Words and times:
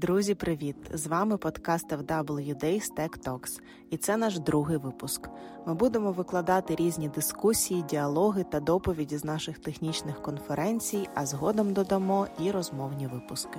Друзі, 0.00 0.34
привіт! 0.34 0.76
З 0.92 1.06
вами 1.06 1.36
подкаст 1.36 1.92
FW 1.92 2.64
Tech 2.96 3.18
Talks. 3.26 3.60
і 3.90 3.96
це 3.96 4.16
наш 4.16 4.38
другий 4.38 4.76
випуск. 4.76 5.28
Ми 5.66 5.74
будемо 5.74 6.12
викладати 6.12 6.74
різні 6.74 7.08
дискусії, 7.08 7.82
діалоги 7.82 8.44
та 8.44 8.60
доповіді 8.60 9.16
з 9.16 9.24
наших 9.24 9.58
технічних 9.58 10.22
конференцій, 10.22 11.08
а 11.14 11.26
згодом 11.26 11.72
додамо 11.72 12.26
і 12.38 12.50
розмовні 12.50 13.06
випуски. 13.06 13.58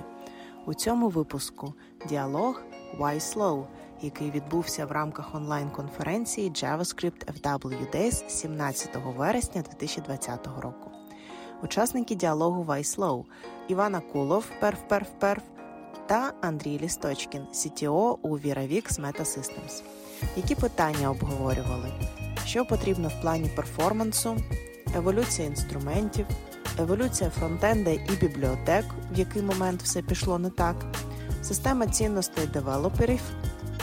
У 0.66 0.74
цьому 0.74 1.08
випуску 1.08 1.74
діалог 2.08 2.62
Why 2.98 3.20
Slow, 3.20 3.64
який 4.00 4.30
відбувся 4.30 4.86
в 4.86 4.92
рамках 4.92 5.34
онлайн-конференції 5.34 6.50
JavaScript 6.50 7.42
FW 7.42 7.94
Days 7.96 8.28
17 8.28 8.96
вересня 9.16 9.62
2020 9.62 10.46
року. 10.46 10.90
Учасники 11.62 12.14
діалогу 12.14 12.64
Slow 12.64 13.24
Івана 13.68 14.00
Кулов, 14.00 14.44
перф 14.60 14.78
перф 14.88 15.08
перф 15.18 15.42
та 16.12 16.32
Андрій 16.40 16.80
Лісточкін, 16.82 17.42
CTO 17.52 18.16
у 18.22 18.38
ViraVix 18.38 19.00
Metasystems. 19.00 19.82
Які 20.36 20.54
питання 20.54 21.10
обговорювали? 21.10 21.88
Що 22.46 22.64
потрібно 22.64 23.08
в 23.08 23.20
плані 23.20 23.48
перформансу, 23.56 24.36
еволюція 24.96 25.48
інструментів, 25.48 26.26
еволюція 26.78 27.30
фронтенда 27.30 27.90
і 27.90 28.10
бібліотек, 28.20 28.84
в 29.12 29.18
який 29.18 29.42
момент 29.42 29.82
все 29.82 30.02
пішло 30.02 30.38
не 30.38 30.50
так, 30.50 30.76
система 31.42 31.86
цінностей 31.86 32.46
девелоперів, 32.46 33.20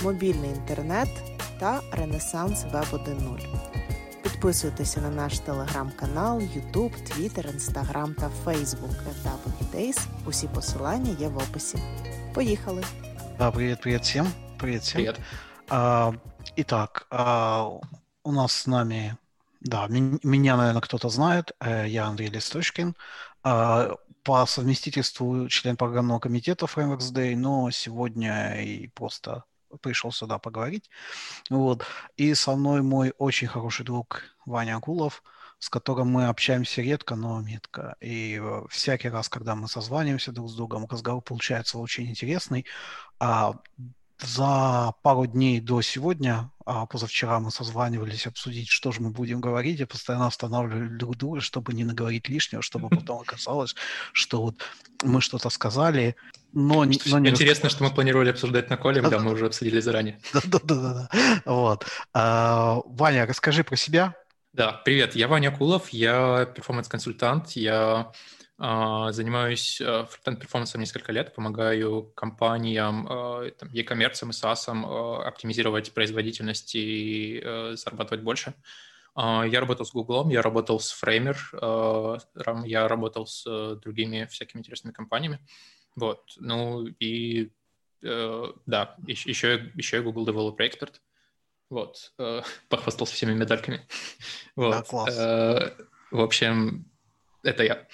мобільний 0.04 0.50
інтернет 0.50 1.10
та 1.60 1.82
Ренесанс 1.92 2.64
Веб 2.64 2.86
1.0. 2.92 3.40
Підписуйтеся 4.24 5.02
на 5.02 5.10
наш 5.10 5.40
телеграм-канал, 5.40 6.42
Ютуб, 6.56 6.92
Твіттер, 6.92 7.48
Інстаграм 7.54 8.14
та 8.14 8.30
Фейсбук 8.46 8.92
FW 8.92 9.76
Days. 9.76 10.00
Усі 10.26 10.48
посилання 10.48 11.16
є 11.20 11.28
в 11.28 11.38
описі. 11.38 11.78
Поехали. 12.34 12.84
Да, 13.40 13.52
привет, 13.52 13.82
привет 13.82 14.06
всем. 14.06 14.28
Привет 14.60 14.84
всем. 14.84 14.98
Привет. 14.98 15.20
А, 15.70 16.14
итак, 16.56 17.08
а, 17.10 17.80
у 18.24 18.32
нас 18.32 18.54
с 18.54 18.68
нами, 18.68 19.18
да, 19.62 19.88
меня, 19.88 20.56
наверное, 20.56 20.82
кто-то 20.82 21.10
знает. 21.10 21.52
Я 21.60 22.06
Андрей 22.06 22.30
Листочкин. 22.30 22.96
А, 23.44 23.96
по 24.24 24.46
совместительству 24.46 25.48
член 25.48 25.76
программного 25.76 26.20
комитета 26.20 26.66
Frameworks 26.66 27.12
Day, 27.12 27.36
но 27.36 27.72
сегодня 27.72 28.62
и 28.62 28.88
просто 28.88 29.44
пришел 29.82 30.12
сюда 30.12 30.38
поговорить. 30.38 30.90
Вот. 31.50 31.84
И 32.16 32.34
со 32.36 32.56
мной 32.56 32.84
мой 32.84 33.14
очень 33.18 33.48
хороший 33.48 33.86
друг 33.86 34.24
Ваня 34.46 34.78
Акулов– 34.78 35.24
с 35.60 35.70
которым 35.70 36.10
мы 36.10 36.28
общаемся 36.28 36.82
редко, 36.82 37.16
но 37.16 37.42
метко. 37.42 37.96
И 38.02 38.40
э, 38.42 38.64
всякий 38.70 39.10
раз, 39.10 39.30
когда 39.30 39.56
мы 39.56 39.68
созваниваемся 39.68 40.32
друг 40.32 40.50
с 40.50 40.56
другом, 40.56 40.88
разговор 40.90 41.22
получается 41.22 41.78
очень 41.78 42.10
интересный. 42.10 42.66
А 43.20 43.54
за 44.22 44.94
пару 45.02 45.26
дней 45.26 45.62
до 45.62 45.82
сегодня, 45.82 46.52
а 46.66 46.86
позавчера 46.86 47.40
мы 47.40 47.52
созванивались 47.52 48.28
обсудить, 48.28 48.68
что 48.68 48.92
же 48.92 49.02
мы 49.02 49.12
будем 49.12 49.40
говорить, 49.40 49.80
и 49.80 49.86
постоянно 49.86 50.28
останавливали 50.28 50.88
друг 50.88 51.18
друга, 51.18 51.40
чтобы 51.42 51.74
не 51.74 51.86
наговорить 51.86 52.28
лишнего, 52.28 52.62
чтобы 52.62 52.90
потом 52.90 53.22
оказалось, 53.22 53.76
что 54.12 54.42
вот 54.42 54.62
мы 55.04 55.22
что-то 55.22 55.50
сказали, 55.50 56.16
но, 56.52 56.86
но 57.06 57.20
не... 57.20 57.30
Интересно, 57.30 57.70
что 57.70 57.84
мы 57.84 57.92
планировали 57.92 58.32
обсуждать 58.32 58.70
на 58.70 58.78
коле, 58.78 59.02
да, 59.02 59.20
мы 59.20 59.34
уже 59.34 59.46
обсудили 59.46 59.80
заранее. 59.80 60.20
Да-да-да. 60.34 61.10
Вот. 61.46 61.86
А, 62.14 62.80
Ваня, 62.86 63.26
расскажи 63.26 63.64
про 63.64 63.76
себя, 63.76 64.16
да, 64.54 64.82
привет, 64.84 65.16
я 65.16 65.28
Ваня 65.28 65.52
Кулов, 65.52 65.90
я 65.90 66.46
перформанс-консультант, 66.46 67.52
я 67.52 68.12
э, 68.58 69.08
занимаюсь 69.12 69.80
э, 69.80 70.06
фронтенд-перформансом 70.10 70.82
несколько 70.82 71.12
лет, 71.12 71.34
помогаю 71.36 72.12
компаниям, 72.16 73.08
э, 73.08 73.52
там, 73.52 73.70
e-commerce 73.70 74.24
и 74.24 74.32
SaaS 74.32 74.68
э, 74.68 75.28
оптимизировать 75.28 75.94
производительность 75.94 76.74
и 76.76 77.42
э, 77.44 77.76
зарабатывать 77.76 78.24
больше. 78.24 78.56
Э, 79.16 79.44
я 79.48 79.60
работал 79.60 79.86
с 79.86 79.92
Google, 79.92 80.30
я 80.30 80.42
работал 80.42 80.80
с 80.80 81.00
Framer, 81.00 81.38
э, 81.54 82.66
я 82.66 82.88
работал 82.88 83.28
с 83.28 83.46
э, 83.46 83.76
другими 83.82 84.26
всякими 84.26 84.62
интересными 84.62 84.94
компаниями. 84.94 85.40
Вот, 85.96 86.24
ну 86.38 86.88
и 86.88 87.52
э, 88.02 88.46
да, 88.66 88.96
еще, 89.06 89.72
еще 89.76 89.98
я 89.98 90.04
Google 90.04 90.28
Developer 90.28 90.58
Expert. 90.58 90.96
Вот, 91.70 92.14
э, 92.18 92.42
похвастался 92.70 93.14
всеми 93.14 93.34
медальками. 93.34 93.88
вот. 94.56 94.72
Да, 94.72 94.82
класс. 94.84 95.16
Э, 95.18 95.76
в 96.12 96.20
общем, 96.20 96.86
это 97.44 97.64
я. 97.64 97.88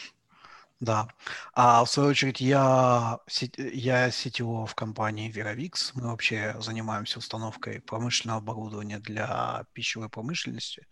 Да. 0.81 1.08
А 1.53 1.84
в 1.85 1.90
свою 1.90 2.09
очередь 2.09 2.41
я, 2.41 3.19
я 3.58 4.09
CTO 4.09 4.66
в 4.66 4.75
компании 4.75 5.31
VeraVix. 5.31 5.91
Мы 5.94 6.08
вообще 6.09 6.56
занимаемся 6.59 7.19
установкой 7.19 7.81
промышленного 7.81 8.40
оборудования 8.40 9.00
для 9.00 9.66
пищевой 9.74 10.09
промышленности, 10.09 10.85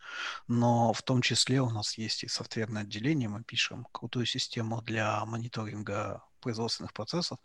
но 0.47 0.93
в 0.93 1.01
том 1.03 1.21
числе 1.21 1.61
у 1.61 1.69
нас 1.69 1.97
есть 1.97 2.23
и 2.23 2.29
софтверное 2.29 2.83
отделение. 2.83 3.27
Мы 3.27 3.43
пишем 3.43 3.85
крутую 3.91 4.25
систему 4.25 4.81
для 4.81 5.23
мониторинга 5.25 6.23
производственных 6.39 6.93
процессов. 6.93 7.39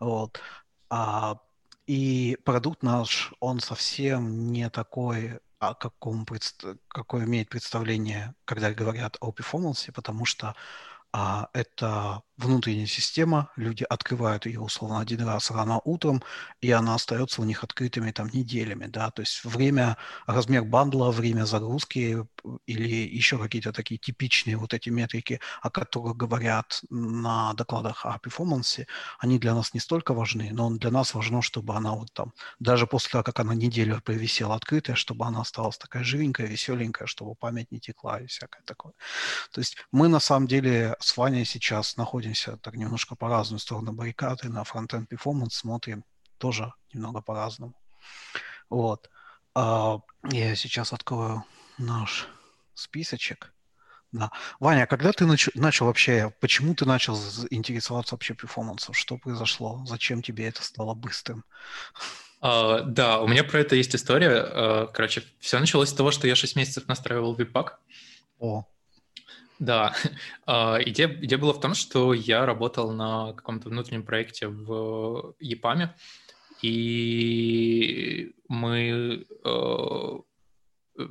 Вот. 0.00 0.40
А 0.88 1.38
и 1.86 2.38
продукт 2.44 2.82
наш, 2.82 3.32
он 3.40 3.60
совсем 3.60 4.52
не 4.52 4.70
такой, 4.70 5.40
о 5.58 5.74
каком, 5.74 6.26
какое 6.88 7.24
имеет 7.24 7.48
представление, 7.48 8.34
когда 8.44 8.72
говорят 8.72 9.16
о 9.20 9.32
перформансе, 9.32 9.92
потому 9.92 10.24
что 10.24 10.54
а, 11.12 11.48
это 11.52 12.22
внутренняя 12.36 12.86
система, 12.86 13.50
люди 13.56 13.84
открывают 13.88 14.46
ее 14.46 14.60
условно 14.60 15.00
один 15.00 15.22
раз 15.22 15.50
рано 15.50 15.80
утром, 15.84 16.22
и 16.60 16.70
она 16.70 16.94
остается 16.94 17.40
у 17.40 17.44
них 17.44 17.62
открытыми 17.62 18.10
там 18.10 18.28
неделями, 18.32 18.86
да, 18.86 19.10
то 19.10 19.22
есть 19.22 19.44
время, 19.44 19.96
размер 20.26 20.64
бандла, 20.64 21.10
время 21.12 21.44
загрузки 21.44 22.26
или 22.66 22.88
еще 22.88 23.38
какие-то 23.38 23.72
такие 23.72 23.98
типичные 23.98 24.56
вот 24.56 24.74
эти 24.74 24.88
метрики, 24.90 25.40
о 25.62 25.70
которых 25.70 26.16
говорят 26.16 26.80
на 26.90 27.54
докладах 27.54 28.04
о 28.04 28.18
перформансе, 28.18 28.86
они 29.20 29.38
для 29.38 29.54
нас 29.54 29.72
не 29.72 29.80
столько 29.80 30.12
важны, 30.12 30.50
но 30.52 30.70
для 30.70 30.90
нас 30.90 31.14
важно, 31.14 31.40
чтобы 31.40 31.74
она 31.76 31.92
вот 31.92 32.12
там, 32.12 32.32
даже 32.58 32.86
после 32.86 33.10
того, 33.10 33.24
как 33.24 33.38
она 33.40 33.54
неделю 33.54 34.00
повисела 34.02 34.56
открытая, 34.56 34.96
чтобы 34.96 35.24
она 35.24 35.40
осталась 35.40 35.78
такая 35.78 36.02
живенькая, 36.02 36.48
веселенькая, 36.48 37.06
чтобы 37.06 37.34
память 37.34 37.70
не 37.70 37.78
текла 37.78 38.20
и 38.20 38.26
всякое 38.26 38.62
такое. 38.64 38.92
То 39.52 39.60
есть 39.60 39.76
мы 39.92 40.08
на 40.08 40.20
самом 40.20 40.48
деле 40.48 40.96
с 40.98 41.16
Ваней 41.16 41.44
сейчас 41.44 41.96
находимся 41.96 42.23
находимся 42.24 42.56
так 42.56 42.76
немножко 42.76 43.16
по 43.16 43.28
разную 43.28 43.58
сторону 43.58 43.92
баррикады, 43.92 44.48
на 44.48 44.64
фронтенд 44.64 45.08
перформанс 45.08 45.54
смотрим 45.54 46.04
тоже 46.38 46.72
немного 46.94 47.20
по-разному. 47.20 47.74
Вот. 48.70 49.10
А, 49.54 49.98
я 50.30 50.56
сейчас 50.56 50.92
открою 50.92 51.44
наш 51.78 52.28
списочек. 52.74 53.52
Да. 54.12 54.30
Ваня, 54.60 54.86
когда 54.86 55.12
ты 55.12 55.24
нач- 55.24 55.50
начал 55.54 55.86
вообще, 55.86 56.32
почему 56.40 56.74
ты 56.74 56.86
начал 56.86 57.16
интересоваться 57.50 58.14
вообще 58.14 58.34
перформансом? 58.34 58.94
Что 58.94 59.18
произошло? 59.18 59.84
Зачем 59.86 60.22
тебе 60.22 60.46
это 60.46 60.62
стало 60.62 60.94
быстрым? 60.94 61.44
Uh, 62.40 62.82
да, 62.84 63.20
у 63.20 63.28
меня 63.28 63.42
про 63.42 63.60
это 63.60 63.76
есть 63.76 63.94
история. 63.94 64.30
Uh, 64.30 64.90
короче, 64.92 65.22
все 65.40 65.58
началось 65.58 65.88
с 65.88 65.94
того, 65.94 66.10
что 66.10 66.28
я 66.28 66.36
6 66.36 66.56
месяцев 66.56 66.88
настраивал 66.88 67.34
веб-пак. 67.34 67.80
О. 68.38 68.64
Да, 69.64 69.94
а, 70.46 70.78
идея, 70.84 71.08
идея 71.22 71.38
была 71.38 71.54
в 71.54 71.60
том, 71.60 71.74
что 71.74 72.12
я 72.12 72.44
работал 72.44 72.92
на 72.92 73.32
каком-то 73.32 73.70
внутреннем 73.70 74.02
проекте 74.02 74.48
в 74.48 75.34
ЕПАМе, 75.40 75.94
и 76.60 78.34
мы 78.48 79.26
э, 79.42 80.18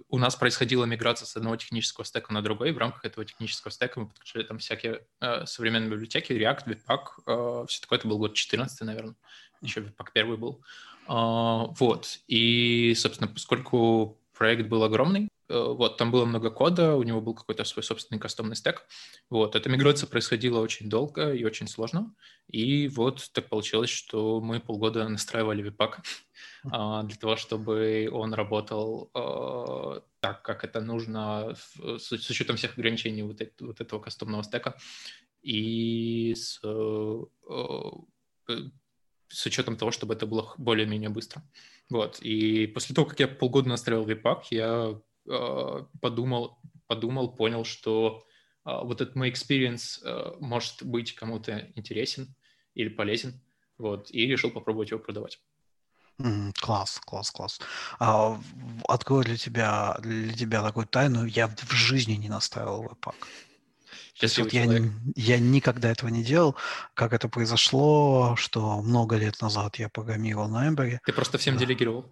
у 0.10 0.18
нас 0.18 0.36
происходила 0.36 0.86
миграция 0.86 1.26
с 1.26 1.36
одного 1.36 1.56
технического 1.56 2.06
стека 2.06 2.32
на 2.32 2.44
другой. 2.44 2.72
В 2.72 2.78
рамках 2.78 3.06
этого 3.06 3.26
технического 3.26 3.72
стека 3.72 4.00
мы 4.00 4.08
подключили 4.08 4.44
там 4.44 4.60
всякие 4.60 5.02
э, 5.20 5.46
современные 5.48 5.90
библиотеки, 5.90 6.32
React, 6.32 6.66
Webpack. 6.68 7.64
Э, 7.64 7.66
все 7.68 7.82
такое 7.82 8.00
это 8.00 8.08
был 8.08 8.20
год 8.20 8.36
14, 8.36 8.82
наверное. 8.82 9.16
Еще 9.62 9.82
Webpack 9.82 10.08
первый 10.14 10.38
был. 10.38 10.62
Э, 11.08 11.74
вот. 11.80 12.20
И, 12.28 12.94
собственно, 12.96 13.28
поскольку 13.28 14.20
проект 14.34 14.68
был 14.68 14.84
огромный, 14.84 15.28
Э, 15.28 15.33
вот, 15.54 15.98
там 15.98 16.12
было 16.12 16.26
много 16.26 16.50
кода, 16.50 16.96
у 16.96 17.04
него 17.04 17.22
был 17.22 17.34
какой-то 17.34 17.64
свой 17.64 17.84
собственный 17.84 18.20
кастомный 18.20 18.56
стек. 18.56 18.88
Вот, 19.30 19.56
эта 19.56 19.70
миграция 19.70 20.08
происходила 20.08 20.60
очень 20.60 20.90
долго 20.90 21.34
и 21.34 21.44
очень 21.44 21.68
сложно. 21.68 22.14
И 22.48 22.88
вот 22.88 23.30
так 23.34 23.50
получилось, 23.50 23.90
что 23.90 24.42
мы 24.42 24.60
полгода 24.60 25.08
настраивали 25.08 25.62
веб-пак 25.62 26.02
а, 26.72 27.04
для 27.04 27.16
того, 27.18 27.36
чтобы 27.36 28.10
он 28.12 28.34
работал 28.34 29.12
а, 29.14 30.02
так, 30.20 30.42
как 30.42 30.64
это 30.64 30.82
нужно, 30.82 31.56
с, 31.98 32.12
учетом 32.12 32.56
всех 32.56 32.78
ограничений 32.78 33.24
вот, 33.24 33.40
вот 33.60 33.82
этого 33.82 34.00
кастомного 34.00 34.44
стека. 34.44 34.76
И 35.42 36.34
с, 36.36 36.62
э, 36.64 37.24
э, 37.50 38.54
с 39.28 39.46
учетом 39.46 39.76
того, 39.76 39.92
чтобы 39.92 40.14
это 40.14 40.26
было 40.26 40.54
более-менее 40.58 41.10
быстро. 41.10 41.44
Вот. 41.90 42.20
И 42.22 42.66
после 42.68 42.96
того, 42.96 43.08
как 43.08 43.20
я 43.20 43.28
полгода 43.28 43.68
настраивал 43.68 44.06
веб-пак, 44.06 44.50
я 44.52 44.96
Э, 44.96 45.00
подумал, 45.26 46.60
подумал, 46.88 47.36
понял, 47.36 47.66
что 47.66 48.24
э, 48.66 48.72
вот 48.84 49.02
этот 49.02 49.16
мой 49.16 49.32
experience 49.32 50.00
э, 50.04 50.36
может 50.40 50.84
быть 50.84 51.14
кому-то 51.16 51.72
интересен 51.76 52.36
или 52.76 52.90
полезен. 52.90 53.42
вот, 53.78 54.12
и 54.12 54.28
решил 54.28 54.52
попробовать 54.52 54.92
его 54.92 55.00
продавать. 55.00 55.40
Класс, 56.60 57.02
класс, 57.04 57.32
класс. 57.32 57.60
А, 58.00 58.40
открою 58.88 59.24
для 59.24 59.36
тебя, 59.36 59.98
для 60.00 60.34
тебя 60.34 60.62
такую 60.62 60.86
тайну. 60.86 61.26
Я 61.26 61.48
в 61.48 61.72
жизни 61.72 62.14
не 62.14 62.30
настраивал 62.30 62.84
веб-пак. 62.84 63.16
Вот 64.38 64.54
я, 64.54 64.66
я 65.16 65.40
никогда 65.40 65.90
этого 65.92 66.10
не 66.10 66.24
делал. 66.24 66.56
Как 66.94 67.14
это 67.14 67.28
произошло, 67.28 68.36
что 68.38 68.82
много 68.82 69.18
лет 69.18 69.42
назад 69.42 69.78
я 69.78 69.90
программировал 69.90 70.48
на 70.48 70.70
Ember. 70.70 71.00
Ты 71.04 71.14
просто 71.14 71.40
всем 71.40 71.56
да. 71.56 71.62
делегировал? 71.62 72.06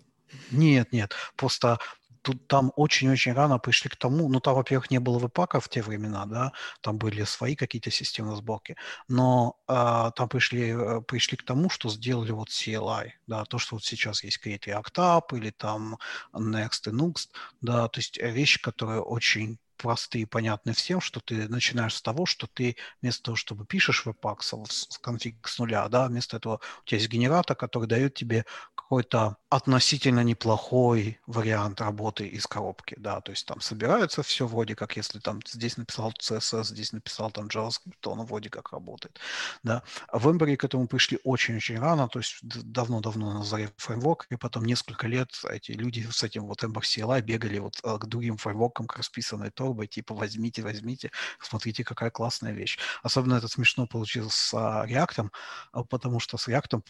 Нет, 0.49 0.91
нет. 0.91 1.13
Просто 1.35 1.77
тут 2.21 2.47
там 2.47 2.71
очень-очень 2.75 3.33
рано 3.33 3.59
пришли 3.59 3.89
к 3.89 3.95
тому, 3.95 4.29
ну 4.29 4.39
там, 4.39 4.55
во-первых, 4.55 4.91
не 4.91 4.99
было 4.99 5.19
веб-пака 5.19 5.59
в 5.59 5.69
те 5.69 5.81
времена, 5.81 6.25
да, 6.25 6.51
там 6.81 6.97
были 6.97 7.23
свои 7.23 7.55
какие-то 7.55 7.91
системы 7.91 8.35
сборки, 8.35 8.75
но 9.07 9.57
э, 9.67 10.11
там 10.15 10.29
пришли, 10.29 10.73
э, 10.75 11.01
пришли 11.01 11.37
к 11.37 11.43
тому, 11.43 11.69
что 11.69 11.89
сделали 11.89 12.31
вот 12.31 12.49
CLI, 12.49 13.11
да, 13.27 13.45
то, 13.45 13.57
что 13.57 13.75
вот 13.75 13.83
сейчас 13.83 14.23
есть 14.23 14.39
Create 14.45 14.65
React 14.65 14.93
App 14.95 15.37
или 15.37 15.51
там 15.51 15.97
Next 16.33 16.87
и 16.87 16.91
Nuxt, 16.91 17.29
да, 17.61 17.87
то 17.87 17.99
есть 17.99 18.17
вещи, 18.17 18.61
которые 18.61 19.01
очень 19.01 19.59
простые 19.81 20.23
и 20.23 20.25
понятны 20.25 20.73
всем, 20.73 21.01
что 21.01 21.19
ты 21.19 21.47
начинаешь 21.49 21.95
с 21.95 22.01
того, 22.01 22.25
что 22.25 22.47
ты 22.47 22.75
вместо 23.01 23.23
того, 23.23 23.35
чтобы 23.35 23.65
пишешь 23.65 24.05
веб-пак 24.05 24.43
с 24.43 24.53
конфиг 25.01 25.47
с 25.47 25.59
нуля, 25.59 25.87
да, 25.89 26.07
вместо 26.07 26.37
этого 26.37 26.59
у 26.83 26.85
тебя 26.85 26.99
есть 26.99 27.09
генератор, 27.09 27.55
который 27.55 27.87
дает 27.87 28.13
тебе 28.13 28.45
какой-то 28.75 29.37
относительно 29.49 30.23
неплохой 30.23 31.19
вариант 31.25 31.81
работы 31.81 32.27
из 32.27 32.45
коробки, 32.45 32.95
да, 32.99 33.21
то 33.21 33.31
есть 33.31 33.45
там 33.45 33.61
собирается 33.61 34.21
все 34.23 34.45
вроде 34.47 34.75
как, 34.75 34.97
если 34.97 35.19
там 35.19 35.39
здесь 35.45 35.77
написал 35.77 36.13
CSS, 36.19 36.65
здесь 36.65 36.93
написал 36.93 37.31
там 37.31 37.47
JavaScript, 37.47 37.95
то 38.01 38.13
оно 38.13 38.25
вроде 38.25 38.49
как 38.49 38.71
работает, 38.71 39.19
да. 39.63 39.83
В 40.11 40.27
Ember 40.27 40.55
к 40.55 40.63
этому 40.63 40.87
пришли 40.87 41.19
очень-очень 41.23 41.79
рано, 41.79 42.07
то 42.07 42.19
есть 42.19 42.39
давно-давно 42.41 43.33
на 43.33 43.43
заре 43.43 43.71
фреймворка, 43.77 44.27
и 44.29 44.35
потом 44.35 44.65
несколько 44.65 45.07
лет 45.07 45.29
эти 45.49 45.71
люди 45.71 46.07
с 46.11 46.23
этим 46.23 46.45
вот 46.45 46.63
Ember 46.63 46.81
CLI 46.81 47.21
бегали 47.21 47.59
вот 47.59 47.79
э, 47.83 47.97
к 47.97 48.05
другим 48.05 48.37
фреймворкам, 48.37 48.87
к 48.87 48.97
расписанной 48.97 49.51
торбой, 49.71 49.87
типа 49.87 50.13
возьмите, 50.13 50.61
возьмите, 50.61 51.11
смотрите, 51.39 51.83
какая 51.83 52.11
классная 52.11 52.53
вещь. 52.53 52.77
Особенно 53.03 53.35
это 53.35 53.47
смешно 53.47 53.87
получилось 53.87 54.33
с 54.33 54.53
а, 54.53 54.85
React, 54.85 55.29
а, 55.71 55.83
потому 55.83 56.19
что 56.19 56.37
с 56.37 56.47
React 56.47 56.81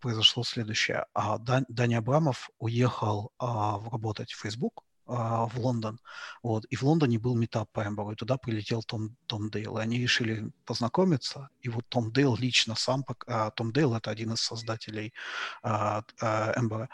произошло 0.00 0.44
следующее. 0.44 1.06
Даня 1.68 1.98
Абрамов 1.98 2.50
уехал 2.58 3.30
а, 3.38 3.78
работать 3.90 4.32
в 4.32 4.40
Facebook, 4.40 4.82
а, 5.08 5.46
в 5.46 5.58
Лондон. 5.58 5.98
Вот. 6.42 6.64
И 6.72 6.76
в 6.76 6.82
Лондоне 6.82 7.18
был 7.18 7.36
метап 7.36 7.70
по 7.72 7.80
Эмберу, 7.80 8.12
и 8.12 8.16
туда 8.16 8.36
прилетел 8.36 8.82
Том, 8.82 9.16
Том 9.26 9.50
Дейл. 9.50 9.78
И 9.78 9.82
они 9.82 9.98
решили 9.98 10.50
познакомиться. 10.64 11.48
И 11.64 11.68
вот 11.68 11.84
Том 11.88 12.10
Дейл 12.12 12.36
лично 12.36 12.74
сам... 12.74 13.04
А, 13.26 13.50
Том 13.50 13.72
Дейл— 13.72 13.94
это 13.96 14.10
один 14.10 14.32
из 14.32 14.40
создателей 14.40 15.12
а, 15.62 16.02
а, 16.20 16.52
Эмбера. 16.56 16.88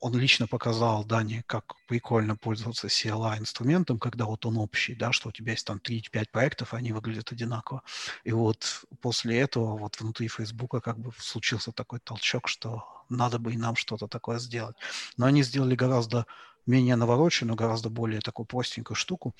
Он 0.00 0.14
лично 0.16 0.46
показал 0.46 1.04
Дане, 1.04 1.44
как 1.46 1.74
прикольно 1.86 2.34
пользоваться 2.34 2.88
CLI-инструментом, 2.88 3.98
когда 3.98 4.24
вот 4.24 4.46
он 4.46 4.56
общий, 4.56 4.94
да, 4.94 5.12
что 5.12 5.28
у 5.28 5.32
тебя 5.32 5.52
есть 5.52 5.66
там 5.66 5.78
3-5 5.78 6.30
проектов, 6.30 6.72
они 6.72 6.92
выглядят 6.92 7.32
одинаково. 7.32 7.82
И 8.24 8.32
вот 8.32 8.84
после 9.02 9.38
этого 9.38 9.76
вот 9.76 10.00
внутри 10.00 10.28
Фейсбука 10.28 10.80
как 10.80 10.98
бы 10.98 11.12
случился 11.18 11.70
такой 11.72 12.00
толчок, 12.00 12.48
что 12.48 12.84
надо 13.10 13.38
бы 13.38 13.52
и 13.52 13.58
нам 13.58 13.76
что-то 13.76 14.08
такое 14.08 14.38
сделать. 14.38 14.76
Но 15.18 15.26
они 15.26 15.42
сделали 15.42 15.74
гораздо 15.74 16.24
менее 16.66 16.96
навороченную, 16.96 17.56
гораздо 17.56 17.90
более 17.90 18.20
такую 18.20 18.46
простенькую 18.46 18.96
штуку. 18.96 19.34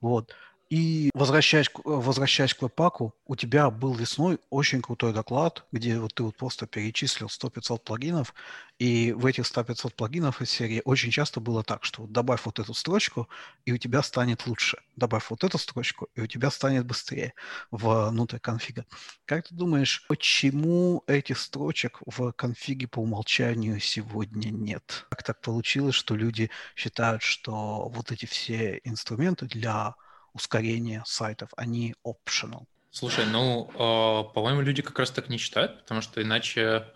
Вот. 0.00 0.34
И 0.68 1.10
возвращаясь, 1.14 1.70
возвращаясь 1.84 2.52
к 2.52 2.62
веб-паку, 2.62 3.14
у 3.24 3.36
тебя 3.36 3.70
был 3.70 3.94
весной 3.94 4.40
очень 4.50 4.82
крутой 4.82 5.12
доклад, 5.12 5.64
где 5.70 6.00
вот 6.00 6.14
ты 6.14 6.24
вот 6.24 6.36
просто 6.36 6.66
перечислил 6.66 7.28
100-500 7.28 7.78
плагинов, 7.84 8.34
и 8.80 9.12
в 9.12 9.26
этих 9.26 9.44
100-500 9.44 9.94
плагинов 9.94 10.42
из 10.42 10.50
серии 10.50 10.82
очень 10.84 11.12
часто 11.12 11.38
было 11.38 11.62
так, 11.62 11.84
что 11.84 12.02
вот 12.02 12.12
добавь 12.12 12.40
вот 12.44 12.58
эту 12.58 12.74
строчку, 12.74 13.28
и 13.64 13.72
у 13.72 13.76
тебя 13.76 14.02
станет 14.02 14.44
лучше. 14.48 14.78
Добавь 14.96 15.30
вот 15.30 15.44
эту 15.44 15.56
строчку, 15.56 16.08
и 16.16 16.20
у 16.20 16.26
тебя 16.26 16.50
станет 16.50 16.84
быстрее 16.84 17.34
внутрь 17.70 18.38
конфига. 18.40 18.84
Как 19.24 19.46
ты 19.46 19.54
думаешь, 19.54 20.04
почему 20.08 21.04
этих 21.06 21.38
строчек 21.38 22.00
в 22.06 22.32
конфиге 22.32 22.88
по 22.88 22.98
умолчанию 22.98 23.78
сегодня 23.78 24.50
нет? 24.50 25.06
Как 25.10 25.22
так 25.22 25.40
получилось, 25.40 25.94
что 25.94 26.16
люди 26.16 26.50
считают, 26.74 27.22
что 27.22 27.88
вот 27.88 28.10
эти 28.10 28.26
все 28.26 28.80
инструменты 28.82 29.46
для 29.46 29.94
ускорения 30.36 31.02
сайтов, 31.06 31.50
они 31.56 31.94
optional. 32.04 32.64
Слушай, 32.90 33.26
ну, 33.26 33.68
э, 33.74 34.32
по-моему, 34.32 34.62
люди 34.62 34.80
как 34.82 34.98
раз 34.98 35.10
так 35.10 35.28
не 35.28 35.36
считают, 35.36 35.80
потому 35.82 36.00
что 36.00 36.22
иначе 36.22 36.66
а, 36.66 36.92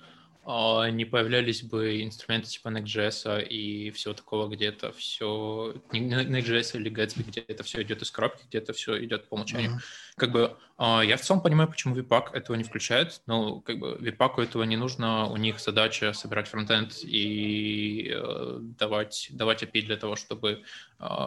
не 0.47 1.05
появлялись 1.05 1.63
бы 1.63 2.03
инструменты 2.03 2.49
типа 2.49 2.69
Next.js 2.69 3.47
и 3.47 3.91
всего 3.91 4.15
такого, 4.15 4.49
где 4.49 4.67
это 4.67 4.91
все, 4.93 5.75
Next.js 5.93 6.77
или 6.77 6.91
Gatsby, 6.91 7.25
где 7.27 7.41
это 7.41 7.63
все 7.63 7.83
идет 7.83 8.03
из 8.03 8.11
коробки, 8.11 8.45
где 8.49 8.59
это 8.59 8.73
все 8.73 9.05
идет 9.05 9.29
по 9.29 9.35
умолчанию. 9.35 9.73
Mm-hmm. 9.73 10.15
Как 10.17 10.33
бы 10.33 10.57
а, 10.79 11.03
я 11.03 11.17
в 11.17 11.21
целом 11.21 11.43
понимаю, 11.43 11.69
почему 11.69 11.95
Vpack 11.95 12.33
этого 12.33 12.57
не 12.57 12.65
включает, 12.65 13.21
но 13.27 13.61
как 13.61 13.79
бы 13.79 13.99
Vpack 14.01 14.43
этого 14.43 14.63
не 14.63 14.77
нужно, 14.77 15.27
у 15.27 15.37
них 15.37 15.61
задача 15.61 16.13
собирать 16.15 16.49
фронтенд 16.49 16.99
и 17.03 18.11
э, 18.13 18.59
давать, 18.61 19.29
давать 19.31 19.63
API 19.63 19.83
для 19.83 19.97
того, 19.97 20.17
чтобы 20.17 20.63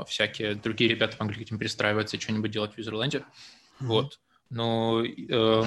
всякие 0.08 0.56
другие 0.56 0.90
ребята 0.90 1.18
могли 1.20 1.36
к 1.36 1.42
этим 1.42 1.58
перестраиваться 1.60 2.18
и 2.18 2.20
что-нибудь 2.20 2.52
делать 2.52 2.74
в 2.74 2.78
юзерленде. 2.78 3.20
Mm-hmm. 3.20 3.86
Вот. 3.86 4.20
Но 4.50 5.04
э, 5.04 5.28
а, 5.32 5.66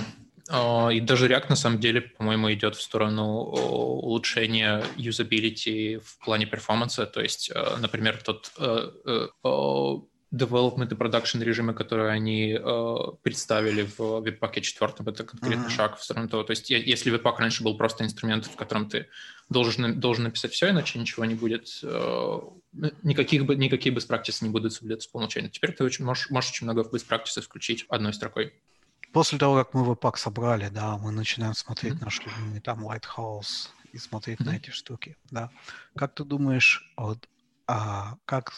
и 0.48 1.00
даже 1.00 1.28
React, 1.28 1.46
на 1.48 1.56
самом 1.56 1.80
деле, 1.80 2.00
по-моему, 2.00 2.52
идет 2.52 2.76
в 2.76 2.82
сторону 2.82 3.24
улучшения 3.26 4.84
юзабилити 4.96 5.98
в 5.98 6.24
плане 6.24 6.46
перформанса. 6.46 7.06
То 7.06 7.20
есть, 7.20 7.50
э, 7.52 7.76
например, 7.78 8.22
тот 8.22 8.52
э, 8.58 8.90
э, 9.06 9.28
development 10.32 10.92
и 10.92 10.94
production 10.94 11.42
режимы, 11.42 11.74
которые 11.74 12.10
они 12.10 12.58
представили 13.22 13.82
в 13.82 14.00
Webpack 14.00 14.60
4, 14.60 14.92
это 15.06 15.24
конкретный 15.24 15.66
mm-hmm. 15.66 15.70
шаг 15.70 15.98
в 15.98 16.04
сторону 16.04 16.28
того. 16.28 16.42
То 16.44 16.52
есть, 16.52 16.70
если 16.70 17.12
Webpack 17.12 17.38
раньше 17.38 17.64
был 17.64 17.76
просто 17.76 18.04
инструмент, 18.04 18.46
в 18.46 18.54
котором 18.56 18.88
ты 18.88 19.08
должен, 19.48 19.98
должен 19.98 20.24
написать 20.24 20.52
все, 20.52 20.70
иначе 20.70 20.98
ничего 20.98 21.24
не 21.24 21.34
будет, 21.34 21.80
никаких 23.02 23.46
бы, 23.46 23.56
никакие 23.56 23.94
best 23.94 24.08
practices 24.08 24.38
не 24.42 24.50
будут 24.50 24.72
соблюдаться 24.72 25.08
по 25.10 25.16
умолчанию. 25.16 25.50
Теперь 25.50 25.72
ты 25.72 25.84
очень, 25.84 26.04
можешь, 26.04 26.28
можешь 26.30 26.50
очень 26.50 26.66
много 26.66 26.82
best 26.82 27.06
practices 27.08 27.42
включить 27.42 27.86
одной 27.88 28.12
строкой 28.12 28.52
после 29.16 29.38
того, 29.38 29.56
как 29.56 29.72
мы 29.72 29.82
веб-пак 29.82 30.18
собрали, 30.18 30.68
да, 30.68 30.98
мы 30.98 31.10
начинаем 31.10 31.54
смотреть 31.54 31.94
mm-hmm. 31.94 32.04
наш 32.04 32.20
любимый 32.20 32.60
там 32.60 32.86
Lighthouse 32.86 33.70
и 33.94 33.98
смотреть 33.98 34.40
mm-hmm. 34.40 34.44
на 34.44 34.56
эти 34.56 34.68
штуки, 34.68 35.16
да. 35.30 35.50
Как 35.96 36.14
ты 36.14 36.22
думаешь, 36.22 36.92
вот, 36.98 37.26
а, 37.66 38.16
как, 38.26 38.52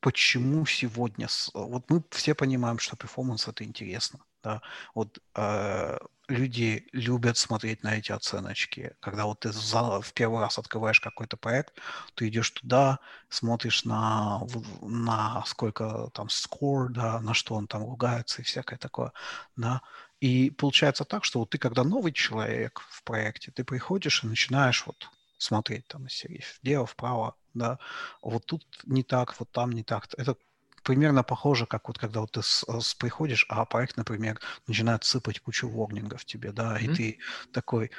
почему 0.00 0.66
сегодня, 0.66 1.28
вот 1.54 1.88
мы 1.88 2.02
все 2.10 2.34
понимаем, 2.34 2.80
что 2.80 2.96
перформанс 2.96 3.46
это 3.46 3.62
интересно, 3.62 4.18
да, 4.42 4.60
вот 4.92 5.20
э, 5.36 5.98
люди 6.32 6.88
любят 6.92 7.36
смотреть 7.36 7.82
на 7.82 7.96
эти 7.96 8.12
оценочки. 8.12 8.94
Когда 9.00 9.26
вот 9.26 9.40
ты 9.40 9.50
в 9.50 10.12
первый 10.14 10.40
раз 10.40 10.58
открываешь 10.58 11.00
какой-то 11.00 11.36
проект, 11.36 11.78
ты 12.14 12.28
идешь 12.28 12.50
туда, 12.50 12.98
смотришь 13.28 13.84
на, 13.84 14.42
на 14.80 15.44
сколько 15.46 16.10
там 16.14 16.28
score, 16.28 16.88
да, 16.88 17.20
на 17.20 17.34
что 17.34 17.54
он 17.54 17.66
там 17.66 17.82
ругается 17.84 18.42
и 18.42 18.44
всякое 18.44 18.78
такое, 18.78 19.12
да. 19.56 19.82
И 20.20 20.50
получается 20.50 21.04
так, 21.04 21.24
что 21.24 21.40
вот 21.40 21.50
ты, 21.50 21.58
когда 21.58 21.84
новый 21.84 22.12
человек 22.12 22.80
в 22.88 23.02
проекте, 23.02 23.50
ты 23.50 23.64
приходишь 23.64 24.22
и 24.22 24.26
начинаешь 24.26 24.86
вот 24.86 25.10
смотреть 25.38 25.86
там 25.88 26.06
из 26.06 26.12
серии 26.12 26.44
влево, 26.62 26.86
вправо, 26.86 27.34
да, 27.54 27.78
вот 28.22 28.46
тут 28.46 28.64
не 28.84 29.02
так, 29.02 29.38
вот 29.40 29.50
там 29.50 29.72
не 29.72 29.82
так. 29.82 30.06
Это 30.16 30.36
примерно 30.82 31.22
похоже, 31.22 31.66
как 31.66 31.88
вот 31.88 31.98
когда 31.98 32.20
вот 32.20 32.32
ты 32.32 32.42
с, 32.42 32.64
э, 32.68 32.80
с, 32.80 32.94
приходишь, 32.94 33.46
а 33.48 33.64
проект, 33.64 33.96
например, 33.96 34.40
начинает 34.66 35.04
сыпать 35.04 35.40
кучу 35.40 35.68
ворнингов 35.68 36.24
тебе, 36.24 36.52
да, 36.52 36.78
mm-hmm. 36.78 36.84
и 36.84 36.94
ты 36.94 37.18
такой, 37.52 37.90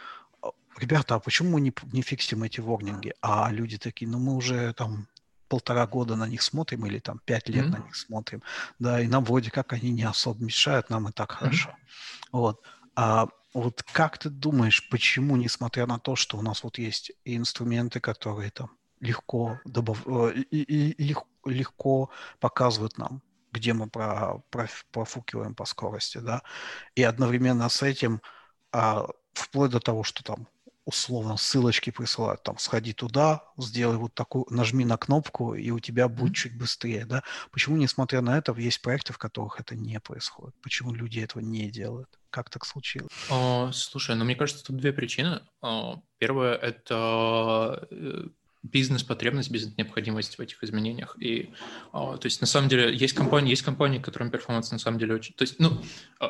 ребята, 0.77 1.15
а 1.15 1.19
почему 1.19 1.51
мы 1.51 1.61
не, 1.61 1.73
не 1.91 2.01
фиксим 2.01 2.43
эти 2.43 2.59
ворнинги? 2.61 3.13
А 3.21 3.51
люди 3.51 3.77
такие, 3.77 4.09
ну 4.09 4.19
мы 4.19 4.35
уже 4.35 4.73
там 4.73 5.07
полтора 5.47 5.85
года 5.85 6.15
на 6.15 6.27
них 6.27 6.41
смотрим 6.41 6.85
или 6.85 6.99
там 6.99 7.19
пять 7.25 7.49
лет 7.49 7.65
mm-hmm. 7.65 7.79
на 7.79 7.85
них 7.85 7.95
смотрим, 7.95 8.41
да, 8.79 9.01
и 9.01 9.07
нам 9.07 9.23
вроде 9.23 9.51
как 9.51 9.73
они 9.73 9.91
не 9.91 10.03
особо 10.03 10.43
мешают, 10.43 10.89
нам 10.89 11.09
и 11.09 11.11
так 11.11 11.31
хорошо. 11.31 11.69
Mm-hmm. 11.69 12.27
Вот. 12.31 12.61
А 12.95 13.27
вот 13.53 13.83
как 13.83 14.17
ты 14.17 14.29
думаешь, 14.29 14.89
почему, 14.89 15.35
несмотря 15.35 15.85
на 15.85 15.99
то, 15.99 16.15
что 16.15 16.37
у 16.37 16.41
нас 16.41 16.63
вот 16.63 16.79
есть 16.79 17.11
инструменты, 17.23 17.99
которые 17.99 18.49
там 18.51 18.71
легко, 18.99 19.59
добав... 19.65 20.07
Э, 20.07 20.33
и, 20.33 20.61
и, 20.61 21.03
легко, 21.03 21.27
легко 21.45 22.09
показывают 22.39 22.97
нам, 22.97 23.21
где 23.51 23.73
мы 23.73 23.87
про, 23.89 24.39
про, 24.49 24.67
профукиваем 24.91 25.55
по 25.55 25.65
скорости, 25.65 26.17
да, 26.17 26.41
и 26.95 27.03
одновременно 27.03 27.69
с 27.69 27.83
этим, 27.83 28.21
а, 28.71 29.07
вплоть 29.33 29.71
до 29.71 29.79
того, 29.79 30.03
что 30.03 30.23
там 30.23 30.47
условно 30.85 31.37
ссылочки 31.37 31.91
присылают, 31.91 32.43
там, 32.43 32.57
сходи 32.57 32.93
туда, 32.93 33.43
сделай 33.57 33.97
вот 33.97 34.13
такую, 34.13 34.45
нажми 34.49 34.85
на 34.85 34.97
кнопку, 34.97 35.53
и 35.53 35.71
у 35.71 35.79
тебя 35.79 36.07
будет 36.07 36.31
mm-hmm. 36.31 36.35
чуть 36.35 36.57
быстрее, 36.57 37.05
да? 37.05 37.23
Почему, 37.51 37.77
несмотря 37.77 38.21
на 38.21 38.37
это, 38.37 38.53
есть 38.53 38.81
проекты, 38.81 39.13
в 39.13 39.17
которых 39.17 39.59
это 39.59 39.75
не 39.75 39.99
происходит? 39.99 40.55
Почему 40.61 40.93
люди 40.93 41.19
этого 41.19 41.41
не 41.41 41.69
делают? 41.69 42.09
Как 42.29 42.49
так 42.49 42.65
случилось? 42.65 43.11
О, 43.29 43.71
слушай, 43.71 44.15
ну, 44.15 44.25
мне 44.25 44.35
кажется, 44.35 44.63
тут 44.63 44.77
две 44.77 44.91
причины. 44.91 45.41
Первое— 46.17 46.55
это 46.61 47.87
э, 47.91 48.25
бизнес-потребность, 48.63 49.51
бизнес-необходимость 49.51 50.37
в 50.37 50.41
этих 50.41 50.63
изменениях. 50.63 51.15
И, 51.19 51.53
то 51.91 52.19
есть, 52.23 52.41
на 52.41 52.47
самом 52.47 52.69
деле, 52.69 52.95
есть 52.95 53.13
компании, 53.13 53.49
есть 53.49 53.61
компании, 53.61 53.99
которым 53.99 54.31
performance 54.31 54.71
на 54.71 54.79
самом 54.79 54.99
деле 54.99 55.15
очень... 55.15 55.35
То 55.35 55.43
есть, 55.43 55.59
ну, 55.59 55.83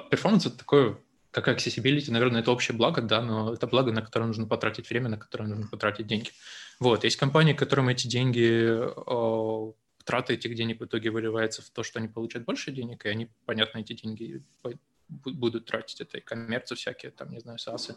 performance — 0.10 0.48
это 0.48 0.58
такое 0.58 0.98
как 1.32 1.48
accessibility, 1.48 2.12
наверное, 2.12 2.42
это 2.42 2.52
общее 2.52 2.78
благо, 2.78 3.02
да, 3.02 3.22
но 3.22 3.54
это 3.54 3.66
благо, 3.66 3.92
на 3.92 4.02
которое 4.02 4.26
нужно 4.26 4.46
потратить 4.46 4.90
время, 4.90 5.10
на 5.10 5.18
которое 5.18 5.48
нужно 5.48 5.68
потратить 5.68 6.06
деньги. 6.06 6.30
Вот, 6.80 7.04
есть 7.04 7.18
компании, 7.18 7.54
которым 7.54 7.90
эти 7.90 8.08
деньги, 8.08 8.70
о, 8.72 9.74
трата 10.04 10.34
этих 10.34 10.56
денег 10.56 10.80
в 10.80 10.86
итоге 10.86 11.10
выливается 11.10 11.62
в 11.62 11.70
то, 11.70 11.82
что 11.82 12.00
они 12.00 12.08
получат 12.08 12.46
больше 12.46 12.72
денег, 12.72 13.06
и 13.06 13.10
они, 13.10 13.30
понятно, 13.46 13.80
эти 13.80 13.94
деньги 13.94 14.44
будут 15.10 15.66
тратить. 15.66 16.02
Это 16.02 16.18
и 16.18 16.22
коммерцы 16.22 16.76
всякие, 16.76 17.12
там, 17.12 17.32
не 17.32 17.40
знаю, 17.40 17.58
САСы. 17.58 17.96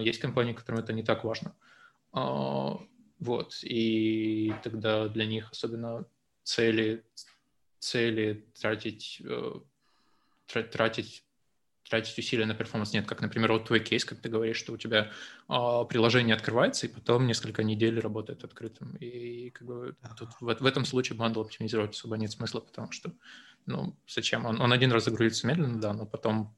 Есть 0.00 0.20
компании, 0.20 0.52
которым 0.52 0.80
это 0.80 0.92
не 0.92 1.02
так 1.02 1.24
важно. 1.24 1.54
Вот, 3.18 3.58
и 3.62 4.52
тогда 4.62 5.08
для 5.08 5.26
них 5.26 5.50
особенно 5.50 6.06
цели, 6.42 7.04
цели 7.78 8.44
тратить, 8.54 9.22
э, 9.24 9.60
тратить 10.46 11.24
тратить 11.88 12.18
усилия 12.18 12.46
на 12.46 12.54
перформанс 12.54 12.92
нет, 12.92 13.06
как, 13.06 13.20
например, 13.20 13.52
вот 13.52 13.66
твой 13.66 13.80
кейс, 13.80 14.04
как 14.04 14.20
ты 14.20 14.28
говоришь, 14.28 14.56
что 14.56 14.72
у 14.72 14.76
тебя 14.76 15.10
э, 15.48 15.84
приложение 15.88 16.34
открывается, 16.34 16.86
и 16.86 16.90
потом 16.90 17.26
несколько 17.26 17.62
недель 17.62 18.00
работает 18.00 18.44
открытым. 18.44 18.96
И 18.96 19.50
как 19.50 19.66
бы 19.66 19.96
тут 20.18 20.30
в, 20.40 20.62
в 20.62 20.66
этом 20.66 20.84
случае 20.84 21.16
бандл 21.16 21.42
оптимизировать 21.42 21.94
особо 21.94 22.16
нет 22.16 22.32
смысла, 22.32 22.60
потому 22.60 22.90
что, 22.92 23.12
ну, 23.66 23.96
зачем? 24.08 24.46
Он, 24.46 24.60
он 24.60 24.72
один 24.72 24.92
раз 24.92 25.04
загрузится 25.04 25.46
медленно, 25.46 25.80
да, 25.80 25.92
но 25.92 26.06
потом. 26.06 26.56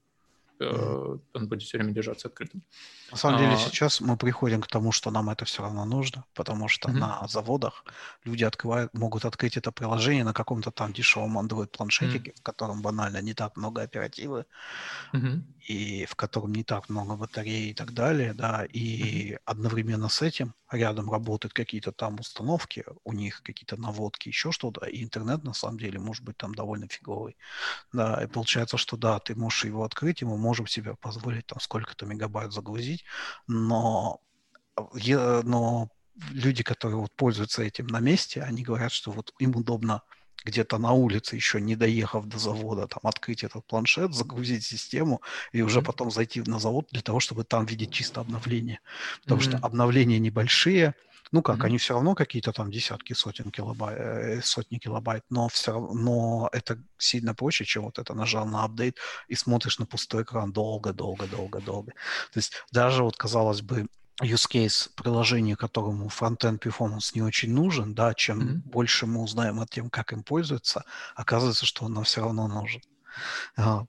Он 0.61 1.49
будет 1.49 1.63
все 1.63 1.79
время 1.79 1.93
держаться 1.93 2.29
открытым. 2.29 2.63
На 3.11 3.17
самом 3.17 3.39
деле 3.39 3.53
а... 3.53 3.57
сейчас 3.57 4.01
мы 4.01 4.17
приходим 4.17 4.61
к 4.61 4.67
тому, 4.67 4.93
что 4.93 5.11
нам 5.11 5.31
это 5.31 5.45
все 5.45 5.63
равно 5.63 5.85
нужно, 5.85 6.25
потому 6.35 6.69
что 6.69 6.89
mm-hmm. 6.89 6.99
на 6.99 7.29
заводах 7.29 7.85
люди 8.25 8.45
открывают, 8.45 8.93
могут 8.95 9.25
открыть 9.25 9.57
это 9.57 9.73
приложение 9.73 10.25
на 10.25 10.33
каком-то 10.33 10.71
там 10.71 10.93
дешевом 10.93 11.39
Android-планшетике, 11.39 12.31
mm-hmm. 12.31 12.41
в 12.41 12.43
котором 12.43 12.83
банально 12.83 13.23
не 13.23 13.35
так 13.35 13.57
много 13.57 13.83
оперативы, 13.83 14.45
mm-hmm. 15.13 15.43
И 15.69 16.07
в 16.07 16.15
котором 16.17 16.53
не 16.53 16.65
так 16.65 16.89
много 16.89 17.17
батареи 17.17 17.71
и 17.71 17.75
так 17.75 17.93
далее, 17.93 18.33
да, 18.33 18.65
и 18.65 19.33
mm-hmm. 19.33 19.39
одновременно 19.45 20.09
с 20.09 20.23
этим 20.23 20.55
рядом 20.73 21.11
работают 21.13 21.53
какие-то 21.53 21.93
там 21.93 22.19
установки, 22.21 22.85
у 23.05 23.13
них 23.13 23.43
какие-то 23.43 23.77
наводки, 23.77 24.29
еще 24.29 24.51
что-то, 24.51 24.87
и 24.87 25.05
интернет 25.05 25.45
на 25.45 25.53
самом 25.53 25.79
деле 25.79 25.99
может 25.99 26.25
быть 26.25 26.39
там 26.39 26.55
довольно 26.55 26.89
фиговый, 26.89 27.37
да, 27.93 28.25
и 28.25 28.27
получается, 28.27 28.79
что 28.79 28.97
да, 28.97 29.19
ты 29.19 29.35
можешь 29.35 29.67
его 29.67 29.85
открыть, 29.85 30.23
и 30.23 30.25
мы 30.25 30.39
можем 30.39 30.67
себе 30.67 30.95
позволить 30.95 31.47
там 31.47 31.61
сколько-то 31.61 32.07
мегабайт 32.07 32.53
загрузить, 32.53 33.05
но, 33.47 34.21
но 35.05 35.91
люди, 36.31 36.63
которые 36.63 36.99
вот 36.99 37.13
пользуются 37.15 37.63
этим 37.63 37.89
на 37.89 38.01
месте, 38.01 38.41
они 38.41 38.63
говорят, 38.63 38.93
что 38.93 39.11
вот 39.11 39.35
им 39.39 39.55
удобно 39.55 40.03
где-то 40.45 40.79
на 40.79 40.93
улице, 40.93 41.37
еще 41.37 41.61
не 41.61 41.77
доехав 41.77 42.27
до 42.27 42.39
завода, 42.39 42.87
там 42.87 43.01
открыть 43.05 43.45
этот 43.45 43.67
планшет, 43.67 44.15
загрузить 44.15 44.65
систему 44.65 45.21
и 45.53 45.63
уже 45.63 45.81
mm-hmm. 45.81 45.85
потом 45.85 46.11
зайти 46.11 46.43
на 46.47 46.59
завод 46.59 46.89
для 46.91 47.03
того, 47.03 47.21
чтобы 47.21 47.45
там 47.45 47.67
видеть 47.67 47.93
чисто 47.93 48.21
обновление. 48.21 48.81
Потому 49.23 49.41
mm-hmm. 49.41 49.59
что 49.59 49.67
обновления 49.67 50.19
небольшие, 50.19 50.95
ну 51.33 51.43
как, 51.43 51.59
mm-hmm. 51.59 51.67
они 51.67 51.79
все 51.79 51.95
равно 51.95 52.15
какие-то 52.15 52.53
там 52.53 52.71
десятки, 52.71 53.13
сотен 53.13 53.51
килобайт, 53.51 53.99
э, 53.99 54.41
сотни 54.43 54.79
килобайт, 54.79 55.25
но 55.31 55.49
все 55.49 55.73
равно, 55.73 55.93
но 55.93 56.49
это 56.53 56.79
сильно 56.97 57.35
проще, 57.35 57.65
чем 57.65 57.85
вот 57.85 57.99
это 57.99 58.15
нажал 58.15 58.47
на 58.47 58.65
апдейт 58.65 58.97
и 59.29 59.35
смотришь 59.35 59.79
на 59.79 59.87
пустой 59.87 60.23
экран 60.23 60.53
долго, 60.53 60.93
долго, 60.93 61.27
долго, 61.27 61.61
долго. 61.61 61.93
То 62.33 62.39
есть 62.39 62.53
даже 62.73 63.03
вот 63.03 63.17
казалось 63.17 63.63
бы 63.63 63.89
use 64.23 64.47
case 64.49 64.91
приложения, 64.95 65.57
которому 65.57 66.09
фронтенд 66.09 66.65
performance 66.65 67.13
не 67.15 67.23
очень 67.23 67.53
нужен, 67.53 67.95
да, 67.95 68.15
чем 68.15 68.41
mm-hmm. 68.41 68.71
больше 68.71 69.07
мы 69.07 69.23
узнаем 69.23 69.61
о 69.61 69.67
том, 69.67 69.91
как 69.91 70.13
им 70.13 70.23
пользуются, 70.23 70.85
оказывается, 71.15 71.67
что 71.67 71.85
он 71.85 71.95
нам 71.95 72.05
все 72.05 72.23
равно 72.23 72.49
нужен. 72.49 72.83
Вот. 73.57 73.89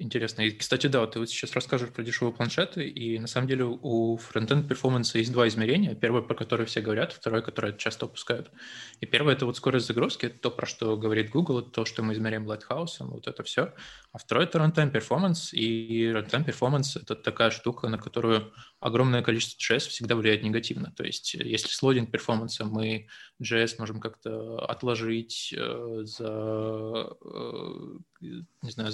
Интересно. 0.00 0.42
И, 0.42 0.52
кстати, 0.52 0.86
да, 0.86 1.04
ты 1.08 1.18
вот 1.18 1.28
сейчас 1.28 1.54
расскажешь 1.54 1.90
про 1.90 2.04
дешевые 2.04 2.32
планшеты, 2.32 2.88
и 2.88 3.18
на 3.18 3.26
самом 3.26 3.48
деле 3.48 3.64
у 3.64 4.16
фронтенд 4.16 4.68
перформанса 4.68 5.18
есть 5.18 5.32
два 5.32 5.48
измерения. 5.48 5.96
Первое, 5.96 6.22
про 6.22 6.36
которое 6.36 6.66
все 6.66 6.80
говорят, 6.80 7.12
второе, 7.12 7.42
которое 7.42 7.72
часто 7.72 8.06
упускают. 8.06 8.48
И 9.00 9.06
первое– 9.06 9.34
это 9.34 9.44
вот 9.44 9.56
скорость 9.56 9.88
загрузки, 9.88 10.26
это 10.26 10.38
то, 10.38 10.50
про 10.52 10.66
что 10.66 10.96
говорит 10.96 11.30
Google, 11.30 11.60
это 11.60 11.70
то, 11.70 11.84
что 11.84 12.04
мы 12.04 12.12
измеряем 12.12 12.48
Lighthouse, 12.48 12.98
вот 13.00 13.26
это 13.26 13.42
все. 13.42 13.74
А 14.12 14.18
второе– 14.18 14.46
это 14.48 14.58
runtime 14.58 14.92
performance, 14.92 15.50
и 15.52 16.06
runtime 16.12 16.46
performance– 16.46 17.00
это 17.02 17.16
такая 17.16 17.50
штука, 17.50 17.88
на 17.88 17.98
которую 17.98 18.52
огромное 18.78 19.22
количество 19.22 19.74
JS 19.74 19.88
всегда 19.88 20.14
влияет 20.14 20.44
негативно. 20.44 20.92
То 20.96 21.02
есть 21.02 21.34
если 21.34 21.68
с 21.68 21.82
лодинг 21.82 22.12
перформанса 22.12 22.64
мы 22.64 23.08
JS 23.42 23.74
можем 23.78 23.98
как-то 23.98 24.60
отложить, 24.60 25.52
э, 25.56 26.00
за, 26.04 27.16
э, 27.24 28.32
не 28.62 28.70
знаю, 28.70 28.88
э, 28.90 28.92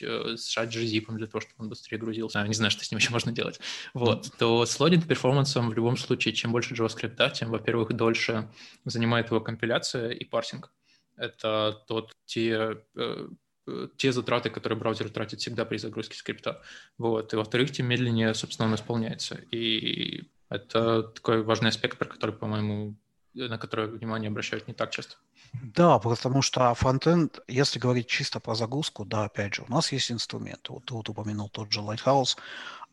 сжать 0.00 0.74
gzip 0.74 1.06
для 1.14 1.26
того, 1.26 1.40
чтобы 1.40 1.54
он 1.58 1.68
быстрее 1.68 1.98
грузился. 1.98 2.40
А, 2.40 2.46
не 2.46 2.54
знаю, 2.54 2.70
что 2.70 2.84
с 2.84 2.90
ним 2.90 2.98
еще 2.98 3.10
можно 3.10 3.32
делать. 3.32 3.60
Вот. 3.92 4.30
То 4.38 4.64
с 4.66 4.78
лодинг 4.80 5.06
перформансом 5.06 5.70
в 5.70 5.74
любом 5.74 5.96
случае, 5.96 6.34
чем 6.34 6.52
больше 6.52 6.74
JavaScript, 6.74 7.32
тем, 7.32 7.50
во-первых, 7.50 7.92
дольше 7.92 8.48
занимает 8.84 9.28
его 9.28 9.40
компиляция 9.40 10.10
и 10.10 10.24
парсинг. 10.24 10.72
Это 11.16 11.82
тот, 11.86 12.12
те 12.26 12.76
э, 12.96 13.28
э, 13.66 13.88
те 13.96 14.12
затраты, 14.12 14.50
которые 14.50 14.78
браузер 14.78 15.08
тратит 15.10 15.40
всегда 15.40 15.64
при 15.64 15.76
загрузке 15.76 16.16
скрипта. 16.16 16.62
Вот. 16.98 17.32
И 17.32 17.36
во-вторых, 17.36 17.70
тем 17.70 17.86
медленнее, 17.86 18.34
собственно, 18.34 18.68
он 18.68 18.74
исполняется. 18.74 19.36
И 19.50 20.28
это 20.48 21.02
такой 21.02 21.42
важный 21.42 21.70
аспект, 21.70 21.98
про 21.98 22.08
который, 22.08 22.34
по-моему, 22.34 22.96
на 23.34 23.58
который 23.58 23.88
внимание 23.88 24.28
обращают 24.28 24.68
не 24.68 24.74
так 24.74 24.90
часто. 24.90 25.16
Да, 25.62 25.98
потому 25.98 26.42
что 26.42 26.74
фронтенд, 26.74 27.40
если 27.48 27.78
говорить 27.78 28.06
чисто 28.06 28.40
про 28.40 28.54
загрузку, 28.54 29.04
да, 29.04 29.24
опять 29.24 29.54
же, 29.54 29.62
у 29.68 29.70
нас 29.70 29.92
есть 29.92 30.10
инструменты. 30.10 30.72
Вот 30.72 30.84
ты 30.84 30.94
вот 30.94 31.08
упомянул 31.08 31.48
тот 31.48 31.72
же 31.72 31.80
Lighthouse. 31.80 32.36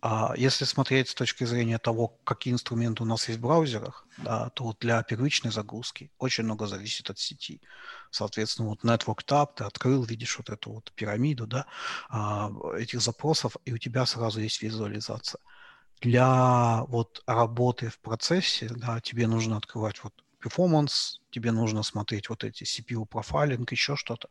А 0.03 0.33
если 0.35 0.65
смотреть 0.65 1.09
с 1.09 1.13
точки 1.13 1.43
зрения 1.43 1.77
того, 1.77 2.07
какие 2.23 2.53
инструменты 2.53 3.03
у 3.03 3.05
нас 3.05 3.27
есть 3.27 3.39
в 3.39 3.43
браузерах, 3.43 4.07
да, 4.17 4.49
то 4.49 4.63
вот 4.63 4.77
для 4.79 5.03
первичной 5.03 5.51
загрузки 5.51 6.11
очень 6.17 6.43
много 6.43 6.65
зависит 6.65 7.11
от 7.11 7.19
сети. 7.19 7.61
Соответственно, 8.09 8.69
вот 8.69 8.83
Network 8.83 9.23
Tab, 9.27 9.49
ты 9.55 9.63
открыл, 9.63 10.03
видишь 10.03 10.37
вот 10.39 10.49
эту 10.49 10.71
вот 10.71 10.91
пирамиду, 10.93 11.45
да, 11.45 11.67
а, 12.09 12.51
этих 12.77 12.99
запросов, 12.99 13.57
и 13.65 13.73
у 13.73 13.77
тебя 13.77 14.07
сразу 14.07 14.41
есть 14.41 14.63
визуализация. 14.63 15.39
Для 16.01 16.83
вот 16.87 17.21
работы 17.27 17.89
в 17.89 17.99
процессе, 17.99 18.69
да, 18.69 18.99
тебе 19.01 19.27
нужно 19.27 19.57
открывать 19.57 20.03
вот 20.03 20.13
performance, 20.41 21.19
тебе 21.29 21.51
нужно 21.51 21.83
смотреть 21.83 22.29
вот 22.29 22.43
эти 22.43 22.63
CPU 22.63 23.05
профайлинг, 23.05 23.71
еще 23.71 23.95
что-то. 23.95 24.29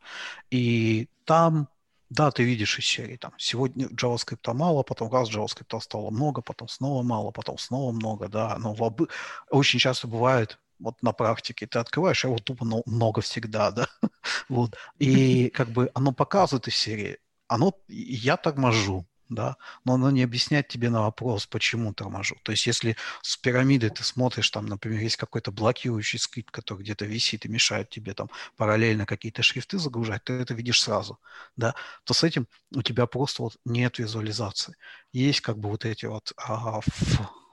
И 0.49 1.07
там, 1.25 1.67
да, 2.09 2.31
ты 2.31 2.43
видишь 2.43 2.77
из 2.77 2.85
серии, 2.85 3.17
там, 3.17 3.33
сегодня 3.37 3.87
JavaScript 3.87 4.53
мало, 4.53 4.83
потом 4.83 5.11
раз 5.11 5.29
JavaScript 5.29 5.79
стало 5.81 6.09
много, 6.09 6.41
потом 6.41 6.67
снова 6.67 7.03
мало, 7.03 7.31
потом 7.31 7.57
снова 7.57 7.91
много, 7.91 8.27
да, 8.27 8.57
но 8.57 8.73
в 8.73 8.83
об... 8.83 9.01
очень 9.49 9.79
часто 9.79 10.07
бывает, 10.07 10.59
вот 10.79 11.01
на 11.01 11.13
практике 11.13 11.67
ты 11.67 11.79
открываешь, 11.79 12.25
а 12.25 12.29
вот 12.29 12.43
тупо 12.43 12.65
много 12.85 13.21
всегда, 13.21 13.71
да, 13.71 13.87
вот, 14.49 14.75
и 14.99 15.49
как 15.49 15.69
бы 15.69 15.89
оно 15.93 16.11
показывает 16.11 16.67
из 16.67 16.75
серии, 16.75 17.17
оно, 17.47 17.73
я 17.87 18.37
торможу, 18.37 19.05
да, 19.31 19.55
но 19.85 19.93
оно 19.93 20.11
не 20.11 20.23
объясняет 20.23 20.67
тебе 20.67 20.89
на 20.89 21.01
вопрос, 21.01 21.47
почему 21.47 21.93
торможу. 21.93 22.35
То 22.43 22.51
есть 22.51 22.67
если 22.67 22.97
с 23.21 23.37
пирамидой 23.37 23.89
ты 23.89 24.03
смотришь, 24.03 24.49
там, 24.51 24.65
например, 24.65 24.99
есть 24.99 25.15
какой-то 25.15 25.51
блокирующий 25.51 26.19
скрипт, 26.19 26.51
который 26.51 26.81
где-то 26.81 27.05
висит 27.05 27.45
и 27.45 27.49
мешает 27.49 27.89
тебе 27.89 28.13
там 28.13 28.29
параллельно 28.57 29.05
какие-то 29.05 29.41
шрифты 29.41 29.79
загружать, 29.79 30.25
ты 30.25 30.33
это 30.33 30.53
видишь 30.53 30.81
сразу, 30.81 31.17
да, 31.55 31.75
то 32.03 32.13
с 32.13 32.23
этим 32.23 32.47
у 32.75 32.81
тебя 32.81 33.05
просто 33.07 33.43
вот 33.43 33.57
нет 33.65 33.99
визуализации. 33.99 34.75
Есть 35.13 35.41
как 35.41 35.57
бы 35.57 35.69
вот 35.69 35.85
эти 35.85 36.05
вот 36.05 36.33
а, 36.37 36.81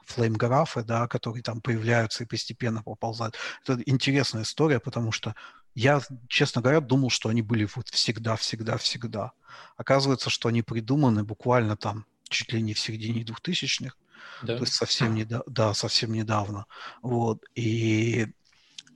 флейм-графы, 0.09 0.83
да, 0.83 1.07
которые 1.07 1.43
там 1.43 1.61
появляются 1.61 2.25
и 2.25 2.27
постепенно 2.27 2.83
поползают. 2.83 3.37
Это 3.65 3.81
интересная 3.87 4.43
история, 4.43 4.81
потому 4.81 5.13
что 5.13 5.37
я, 5.79 6.03
честно 6.27 6.61
говоря, 6.61 6.81
думал, 6.81 7.09
что 7.09 7.29
они 7.29 7.41
были 7.41 7.69
вот 7.77 7.89
всегда, 7.89 8.35
всегда, 8.35 8.79
всегда. 8.79 9.31
Оказывается, 9.77 10.29
что 10.29 10.49
они 10.49 10.63
придуманы 10.63 11.23
буквально 11.23 11.77
там 11.77 12.05
чуть 12.29 12.53
ли 12.53 12.61
не 12.61 12.75
в 12.75 12.81
середине 12.81 13.23
2000-х, 13.23 13.95
да. 14.43 14.57
то 14.57 14.65
есть 14.65 14.75
совсем, 14.75 15.15
недавно, 15.15 15.45
да, 15.47 15.75
совсем 15.75 16.13
недавно. 16.13 16.67
Вот. 17.01 17.45
И 17.55 18.27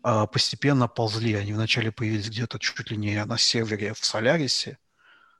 а, 0.02 0.26
постепенно 0.26 0.88
ползли. 0.88 1.34
Они 1.34 1.52
вначале 1.52 1.92
появились 1.92 2.28
где-то 2.28 2.58
чуть 2.58 2.90
ли 2.90 2.96
не 2.96 3.24
на 3.24 3.38
сервере 3.38 3.94
в 3.94 4.04
Солярисе, 4.04 4.78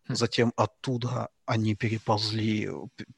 хм. 0.07 0.15
затем 0.15 0.53
оттуда 0.55 1.31
они 1.45 1.75
переползли, 1.75 2.71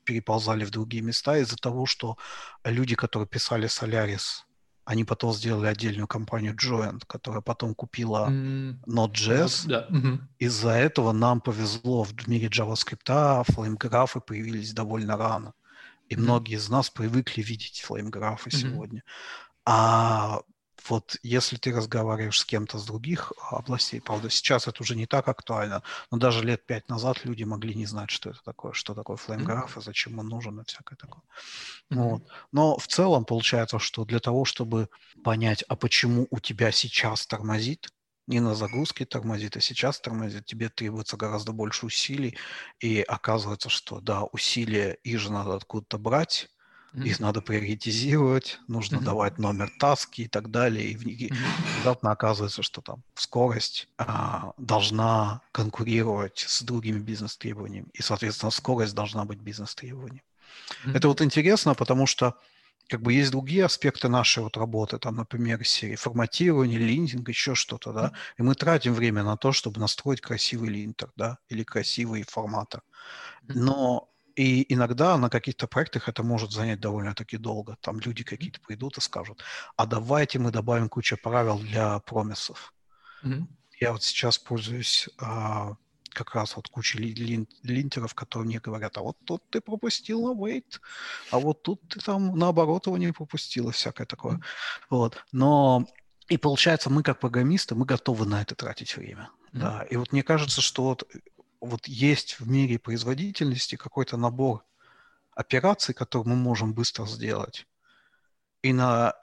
переползали 0.05 0.65
в 0.65 0.71
другие 0.71 1.03
места 1.03 1.37
из-за 1.37 1.57
того, 1.57 1.85
что 1.85 2.17
люди, 2.65 2.95
которые 2.95 3.29
писали 3.29 3.69
Solaris, 3.69 4.45
они 4.85 5.05
потом 5.05 5.33
сделали 5.33 5.67
отдельную 5.67 6.07
компанию 6.07 6.55
Joint, 6.55 7.03
которая 7.07 7.41
потом 7.41 7.75
купила 7.75 8.29
mm. 8.29 8.85
Node.js. 8.87 9.67
Да. 9.67 9.87
Mm-hmm. 9.91 10.19
Из-за 10.39 10.71
этого 10.71 11.13
нам 11.13 11.41
повезло 11.41 12.05
в 12.05 12.29
мире 12.29 12.49
JavaScript, 12.49 13.45
флеймграфы 13.53 14.21
появились 14.21 14.73
довольно 14.73 15.17
рано. 15.17 15.55
И 16.09 16.15
mm-hmm. 16.15 16.19
многие 16.19 16.57
из 16.57 16.69
нас 16.69 16.91
привыкли 16.91 17.43
видеть 17.43 17.81
флеймграфы 17.81 18.51
mm-hmm. 18.51 18.57
сегодня. 18.57 19.03
А 19.65 20.41
вот 20.89 21.17
если 21.23 21.57
ты 21.57 21.73
разговариваешь 21.73 22.41
с 22.41 22.45
кем-то 22.45 22.79
с 22.79 22.85
других 22.85 23.33
областей, 23.51 24.01
правда, 24.01 24.31
сейчас 24.31 24.69
это 24.69 24.83
уже 24.83 24.97
не 24.97 25.07
так 25.07 25.29
актуально, 25.29 25.83
но 26.11 26.19
даже 26.19 26.43
лет 26.43 26.67
пять 26.67 26.89
назад 26.89 27.25
люди 27.25 27.45
могли 27.45 27.75
не 27.75 27.87
знать, 27.87 28.11
что 28.11 28.31
это 28.31 28.41
такое, 28.45 28.73
что 28.73 28.95
такое 28.95 29.17
флеймграф 29.17 29.77
и 29.77 29.81
зачем 29.81 30.19
он 30.19 30.29
нужен 30.29 30.61
и 30.61 30.65
всякое 30.65 30.97
такое. 30.97 31.23
Mm-hmm. 31.91 31.97
Вот. 31.97 32.23
Но 32.53 32.77
в 32.79 32.87
целом 32.87 33.25
получается, 33.25 33.79
что 33.79 34.05
для 34.05 34.21
того, 34.21 34.45
чтобы 34.45 34.89
понять, 35.23 35.65
а 35.69 35.77
почему 35.77 36.27
у 36.31 36.41
тебя 36.41 36.73
сейчас 36.73 37.27
тормозит, 37.27 37.89
не 38.27 38.41
на 38.41 38.55
загрузке 38.55 39.05
тормозит, 39.05 39.57
а 39.57 39.61
сейчас 39.61 40.01
тормозит, 40.01 40.47
тебе 40.47 40.69
требуется 40.69 41.17
гораздо 41.17 41.53
больше 41.53 41.87
усилий, 41.87 42.37
и 42.81 43.03
оказывается, 43.03 43.69
что 43.69 44.01
да, 44.01 44.25
усилия 44.25 44.95
их 45.03 45.19
же 45.21 45.31
надо 45.31 45.55
откуда-то 45.55 45.99
брать, 45.99 46.49
Mm-hmm. 46.95 47.07
Их 47.07 47.21
надо 47.21 47.41
приоритизировать, 47.41 48.61
нужно 48.69 48.97
mm-hmm. 48.97 49.05
давать 49.05 49.39
номер 49.39 49.71
таски 49.81 50.23
и 50.23 50.29
так 50.29 50.51
далее. 50.51 50.91
И 50.91 50.97
внезапно 50.97 52.09
mm-hmm. 52.09 52.13
оказывается, 52.13 52.63
что 52.63 52.81
там 52.83 53.03
скорость 53.15 53.89
а, 53.99 54.53
должна 54.59 55.41
конкурировать 55.51 56.45
с 56.47 56.63
другими 56.63 56.99
бизнес-требованиями. 56.99 57.89
И, 57.95 58.03
соответственно, 58.03 58.51
скорость 58.51 58.95
должна 58.95 59.25
быть 59.25 59.41
бизнес-требованием. 59.41 60.23
Mm-hmm. 60.85 60.97
Это 60.97 61.09
вот 61.09 61.21
интересно, 61.21 61.75
потому 61.75 62.07
что 62.07 62.39
как 62.89 63.01
бы 63.03 63.13
есть 63.13 63.31
другие 63.31 63.65
аспекты 63.65 64.09
нашей 64.09 64.43
вот 64.43 64.57
работы, 64.57 64.99
там, 64.99 65.17
например, 65.17 65.65
серии 65.65 65.97
форматирования, 65.97 66.79
линтинг, 66.79 67.29
еще 67.29 67.55
что-то, 67.55 67.93
да, 67.93 68.13
и 68.37 68.43
мы 68.43 68.55
тратим 68.55 68.95
время 68.95 69.25
на 69.25 69.37
то, 69.37 69.53
чтобы 69.53 69.81
настроить 69.81 70.21
красивый 70.21 70.69
линтер, 70.69 71.11
да, 71.17 71.39
или 71.49 71.65
красивый 71.65 72.25
форматор. 72.29 72.83
Но 73.49 74.11
и 74.37 74.73
иногда 74.73 75.17
на 75.17 75.31
каких-то 75.31 75.67
проектах 75.67 76.09
это 76.09 76.23
может 76.23 76.51
занять 76.51 76.81
довольно-таки 76.81 77.37
долго. 77.37 77.77
Там 77.81 78.01
люди 78.01 78.25
какие-то 78.25 78.61
придут 78.61 78.99
и 78.99 79.01
скажут, 79.01 79.43
а 79.77 79.87
давайте 79.87 80.39
мы 80.39 80.51
добавим 80.51 80.89
кучу 80.89 81.17
правил 81.17 81.59
для 81.59 82.01
промисов. 82.01 82.73
Mm-hmm. 83.23 83.47
Я 83.81 83.93
вот 83.93 84.03
сейчас 84.03 84.39
пользуюсь 84.39 85.09
а, 85.19 85.77
как 86.11 86.35
раз 86.35 86.57
вот 86.57 86.69
кучей 86.69 86.99
лин, 86.99 87.49
линтеров, 87.63 88.15
которые 88.15 88.47
мне 88.47 88.61
говорят, 88.61 88.97
а 88.99 89.03
вот 89.03 89.17
тут 89.25 89.43
ты 89.51 89.61
пропустил 89.61 90.23
на 90.23 90.39
wait, 90.39 90.81
а 91.31 91.39
вот 91.39 91.63
тут 91.63 91.81
ты 91.89 92.01
там 92.01 92.37
наоборот 92.37 92.87
его 92.87 92.97
не 92.97 93.13
пропустил 93.13 93.69
и 93.69 93.73
всякое 93.73 94.07
такое. 94.07 94.37
Mm-hmm. 94.37 94.87
Вот. 94.91 95.25
Но 95.33 95.87
и 96.29 96.39
получается, 96.39 96.91
мы 96.91 97.03
как 97.03 97.21
программисты, 97.21 97.75
мы 97.75 97.85
готовы 97.85 98.27
на 98.27 98.43
это 98.43 98.55
тратить 98.55 98.97
время. 98.97 99.31
Mm-hmm. 99.53 99.61
Да. 99.61 99.83
И 99.91 99.97
вот 99.97 100.13
мне 100.13 100.23
кажется, 100.23 100.61
что 100.61 100.83
вот 100.85 101.09
вот 101.65 101.89
есть 101.89 102.41
в 102.41 102.49
мире 102.49 102.79
производительности 102.79 103.77
какой-то 103.77 104.17
набор 104.17 104.65
операций, 105.35 105.95
которые 105.95 106.35
мы 106.35 106.37
можем 106.37 106.75
быстро 106.75 107.07
сделать. 107.07 107.67
И, 108.63 108.73
на, 108.73 109.15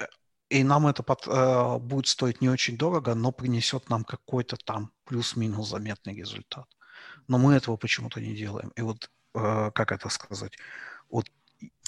и 0.49 0.63
нам 0.63 0.87
это 0.87 1.03
под, 1.03 1.27
э, 1.27 1.77
будет 1.79 2.07
стоить 2.07 2.41
не 2.41 2.49
очень 2.49 2.77
дорого, 2.77 3.15
но 3.15 3.31
принесет 3.31 3.89
нам 3.89 4.03
какой-то 4.03 4.57
там 4.57 4.91
плюс-минус 5.05 5.69
заметный 5.69 6.15
результат. 6.15 6.67
Но 7.27 7.37
мы 7.37 7.53
этого 7.53 7.77
почему-то 7.77 8.19
не 8.19 8.35
делаем. 8.35 8.71
И 8.75 8.81
вот, 8.81 9.09
э, 9.35 9.71
как 9.73 9.91
это 9.91 10.09
сказать, 10.09 10.57
вот, 11.09 11.25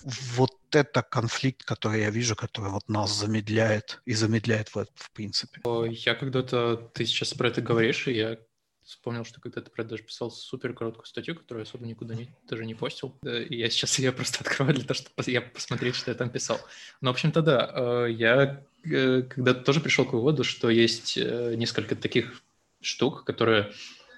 вот 0.03 0.51
это 0.71 1.03
конфликт, 1.03 1.63
который 1.63 2.01
я 2.01 2.09
вижу, 2.09 2.35
который 2.35 2.71
вот 2.71 2.89
нас 2.89 3.11
замедляет 3.11 4.01
и 4.05 4.13
замедляет 4.13 4.69
в, 4.69 4.85
в 4.95 5.11
принципе. 5.11 5.61
Я 5.91 6.15
когда-то, 6.15 6.77
ты 6.93 7.05
сейчас 7.05 7.33
про 7.33 7.49
это 7.49 7.61
говоришь, 7.61 8.07
и 8.07 8.13
я 8.13 8.37
вспомнил, 8.85 9.25
что 9.25 9.39
когда-то 9.41 9.69
про 9.69 9.81
это 9.81 9.91
даже 9.91 10.03
писал 10.03 10.31
супер 10.31 10.73
короткую 10.73 11.05
статью, 11.05 11.35
которую 11.35 11.63
особо 11.63 11.85
никуда 11.85 12.15
не, 12.15 12.29
даже 12.49 12.65
не 12.65 12.75
постил. 12.75 13.15
И 13.23 13.55
я 13.55 13.69
сейчас 13.69 13.97
ее 13.99 14.11
просто 14.11 14.39
открываю 14.41 14.75
для 14.75 14.85
того, 14.85 14.95
чтобы 14.95 15.31
я 15.31 15.41
посмотреть, 15.41 15.95
что 15.95 16.11
я 16.11 16.15
там 16.15 16.29
писал. 16.29 16.59
Но, 17.01 17.11
в 17.11 17.13
общем-то, 17.13 17.41
да, 17.41 17.71
э, 17.73 18.11
я 18.11 18.63
э, 18.85 19.21
когда-то 19.23 19.61
тоже 19.61 19.79
пришел 19.79 20.05
к 20.05 20.13
выводу, 20.13 20.43
что 20.43 20.69
есть 20.69 21.17
э, 21.17 21.55
несколько 21.55 21.95
таких 21.95 22.41
штук, 22.81 23.23
которые 23.23 23.71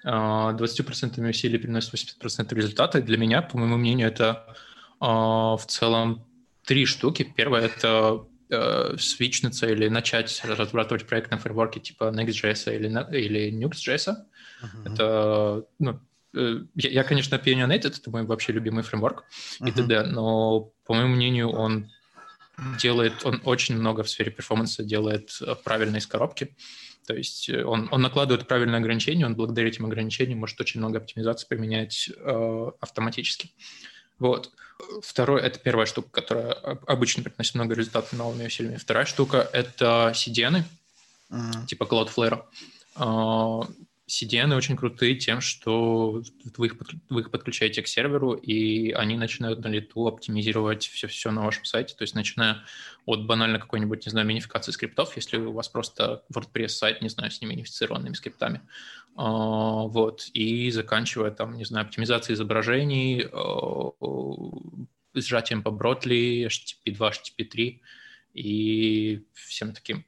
20% 0.04 1.28
усилий 1.28 1.58
приносят 1.58 1.92
80% 1.94 2.54
результата. 2.54 3.02
Для 3.02 3.18
меня, 3.18 3.42
по 3.42 3.58
моему 3.58 3.76
мнению, 3.76 4.06
это 4.06 4.56
в 5.00 5.62
целом 5.66 6.24
три 6.66 6.84
штуки. 6.84 7.32
Первое— 7.36 7.62
это 7.62 8.26
э, 8.50 8.96
свичнуться 8.98 9.66
или 9.68 9.88
начать 9.88 10.42
разрабатывать 10.44 11.06
проект 11.06 11.30
на 11.30 11.38
фреймворке 11.38 11.80
типа 11.80 12.12
Next.js 12.14 12.74
или, 12.74 13.18
или 13.18 13.50
Nux.js. 13.52 14.16
Uh-huh. 14.62 14.92
Это, 14.92 15.66
ну, 15.78 16.00
э, 16.34 16.60
я, 16.74 16.90
я, 16.90 17.04
конечно, 17.04 17.36
Opinionated, 17.36 17.98
это 17.98 18.10
мой 18.10 18.24
вообще 18.24 18.52
любимый 18.52 18.82
фреймворк 18.82 19.24
uh-huh. 19.60 19.68
и 19.68 19.72
т.д., 19.72 20.04
но, 20.04 20.70
по 20.86 20.94
моему 20.94 21.14
мнению, 21.14 21.50
он 21.50 21.90
делает, 22.80 23.24
он 23.24 23.40
очень 23.44 23.76
много 23.76 24.02
в 24.02 24.08
сфере 24.08 24.30
перформанса 24.30 24.82
делает 24.82 25.36
э, 25.40 25.54
правильно 25.62 25.96
из 25.96 26.06
коробки. 26.06 26.56
То 27.06 27.14
есть 27.14 27.48
э, 27.48 27.64
он, 27.64 27.88
он 27.90 28.00
накладывает 28.00 28.46
правильные 28.46 28.78
ограничения, 28.78 29.26
он 29.26 29.34
благодаря 29.34 29.68
этим 29.68 29.86
ограничениям 29.86 30.38
может 30.38 30.60
очень 30.60 30.80
много 30.80 30.98
оптимизации 30.98 31.46
применять 31.46 32.10
э, 32.16 32.70
автоматически. 32.80 33.50
Вот. 34.18 34.50
Второе, 35.02 35.42
это 35.42 35.58
первая 35.58 35.86
штука, 35.86 36.08
которая 36.10 36.52
обычно 36.86 37.22
приносит 37.22 37.54
много 37.54 37.74
результатов 37.74 38.12
новыми 38.12 38.46
усилиями. 38.46 38.76
Вторая 38.76 39.06
штука— 39.06 39.48
это 39.52 40.12
CDN, 40.14 40.64
mm-hmm. 41.30 41.66
типа 41.66 41.84
Cloudflare. 41.84 42.42
А, 42.94 43.66
CDN 44.08 44.54
очень 44.54 44.76
крутые 44.76 45.16
тем, 45.16 45.40
что 45.40 46.22
вы 46.56 46.66
их, 46.66 46.76
вы 47.10 47.20
их 47.22 47.30
подключаете 47.30 47.82
к 47.82 47.88
серверу, 47.88 48.34
и 48.34 48.92
они 48.92 49.16
начинают 49.16 49.64
на 49.64 49.68
лету 49.68 50.06
оптимизировать 50.06 50.86
все-все 50.86 51.32
на 51.32 51.44
вашем 51.44 51.64
сайте. 51.64 51.94
То 51.96 52.02
есть 52.02 52.14
начиная 52.14 52.62
от 53.04 53.26
банально 53.26 53.58
какой-нибудь, 53.58 54.06
не 54.06 54.10
знаю, 54.10 54.26
минификации 54.26 54.70
скриптов, 54.70 55.16
если 55.16 55.38
у 55.38 55.52
вас 55.52 55.68
просто 55.68 56.22
WordPress 56.32 56.68
сайт, 56.68 57.02
не 57.02 57.08
знаю, 57.08 57.32
с 57.32 57.40
неминифицированными 57.40 58.14
скриптами, 58.14 58.60
а, 59.16 59.82
вот, 59.86 60.28
и 60.32 60.70
заканчивая 60.70 61.32
там, 61.32 61.56
не 61.56 61.64
знаю, 61.64 61.86
оптимизацией 61.86 62.34
изображений, 62.34 63.26
а, 63.32 63.90
сжатием 65.14 65.62
по 65.64 65.72
Бротли, 65.72 66.46
HTTP2, 66.46 67.12
HTTP3 67.12 67.80
и 68.34 69.24
всем 69.32 69.72
таким. 69.72 70.04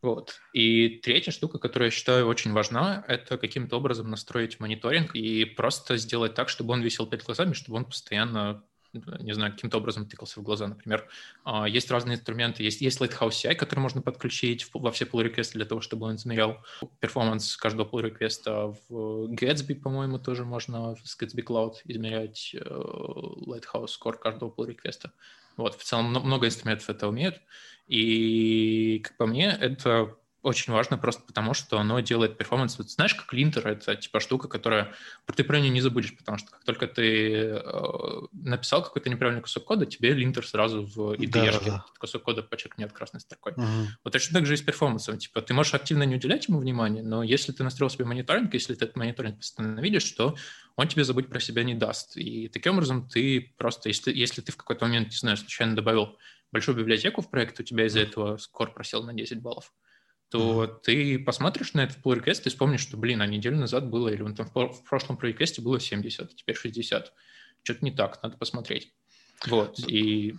Вот. 0.00 0.40
И 0.52 1.00
третья 1.02 1.32
штука, 1.32 1.58
которую 1.58 1.88
я 1.88 1.90
считаю 1.90 2.26
очень 2.26 2.52
важна, 2.52 3.04
это 3.08 3.36
каким-то 3.36 3.76
образом 3.76 4.10
настроить 4.10 4.60
мониторинг 4.60 5.14
и 5.14 5.44
просто 5.44 5.96
сделать 5.96 6.34
так, 6.34 6.48
чтобы 6.48 6.72
он 6.72 6.82
висел 6.82 7.06
перед 7.06 7.24
глазами, 7.24 7.52
чтобы 7.52 7.78
он 7.78 7.84
постоянно 7.84 8.62
не 8.92 9.34
знаю, 9.34 9.52
каким-то 9.52 9.78
образом 9.78 10.06
тыкался 10.06 10.40
в 10.40 10.42
глаза, 10.42 10.66
например. 10.66 11.08
А, 11.44 11.68
есть 11.68 11.90
разные 11.90 12.16
инструменты, 12.16 12.62
есть, 12.62 12.80
есть 12.80 13.00
Lighthouse 13.00 13.30
CI, 13.30 13.54
который 13.54 13.80
можно 13.80 14.00
подключить 14.00 14.66
во 14.72 14.90
все 14.90 15.04
pull 15.04 15.22
request 15.22 15.54
ы 15.54 15.58
для 15.58 15.66
того, 15.66 15.80
чтобы 15.80 16.06
он 16.06 16.16
измерял 16.16 16.58
performance 17.00 17.56
каждого 17.56 17.86
pull 17.86 18.02
request 18.02 18.65
а 18.65 18.74
В 18.88 19.30
Gatsby, 19.32 19.74
по-моему, 19.74 20.18
тоже 20.18 20.44
можно 20.44 20.96
с 21.04 21.20
Gatsby 21.20 21.44
Cloud 21.44 21.74
измерять 21.84 22.54
э, 22.54 22.58
Lighthouse 22.60 23.88
score 24.00 24.16
каждого 24.18 24.50
pull 24.50 24.66
request 24.66 25.06
а 25.06 25.12
Вот, 25.56 25.74
в 25.74 25.84
целом 25.84 26.06
много 26.06 26.46
инструментов 26.46 26.88
это 26.88 27.08
умеют. 27.08 27.40
И, 27.88 29.00
как 29.04 29.16
по 29.16 29.26
мне, 29.26 29.56
это 29.60 30.14
очень 30.42 30.72
важно 30.72 30.98
просто 30.98 31.22
потому, 31.26 31.52
что 31.52 31.78
оно 31.78 31.98
делает 32.00 32.38
performance. 32.38 32.78
Вот 32.78 32.90
знаешь, 32.90 33.14
как 33.14 33.32
линтер— 33.32 33.66
это 33.68 33.96
типа 33.96 34.20
штука, 34.20 34.46
которая 34.48 34.94
ты 35.34 35.42
про 35.42 35.58
нее 35.58 35.70
не 35.70 35.80
забудешь, 35.80 36.16
потому 36.16 36.38
что 36.38 36.50
как 36.50 36.64
только 36.64 36.86
ты 36.86 37.60
э, 37.62 38.20
написал 38.32 38.84
какой-то 38.84 39.10
неправильный 39.10 39.42
кусок 39.42 39.64
кода, 39.64 39.84
тебе 39.84 40.12
линтер 40.12 40.46
сразу 40.46 40.84
в 40.84 41.12
IDE 41.14 41.30
да, 41.30 41.52
да, 41.52 41.60
да. 41.64 41.84
кусок 41.98 42.22
кода 42.22 42.42
подчеркнет 42.42 42.92
красной 42.92 43.20
строкой. 43.20 43.52
Угу. 43.54 43.88
Вот 44.04 44.12
точно 44.12 44.38
так 44.38 44.46
же 44.46 44.54
и 44.54 44.56
с 44.56 44.62
перформансом. 44.62 45.18
Типа 45.18 45.42
ты 45.42 45.54
можешь 45.54 45.74
активно 45.74 46.04
не 46.04 46.14
уделять 46.14 46.48
ему 46.48 46.60
внимания, 46.60 47.02
но 47.02 47.22
если 47.22 47.50
ты 47.52 47.64
настроил 47.64 47.90
себе 47.90 48.04
мониторинг, 48.04 48.54
если 48.54 48.74
ты 48.74 48.84
этот 48.84 48.96
мониторинг 48.96 49.38
постоянно 49.38 49.80
видишь, 49.80 50.04
что 50.04 50.36
он 50.76 50.86
тебе 50.86 51.02
забыть 51.02 51.28
про 51.28 51.40
себя 51.40 51.64
не 51.64 51.74
даст. 51.74 52.16
И 52.16 52.48
таким 52.48 52.74
образом 52.74 53.08
ты 53.08 53.54
просто, 53.58 53.88
если, 53.88 54.12
если 54.12 54.40
ты 54.40 54.52
в 54.52 54.56
какой-то 54.56 54.86
момент, 54.86 55.08
не 55.08 55.16
знаю, 55.16 55.36
случайно 55.36 55.74
добавил 55.74 56.16
большую 56.52 56.76
библиотеку 56.76 57.22
в 57.22 57.30
проект, 57.30 57.60
у 57.60 57.62
тебя 57.62 57.86
из-за 57.86 58.00
этого 58.00 58.36
скор 58.36 58.72
просел 58.72 59.02
на 59.04 59.12
10 59.12 59.40
баллов, 59.40 59.72
то 60.28 60.64
mm-hmm. 60.64 60.80
ты 60.82 61.18
посмотришь 61.18 61.74
на 61.74 61.84
этот 61.84 61.98
pull 61.98 62.22
request 62.22 62.42
и 62.44 62.48
вспомнишь, 62.48 62.80
что, 62.80 62.96
блин, 62.96 63.22
а 63.22 63.26
неделю 63.26 63.56
назад 63.56 63.88
было, 63.88 64.08
или 64.08 64.22
он 64.22 64.34
там 64.34 64.46
в 64.46 64.84
прошлом 64.84 65.18
pull 65.18 65.34
request 65.34 65.60
было 65.60 65.80
70, 65.80 66.30
а 66.30 66.34
теперь 66.34 66.56
60. 66.56 67.12
Что-то 67.62 67.84
не 67.84 67.90
так, 67.90 68.22
надо 68.22 68.36
посмотреть. 68.36 68.92
Вот, 69.46 69.78
и... 69.80 70.34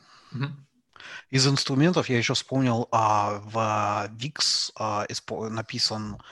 Из 1.30 1.48
инструментов 1.48 2.10
я 2.10 2.18
еще 2.18 2.34
вспомнил, 2.34 2.88
а, 2.92 3.40
в 3.40 3.56
VIX 4.14 4.72
а, 4.76 5.08
написан 5.50 6.18
а, 6.18 6.24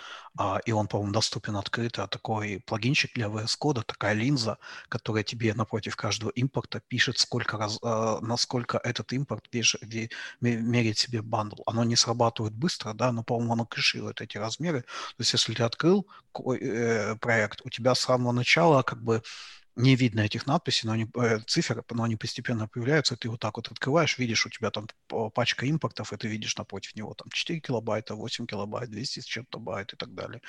и 0.65 0.71
он, 0.71 0.87
по-моему, 0.87 1.13
доступен 1.13 1.55
открыто, 1.55 2.07
такой 2.07 2.61
плагинчик 2.65 3.13
для 3.15 3.27
VS 3.27 3.57
Code, 3.59 3.83
такая 3.83 4.13
линза, 4.13 4.57
которая 4.89 5.23
тебе 5.23 5.53
напротив 5.53 5.95
каждого 5.95 6.29
импорта 6.31 6.79
пишет, 6.79 7.17
сколько 7.17 7.57
раз, 7.57 7.79
а, 7.81 8.19
насколько 8.21 8.77
этот 8.77 9.13
импорт 9.13 9.45
меряет 10.41 10.97
себе 10.97 11.21
бандл. 11.21 11.61
Оно 11.65 11.83
не 11.83 11.95
срабатывает 11.95 12.53
быстро, 12.53 12.93
да, 12.93 13.11
но, 13.11 13.23
по-моему, 13.23 13.53
оно 13.53 13.65
кэширует 13.65 14.21
эти 14.21 14.37
размеры. 14.37 14.81
То 14.81 15.19
есть, 15.19 15.33
если 15.33 15.53
ты 15.53 15.63
открыл 15.63 16.07
э, 16.35 17.15
проект, 17.15 17.61
у 17.63 17.69
тебя 17.69 17.95
с 17.95 18.01
самого 18.01 18.31
начала 18.31 18.83
как 18.83 19.01
бы 19.03 19.23
не 19.77 19.95
видно 19.95 20.21
этих 20.21 20.47
надписей, 20.47 20.87
но 20.87 20.93
они, 20.93 21.07
э, 21.15 21.39
цифр, 21.45 21.83
но 21.91 22.03
они 22.03 22.15
постепенно 22.15 22.67
появляются, 22.67 23.15
ты 23.15 23.29
вот 23.29 23.39
так 23.39 23.57
вот 23.57 23.71
открываешь, 23.71 24.17
видишь, 24.17 24.45
у 24.45 24.49
тебя 24.49 24.71
там 24.71 24.87
пачка 25.33 25.65
импортов, 25.65 26.13
и 26.13 26.17
ты 26.17 26.27
видишь 26.27 26.57
напротив 26.57 26.95
него 26.95 27.13
там 27.13 27.29
4 27.29 27.59
килобайта, 27.59 28.15
8 28.15 28.47
килобайт, 28.47 28.89
200 28.89 29.19
с 29.19 29.25
чем-то 29.25 29.59
байт 29.59 29.93
и 29.93 29.95
так 29.95 30.13
далее. 30.15 30.41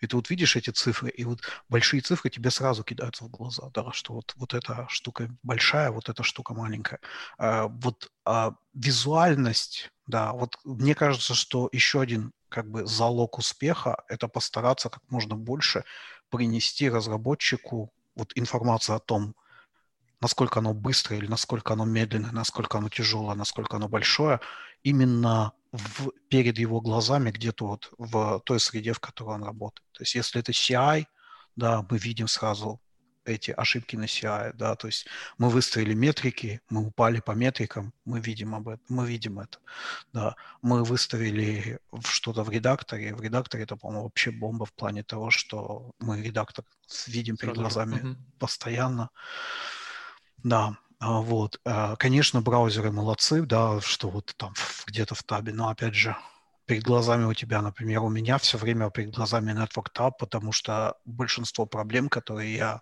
И 0.00 0.06
ты 0.06 0.16
вот 0.16 0.28
видишь 0.30 0.56
эти 0.56 0.70
цифры, 0.70 1.08
и 1.08 1.24
вот 1.24 1.40
большие 1.68 2.02
цифры 2.02 2.28
тебе 2.30 2.50
сразу 2.50 2.84
кидаются 2.84 3.24
в 3.24 3.30
глаза, 3.30 3.70
да, 3.72 3.90
что 3.92 4.12
вот, 4.14 4.34
вот 4.36 4.52
эта 4.52 4.86
штука 4.90 5.30
большая, 5.42 5.90
вот 5.90 6.10
эта 6.10 6.22
штука 6.22 6.52
маленькая. 6.52 7.00
А, 7.38 7.68
вот 7.68 8.12
а, 8.26 8.54
визуальность, 8.74 9.90
да, 10.06 10.32
вот 10.32 10.58
мне 10.64 10.94
кажется, 10.94 11.34
что 11.34 11.70
еще 11.72 12.02
один 12.02 12.32
как 12.50 12.70
бы 12.70 12.86
залог 12.86 13.38
успеха– 13.38 14.04
это 14.08 14.28
постараться 14.28 14.90
как 14.90 15.02
можно 15.10 15.36
больше 15.36 15.84
принести 16.28 16.90
разработчику 16.90 17.92
вот 18.16 18.32
информация 18.34 18.96
о 18.96 19.00
том, 19.00 19.34
насколько 20.20 20.60
оно 20.60 20.74
быстрое 20.74 21.18
или 21.18 21.26
насколько 21.26 21.72
оно 21.74 21.84
медленное, 21.84 22.32
насколько 22.32 22.78
оно 22.78 22.88
тяжелое, 22.88 23.34
насколько 23.34 23.76
оно 23.76 23.88
большое, 23.88 24.40
именно 24.82 25.52
в, 25.72 26.10
перед 26.28 26.58
его 26.58 26.80
глазами 26.80 27.30
где-то 27.30 27.66
вот 27.66 27.92
в 27.98 28.40
той 28.44 28.60
среде, 28.60 28.92
в 28.92 29.00
которой 29.00 29.34
он 29.36 29.44
работает. 29.44 29.86
То 29.92 30.02
есть 30.02 30.14
если 30.14 30.40
это 30.40 30.52
CI, 30.52 31.06
да, 31.56 31.84
мы 31.88 31.98
видим 31.98 32.28
сразу 32.28 32.80
эти 33.24 33.50
ошибки 33.50 33.96
на 33.96 34.04
CI, 34.04 34.52
да, 34.54 34.74
то 34.76 34.86
есть 34.86 35.06
мы 35.38 35.48
выставили 35.48 35.94
метрики, 35.94 36.60
мы 36.70 36.86
упали 36.86 37.20
по 37.20 37.32
метрикам, 37.32 37.92
мы 38.04 38.20
видим 38.20 38.54
об 38.54 38.68
этом, 38.68 38.84
мы 38.88 39.06
видим 39.06 39.38
это, 39.38 39.58
да, 40.12 40.36
мы 40.62 40.84
выставили 40.84 41.78
что-то 42.04 42.44
в 42.44 42.50
редакторе, 42.50 43.14
в 43.14 43.20
редакторе 43.20 43.64
это, 43.64 43.76
по-моему, 43.76 44.04
вообще 44.04 44.30
бомба 44.30 44.66
в 44.66 44.72
плане 44.72 45.02
того, 45.02 45.30
что 45.30 45.92
мы 46.00 46.22
редактор 46.22 46.64
видим 47.06 47.36
перед 47.36 47.54
глазами 47.54 47.96
mm-hmm. 47.96 48.16
постоянно, 48.38 49.10
да, 50.42 50.76
а, 51.00 51.20
вот, 51.20 51.60
а, 51.64 51.96
конечно, 51.96 52.40
браузеры 52.40 52.90
молодцы, 52.90 53.42
да, 53.42 53.80
что 53.80 54.10
вот 54.10 54.34
там 54.36 54.54
где-то 54.86 55.14
в 55.14 55.22
табе, 55.22 55.52
но 55.52 55.68
опять 55.68 55.94
же, 55.94 56.16
перед 56.66 56.82
глазами 56.82 57.24
у 57.24 57.34
тебя, 57.34 57.60
например, 57.62 58.02
у 58.02 58.08
меня 58.08 58.38
все 58.38 58.58
время 58.58 58.90
перед 58.90 59.14
глазами 59.14 59.52
Network 59.52 59.88
Tab, 59.94 60.12
потому 60.18 60.52
что 60.52 60.96
большинство 61.04 61.66
проблем, 61.66 62.08
которые 62.08 62.54
я 62.54 62.80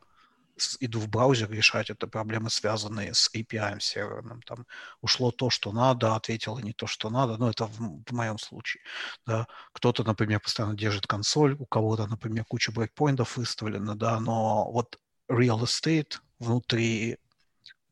иду 0.81 1.01
в 1.01 1.09
браузер 1.09 1.51
решать, 1.51 1.91
это 1.91 2.07
проблемы, 2.07 2.51
связанные 2.51 3.15
с 3.15 3.31
API 3.35 3.81
серверным. 3.81 4.43
Там 4.43 4.67
ушло 5.01 5.31
то, 5.31 5.51
что 5.51 5.73
надо, 5.73 6.15
ответило 6.15 6.59
не 6.59 6.73
то, 6.73 6.87
что 6.87 7.11
надо. 7.11 7.37
Но 7.37 7.51
это 7.51 7.67
в, 7.67 8.03
в 8.07 8.13
моем 8.13 8.39
случае. 8.39 8.83
Да. 9.27 9.47
Кто-то, 9.73 10.05
например, 10.05 10.41
постоянно 10.41 10.75
держит 10.75 11.07
консоль, 11.07 11.55
у 11.59 11.67
кого-то, 11.67 12.07
например, 12.07 12.45
куча 12.45 12.73
брейкпоинтов 12.73 13.37
выставлена, 13.37 13.95
да, 13.95 14.21
но 14.21 14.71
вот 14.71 14.99
real 15.31 15.61
estate 15.63 16.19
внутри 16.39 17.19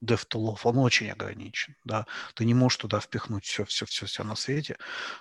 DevTool'ов, 0.02 0.60
он 0.64 0.78
очень 0.78 1.10
ограничен, 1.10 1.76
да, 1.84 2.06
ты 2.34 2.44
не 2.44 2.54
можешь 2.54 2.78
туда 2.78 3.00
впихнуть 3.00 3.44
все, 3.44 3.64
все, 3.64 3.84
все, 3.84 4.06
все 4.06 4.24
на 4.24 4.34
свете, 4.34 4.76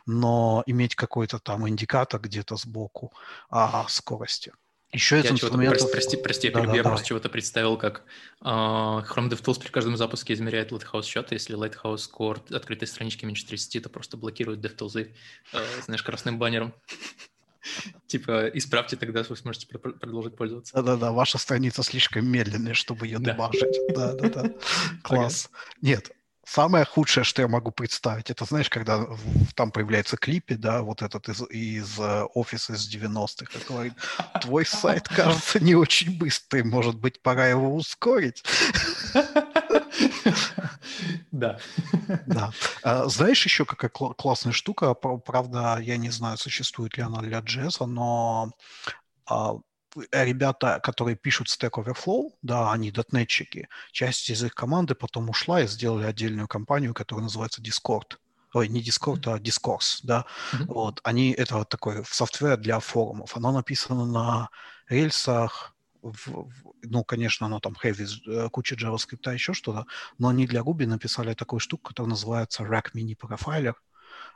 но 0.06 0.64
иметь 0.68 0.96
какой-то 0.96 1.40
там 1.40 1.68
индикатор 1.68 2.22
где-то 2.22 2.56
сбоку 2.56 3.14
о 3.50 3.88
скорости, 3.90 4.54
еще 4.92 5.20
я 5.20 5.30
инструментов... 5.30 5.92
Прости, 5.92 6.18
прости, 6.18 6.48
я, 6.48 6.54
да, 6.54 6.76
я 6.76 6.84
просто 6.84 7.08
чего-то 7.08 7.30
представил, 7.30 7.78
как 7.78 8.04
э, 8.42 8.46
Chrome 8.46 9.30
DevTools 9.30 9.60
при 9.60 9.70
каждом 9.70 9.98
запуске 9.98 10.34
измеряет 10.34 10.72
Lighthouse 10.72 11.04
счет, 11.04 11.32
если 11.32 11.56
Lighthouse 11.56 12.10
Core 12.12 12.56
открытой 12.56 12.88
странички 12.88 13.26
меньше 13.26 13.46
30, 13.46 13.84
то 13.84 13.90
просто 13.90 14.18
блокирует 14.18 14.60
DevTools, 14.60 15.12
э, 15.54 15.66
знаешь, 15.86 16.02
красным 16.02 16.40
баннером. 16.40 16.74
Типа, 18.08 18.48
исправьте, 18.48 18.96
тогда 18.96 19.24
вы 19.28 19.36
сможете 19.36 19.68
продолжить 19.68 20.36
пользоваться. 20.36 20.74
Да-да-да, 20.74 21.12
ваша 21.12 21.38
страница 21.38 21.84
слишком 21.84 22.28
медленная, 22.28 22.74
чтобы 22.74 23.06
ее 23.06 23.20
дебажить. 23.20 23.78
Да-да-да, 23.94 24.54
класс. 25.04 25.50
Нет, 25.82 26.12
Самое 26.52 26.84
худшее, 26.84 27.24
что 27.24 27.44
я 27.44 27.48
могу 27.48 27.70
представить, 27.70 28.32
это, 28.32 28.44
знаешь, 28.44 28.72
когда 28.72 29.06
там 29.56 29.72
появляется 29.72 30.18
клипе, 30.18 30.56
да, 30.56 30.82
вот 30.82 31.04
этот 31.04 31.30
из, 31.30 31.44
из 31.52 32.00
э, 32.00 32.24
офиса 32.34 32.74
из 32.74 32.92
90-х, 32.92 33.60
говорит, 33.68 33.94
твой 34.42 34.66
сайт 34.66 35.08
кажется 35.08 35.60
не 35.60 35.76
очень 35.76 36.18
быстрый, 36.18 36.64
может 36.64 36.96
быть, 36.96 37.22
пора 37.22 37.46
его 37.46 37.76
ускорить. 37.76 38.44
Да. 41.32 41.60
Да. 42.26 42.52
А, 42.82 43.08
знаешь, 43.08 43.46
еще 43.46 43.66
какая 43.66 43.90
классная 43.90 44.52
штука, 44.54 44.96
правда, 44.96 45.78
я 45.80 45.98
не 45.98 46.10
знаю, 46.10 46.38
существует 46.38 46.98
ли 46.98 47.04
она 47.04 47.22
для 47.22 47.40
джеза, 47.42 47.86
но 47.86 48.52
а, 49.28 49.54
ребята, 50.12 50.80
которые 50.82 51.16
пишут 51.16 51.48
Stack 51.48 51.72
Overflow, 51.72 52.32
да, 52.42 52.72
они 52.72 52.92
дотнетчики, 52.92 53.68
часть 53.92 54.30
из 54.30 54.44
их 54.44 54.54
команды 54.54 54.96
потом 54.96 55.30
ушла 55.30 55.62
и 55.62 55.68
сделали 55.68 56.06
отдельную 56.06 56.48
компанию, 56.48 56.94
которая 56.94 57.24
называется 57.24 57.62
Discord. 57.62 58.18
Ой, 58.54 58.68
не 58.68 58.82
Discord, 58.82 59.32
а 59.32 59.38
Discourse, 59.38 60.00
да. 60.04 60.26
Mm-hmm. 60.54 60.66
Вот, 60.68 61.00
они, 61.04 61.32
это 61.32 61.58
вот 61.58 61.70
такой 61.70 62.04
софтвер 62.06 62.58
для 62.58 62.80
форумов. 62.80 63.38
Оно 63.38 63.52
написано 63.52 64.06
на 64.06 64.50
рельсах, 64.88 65.76
в, 66.02 66.32
в, 66.32 66.74
ну, 66.84 67.04
конечно, 67.04 67.46
оно 67.46 67.60
там 67.60 67.76
heavy, 67.84 68.08
э, 68.28 68.50
куча 68.50 68.76
JavaScript, 68.76 69.32
еще 69.34 69.54
что-то, 69.54 69.86
но 70.18 70.30
они 70.30 70.48
для 70.48 70.62
Ruby 70.62 70.88
написали 70.88 71.34
такую 71.34 71.60
штуку, 71.60 71.90
которая 71.90 72.12
называется 72.12 72.64
Rack 72.64 72.94
Mini 72.96 73.16
Profiler. 73.16 73.74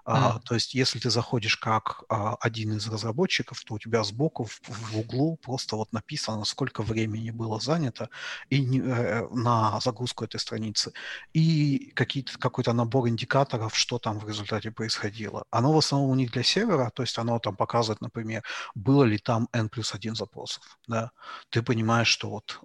А, 0.05 0.39
то 0.39 0.55
есть, 0.55 0.73
если 0.73 0.99
ты 0.99 1.09
заходишь 1.09 1.57
как 1.57 2.03
а, 2.09 2.35
один 2.35 2.73
из 2.73 2.87
разработчиков, 2.87 3.63
то 3.63 3.75
у 3.75 3.79
тебя 3.79 4.03
сбоку 4.03 4.43
в, 4.45 4.59
в 4.61 4.97
углу 4.97 5.37
просто 5.37 5.75
вот 5.75 5.93
написано, 5.93 6.43
сколько 6.45 6.83
времени 6.83 7.31
было 7.31 7.59
занято 7.59 8.09
и 8.49 8.59
не, 8.65 8.79
э, 8.79 9.27
на 9.29 9.79
загрузку 9.79 10.25
этой 10.25 10.39
страницы, 10.39 10.91
и 11.33 11.91
какие-то, 11.95 12.37
какой-то 12.37 12.73
набор 12.73 13.07
индикаторов, 13.07 13.77
что 13.77 13.97
там 13.99 14.19
в 14.19 14.27
результате 14.27 14.71
происходило. 14.71 15.45
Оно 15.51 15.71
в 15.73 15.77
основном 15.77 16.11
у 16.11 16.15
них 16.15 16.31
для 16.31 16.43
сервера, 16.43 16.91
то 16.93 17.03
есть 17.03 17.17
оно 17.17 17.39
там 17.39 17.55
показывает, 17.55 18.01
например, 18.01 18.43
было 18.75 19.03
ли 19.03 19.17
там 19.17 19.47
n 19.53 19.69
плюс 19.69 19.93
один 19.93 20.15
запросов. 20.15 20.77
Да? 20.87 21.11
Ты 21.49 21.61
понимаешь, 21.61 22.07
что 22.07 22.29
вот 22.29 22.59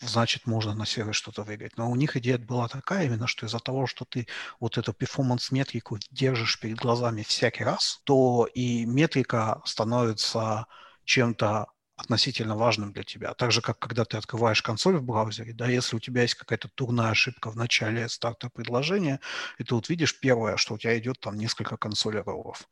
значит 0.00 0.46
можно 0.46 0.74
на 0.74 0.86
сервер 0.86 1.14
что-то 1.14 1.42
выиграть. 1.44 1.76
Но 1.76 1.90
у 1.90 1.96
них 1.96 2.16
идея 2.16 2.38
была 2.38 2.68
такая 2.68 3.06
именно, 3.06 3.26
что 3.26 3.46
из-за 3.46 3.58
того, 3.58 3.86
что 3.86 4.04
ты 4.04 4.26
вот 4.58 4.78
эту 4.78 4.92
перформанс-метрику 4.92 5.98
держишь 6.10 6.58
перед 6.58 6.79
глазами 6.80 7.22
всякий 7.22 7.64
раз, 7.64 8.00
то 8.04 8.48
и 8.54 8.84
метрика 8.86 9.62
становится 9.64 10.66
чем-то 11.04 11.66
относительно 11.96 12.56
важным 12.56 12.92
для 12.92 13.02
тебя. 13.02 13.34
Так 13.34 13.52
же, 13.52 13.60
как 13.60 13.78
когда 13.78 14.04
ты 14.04 14.16
открываешь 14.16 14.62
консоль 14.62 14.96
в 14.96 15.02
браузере, 15.02 15.52
да, 15.52 15.66
если 15.66 15.96
у 15.96 16.00
тебя 16.00 16.22
есть 16.22 16.34
какая-то 16.34 16.68
турная 16.74 17.10
ошибка 17.10 17.50
в 17.50 17.56
начале 17.56 18.08
старта 18.08 18.48
предложения, 18.48 19.20
и 19.58 19.64
ты 19.64 19.74
вот 19.74 19.88
видишь 19.90 20.18
первое, 20.18 20.56
что 20.56 20.74
у 20.74 20.78
тебя 20.78 20.98
идет 20.98 21.20
там 21.20 21.36
несколько 21.36 21.76
консолей 21.76 22.22
роллов. 22.22 22.68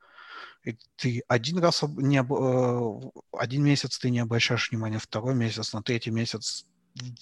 И 0.64 0.78
ты 0.96 1.22
один 1.28 1.58
раз 1.58 1.82
не, 1.82 2.20
э, 2.20 3.10
один 3.32 3.64
месяц 3.64 3.98
ты 3.98 4.10
не 4.10 4.20
обращаешь 4.20 4.70
внимания, 4.70 4.98
второй 4.98 5.34
месяц, 5.34 5.72
на 5.74 5.82
третий 5.82 6.10
месяц 6.10 6.66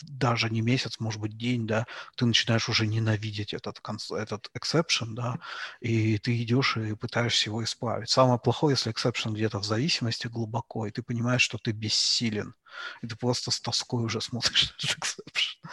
даже 0.02 0.50
не 0.50 0.60
месяц, 0.60 1.00
может 1.00 1.20
быть, 1.20 1.36
день, 1.36 1.66
да, 1.66 1.86
ты 2.16 2.26
начинаешь 2.26 2.68
уже 2.68 2.86
ненавидеть 2.86 3.54
этот, 3.54 3.80
этот 4.10 4.50
exception, 4.54 5.14
да, 5.14 5.38
и 5.80 6.18
ты 6.18 6.42
идешь 6.42 6.76
и 6.76 6.94
пытаешься 6.94 7.50
его 7.50 7.62
исправить. 7.62 8.10
Самое 8.10 8.38
плохое, 8.38 8.72
если 8.72 8.92
exception 8.92 9.32
где-то 9.32 9.58
в 9.58 9.64
зависимости 9.64 10.26
глубоко, 10.26 10.86
и 10.86 10.90
ты 10.90 11.02
понимаешь, 11.02 11.42
что 11.42 11.58
ты 11.58 11.72
бессилен, 11.72 12.54
и 13.02 13.06
ты 13.06 13.16
просто 13.16 13.50
с 13.50 13.60
тоской 13.60 14.04
уже 14.04 14.20
смотришь 14.20 14.70
на 14.70 14.74
этот 14.76 14.98
exception. 14.98 15.70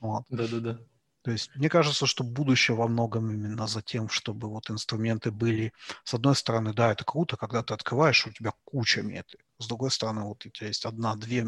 Вот. 0.00 0.24
Да-да-да. 0.30 0.78
То 1.22 1.32
есть 1.32 1.54
мне 1.56 1.68
кажется, 1.68 2.06
что 2.06 2.24
будущее 2.24 2.76
во 2.76 2.88
многом 2.88 3.30
именно 3.30 3.66
за 3.66 3.82
тем, 3.82 4.08
чтобы 4.08 4.48
вот 4.48 4.70
инструменты 4.70 5.30
были, 5.30 5.72
с 6.04 6.14
одной 6.14 6.34
стороны, 6.36 6.72
да, 6.72 6.92
это 6.92 7.04
круто, 7.04 7.36
когда 7.36 7.62
ты 7.62 7.74
открываешь, 7.74 8.26
у 8.26 8.32
тебя 8.32 8.52
куча 8.64 9.02
метрик. 9.02 9.44
С 9.58 9.66
другой 9.66 9.90
стороны, 9.90 10.22
вот 10.22 10.46
у 10.46 10.48
тебя 10.48 10.68
есть 10.68 10.86
одна-две 10.86 11.44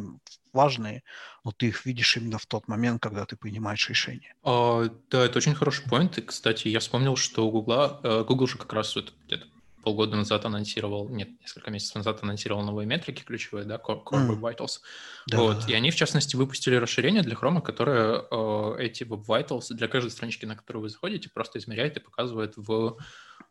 важные, 0.52 1.02
но 1.44 1.52
ты 1.52 1.68
их 1.68 1.86
видишь 1.86 2.16
именно 2.16 2.38
в 2.38 2.46
тот 2.46 2.68
момент, 2.68 3.02
когда 3.02 3.24
ты 3.26 3.36
принимаешь 3.36 3.88
решение. 3.88 4.34
А, 4.42 4.88
да, 5.10 5.24
это 5.24 5.38
очень 5.38 5.54
хороший 5.54 5.86
point. 5.86 6.18
И, 6.18 6.22
кстати, 6.22 6.68
я 6.68 6.80
вспомнил, 6.80 7.16
что 7.16 7.46
у 7.46 7.50
Google, 7.50 8.00
э, 8.02 8.24
Google 8.24 8.46
же 8.46 8.58
как 8.58 8.72
раз 8.72 8.94
вот 8.96 9.12
где-то 9.26 9.46
полгода 9.82 10.16
назад 10.16 10.44
анонсировал, 10.44 11.08
нет, 11.08 11.28
несколько 11.40 11.70
месяцев 11.70 11.96
назад 11.96 12.22
анонсировал 12.22 12.62
новые 12.62 12.86
метрики 12.86 13.22
ключевые, 13.22 13.64
да, 13.64 13.76
Core, 13.76 14.02
Core 14.04 14.28
Web 14.28 14.40
Vitals. 14.40 14.80
Да. 15.26 15.38
Вот, 15.38 15.68
и 15.68 15.74
они, 15.74 15.90
в 15.90 15.96
частности, 15.96 16.36
выпустили 16.36 16.76
расширение 16.76 17.22
для 17.22 17.34
Chrome, 17.34 17.60
которое 17.60 18.24
э, 18.30 18.76
эти 18.78 19.04
Web 19.04 19.24
Vitals 19.26 19.66
для 19.70 19.88
каждой 19.88 20.10
странички, 20.10 20.46
на 20.46 20.56
которую 20.56 20.82
вы 20.82 20.88
заходите, 20.88 21.30
просто 21.30 21.58
измеряет 21.58 21.96
и 21.96 22.00
показывает 22.00 22.54
в 22.56 22.98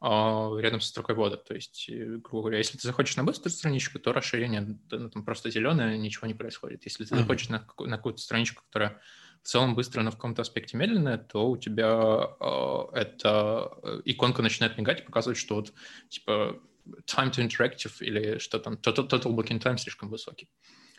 э, 0.01 0.61
рядом 0.61 0.81
со 0.81 0.89
строкой 0.89 1.15
ввода. 1.15 1.37
То 1.37 1.55
есть, 1.55 1.89
э, 1.89 2.17
грубо 2.17 2.43
говоря, 2.43 2.57
если 2.59 2.77
ты 2.77 2.87
заходишь 2.87 3.15
на 3.17 3.23
быструю 3.23 3.51
страничку, 3.51 3.99
то 3.99 4.13
расширение 4.13 4.77
ну, 4.91 5.09
там 5.09 5.23
просто 5.23 5.49
зеленое, 5.49 5.97
ничего 5.97 6.27
не 6.27 6.33
происходит. 6.33 6.85
Если 6.85 7.05
ты 7.05 7.13
mm-hmm. 7.13 7.19
заходишь 7.19 7.49
на, 7.49 7.65
на 7.79 7.97
какую-то 7.97 8.21
страничку, 8.21 8.63
которая 8.65 9.01
в 9.43 9.47
целом 9.47 9.75
быстро, 9.75 10.01
но 10.01 10.11
в 10.11 10.15
каком-то 10.15 10.41
аспекте 10.41 10.77
медленная, 10.77 11.17
то 11.17 11.49
у 11.49 11.57
тебя 11.57 12.29
э, 12.39 12.81
эта 12.93 13.71
иконка 14.05 14.41
начинает 14.41 14.77
мигать 14.77 15.01
и 15.01 15.03
показывать, 15.03 15.37
что 15.37 15.55
вот 15.55 15.73
типа 16.09 16.59
time 17.05 17.31
to 17.31 17.47
interactive 17.47 17.93
или 17.99 18.37
что 18.39 18.59
там, 18.59 18.75
total, 18.75 19.07
total 19.09 19.35
blocking 19.35 19.61
time 19.61 19.77
слишком 19.77 20.09
высокий. 20.09 20.49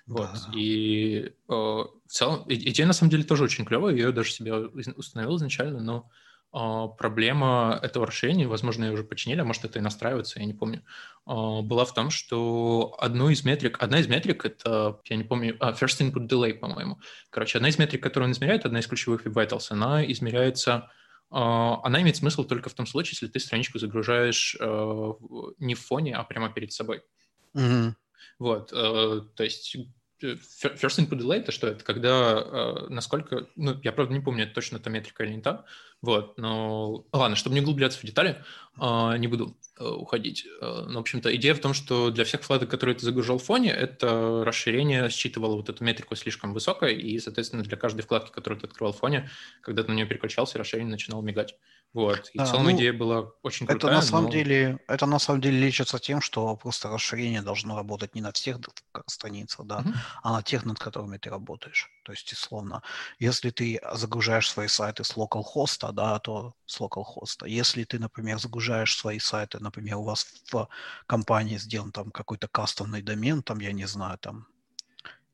Вот. 0.07 0.31
Да. 0.33 0.53
И 0.55 1.33
э, 1.49 1.53
в 1.53 2.09
целом 2.09 2.45
идея 2.49 2.87
на 2.87 2.93
самом 2.93 3.11
деле 3.11 3.25
тоже 3.25 3.45
очень 3.45 3.65
клевая, 3.65 3.95
я 3.95 4.07
ее 4.07 4.13
даже 4.13 4.33
себе 4.33 4.55
установил 4.55 5.37
изначально, 5.37 5.81
но 5.81 6.11
проблема 6.53 7.79
этого 7.83 8.07
расширения, 8.07 8.49
возможно, 8.49 8.85
ее 8.85 8.93
уже 8.93 9.05
починили, 9.05 9.41
а 9.41 9.45
может, 9.45 9.65
это 9.65 9.79
и 9.79 9.83
настраивается, 9.83 10.41
я 10.41 10.47
не 10.47 10.55
помню, 10.55 10.83
а, 11.25 11.63
была 11.63 11.85
в 11.85 11.95
том, 11.95 12.11
что 12.11 12.97
одну 12.99 13.29
из 13.29 13.45
метрик, 13.45 13.81
одна 13.81 14.01
из 14.01 14.09
метрик, 14.09 14.45
это, 14.45 15.01
я 15.05 15.17
не 15.17 15.25
помню, 15.25 15.57
а, 15.61 15.73
first 15.73 16.01
input 16.01 16.27
delay, 16.27 16.55
по-моему. 16.55 16.99
Короче, 17.31 17.59
одна 17.59 17.69
из 17.69 17.79
метрик, 17.79 18.03
которую 18.03 18.29
он 18.29 18.33
измеряет, 18.33 18.67
одна 18.67 18.81
из 18.81 18.87
ключевых 18.87 19.27
Web 19.27 19.35
Vitals, 19.35 19.67
она 19.71 20.05
измеряется 20.05 20.91
она 21.33 22.03
имеет 22.03 22.17
смысл 22.17 22.43
только 22.43 22.71
в 22.71 22.75
том 22.75 22.89
случае, 22.89 23.13
если 23.13 23.29
ты 23.29 23.39
страничку 23.39 23.79
загружаешь 23.79 24.57
не 24.59 25.75
в 25.77 25.81
фоне, 25.81 26.17
а 26.17 26.25
прямо 26.25 26.53
перед 26.53 26.73
собой. 26.73 27.05
Mm-hmm. 27.55 27.93
Вот, 28.41 28.71
то 28.71 29.45
есть 29.45 29.77
First 30.23 30.99
input 30.99 31.19
delay 31.19 31.39
это 31.39 31.53
что? 31.53 31.67
Это 31.67 31.85
когда, 31.85 32.87
насколько, 32.89 33.47
ну, 33.57 33.79
я 33.83 33.93
правда 33.93 34.13
не 34.13 34.21
помню, 34.21 34.45
это 34.45 34.55
точно 34.55 34.79
та 34.79 34.91
метрика 34.91 35.25
или 35.25 35.35
не 35.35 35.43
та, 35.43 35.65
вот, 36.03 36.39
но 36.39 37.05
ладно, 37.13 37.37
чтобы 37.37 37.55
не 37.55 37.61
углубляться 37.61 37.99
в 37.99 38.05
детали, 38.05 38.43
а, 38.79 39.19
не 39.19 39.27
буду 39.27 39.55
э, 39.79 39.85
уходить. 39.85 40.47
Э, 40.63 40.87
но, 40.89 40.99
в 40.99 41.03
общем-то, 41.03 41.35
идея 41.37 41.55
в 41.55 41.61
том, 41.61 41.75
что 41.75 42.11
для 42.11 42.25
всех 42.25 42.43
флаток, 42.43 42.71
которые 42.71 42.97
ты 42.97 43.05
загружал 43.05 43.37
в 43.37 43.45
фоне, 43.45 43.71
это 43.71 44.43
расширение 44.43 45.11
считывало 45.11 45.57
вот 45.57 45.69
эту 45.69 45.85
метрику 45.85 46.17
слишком 46.17 46.55
высокой, 46.55 46.97
и, 46.97 47.19
соответственно, 47.19 47.65
для 47.65 47.77
каждой 47.77 48.01
вкладки, 48.01 48.31
которую 48.31 48.61
ты 48.61 48.67
открывал 48.67 48.95
в 48.95 48.99
фоне, 48.99 49.29
когда 49.61 49.83
ты 49.83 49.91
на 49.91 49.95
нее 49.95 50.07
переключался, 50.07 50.59
расширение 50.59 50.91
начинало 50.91 51.21
мигать. 51.21 51.55
Вот. 51.93 52.31
И 52.35 52.39
да, 52.39 52.45
в 52.45 52.51
целом 52.51 52.65
ну, 52.65 52.73
идея 52.73 52.93
была 52.93 53.31
очень 53.43 53.67
крутая. 53.67 53.91
Это 53.91 53.97
на 53.97 54.03
самом 54.03 54.25
но... 54.25 54.31
деле, 54.31 54.79
это 54.87 55.07
на 55.07 55.19
самом 55.19 55.41
деле 55.41 55.59
лечится 55.59 55.99
тем, 55.99 56.21
что 56.21 56.55
просто 56.57 56.89
расширение 56.89 57.43
должно 57.43 57.77
работать 57.77 58.15
не 58.15 58.21
на 58.21 58.31
всех 58.31 58.59
страницах, 59.07 59.67
да, 59.67 59.81
mm-hmm. 59.81 59.95
а 60.23 60.33
на 60.33 60.43
тех, 60.43 60.65
над 60.65 60.79
которыми 60.79 61.19
ты 61.19 61.31
работаешь. 61.31 61.91
То 62.05 62.13
есть, 62.13 62.33
условно, 62.33 62.83
если 63.19 63.51
ты 63.51 63.81
загружаешь 63.93 64.49
свои 64.49 64.69
сайты 64.69 65.03
с 65.03 65.17
localhost, 65.17 65.93
да, 65.93 66.19
то 66.21 66.55
с 66.65 66.81
localhost. 66.81 67.47
Если 67.47 67.83
ты, 67.83 67.99
например, 67.99 68.39
загружаешь 68.39 68.97
свои 68.97 69.19
сайты, 69.19 69.59
например, 69.59 69.97
у 69.97 70.05
вас 70.05 70.27
в 70.53 70.69
компании 71.07 71.59
сделан 71.59 71.91
там 71.91 72.13
какой-то 72.13 72.47
кастомный 72.47 73.03
домен, 73.03 73.43
там, 73.43 73.59
я 73.59 73.73
не 73.73 73.87
знаю, 73.87 74.17
там 74.19 74.47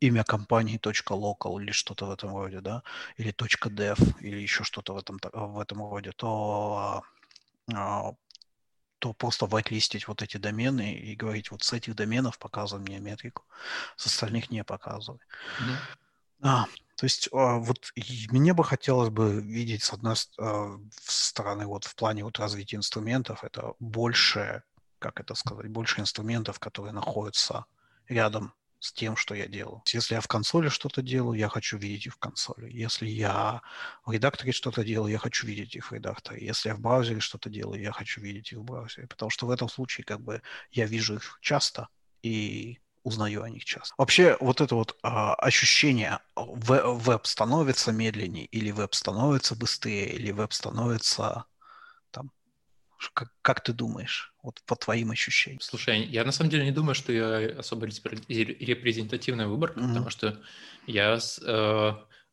имя 0.01 0.25
компании 0.25 0.79
.local 0.79 1.63
или 1.63 1.73
что-то 1.73 2.07
в 2.07 2.11
этом 2.11 2.37
роде, 2.37 2.61
да, 2.61 2.83
или 3.17 3.33
.dev, 3.33 4.21
или 4.21 4.41
еще 4.41 4.65
что-то 4.65 4.95
в 4.95 4.99
этом, 4.99 5.19
в 5.33 5.61
этом 5.61 5.81
роде, 5.81 6.13
то, 6.13 7.03
а, 7.73 8.13
то 8.99 9.13
просто 9.13 9.47
вайтлистить 9.47 10.09
вот 10.09 10.23
эти 10.23 10.37
домены 10.37 10.95
и 10.95 11.17
говорить, 11.17 11.51
вот 11.51 11.63
с 11.63 11.73
этих 11.73 11.95
доменов 11.95 12.39
показывай 12.39 12.83
мне 12.83 13.01
метрику, 13.01 13.45
с 13.97 14.07
остальных 14.07 14.51
не 14.51 14.65
показывай. 14.65 15.21
Mm-hmm. 15.21 15.77
А, 16.43 16.65
то 16.97 17.05
есть 17.05 17.29
а, 17.33 17.59
вот 17.59 17.93
мне 18.31 18.53
бы 18.53 18.65
хотелось 18.65 19.11
бы 19.11 19.41
видеть 19.41 19.83
с 19.83 19.93
одной 19.93 20.17
а, 20.39 20.79
стороны 21.07 21.67
вот 21.67 21.85
в 21.85 21.95
плане 21.95 22.25
вот 22.25 22.39
развития 22.39 22.77
инструментов 22.77 23.45
это 23.45 23.75
больше, 23.81 24.63
как 24.99 25.21
это 25.21 25.35
сказать, 25.35 25.69
больше 25.69 26.01
инструментов, 26.01 26.59
которые 26.59 26.93
находятся 26.93 27.65
рядом 28.09 28.53
с 28.87 28.93
тем, 28.93 29.17
что 29.17 29.35
я 29.35 29.47
делаю. 29.47 29.83
Если 29.93 30.15
я 30.15 30.21
в 30.21 30.29
консоли 30.29 30.69
что-то 30.69 31.03
делаю, 31.03 31.39
я 31.39 31.49
хочу 31.49 31.77
видеть 31.77 32.07
их 32.07 32.15
в 32.15 32.19
консоли. 32.19 32.71
Если 32.71 33.09
я 33.09 33.63
в 34.05 34.13
редакторе 34.13 34.53
что-то 34.53 34.85
делаю, 34.85 35.13
я 35.13 35.19
хочу 35.19 35.47
видеть 35.47 35.75
их 35.75 35.91
в 35.91 35.93
редакторе. 35.93 36.47
Если 36.47 36.69
я 36.69 36.75
в 36.75 36.81
браузере 36.81 37.21
что-то 37.21 37.51
делаю, 37.51 37.81
я 37.81 37.93
хочу 37.93 38.21
видеть 38.21 38.53
их 38.53 38.59
в 38.59 38.63
браузере. 38.63 39.09
Потому 39.09 39.31
что 39.31 39.47
в 39.47 39.51
этом 39.51 39.69
случае 39.69 40.05
как 40.05 40.21
бы 40.21 40.41
я 40.71 40.87
вижу 40.87 41.17
их 41.17 41.39
часто 41.43 41.89
и 42.23 42.79
узнаю 43.03 43.43
о 43.43 43.51
них 43.51 43.65
часто. 43.65 43.95
Вообще 43.99 44.37
вот 44.41 44.61
это 44.61 44.75
вот 44.75 44.97
а, 45.03 45.35
ощущение, 45.35 46.19
веб 46.37 47.27
становится 47.27 47.93
медленнее, 47.93 48.47
или 48.47 48.73
веб 48.73 48.95
становится 48.95 49.55
быстрее, 49.55 50.13
или 50.13 50.33
веб 50.33 50.53
становится 50.53 51.45
как, 53.13 53.33
как 53.43 53.63
ты 53.63 53.73
думаешь, 53.73 54.35
вот 54.43 54.61
по 54.67 54.77
твоим 54.77 55.11
ощущениям? 55.11 55.61
Слушай, 55.61 56.05
я 56.05 56.25
на 56.25 56.33
самом 56.33 56.51
деле 56.51 56.65
не 56.65 56.73
думаю, 56.73 56.95
что 56.95 57.13
я 57.13 57.59
особо 57.59 57.87
репрезентативная 57.87 59.47
выборка, 59.47 59.81
mm-hmm. 59.81 59.89
потому 59.89 60.11
что 60.11 60.41
я 60.87 61.19
э, 61.47 61.93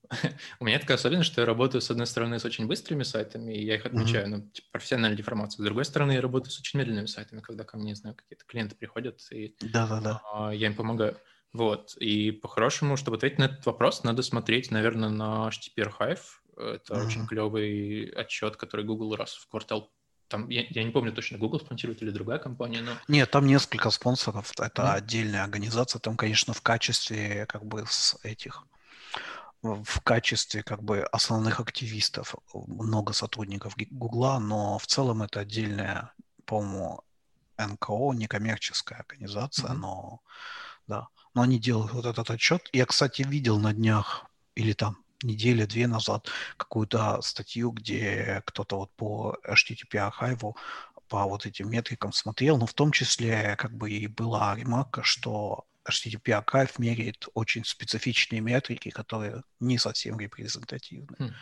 у 0.59 0.65
меня 0.65 0.79
такая 0.79 0.97
особенность, 0.97 1.31
что 1.31 1.41
я 1.41 1.47
работаю, 1.47 1.81
с 1.81 1.91
одной 1.91 2.07
стороны, 2.07 2.39
с 2.39 2.45
очень 2.45 2.67
быстрыми 2.67 3.03
сайтами, 3.03 3.53
и 3.53 3.63
я 3.63 3.75
их 3.75 3.85
отмечаю, 3.85 4.27
mm-hmm. 4.27 4.35
ну, 4.37 4.49
типа, 4.49 4.67
профессиональная 4.71 5.17
деформация. 5.17 5.61
С 5.61 5.65
другой 5.65 5.85
стороны, 5.85 6.13
я 6.13 6.21
работаю 6.21 6.51
с 6.51 6.59
очень 6.59 6.79
медленными 6.79 7.05
сайтами, 7.05 7.41
когда 7.41 7.63
ко 7.63 7.77
мне, 7.77 7.91
не 7.91 7.95
знаю, 7.95 8.15
какие-то 8.15 8.45
клиенты 8.45 8.75
приходят, 8.75 9.21
и 9.31 9.55
Да-да-да. 9.61 10.21
Э, 10.33 10.55
я 10.55 10.67
им 10.67 10.75
помогаю. 10.75 11.17
Вот, 11.53 11.95
и 11.97 12.31
по-хорошему, 12.31 12.97
чтобы 12.97 13.17
ответить 13.17 13.37
на 13.37 13.45
этот 13.45 13.65
вопрос, 13.65 14.03
надо 14.03 14.23
смотреть, 14.23 14.71
наверное, 14.71 15.09
на 15.09 15.49
HTTP 15.49 15.87
Archive. 15.87 16.21
Это 16.57 16.93
mm-hmm. 16.93 17.05
очень 17.05 17.27
клевый 17.27 18.05
отчет, 18.15 18.55
который 18.57 18.85
Google 18.85 19.15
раз 19.15 19.35
в 19.35 19.47
квартал 19.47 19.91
там, 20.27 20.49
я, 20.49 20.65
я 20.69 20.83
не 20.83 20.91
помню 20.91 21.13
точно, 21.13 21.37
Google 21.37 21.59
спонсирует 21.59 22.01
или 22.01 22.11
другая 22.11 22.39
компания, 22.39 22.81
но... 22.81 22.91
Нет, 23.07 23.29
там 23.31 23.45
несколько 23.45 23.89
спонсоров, 23.89 24.51
это 24.59 24.81
mm. 24.81 24.93
отдельная 24.93 25.43
организация, 25.43 25.99
там, 25.99 26.17
конечно, 26.17 26.53
в 26.53 26.61
качестве 26.61 27.45
как 27.45 27.65
бы 27.65 27.85
с 27.87 28.17
этих 28.23 28.65
в 29.63 30.01
качестве 30.01 30.61
как 30.61 30.83
бы 30.83 31.03
основных 31.13 31.61
активистов 31.61 32.35
много 32.53 33.13
сотрудников 33.13 33.75
Гугла, 33.91 34.37
но 34.39 34.77
в 34.77 34.85
целом 34.85 35.23
это 35.23 35.39
отдельная, 35.39 36.11
по-моему, 36.45 37.01
НКО, 37.57 38.11
некоммерческая 38.13 38.99
организация, 38.99 39.69
mm-hmm. 39.69 39.77
но 39.77 40.21
да, 40.87 41.07
но 41.33 41.43
они 41.43 41.59
делают 41.59 41.93
вот 41.93 42.05
этот 42.05 42.29
отчет. 42.29 42.69
Я, 42.73 42.85
кстати, 42.85 43.21
видел 43.21 43.57
на 43.57 43.73
днях 43.73 44.25
или 44.55 44.73
там 44.73 45.02
недели 45.23 45.65
две 45.65 45.87
назад 45.87 46.29
какую-то 46.57 47.21
статью, 47.21 47.71
где 47.71 48.41
кто-то 48.45 48.77
вот 48.77 48.91
по 48.95 49.37
HTTP 49.47 49.97
архиву 49.97 50.57
по 51.09 51.25
вот 51.25 51.45
этим 51.45 51.69
метрикам 51.69 52.11
смотрел, 52.11 52.57
но 52.57 52.65
в 52.65 52.73
том 52.73 52.91
числе 52.91 53.55
как 53.57 53.75
бы 53.75 53.91
и 53.91 54.07
была 54.07 54.55
ремарка, 54.55 55.03
что 55.03 55.65
HTTP 55.87 56.31
архив 56.31 56.79
меряет 56.79 57.27
очень 57.33 57.65
специфичные 57.65 58.41
метрики, 58.41 58.89
которые 58.89 59.43
не 59.59 59.77
совсем 59.77 60.19
репрезентативны. 60.19 61.15
Mm. 61.19 61.33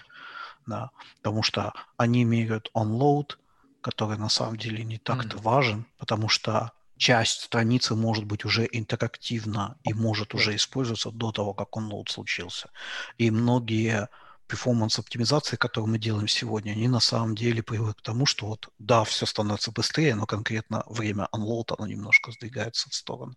Да, 0.67 0.91
потому 1.17 1.41
что 1.41 1.73
они 1.97 2.23
меряют 2.23 2.69
onload, 2.75 3.37
который 3.81 4.17
на 4.17 4.29
самом 4.29 4.57
деле 4.57 4.83
не 4.83 4.97
так-то 4.97 5.37
mm. 5.37 5.41
важен, 5.41 5.85
потому 5.97 6.27
что 6.27 6.71
часть 7.01 7.41
страницы 7.41 7.95
может 7.95 8.25
быть 8.25 8.45
уже 8.45 8.69
интерактивна 8.71 9.75
и 9.83 9.91
может 9.91 10.35
уже 10.35 10.55
использоваться 10.55 11.09
до 11.09 11.31
того, 11.31 11.55
как 11.55 11.75
онлоуд 11.75 12.09
случился. 12.09 12.69
И 13.17 13.31
многие 13.31 14.07
перформанс-оптимизации, 14.47 15.55
которые 15.55 15.89
мы 15.89 15.97
делаем 15.97 16.27
сегодня, 16.27 16.73
они 16.73 16.87
на 16.87 16.99
самом 16.99 17.33
деле 17.35 17.63
приводят 17.63 17.97
к 17.97 18.03
тому, 18.03 18.27
что 18.27 18.45
вот, 18.45 18.69
да, 18.77 19.03
все 19.03 19.25
становится 19.25 19.71
быстрее, 19.71 20.13
но 20.13 20.27
конкретно 20.27 20.83
время 20.85 21.27
unload, 21.33 21.73
оно 21.75 21.87
немножко 21.87 22.31
сдвигается 22.31 22.89
в 22.91 22.93
сторону. 22.93 23.33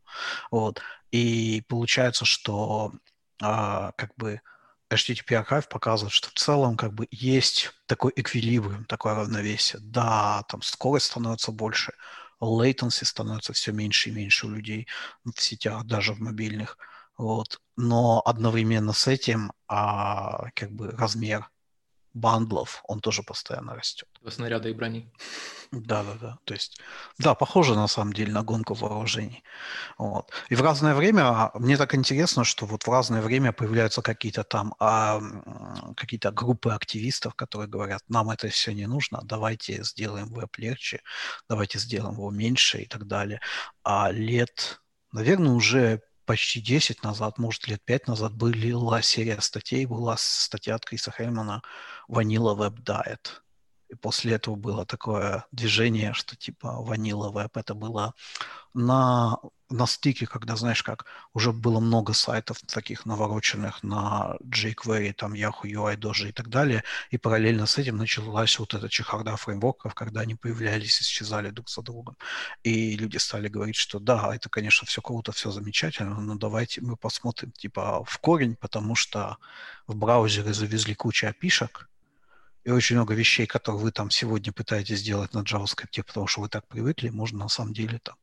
Вот. 0.50 0.82
И 1.10 1.62
получается, 1.66 2.26
что 2.26 2.92
а, 3.40 3.92
как 3.92 4.12
бы 4.16 4.42
HTTP 4.92 5.42
Archive 5.42 5.68
показывает, 5.70 6.12
что 6.12 6.28
в 6.28 6.34
целом 6.34 6.76
как 6.76 6.92
бы 6.92 7.08
есть 7.10 7.72
такой 7.86 8.12
эквилибриум, 8.14 8.84
такое 8.84 9.14
равновесие. 9.14 9.80
Да, 9.82 10.42
там 10.48 10.60
скорость 10.60 11.06
становится 11.06 11.50
больше, 11.50 11.94
latency 12.40 13.04
становится 13.04 13.52
все 13.52 13.72
меньше 13.72 14.10
и 14.10 14.12
меньше 14.12 14.46
у 14.46 14.50
людей 14.50 14.86
в 15.24 15.40
сетях, 15.40 15.84
даже 15.84 16.12
в 16.14 16.20
мобильных. 16.20 16.78
Вот. 17.16 17.60
Но 17.76 18.22
одновременно 18.24 18.92
с 18.92 19.06
этим 19.06 19.52
а, 19.68 20.50
как 20.54 20.72
бы 20.72 20.90
размер 20.90 21.48
бандлов, 22.14 22.80
он 22.84 23.00
тоже 23.00 23.22
постоянно 23.22 23.74
растет. 23.74 24.08
Снаряда 24.28 24.68
и 24.68 24.72
брони. 24.72 25.12
Да, 25.72 26.04
да, 26.04 26.14
да. 26.14 26.38
То 26.44 26.54
есть, 26.54 26.80
да, 27.18 27.34
похоже 27.34 27.74
на 27.74 27.88
самом 27.88 28.12
деле 28.12 28.32
на 28.32 28.42
гонку 28.42 28.74
вооружений. 28.74 29.42
Вот. 29.98 30.30
И 30.48 30.54
в 30.54 30.62
разное 30.62 30.94
время, 30.94 31.50
мне 31.54 31.76
так 31.76 31.94
интересно, 31.94 32.44
что 32.44 32.66
вот 32.66 32.84
в 32.84 32.90
разное 32.90 33.20
время 33.20 33.52
появляются 33.52 34.00
какие-то 34.00 34.44
там 34.44 34.74
а, 34.78 35.20
какие-то 35.96 36.30
группы 36.30 36.70
активистов, 36.70 37.34
которые 37.34 37.68
говорят, 37.68 38.02
нам 38.08 38.30
это 38.30 38.48
все 38.48 38.72
не 38.72 38.86
нужно, 38.86 39.20
давайте 39.24 39.82
сделаем 39.82 40.32
веб 40.32 40.56
легче, 40.58 41.02
давайте 41.48 41.78
сделаем 41.78 42.14
его 42.14 42.30
меньше 42.30 42.78
и 42.78 42.86
так 42.86 43.06
далее. 43.06 43.40
А 43.82 44.12
лет, 44.12 44.80
наверное, 45.12 45.52
уже 45.52 46.00
почти 46.24 46.60
10 46.60 47.02
назад, 47.02 47.38
может, 47.38 47.68
лет 47.68 47.84
5 47.84 48.08
назад 48.08 48.32
была 48.34 49.02
серия 49.02 49.40
статей, 49.40 49.86
была 49.86 50.16
статья 50.18 50.76
от 50.76 50.84
Криса 50.84 51.10
Хельмана 51.10 51.62
«Vanilla 52.08 52.56
Web 52.56 52.82
Diet», 52.84 53.44
и 53.94 53.96
после 53.96 54.32
этого 54.32 54.56
было 54.56 54.84
такое 54.84 55.46
движение, 55.52 56.14
что 56.14 56.36
типа 56.36 56.84
Vanilla 56.86 57.32
Web 57.32 57.50
это 57.54 57.74
было 57.74 58.14
на, 58.74 59.38
на 59.70 59.86
стыке, 59.86 60.26
когда, 60.26 60.56
знаешь, 60.56 60.82
как 60.82 61.04
уже 61.32 61.52
было 61.52 61.80
много 61.80 62.12
сайтов 62.12 62.58
таких 62.66 63.06
навороченных 63.06 63.82
на 63.84 64.36
jQuery, 64.42 65.12
там 65.12 65.34
Yahoo 65.34 65.64
UI, 65.64 65.96
Dojo 65.96 66.28
и 66.28 66.32
так 66.32 66.48
далее, 66.48 66.82
и 67.10 67.18
параллельно 67.18 67.66
с 67.66 67.78
этим 67.78 67.96
началась 67.96 68.58
вот 68.58 68.74
эта 68.74 68.88
чехарда 68.88 69.36
фреймворков, 69.36 69.94
когда 69.94 70.22
они 70.22 70.34
появлялись 70.34 71.00
исчезали 71.00 71.50
друг 71.50 71.70
за 71.70 71.82
другом. 71.82 72.16
И 72.64 72.96
люди 72.96 73.18
стали 73.18 73.48
говорить, 73.48 73.76
что 73.76 74.00
да, 74.00 74.34
это, 74.34 74.48
конечно, 74.48 74.86
все 74.86 75.02
круто, 75.02 75.30
все 75.30 75.50
замечательно, 75.52 76.20
но 76.20 76.34
давайте 76.34 76.80
мы 76.80 76.96
посмотрим 76.96 77.52
типа 77.52 78.02
в 78.04 78.18
корень, 78.18 78.56
потому 78.56 78.96
что 78.96 79.36
в 79.86 79.94
браузеры 79.94 80.52
завезли 80.52 80.94
кучу 80.94 81.28
опишек, 81.28 81.88
и 82.64 82.70
очень 82.70 82.96
много 82.96 83.14
вещей, 83.14 83.46
которые 83.46 83.82
вы 83.82 83.92
там 83.92 84.10
сегодня 84.10 84.52
пытаетесь 84.52 85.00
сделать 85.00 85.34
на 85.34 85.40
JavaScript, 85.40 86.02
потому 86.06 86.26
что 86.26 86.40
вы 86.40 86.48
так 86.48 86.66
привыкли, 86.66 87.10
можно 87.10 87.40
на 87.40 87.48
самом 87.48 87.74
деле 87.74 88.00
там 88.02 88.16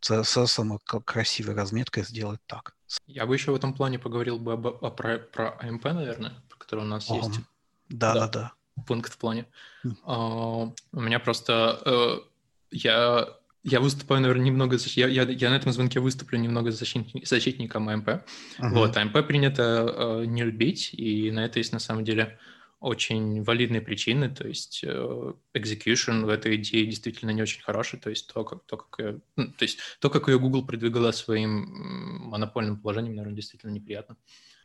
CSS 0.00 0.78
красивой 1.04 1.54
разметкой 1.54 2.04
сделать 2.04 2.40
так. 2.46 2.74
Я 3.06 3.26
бы 3.26 3.34
еще 3.34 3.52
в 3.52 3.54
этом 3.54 3.74
плане 3.74 3.98
поговорил 3.98 4.38
бы 4.38 4.52
об, 4.52 4.66
о, 4.66 4.90
про, 4.90 5.18
про 5.18 5.58
AMP, 5.62 5.92
наверное, 5.92 6.34
про 6.48 6.58
который 6.58 6.84
у 6.84 6.88
нас 6.88 7.10
О, 7.10 7.16
есть. 7.16 7.40
Да, 7.88 8.14
да, 8.14 8.28
да. 8.28 8.52
Пункт 8.86 9.12
в 9.12 9.18
плане. 9.18 9.46
Mm. 9.84 9.96
Uh, 10.06 10.76
у 10.92 11.00
меня 11.00 11.18
просто... 11.18 11.82
Uh, 11.84 12.22
я 12.70 13.28
я 13.62 13.80
выступаю, 13.80 14.22
наверное, 14.22 14.46
немного... 14.46 14.78
Я, 14.96 15.06
я, 15.06 15.22
я 15.24 15.50
на 15.50 15.56
этом 15.56 15.72
звонке 15.72 16.00
выступлю 16.00 16.38
немного 16.38 16.70
защитник, 16.70 17.26
защитником 17.26 17.90
АМП. 17.90 18.08
Uh-huh. 18.08 18.22
Вот, 18.70 18.96
АМП 18.96 19.26
принято 19.26 20.22
э, 20.22 20.24
не 20.24 20.44
любить, 20.44 20.94
и 20.94 21.30
на 21.30 21.44
это 21.44 21.58
есть 21.58 21.72
на 21.72 21.78
самом 21.78 22.04
деле 22.04 22.38
очень 22.80 23.42
валидные 23.42 23.82
причины, 23.82 24.30
то 24.30 24.48
есть 24.48 24.82
э, 24.82 25.32
execution 25.54 26.24
в 26.24 26.28
этой 26.30 26.56
идее 26.56 26.86
действительно 26.86 27.30
не 27.30 27.42
очень 27.42 27.62
хороший, 27.62 28.00
то 28.00 28.08
есть 28.08 28.32
то, 28.32 28.42
как, 28.42 28.64
то, 28.64 28.78
как 28.78 28.98
ее, 28.98 29.20
ну, 29.36 29.52
то 29.52 29.62
есть 29.62 29.78
то, 30.00 30.08
как 30.08 30.28
ее 30.28 30.38
Google 30.38 30.66
продвигала 30.66 31.12
своим 31.12 32.30
монопольным 32.30 32.80
положением, 32.80 33.16
наверное, 33.16 33.36
действительно 33.36 33.70
неприятно. 33.70 34.16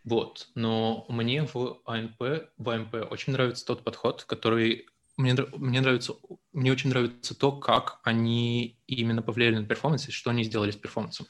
Вот, 0.05 0.47
но 0.55 1.05
мне 1.09 1.43
в 1.45 1.81
AMP, 1.85 2.47
в 2.57 2.69
AMP 2.69 3.01
очень 3.09 3.33
нравится 3.33 3.65
тот 3.65 3.83
подход, 3.83 4.23
который 4.23 4.85
мне, 5.17 5.35
мне 5.57 5.81
нравится, 5.81 6.13
мне 6.53 6.71
очень 6.71 6.89
нравится 6.89 7.35
то, 7.35 7.51
как 7.51 7.99
они 8.03 8.77
именно 8.87 9.21
повлияли 9.21 9.57
на 9.57 9.65
перформанс 9.65 10.07
и 10.07 10.11
что 10.11 10.29
они 10.29 10.43
сделали 10.43 10.71
с 10.71 10.75
перформансом. 10.75 11.27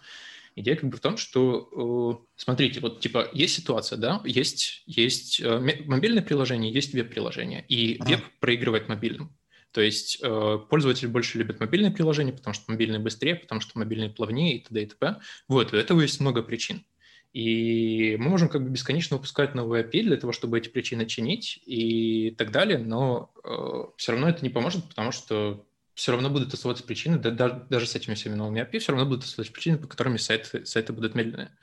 Идея 0.56 0.78
как 0.78 0.90
бы 0.90 0.96
в 0.96 1.02
том, 1.02 1.18
что, 1.18 2.22
э, 2.22 2.26
смотрите, 2.38 2.80
вот 2.80 3.02
типа 3.02 3.30
есть 3.34 3.56
ситуация, 3.56 3.98
да, 3.98 4.22
есть, 4.24 4.84
есть 4.86 5.42
э, 5.42 5.60
мобильное 5.86 6.24
приложение, 6.24 6.72
есть 6.72 6.94
веб-приложение, 6.94 7.66
и 7.68 8.02
веб 8.02 8.22
проигрывает 8.40 8.88
мобильным. 8.88 9.36
То 9.72 9.82
есть 9.82 10.20
э, 10.24 10.60
пользователь 10.70 11.10
больше 11.10 11.38
любит 11.38 11.60
мобильное 11.60 11.92
приложение, 11.92 12.34
потому 12.34 12.54
что 12.54 12.72
мобильное 12.72 13.00
быстрее, 13.00 13.36
потому 13.36 13.60
что 13.60 13.78
мобильное 13.78 14.10
плавнее 14.10 14.56
и 14.56 14.60
т.д. 14.60 14.84
и 14.84 14.86
т.п. 14.86 15.18
Вот, 15.50 15.74
у 15.74 15.76
этого 15.76 16.00
есть 16.00 16.22
много 16.22 16.42
причин. 16.42 16.86
И 17.34 18.16
мы 18.18 18.30
можем 18.30 18.48
как 18.48 18.64
бы 18.64 18.70
бесконечно 18.70 19.18
выпускать 19.18 19.56
новые 19.56 19.84
API 19.84 20.04
для 20.04 20.16
того, 20.16 20.32
чтобы 20.32 20.58
эти 20.58 20.70
причины 20.70 21.06
чинить 21.06 21.62
и 21.66 22.34
так 22.38 22.52
далее, 22.52 22.78
но 22.78 23.34
э, 23.44 23.92
все 23.98 24.14
равно 24.14 24.30
это 24.30 24.42
не 24.42 24.50
поможет, 24.50 24.88
потому 24.88 25.12
что 25.12 25.66
все 25.96 26.12
равно 26.12 26.30
будут 26.30 26.54
оставаться 26.54 26.84
причины, 26.84 27.18
да, 27.18 27.32
даже, 27.32 27.66
даже 27.70 27.88
с 27.88 27.96
этими 27.96 28.14
всеми 28.16 28.36
новыми 28.36 28.62
API, 28.62 28.80
все 28.80 28.92
равно 28.92 29.08
будут 29.08 29.24
оставаться 29.24 29.54
причины, 29.54 29.78
по 29.78 29.88
которым 29.88 30.18
сайты, 30.18 30.66
сайты 30.66 30.94
будут 30.94 31.16
медленные. 31.16 31.58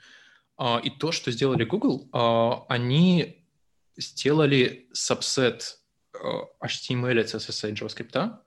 А, 0.57 0.81
и 0.83 0.89
то, 0.89 1.11
что 1.11 1.31
сделали 1.31 1.63
Google, 1.63 2.09
а, 2.11 2.65
они 2.67 3.45
сделали 3.95 4.89
сабсет 4.91 5.79
а, 6.13 6.65
HTML, 6.65 7.23
CSS 7.23 7.69
и 7.69 7.73
JavaScript, 7.73 8.39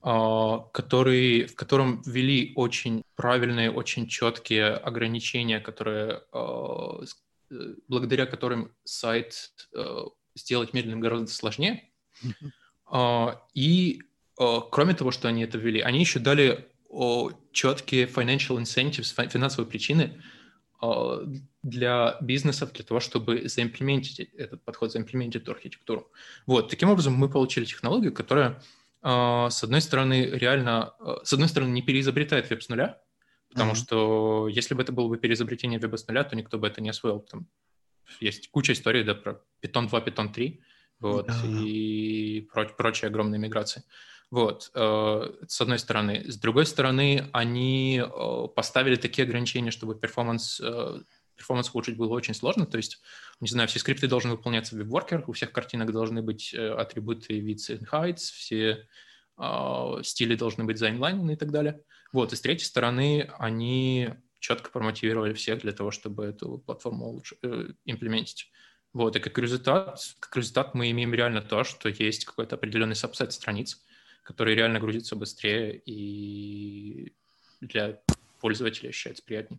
а, 0.00 0.58
который, 0.72 1.44
в 1.44 1.54
котором 1.54 2.02
ввели 2.06 2.54
очень 2.56 3.02
правильные, 3.14 3.70
очень 3.70 4.08
четкие 4.08 4.68
ограничения, 4.68 5.60
которые, 5.60 6.22
а, 6.32 7.02
э, 7.50 7.74
благодаря 7.86 8.24
которым 8.24 8.74
сайт 8.84 9.52
а, 9.76 10.06
сделать 10.34 10.72
медленным 10.72 11.00
гораздо 11.00 11.30
сложнее. 11.30 11.90
И 13.52 14.00
Э, 14.00 14.07
кроме 14.38 14.94
того, 14.94 15.10
что 15.10 15.28
они 15.28 15.42
это 15.42 15.58
ввели, 15.58 15.80
они 15.80 16.00
еще 16.00 16.18
дали 16.18 16.68
четкие 17.52 18.06
financial 18.06 18.58
incentives, 18.58 19.28
финансовые 19.28 19.68
причины 19.68 20.22
э, 20.82 21.26
для 21.62 22.16
бизнесов, 22.20 22.72
для 22.72 22.84
того, 22.84 23.00
чтобы 23.00 23.48
заимплементить 23.48 24.20
этот 24.20 24.64
подход, 24.64 24.92
заимплементить 24.92 25.42
эту 25.42 25.52
архитектуру. 25.52 26.10
Вот, 26.46 26.70
таким 26.70 26.88
образом 26.88 27.14
мы 27.14 27.28
получили 27.28 27.66
технологию, 27.66 28.12
которая, 28.12 28.62
э, 29.02 29.48
с 29.50 29.62
одной 29.62 29.82
стороны, 29.82 30.30
реально, 30.32 30.94
с 31.24 31.32
одной 31.32 31.48
стороны, 31.48 31.70
не 31.70 31.82
переизобретает 31.82 32.48
веб 32.48 32.62
с 32.62 32.68
нуля, 32.70 33.02
потому 33.50 33.72
mm-hmm. 33.72 33.76
что 33.76 34.48
если 34.48 34.74
бы 34.74 34.82
это 34.82 34.92
было 34.92 35.08
бы 35.08 35.18
переизобретение 35.18 35.78
веба 35.78 35.96
с 35.96 36.06
нуля, 36.06 36.24
то 36.24 36.36
никто 36.36 36.58
бы 36.58 36.66
это 36.66 36.80
не 36.80 36.88
освоил. 36.88 37.20
Там 37.20 37.48
есть 38.20 38.50
куча 38.50 38.72
историй, 38.72 39.04
да, 39.04 39.14
про 39.14 39.42
Python 39.62 39.88
2, 39.88 40.00
Python 40.00 40.32
3, 40.32 40.60
вот, 41.00 41.28
mm-hmm. 41.28 41.62
и 41.64 42.48
проч- 42.52 42.74
прочие 42.76 43.08
огромные 43.08 43.38
миграции. 43.38 43.84
Вот, 44.30 44.70
э, 44.74 45.32
с 45.46 45.60
одной 45.60 45.78
стороны. 45.78 46.24
С 46.30 46.36
другой 46.36 46.66
стороны, 46.66 47.28
они 47.32 48.02
э, 48.04 48.48
поставили 48.54 48.96
такие 48.96 49.24
ограничения, 49.24 49.70
чтобы 49.70 49.94
performance, 49.94 50.60
э, 50.62 51.00
performance 51.36 51.70
улучшить 51.72 51.96
было 51.96 52.12
очень 52.12 52.34
сложно. 52.34 52.66
То 52.66 52.76
есть, 52.76 53.00
не 53.40 53.48
знаю, 53.48 53.68
все 53.68 53.78
скрипты 53.78 54.06
должны 54.06 54.32
выполняться 54.32 54.76
в 54.76 54.80
WebWorker, 54.80 55.24
у 55.26 55.32
всех 55.32 55.52
картинок 55.52 55.92
должны 55.92 56.20
быть 56.22 56.54
атрибуты 56.54 57.40
widths 57.40 57.74
и 57.74 57.84
heights, 57.84 58.32
все 58.34 58.86
стили 60.02 60.34
должны 60.34 60.64
быть 60.64 60.78
заинлайнены 60.78 61.34
и 61.34 61.36
так 61.36 61.52
далее. 61.52 61.80
Вот, 62.12 62.32
и 62.32 62.36
с 62.36 62.40
третьей 62.40 62.66
стороны, 62.66 63.30
они 63.38 64.10
четко 64.38 64.70
промотивировали 64.70 65.32
всех 65.34 65.60
для 65.60 65.72
того, 65.72 65.90
чтобы 65.90 66.24
эту 66.24 66.58
платформу 66.58 67.08
лучше 67.08 67.36
э, 67.42 67.70
имплементить. 67.84 68.50
Вот, 68.92 69.16
и 69.16 69.20
как 69.20 69.36
результат, 69.38 70.00
как 70.20 70.36
результат 70.36 70.74
мы 70.74 70.90
имеем 70.90 71.12
реально 71.12 71.42
то, 71.42 71.64
что 71.64 71.88
есть 71.88 72.24
какой-то 72.24 72.56
определенный 72.56 72.94
сабсет 72.94 73.32
страниц, 73.32 73.80
который 74.28 74.54
реально 74.54 74.78
грузится 74.78 75.16
быстрее 75.16 75.80
и 75.86 77.14
для 77.62 77.98
пользователя 78.42 78.90
ощущается 78.90 79.22
приятнее. 79.24 79.58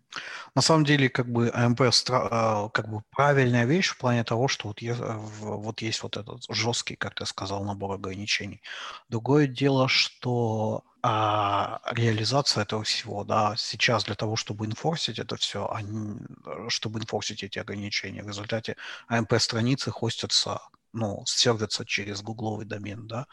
На 0.54 0.62
самом 0.62 0.86
деле, 0.86 1.10
как 1.10 1.28
бы 1.28 1.48
AMP 1.50 1.92
а, 2.12 2.70
как 2.70 2.88
бы 2.88 3.02
правильная 3.10 3.66
вещь 3.66 3.90
в 3.90 3.98
плане 3.98 4.24
того, 4.24 4.48
что 4.48 4.68
вот, 4.68 4.80
есть, 4.80 5.00
вот 5.02 5.82
есть 5.82 6.04
вот 6.04 6.18
этот 6.18 6.44
жесткий, 6.50 6.96
как 6.96 7.16
ты 7.16 7.26
сказал, 7.26 7.64
набор 7.64 7.94
ограничений. 7.94 8.62
Другое 9.10 9.48
дело, 9.48 9.88
что 9.88 10.84
а 11.02 11.80
реализация 11.92 12.64
этого 12.64 12.84
всего, 12.84 13.24
да, 13.24 13.56
сейчас 13.58 14.04
для 14.04 14.16
того, 14.16 14.36
чтобы 14.36 14.68
инфорсить 14.68 15.18
это 15.18 15.36
все, 15.38 15.68
они, 15.72 16.20
чтобы 16.68 17.00
инфорсить 17.00 17.44
эти 17.44 17.58
ограничения, 17.58 18.22
в 18.22 18.28
результате 18.28 18.76
AMP-страницы 19.10 19.90
хостятся 19.92 20.62
ну, 20.94 21.24
сервится 21.26 21.86
через 21.86 22.22
гугловый 22.22 22.66
домен, 22.66 23.08
да, 23.08 23.28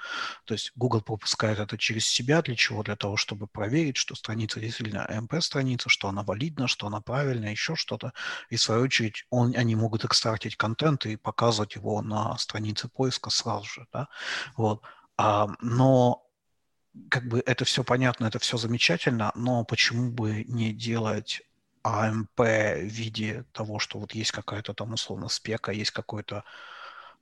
то 0.45 0.55
есть 0.55 0.73
Google 0.77 1.01
пропускает 1.03 1.59
это 1.59 1.79
через 1.79 2.07
себя, 2.07 2.43
для 2.43 2.57
чего? 2.57 2.83
Для 2.83 2.97
того, 2.97 3.17
чтобы 3.17 3.47
проверить, 3.47 3.97
что 3.97 4.15
страница 4.15 4.61
действительно 4.61 5.07
AMP-страница, 5.11 5.89
что 5.89 6.09
она 6.09 6.23
валидна, 6.23 6.69
что 6.69 6.87
она 6.87 7.01
правильная, 7.01 7.51
еще 7.53 7.77
что-то, 7.77 8.13
и 8.51 8.57
в 8.57 8.63
свою 8.63 8.83
очередь 8.83 9.27
он, 9.31 9.55
они 9.57 9.77
могут 9.77 10.05
экстартить 10.05 10.57
контент 10.57 11.07
и 11.07 11.17
показывать 11.17 11.75
его 11.77 12.03
на 12.03 12.37
странице 12.39 12.89
поиска 12.89 13.31
сразу 13.31 13.67
же, 13.67 13.87
да, 13.93 14.09
вот, 14.57 14.83
а, 15.17 15.49
но 15.61 16.23
как 17.11 17.29
бы 17.29 17.43
это 17.45 17.65
все 17.65 17.85
понятно, 17.85 18.27
это 18.27 18.39
все 18.39 18.57
замечательно, 18.57 19.33
но 19.35 19.65
почему 19.65 20.11
бы 20.11 20.45
не 20.45 20.73
делать 20.73 21.43
AMP 21.87 22.37
в 22.37 22.93
виде 22.93 23.45
того, 23.53 23.79
что 23.79 23.99
вот 23.99 24.15
есть 24.15 24.33
какая-то 24.33 24.75
там 24.75 24.95
условно 24.95 25.29
спека, 25.29 25.73
есть 25.73 25.93
какой-то 25.93 26.45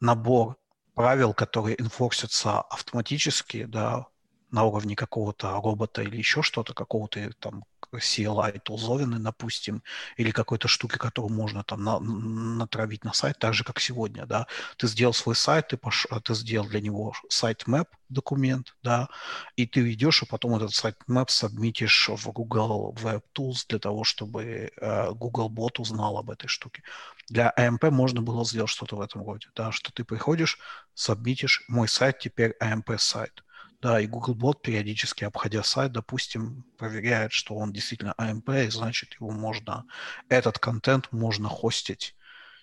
набор 0.01 0.57
правил, 0.95 1.35
которые 1.35 1.81
инфорсятся 1.81 2.61
автоматически, 2.61 3.65
да, 3.65 4.07
на 4.51 4.65
уровне 4.65 4.95
какого-то 4.95 5.61
робота 5.61 6.03
или 6.03 6.17
еще 6.17 6.43
что-то, 6.43 6.75
какого-то 6.75 7.33
там 7.41 7.65
CLI 7.99 8.61
тулзовины, 8.61 9.19
допустим, 9.19 9.83
или 10.17 10.31
какой-то 10.31 10.69
штуки, 10.69 10.97
которую 10.97 11.33
можно 11.33 11.65
там 11.65 11.85
на, 11.85 11.99
натравить 12.01 13.05
на 13.05 13.13
сайт, 13.13 13.39
так 13.39 13.55
же, 13.55 13.65
как 13.65 13.81
сегодня, 13.81 14.27
да. 14.27 14.47
Ты 14.77 14.87
сделал 14.87 15.15
свой 15.15 15.37
сайт, 15.37 15.69
ты, 15.69 15.77
пош... 15.77 16.07
ты 16.25 16.35
сделал 16.35 16.67
для 16.67 16.81
него 16.81 17.15
сайт-мэп 17.29 17.89
документ, 18.09 18.75
да, 18.83 19.09
и 19.57 19.67
ты 19.67 19.93
идешь, 19.93 20.23
и 20.23 20.27
потом 20.27 20.57
этот 20.57 20.73
сайт-мэп 20.73 21.31
сабмитишь 21.31 22.09
в 22.09 22.33
Google 22.33 22.95
Web 23.03 23.23
Tools 23.35 23.65
для 23.69 23.79
того, 23.79 24.05
чтобы 24.05 24.71
э, 24.77 25.11
Google 25.13 25.51
Bot 25.51 25.81
узнал 25.81 26.19
об 26.19 26.31
этой 26.31 26.49
штуке. 26.49 26.83
Для 27.29 27.53
AMP 27.59 27.91
можно 27.91 28.23
было 28.23 28.45
сделать 28.45 28.71
что-то 28.71 28.97
в 28.97 29.01
этом 29.01 29.25
роде, 29.25 29.49
да, 29.55 29.73
что 29.73 29.93
ты 29.93 30.05
приходишь, 30.05 30.59
сабмитишь, 30.95 31.65
мой 31.69 31.89
сайт 31.89 32.19
теперь 32.19 32.55
AMP-сайт 32.61 33.43
да, 33.85 34.01
и 34.01 34.07
Googlebot 34.07 34.63
периодически, 34.63 35.25
обходя 35.25 35.63
сайт, 35.63 35.93
допустим, 35.93 36.65
проверяет, 36.79 37.33
что 37.33 37.55
он 37.55 37.71
действительно 37.71 38.15
AMP, 38.19 38.67
и 38.67 38.71
значит, 38.71 39.13
его 39.21 39.31
можно, 39.31 39.85
этот 40.31 40.59
контент 40.59 41.13
можно 41.13 41.51
хостить 41.51 42.17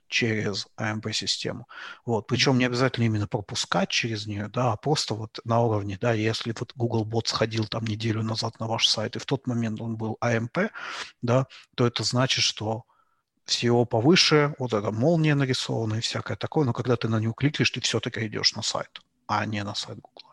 через 0.08 0.68
AMP-систему. 0.80 1.68
Вот. 2.08 2.26
Причем 2.26 2.58
не 2.58 2.66
обязательно 2.66 3.06
именно 3.06 3.28
пропускать 3.28 3.90
через 3.90 4.26
нее, 4.26 4.48
да, 4.48 4.72
а 4.72 4.78
просто 4.78 5.14
вот 5.14 5.40
на 5.44 5.62
уровне, 5.62 6.00
да, 6.02 6.12
если 6.12 6.56
вот 6.58 6.74
Googlebot 6.76 7.28
сходил 7.28 7.68
там 7.68 7.86
неделю 7.86 8.24
назад 8.24 8.60
на 8.60 8.66
ваш 8.66 8.88
сайт, 8.88 9.16
и 9.16 9.20
в 9.20 9.28
тот 9.28 9.46
момент 9.46 9.80
он 9.80 9.98
был 9.98 10.18
AMP, 10.24 10.72
да, 11.22 11.46
то 11.76 11.86
это 11.86 12.04
значит, 12.04 12.44
что 12.44 12.86
всего 13.46 13.86
повыше, 13.86 14.56
вот 14.58 14.74
эта 14.74 14.92
молния 14.92 15.36
нарисована 15.36 15.96
и 15.96 16.02
всякое 16.02 16.36
такое, 16.36 16.66
но 16.66 16.74
когда 16.74 16.96
ты 16.96 17.08
на 17.10 17.20
него 17.20 17.34
кликаешь, 17.34 17.70
ты 17.70 17.80
все-таки 17.80 18.26
идешь 18.26 18.56
на 18.56 18.64
сайт, 18.64 19.02
а 19.28 19.46
не 19.46 19.64
на 19.64 19.76
сайт 19.76 20.00
Google. 20.00 20.31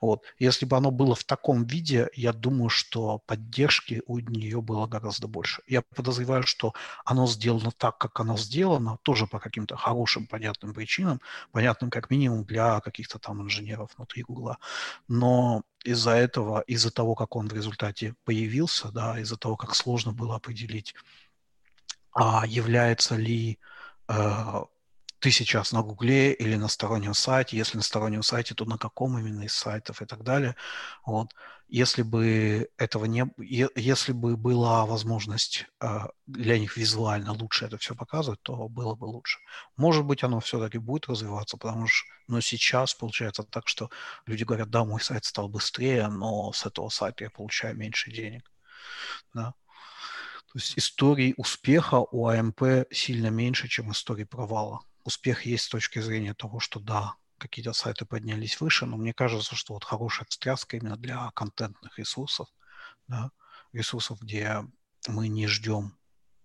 Вот. 0.00 0.22
Если 0.38 0.66
бы 0.66 0.76
оно 0.76 0.90
было 0.90 1.14
в 1.14 1.24
таком 1.24 1.64
виде, 1.64 2.08
я 2.14 2.32
думаю, 2.32 2.68
что 2.68 3.18
поддержки 3.26 4.02
у 4.06 4.18
нее 4.18 4.60
было 4.60 4.86
гораздо 4.86 5.28
больше. 5.28 5.62
Я 5.66 5.82
подозреваю, 5.82 6.42
что 6.44 6.74
оно 7.04 7.26
сделано 7.26 7.72
так, 7.72 7.98
как 7.98 8.20
оно 8.20 8.36
сделано, 8.36 8.98
тоже 9.02 9.26
по 9.26 9.38
каким-то 9.38 9.76
хорошим, 9.76 10.26
понятным 10.26 10.74
причинам, 10.74 11.20
понятным 11.52 11.90
как 11.90 12.10
минимум 12.10 12.44
для 12.44 12.80
каких-то 12.80 13.18
там 13.18 13.42
инженеров 13.42 13.90
внутри 13.96 14.22
Гугла. 14.22 14.58
Но 15.08 15.62
из-за 15.84 16.12
этого, 16.12 16.60
из-за 16.60 16.90
того, 16.90 17.14
как 17.14 17.36
он 17.36 17.48
в 17.48 17.52
результате 17.52 18.14
появился, 18.24 18.90
да, 18.90 19.18
из-за 19.20 19.36
того, 19.36 19.56
как 19.56 19.74
сложно 19.74 20.12
было 20.12 20.36
определить, 20.36 20.94
а 22.12 22.44
является 22.46 23.16
ли 23.16 23.58
э, 24.08 24.64
ты 25.22 25.30
сейчас 25.30 25.70
на 25.70 25.82
Гугле 25.82 26.32
или 26.32 26.56
на 26.56 26.66
стороннем 26.66 27.14
сайте, 27.14 27.56
если 27.56 27.76
на 27.76 27.84
стороннем 27.84 28.24
сайте, 28.24 28.54
то 28.54 28.64
на 28.64 28.76
каком 28.76 29.16
именно 29.16 29.42
из 29.42 29.52
сайтов 29.52 30.02
и 30.02 30.04
так 30.04 30.24
далее. 30.24 30.56
Вот. 31.06 31.32
Если 31.68 32.02
бы 32.02 32.68
этого 32.76 33.04
не, 33.04 33.24
если 33.38 34.12
бы 34.12 34.36
была 34.36 34.84
возможность 34.84 35.66
э, 35.80 36.08
для 36.26 36.58
них 36.58 36.76
визуально 36.76 37.32
лучше 37.34 37.66
это 37.66 37.78
все 37.78 37.94
показывать, 37.94 38.42
то 38.42 38.68
было 38.68 38.96
бы 38.96 39.04
лучше. 39.04 39.38
Может 39.76 40.04
быть, 40.04 40.24
оно 40.24 40.40
все-таки 40.40 40.78
будет 40.78 41.06
развиваться, 41.06 41.56
потому 41.56 41.86
что, 41.86 42.08
но 42.26 42.40
сейчас 42.40 42.92
получается 42.92 43.44
так, 43.44 43.68
что 43.68 43.90
люди 44.26 44.42
говорят, 44.42 44.70
да, 44.70 44.84
мой 44.84 45.00
сайт 45.00 45.24
стал 45.24 45.48
быстрее, 45.48 46.08
но 46.08 46.52
с 46.52 46.66
этого 46.66 46.88
сайта 46.88 47.22
я 47.24 47.30
получаю 47.30 47.76
меньше 47.76 48.10
денег. 48.10 48.50
Да. 49.34 49.54
То 50.52 50.58
есть 50.58 50.76
историй 50.76 51.34
успеха 51.36 52.04
у 52.10 52.26
АМП 52.26 52.62
сильно 52.90 53.28
меньше, 53.28 53.68
чем 53.68 53.92
историй 53.92 54.26
провала 54.26 54.80
успех 55.04 55.46
есть 55.46 55.64
с 55.64 55.68
точки 55.68 56.00
зрения 56.00 56.34
того, 56.34 56.60
что 56.60 56.80
да, 56.80 57.14
какие-то 57.38 57.72
сайты 57.72 58.04
поднялись 58.04 58.60
выше, 58.60 58.86
но 58.86 58.96
мне 58.96 59.12
кажется, 59.12 59.56
что 59.56 59.74
вот 59.74 59.84
хорошая 59.84 60.26
встряска 60.28 60.76
именно 60.76 60.96
для 60.96 61.30
контентных 61.32 61.98
ресурсов, 61.98 62.48
да, 63.08 63.30
ресурсов, 63.72 64.20
где 64.20 64.64
мы 65.08 65.28
не 65.28 65.46
ждем 65.46 65.96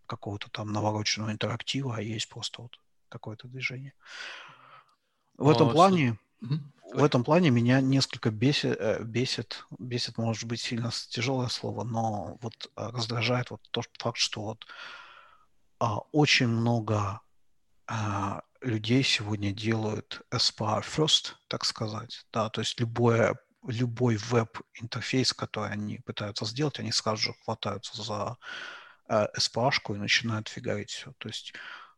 какого-то 0.08 0.50
там 0.50 0.72
навороченного 0.72 1.32
интерактива, 1.32 1.98
а 1.98 2.02
есть 2.02 2.30
просто 2.30 2.64
вот 2.64 2.80
какое-то 3.10 3.48
движение. 3.48 3.94
В 5.38 5.50
этом 5.50 5.70
плане, 5.70 6.18
в 6.40 7.04
этом 7.04 7.24
плане 7.24 7.52
меня 7.52 7.80
несколько 7.82 8.32
бесит, 8.32 8.78
э, 8.80 9.04
бесит, 9.04 9.66
бесит, 9.78 10.18
может 10.18 10.46
быть, 10.46 10.62
сильно 10.62 10.92
тяжелое 11.10 11.50
слово, 11.50 11.84
но 11.84 12.38
вот 12.42 12.72
э, 12.76 12.90
раздражает 12.90 13.52
вот 13.52 13.62
тот 13.72 13.86
факт, 14.00 14.18
что 14.18 14.42
вот 14.42 14.66
а, 15.80 16.00
очень 16.12 16.48
много 16.48 17.22
а, 17.86 18.42
людей 18.62 19.04
сегодня 19.04 19.52
делают 19.52 20.22
SPA 20.32 20.82
first, 20.82 21.34
так 21.48 21.66
сказать, 21.66 22.26
да, 22.32 22.50
то 22.50 22.62
есть 22.62 22.80
любое, 22.80 23.38
любой 23.66 24.18
веб-интерфейс, 24.18 25.34
который 25.34 25.72
они 25.72 26.00
пытаются 26.00 26.46
сделать, 26.46 26.80
они 26.80 26.92
сразу 26.92 27.22
же 27.24 27.34
хватаются 27.44 28.02
за 28.02 28.38
э, 29.10 29.28
SPA-шку 29.38 29.96
и 29.96 30.00
начинают 30.00 30.48
фигарить 30.48 30.92
все. 30.92 31.14
То 31.18 31.28
есть 31.28 31.54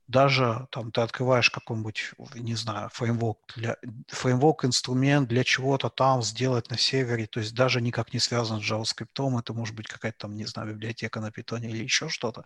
даже 0.09 0.67
там 0.71 0.91
ты 0.91 1.01
открываешь 1.01 1.51
какой-нибудь, 1.51 2.13
не 2.33 2.55
знаю, 2.55 2.89
фреймворк, 2.91 3.37
для, 3.55 3.77
фреймворк 4.07 4.65
инструмент 4.65 5.29
для 5.29 5.43
чего-то 5.43 5.89
там 5.89 6.23
сделать 6.23 6.71
на 6.71 6.79
сервере, 6.79 7.27
то 7.27 7.39
есть 7.39 7.53
даже 7.53 7.79
никак 7.79 8.11
не 8.11 8.19
связан 8.19 8.59
с 8.59 8.63
JavaScript, 8.63 9.39
это 9.39 9.53
может 9.53 9.75
быть 9.75 9.87
какая-то 9.87 10.17
там, 10.17 10.35
не 10.35 10.45
знаю, 10.45 10.69
библиотека 10.69 11.19
на 11.19 11.27
Python 11.27 11.61
или 11.61 11.83
еще 11.83 12.09
что-то, 12.09 12.43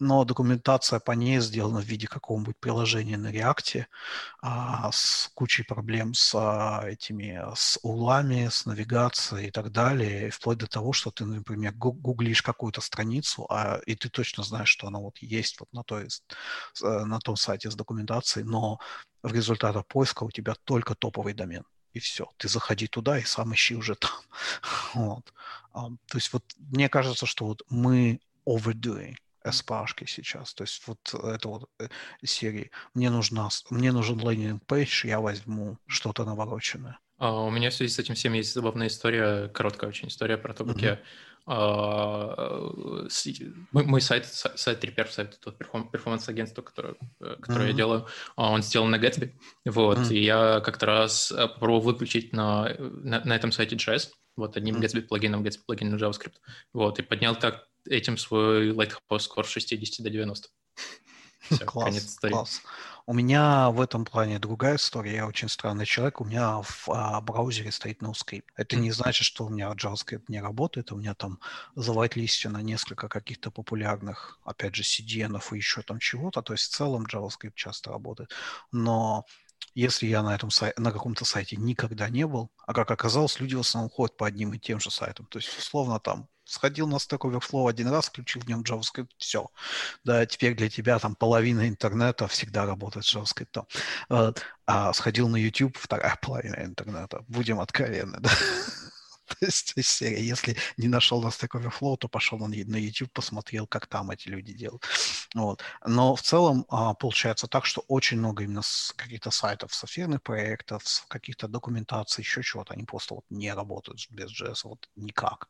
но 0.00 0.24
документация 0.24 0.98
по 0.98 1.12
ней 1.12 1.38
сделана 1.38 1.80
в 1.80 1.84
виде 1.84 2.08
какого-нибудь 2.08 2.56
приложения 2.58 3.16
на 3.16 3.32
React 3.32 3.84
а, 4.42 4.90
с 4.90 5.30
кучей 5.34 5.62
проблем 5.62 6.14
с 6.14 6.34
а, 6.34 6.82
этими, 6.84 7.40
с 7.54 7.78
улами, 7.84 8.48
с 8.50 8.66
навигацией 8.66 9.48
и 9.48 9.50
так 9.52 9.70
далее, 9.70 10.30
вплоть 10.30 10.58
до 10.58 10.66
того, 10.66 10.92
что 10.92 11.12
ты, 11.12 11.24
например, 11.24 11.72
гуглишь 11.74 12.42
какую-то 12.42 12.80
страницу, 12.80 13.46
а, 13.48 13.78
и 13.86 13.94
ты 13.94 14.08
точно 14.08 14.42
знаешь, 14.42 14.68
что 14.68 14.88
она 14.88 14.98
вот 14.98 15.18
есть 15.18 15.60
вот 15.60 15.72
на 15.72 15.84
той 15.84 16.08
на 17.04 17.18
том 17.20 17.36
сайте 17.36 17.70
с 17.70 17.74
документацией, 17.74 18.46
но 18.46 18.78
в 19.22 19.32
результатах 19.32 19.86
поиска 19.86 20.24
у 20.24 20.30
тебя 20.30 20.54
только 20.64 20.94
топовый 20.94 21.34
домен. 21.34 21.64
И 21.94 22.00
все. 22.00 22.28
Ты 22.36 22.48
заходи 22.48 22.86
туда 22.86 23.18
и 23.18 23.24
сам 23.24 23.54
ищи 23.54 23.74
уже 23.74 23.94
там. 23.94 24.10
вот. 24.94 25.32
То 25.72 26.18
есть 26.18 26.32
вот 26.32 26.44
мне 26.58 26.88
кажется, 26.88 27.26
что 27.26 27.46
вот 27.46 27.62
мы 27.70 28.20
overdoing 28.46 29.16
SPA 29.44 29.86
сейчас. 30.06 30.54
То 30.54 30.64
есть 30.64 30.82
вот 30.86 30.98
это 31.14 31.48
вот 31.48 31.70
э, 31.78 31.88
серии. 32.24 32.70
Мне, 32.94 33.10
нужна, 33.10 33.48
мне 33.70 33.92
нужен 33.92 34.18
лендинг 34.18 34.64
пейдж, 34.66 35.06
я 35.06 35.20
возьму 35.20 35.78
что-то 35.86 36.24
навороченное. 36.24 36.98
Uh, 37.18 37.48
у 37.48 37.50
меня 37.50 37.70
в 37.70 37.74
связи 37.74 37.92
с 37.92 37.98
этим 37.98 38.14
всем 38.14 38.32
есть 38.34 38.54
забавная 38.54 38.86
история, 38.86 39.48
короткая 39.48 39.90
очень 39.90 40.06
история 40.06 40.38
про 40.38 40.54
то, 40.54 40.64
как 40.64 40.76
mm-hmm. 40.76 40.84
я 40.84 40.92
а, 40.92 40.98
мой 43.72 44.00
сайт, 44.00 44.26
сайт 44.26 44.84
Repair, 44.84 45.08
сайт 45.10 45.38
тот 45.40 45.56
перформанс-агентство, 45.56 46.60
которое, 46.60 46.94
э, 47.20 47.36
которое 47.40 47.66
mm-hmm. 47.66 47.70
я 47.70 47.72
делаю, 47.72 48.06
а, 48.36 48.52
он 48.52 48.62
сделан 48.62 48.90
на 48.90 48.96
Gatsby, 48.96 49.32
вот, 49.64 49.98
mm-hmm. 49.98 50.14
и 50.14 50.24
я 50.24 50.60
как-то 50.60 50.86
раз 50.86 51.32
э, 51.32 51.48
попробовал 51.48 51.80
выключить 51.80 52.34
на, 52.34 52.74
на, 52.78 53.24
на 53.24 53.34
этом 53.34 53.50
сайте 53.52 53.76
JS, 53.76 54.10
вот, 54.36 54.58
одним 54.58 54.76
mm-hmm. 54.76 54.82
Gatsby 54.82 55.00
плагином, 55.02 55.42
Gatsby 55.42 55.60
плагин 55.66 55.90
на 55.90 55.96
JavaScript, 55.96 56.36
вот, 56.74 56.98
и 56.98 57.02
поднял 57.02 57.34
так 57.34 57.66
этим 57.88 58.18
свой 58.18 58.70
Lighthouse 58.70 59.26
Score 59.28 59.44
с 59.44 59.48
60 59.48 60.04
до 60.04 60.10
90. 60.10 60.48
Все, 61.50 61.64
класс, 61.64 62.18
класс. 62.20 62.62
У 63.06 63.14
меня 63.14 63.70
в 63.70 63.80
этом 63.80 64.04
плане 64.04 64.38
другая 64.38 64.76
история. 64.76 65.16
Я 65.16 65.26
очень 65.26 65.48
странный 65.48 65.86
человек. 65.86 66.20
У 66.20 66.24
меня 66.24 66.60
в 66.62 66.90
а, 66.90 67.20
браузере 67.22 67.72
стоит 67.72 68.02
NoScript. 68.02 68.44
Это 68.54 68.76
не 68.76 68.90
значит, 68.90 69.24
что 69.24 69.46
у 69.46 69.48
меня 69.48 69.72
JavaScript 69.72 70.24
не 70.28 70.42
работает. 70.42 70.92
У 70.92 70.96
меня 70.96 71.14
там 71.14 71.40
завайт 71.74 72.16
листья 72.16 72.50
на 72.50 72.60
несколько 72.60 73.08
каких-то 73.08 73.50
популярных, 73.50 74.38
опять 74.44 74.74
же, 74.74 74.82
CDN 74.82 75.40
и 75.52 75.56
еще 75.56 75.80
там 75.80 75.98
чего-то. 75.98 76.42
То 76.42 76.52
есть 76.52 76.64
в 76.64 76.76
целом 76.76 77.06
JavaScript 77.06 77.54
часто 77.54 77.92
работает. 77.92 78.30
Но 78.72 79.24
если 79.74 80.06
я 80.06 80.22
на 80.22 80.34
этом 80.34 80.50
сайте, 80.50 80.78
на 80.78 80.92
каком-то 80.92 81.24
сайте 81.24 81.56
никогда 81.56 82.10
не 82.10 82.26
был, 82.26 82.50
а 82.66 82.74
как 82.74 82.90
оказалось, 82.90 83.40
люди 83.40 83.54
в 83.54 83.60
основном 83.60 83.90
ходят 83.90 84.16
по 84.16 84.26
одним 84.26 84.52
и 84.52 84.58
тем 84.58 84.80
же 84.80 84.90
сайтам. 84.90 85.26
То 85.26 85.38
есть, 85.38 85.56
условно, 85.56 85.98
там 85.98 86.28
сходил 86.48 86.88
на 86.88 86.96
Stack 86.96 87.18
Overflow 87.18 87.68
один 87.68 87.88
раз, 87.88 88.08
включил 88.08 88.42
в 88.42 88.48
нем 88.48 88.62
JavaScript, 88.62 89.10
все. 89.18 89.50
Да, 90.04 90.26
теперь 90.26 90.54
для 90.54 90.68
тебя 90.68 90.98
там 90.98 91.14
половина 91.14 91.68
интернета 91.68 92.26
всегда 92.26 92.66
работает 92.66 93.04
с 93.06 93.14
JavaScript. 93.14 93.66
А 94.66 94.92
сходил 94.92 95.28
на 95.28 95.36
YouTube, 95.36 95.76
вторая 95.76 96.18
половина 96.22 96.64
интернета. 96.64 97.24
Будем 97.28 97.60
откровенны, 97.60 98.18
да. 98.20 98.30
То 99.28 99.36
есть 99.40 99.74
серия, 99.84 100.24
если 100.26 100.56
не 100.78 100.88
нашел 100.88 101.22
на 101.22 101.28
Stack 101.28 101.60
Overflow, 101.60 101.96
то 101.98 102.08
пошел 102.08 102.38
на 102.38 102.54
YouTube, 102.54 103.12
посмотрел, 103.12 103.66
как 103.66 103.86
там 103.86 104.10
эти 104.10 104.28
люди 104.28 104.54
делают. 104.54 104.84
Вот. 105.34 105.62
Но 105.86 106.14
в 106.16 106.22
целом 106.22 106.64
а, 106.70 106.94
получается 106.94 107.46
так, 107.46 107.66
что 107.66 107.84
очень 107.88 108.18
много 108.18 108.44
именно 108.44 108.62
с 108.62 108.92
каких-то 108.96 109.30
сайтов, 109.30 109.74
с 109.74 109.84
эфирных 109.84 110.22
проектов, 110.22 110.86
с 110.86 111.00
каких-то 111.08 111.46
документаций, 111.46 112.22
еще 112.22 112.42
чего-то, 112.42 112.72
они 112.74 112.84
просто 112.84 113.14
вот 113.14 113.24
не 113.30 113.52
работают 113.52 114.00
без 114.10 114.30
JS, 114.30 114.60
вот 114.64 114.88
никак. 114.96 115.48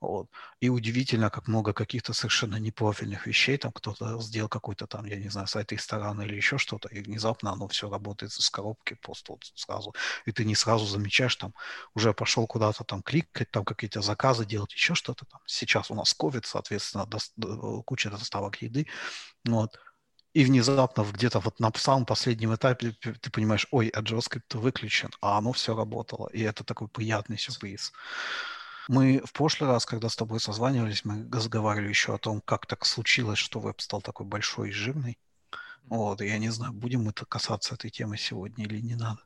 Вот. 0.00 0.28
И 0.60 0.68
удивительно, 0.68 1.30
как 1.30 1.48
много 1.48 1.72
каких-то 1.72 2.12
совершенно 2.12 2.56
непрофильных 2.56 3.26
вещей, 3.26 3.56
там 3.56 3.72
кто-то 3.72 4.20
сделал 4.20 4.48
какой-то 4.48 4.86
там, 4.86 5.06
я 5.06 5.16
не 5.16 5.28
знаю, 5.30 5.46
сайт 5.46 5.72
ресторана 5.72 6.22
или 6.22 6.36
еще 6.36 6.58
что-то, 6.58 6.88
и 6.88 7.00
внезапно 7.00 7.52
оно 7.52 7.68
все 7.68 7.88
работает 7.88 8.32
с 8.32 8.50
коробки 8.50 8.94
просто 8.94 9.32
вот 9.32 9.44
сразу. 9.54 9.94
И 10.26 10.32
ты 10.32 10.44
не 10.44 10.54
сразу 10.54 10.86
замечаешь, 10.86 11.36
там, 11.36 11.54
уже 11.94 12.12
пошел 12.12 12.46
куда-то 12.46 12.84
там 12.84 13.02
кликать, 13.02 13.50
там 13.50 13.64
какие-то 13.64 14.02
заказы 14.02 14.44
делать, 14.44 14.72
еще 14.72 14.94
что-то 14.94 15.24
там. 15.26 15.40
Сейчас 15.46 15.90
у 15.90 15.94
нас 15.94 16.14
COVID, 16.18 16.44
соответственно, 16.44 17.06
до, 17.06 17.82
куча 17.82 18.10
доставок 18.10 18.62
еды. 18.62 18.86
Вот. 19.44 19.78
И 20.34 20.44
внезапно 20.44 21.04
где-то 21.04 21.38
вот 21.38 21.60
на 21.60 21.72
самом 21.76 22.06
последнем 22.06 22.54
этапе 22.54 22.90
ты 23.00 23.30
понимаешь, 23.30 23.68
ой, 23.70 23.88
а 23.88 24.02
JavaScript 24.02 24.58
выключен, 24.58 25.10
а 25.20 25.38
оно 25.38 25.52
все 25.52 25.76
работало. 25.76 26.28
И 26.32 26.40
это 26.42 26.64
такой 26.64 26.88
приятный 26.88 27.38
сюрприз. 27.38 27.92
Мы 28.88 29.22
в 29.24 29.32
прошлый 29.32 29.70
раз, 29.70 29.86
когда 29.86 30.08
с 30.08 30.16
тобой 30.16 30.40
созванивались, 30.40 31.04
мы 31.04 31.28
разговаривали 31.30 31.88
еще 31.88 32.14
о 32.14 32.18
том, 32.18 32.40
как 32.40 32.66
так 32.66 32.84
случилось, 32.84 33.38
что 33.38 33.60
веб 33.60 33.80
стал 33.80 34.02
такой 34.02 34.26
большой 34.26 34.68
и 34.68 34.72
жирный. 34.72 35.18
Вот, 35.84 36.20
я 36.20 36.38
не 36.38 36.50
знаю, 36.50 36.72
будем 36.72 37.04
мы 37.04 37.12
касаться 37.12 37.74
этой 37.74 37.90
темы 37.90 38.16
сегодня 38.16 38.64
или 38.64 38.80
не 38.80 38.94
надо. 38.94 39.20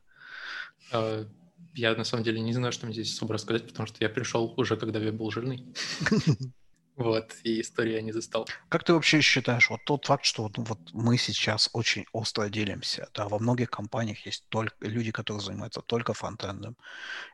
А, 0.91 1.25
я 1.73 1.95
на 1.95 2.03
самом 2.03 2.23
деле 2.23 2.41
не 2.41 2.53
знаю, 2.53 2.71
что 2.71 2.85
мне 2.85 2.93
здесь 2.93 3.13
особо 3.13 3.33
рассказать, 3.33 3.67
потому 3.67 3.87
что 3.87 3.97
я 4.01 4.09
пришел 4.09 4.53
уже, 4.57 4.77
когда 4.77 4.99
веб 4.99 5.15
был 5.15 5.31
жирный. 5.31 5.65
Вот, 6.95 7.33
и 7.43 7.61
историю 7.61 7.95
я 7.95 8.01
не 8.01 8.11
застал. 8.11 8.45
Как 8.67 8.83
ты 8.83 8.93
вообще 8.93 9.21
считаешь, 9.21 9.69
вот 9.69 9.79
тот 9.85 10.05
факт, 10.05 10.25
что 10.25 10.51
ну, 10.57 10.65
вот 10.65 10.79
мы 10.91 11.17
сейчас 11.17 11.69
очень 11.71 12.05
остро 12.11 12.49
делимся, 12.49 13.07
да, 13.13 13.29
во 13.29 13.39
многих 13.39 13.69
компаниях 13.69 14.25
есть 14.25 14.43
только 14.49 14.75
люди, 14.81 15.09
которые 15.11 15.41
занимаются 15.41 15.79
только 15.79 16.13
фронтендом 16.13 16.75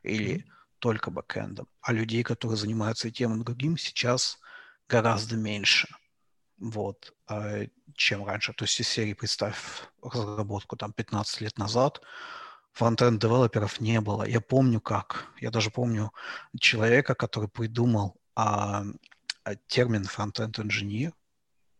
или 0.04 0.46
только 0.80 1.12
бэкэндом, 1.12 1.68
а 1.82 1.94
людей, 1.94 2.24
которые 2.24 2.58
занимаются 2.58 3.12
тем, 3.12 3.40
и 3.40 3.44
другим, 3.44 3.78
сейчас 3.78 4.40
гораздо 4.88 5.36
меньше, 5.36 5.88
вот, 6.58 7.14
а, 7.28 7.66
чем 7.96 8.26
раньше. 8.26 8.54
То 8.54 8.66
есть 8.66 8.80
из 8.80 8.88
серии, 8.88 9.14
представь, 9.14 9.58
разработку 10.02 10.78
там 10.78 10.94
15 10.94 11.42
лет 11.42 11.58
назад, 11.58 12.02
фронтенд 12.74 13.22
девелоперов 13.22 13.80
не 13.80 14.02
было. 14.02 14.24
Я 14.24 14.42
помню 14.42 14.82
как. 14.82 15.26
Я 15.40 15.50
даже 15.50 15.72
помню 15.72 16.12
человека, 16.60 17.16
который 17.16 17.50
придумал 17.50 18.18
а, 18.36 18.84
а, 19.44 19.56
термин 19.68 20.04
фронтенд 20.04 20.60
инженер, 20.60 21.14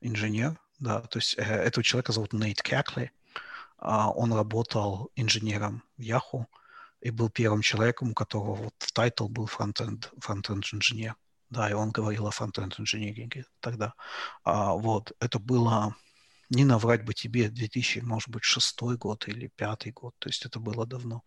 инженер, 0.02 0.60
да, 0.80 1.02
то 1.02 1.20
есть 1.20 1.36
э, 1.38 1.42
этого 1.42 1.84
человека 1.84 2.12
зовут 2.12 2.34
Нейт 2.34 2.62
Кёкли. 2.62 3.12
А, 3.78 4.10
он 4.10 4.34
работал 4.34 5.12
инженером 5.16 5.84
в 5.98 6.02
Yahoo, 6.02 6.46
и 7.06 7.12
был 7.12 7.30
первым 7.30 7.62
человеком, 7.62 8.10
у 8.10 8.14
которого 8.16 8.56
вот 8.56 8.74
title 8.96 9.28
был 9.28 9.46
фронтенд, 9.46 10.12
фронтенд 10.18 10.66
инженер. 10.74 11.16
Да, 11.52 11.70
и 11.70 11.74
он 11.74 11.92
говорил 11.92 12.26
о 12.26 12.32
фронтенд 12.32 12.80
инженеринге 12.80 13.46
тогда. 13.60 13.94
А, 14.44 14.74
вот, 14.74 15.12
это 15.20 15.38
было 15.38 15.96
не 16.50 16.66
наврать 16.66 17.04
бы 17.04 17.14
тебе 17.14 17.50
2000, 17.50 18.00
может 18.00 18.30
быть, 18.30 18.44
шестой 18.44 18.98
год 18.98 19.28
или 19.28 19.48
пятый 19.48 19.92
год, 19.92 20.14
то 20.20 20.30
есть 20.30 20.46
это 20.46 20.60
было 20.60 20.86
давно. 20.86 21.24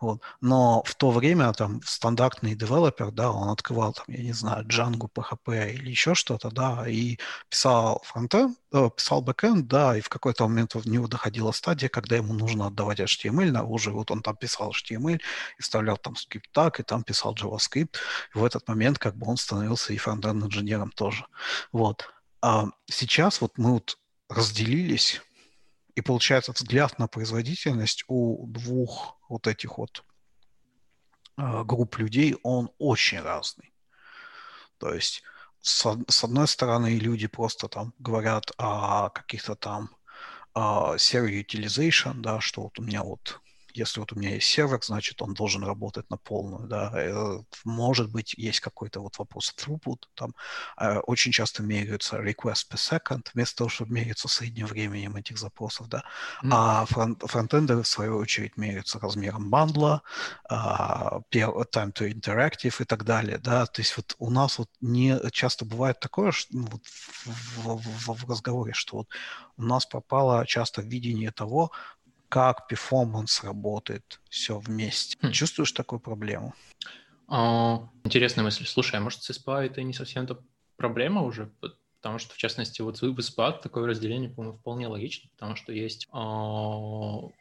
Вот. 0.00 0.22
Но 0.40 0.82
в 0.84 0.94
то 0.94 1.10
время 1.10 1.52
там 1.52 1.80
стандартный 1.84 2.54
девелопер, 2.54 3.10
да, 3.10 3.30
он 3.30 3.48
открывал 3.48 3.92
там, 3.92 4.04
я 4.08 4.22
не 4.22 4.32
знаю, 4.32 4.64
Django, 4.66 5.08
PHP 5.12 5.74
или 5.74 5.90
еще 5.90 6.14
что-то, 6.14 6.50
да, 6.50 6.88
и 6.88 7.18
писал 7.48 8.02
фронтенд, 8.04 8.56
э, 8.72 8.90
писал 8.96 9.22
бэкенд, 9.22 9.66
да, 9.66 9.96
и 9.96 10.00
в 10.00 10.08
какой-то 10.08 10.48
момент 10.48 10.74
в 10.74 10.88
него 10.88 11.06
доходила 11.06 11.52
стадия, 11.52 11.88
когда 11.88 12.16
ему 12.16 12.32
нужно 12.32 12.66
отдавать 12.66 13.00
HTML 13.00 13.50
наружу, 13.50 13.90
и 13.90 13.94
вот 13.94 14.10
он 14.10 14.22
там 14.22 14.36
писал 14.36 14.72
HTML 14.72 15.20
и 15.58 15.62
вставлял 15.62 15.96
там 15.96 16.16
скрипт 16.16 16.50
так, 16.52 16.80
и 16.80 16.82
там 16.82 17.04
писал 17.04 17.34
JavaScript, 17.34 17.96
и 18.34 18.38
в 18.38 18.44
этот 18.44 18.68
момент 18.68 18.98
как 18.98 19.16
бы 19.16 19.28
он 19.28 19.36
становился 19.36 19.92
и 19.92 19.96
фронтенд 19.96 20.44
инженером 20.44 20.90
тоже. 20.92 21.26
Вот. 21.72 22.08
А 22.40 22.66
сейчас 22.86 23.40
вот 23.40 23.56
мы 23.56 23.74
вот 23.74 23.98
разделились, 24.32 25.20
и 25.94 26.00
получается 26.00 26.52
взгляд 26.52 26.98
на 26.98 27.06
производительность 27.06 28.04
у 28.08 28.46
двух 28.46 29.18
вот 29.28 29.46
этих 29.46 29.78
вот 29.78 30.04
э, 31.36 31.64
групп 31.64 31.98
людей, 31.98 32.36
он 32.42 32.70
очень 32.78 33.20
разный. 33.20 33.72
То 34.78 34.92
есть 34.94 35.22
с, 35.60 36.24
одной 36.24 36.48
стороны 36.48 36.98
люди 36.98 37.28
просто 37.28 37.68
там 37.68 37.94
говорят 37.98 38.50
о 38.58 39.10
каких-то 39.10 39.54
там 39.54 39.94
uh, 40.54 40.96
серver 40.96 41.40
utilization, 41.40 42.14
да, 42.16 42.40
что 42.40 42.62
вот 42.62 42.78
у 42.78 42.82
меня 42.82 43.04
вот 43.04 43.40
если 43.74 44.00
вот 44.00 44.12
у 44.12 44.16
меня 44.16 44.34
есть 44.34 44.48
сервер, 44.48 44.78
значит, 44.82 45.22
он 45.22 45.34
должен 45.34 45.64
работать 45.64 46.08
на 46.10 46.16
полную, 46.16 46.68
да. 46.68 46.92
Э, 46.94 47.38
может 47.64 48.10
быть, 48.10 48.34
есть 48.34 48.60
какой-то 48.60 49.00
вот 49.00 49.18
вопрос 49.18 49.54
throughput, 49.56 50.04
там 50.14 50.34
э, 50.78 50.98
очень 51.00 51.32
часто 51.32 51.62
меряются 51.62 52.16
request 52.16 52.70
per 52.70 52.76
second, 52.76 53.26
вместо 53.34 53.58
того, 53.58 53.70
чтобы 53.70 53.92
меряться 53.92 54.28
средним 54.28 54.66
временем 54.66 55.16
этих 55.16 55.38
запросов, 55.38 55.88
да. 55.88 56.04
Mm-hmm. 56.42 56.48
А 56.52 56.84
фронт, 56.86 57.22
фронтендеры, 57.26 57.82
в 57.82 57.88
свою 57.88 58.16
очередь, 58.18 58.56
меряются 58.56 58.98
размером 58.98 59.50
бандла, 59.50 60.02
а, 60.48 61.20
time 61.30 61.92
to 61.92 62.10
interactive 62.10 62.82
и 62.82 62.84
так 62.84 63.04
далее, 63.04 63.38
да. 63.38 63.66
То 63.66 63.80
есть 63.80 63.96
вот 63.96 64.14
у 64.18 64.30
нас 64.30 64.58
вот 64.58 64.68
не 64.80 65.18
часто 65.30 65.64
бывает 65.64 66.00
такое, 66.00 66.32
что 66.32 66.56
ну, 66.56 66.66
вот 66.70 66.82
в, 66.86 67.76
в, 67.76 68.24
в 68.24 68.30
разговоре, 68.30 68.72
что 68.72 68.98
вот 68.98 69.08
у 69.56 69.62
нас 69.62 69.86
пропало 69.86 70.46
часто 70.46 70.82
видение 70.82 71.30
того, 71.30 71.70
как 72.32 72.66
перформанс 72.66 73.44
работает, 73.44 74.18
все 74.30 74.58
вместе. 74.58 75.18
Хм. 75.20 75.32
Чувствуешь 75.32 75.72
такую 75.72 76.00
проблему? 76.00 76.54
А, 77.28 77.90
интересная 78.04 78.42
мысль. 78.42 78.64
Слушай, 78.64 78.96
а 78.96 79.00
может, 79.00 79.22
с 79.22 79.30
SPA 79.30 79.66
это 79.66 79.82
не 79.82 79.92
совсем-то 79.92 80.42
проблема 80.78 81.24
уже? 81.24 81.52
Потому 82.00 82.18
что, 82.18 82.32
в 82.32 82.38
частности, 82.38 82.80
вот 82.80 83.02
в 83.02 83.18
SPA 83.18 83.60
такое 83.62 83.86
разделение, 83.86 84.30
по-моему, 84.30 84.56
вполне 84.56 84.86
логично, 84.86 85.28
потому 85.34 85.56
что 85.56 85.74
есть 85.74 86.06
э, 86.06 86.16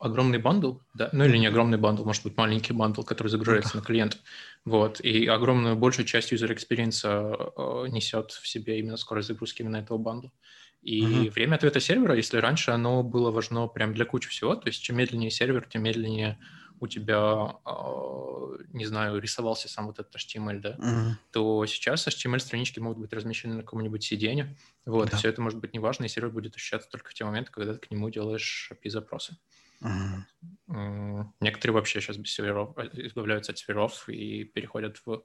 огромный 0.01 0.39
bundle, 0.39 0.79
да, 0.93 1.07
ну 1.13 1.23
или 1.23 1.37
не 1.37 1.47
огромный 1.47 1.77
bundle, 1.77 2.03
может 2.03 2.23
быть, 2.23 2.35
маленький 2.35 2.73
bundle, 2.73 3.03
который 3.03 3.29
загружается 3.29 3.77
на 3.77 3.83
клиент, 3.83 4.19
вот, 4.65 4.99
и 4.99 5.25
огромную 5.25 5.77
большую 5.77 6.05
часть 6.05 6.33
experience 6.33 7.05
э, 7.05 7.87
несет 7.87 8.31
в 8.31 8.45
себе 8.45 8.79
именно 8.79 8.97
скорость 8.97 9.29
загрузки 9.29 9.61
именно 9.61 9.77
этого 9.77 9.97
bundle 9.97 10.24
а. 10.24 10.33
И 10.81 11.03
uh-huh. 11.03 11.29
время 11.31 11.55
ответа 11.55 11.79
сервера, 11.79 12.15
если 12.15 12.37
раньше 12.37 12.71
оно 12.71 13.03
было 13.03 13.29
важно 13.29 13.67
прям 13.67 13.93
для 13.93 14.05
кучи 14.05 14.29
всего, 14.29 14.55
то 14.55 14.67
есть 14.67 14.81
чем 14.81 14.97
медленнее 14.97 15.29
сервер, 15.29 15.67
тем 15.69 15.83
медленнее 15.83 16.39
у 16.79 16.87
тебя, 16.87 17.59
э, 17.63 18.63
не 18.73 18.85
знаю, 18.85 19.19
рисовался 19.19 19.69
сам 19.69 19.85
вот 19.85 19.99
этот 19.99 20.15
HTML, 20.15 20.59
да, 20.59 20.75
uh-huh. 20.79 21.11
то 21.31 21.65
сейчас 21.67 22.07
HTML-странички 22.07 22.79
могут 22.79 22.97
быть 22.97 23.13
размещены 23.13 23.53
на 23.53 23.61
каком-нибудь 23.61 24.11
CDN, 24.11 24.55
вот, 24.85 25.11
да. 25.11 25.17
все 25.17 25.29
это 25.29 25.41
может 25.41 25.59
быть 25.59 25.73
неважно, 25.75 26.05
и 26.05 26.07
сервер 26.07 26.31
будет 26.31 26.55
ощущаться 26.55 26.89
только 26.89 27.11
в 27.11 27.13
те 27.13 27.23
моменты, 27.23 27.51
когда 27.51 27.73
ты 27.75 27.79
к 27.79 27.91
нему 27.91 28.09
делаешь 28.09 28.71
API-запросы. 28.73 29.37
Uh-huh. 29.81 31.25
Некоторые 31.39 31.75
вообще 31.75 32.01
сейчас 32.01 32.17
без 32.17 32.33
серверов, 32.33 32.75
э, 32.77 32.89
избавляются 33.05 33.51
от 33.51 33.59
серверов 33.59 34.09
и 34.09 34.45
переходят 34.45 34.97
в... 35.05 35.23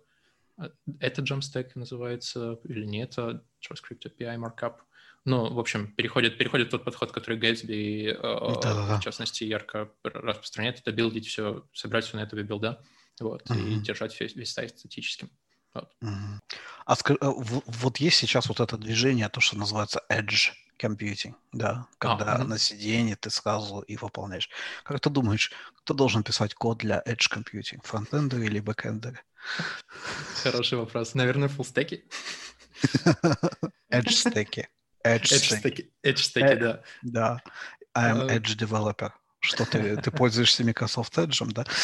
Э, 0.58 0.68
это 1.00 1.22
Jamstack 1.22 1.70
называется 1.74 2.60
или 2.64 2.84
не 2.84 3.02
это 3.02 3.44
JavaScript 3.62 4.04
API 4.04 4.38
Markup. 4.38 4.74
Ну, 5.26 5.52
в 5.52 5.58
общем, 5.58 5.88
переходит, 5.88 6.38
переходит 6.38 6.70
тот 6.70 6.84
подход, 6.84 7.10
который 7.10 7.36
Гэтсби, 7.36 8.10
э, 8.10 8.96
в 8.96 9.00
частности, 9.00 9.42
ярко 9.42 9.90
распространяет, 10.04 10.78
это 10.78 10.92
билдить 10.92 11.26
все, 11.26 11.66
собрать 11.72 12.04
все 12.04 12.16
на 12.16 12.22
этого 12.22 12.42
билда, 12.42 12.80
вот, 13.18 13.42
uh-huh. 13.42 13.60
и 13.60 13.80
держать 13.80 14.18
весь, 14.20 14.36
весь 14.36 14.52
сайт 14.52 14.78
статическим. 14.78 15.28
Вот. 15.74 15.90
Uh-huh. 16.00 16.38
А 16.86 16.94
э, 16.94 17.16
вот 17.20 17.96
есть 17.96 18.18
сейчас 18.18 18.46
вот 18.46 18.60
это 18.60 18.78
движение, 18.78 19.28
то, 19.28 19.40
что 19.40 19.58
называется 19.58 20.00
edge 20.08 20.52
computing, 20.78 21.34
да, 21.52 21.88
когда 21.98 22.36
а, 22.36 22.44
на 22.44 22.54
CDN 22.54 23.16
ты 23.16 23.28
сразу 23.30 23.80
и 23.80 23.96
выполняешь. 23.96 24.48
Как 24.84 25.00
ты 25.00 25.10
думаешь, 25.10 25.50
кто 25.78 25.92
должен 25.92 26.22
писать 26.22 26.54
код 26.54 26.78
для 26.78 27.02
edge 27.04 27.28
computing, 27.32 27.80
фронтендеры 27.82 28.44
или 28.46 28.60
бэкендеры? 28.60 29.18
Хороший 30.44 30.78
вопрос. 30.78 31.14
Наверное, 31.14 31.48
фуллстеки. 31.48 32.04
Edge 33.90 34.10
стеки. 34.10 34.68
Edge, 35.06 35.82
edge 36.02 36.30
э, 36.34 36.56
да. 36.56 36.82
Да. 37.02 37.42
I'm 37.96 38.26
uh... 38.26 38.28
Edge 38.28 38.56
developer. 38.56 39.12
Что 39.40 39.64
ты, 39.64 39.96
ты 39.96 40.10
пользуешься 40.10 40.64
Microsoft 40.64 41.16
Edge, 41.18 41.52
да? 41.52 41.64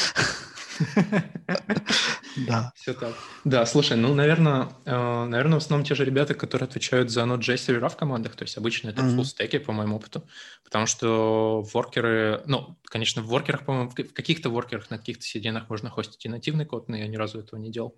Да. 2.46 2.72
Все 2.74 2.94
так. 2.94 3.14
Да, 3.44 3.66
слушай, 3.66 3.96
ну, 3.96 4.14
наверное, 4.14 4.70
э, 4.86 5.24
наверное, 5.24 5.60
в 5.60 5.62
основном 5.62 5.84
те 5.86 5.94
же 5.94 6.04
ребята, 6.04 6.34
которые 6.34 6.66
отвечают 6.66 7.10
за 7.10 7.22
Node.js 7.22 7.58
сервера 7.58 7.88
в 7.88 7.96
командах, 7.96 8.36
то 8.36 8.44
есть 8.44 8.56
обычно 8.56 8.88
это 8.88 9.02
mm-hmm. 9.02 9.16
full 9.16 9.24
стеки, 9.24 9.58
по 9.58 9.72
моему 9.72 9.96
опыту, 9.96 10.26
потому 10.64 10.86
что 10.86 11.62
воркеры, 11.74 12.42
ну, 12.46 12.78
конечно, 12.84 13.22
в 13.22 13.26
воркерах, 13.26 13.64
по-моему, 13.64 13.90
в 13.90 13.94
каких-то 13.94 14.48
воркерах 14.50 14.90
на 14.90 14.98
каких-то 14.98 15.24
CDN 15.24 15.62
можно 15.68 15.90
хостить 15.90 16.24
и 16.24 16.28
нативный 16.28 16.64
код, 16.64 16.88
но 16.88 16.96
я 16.96 17.06
ни 17.06 17.16
разу 17.16 17.40
этого 17.40 17.60
не 17.60 17.70
делал. 17.70 17.96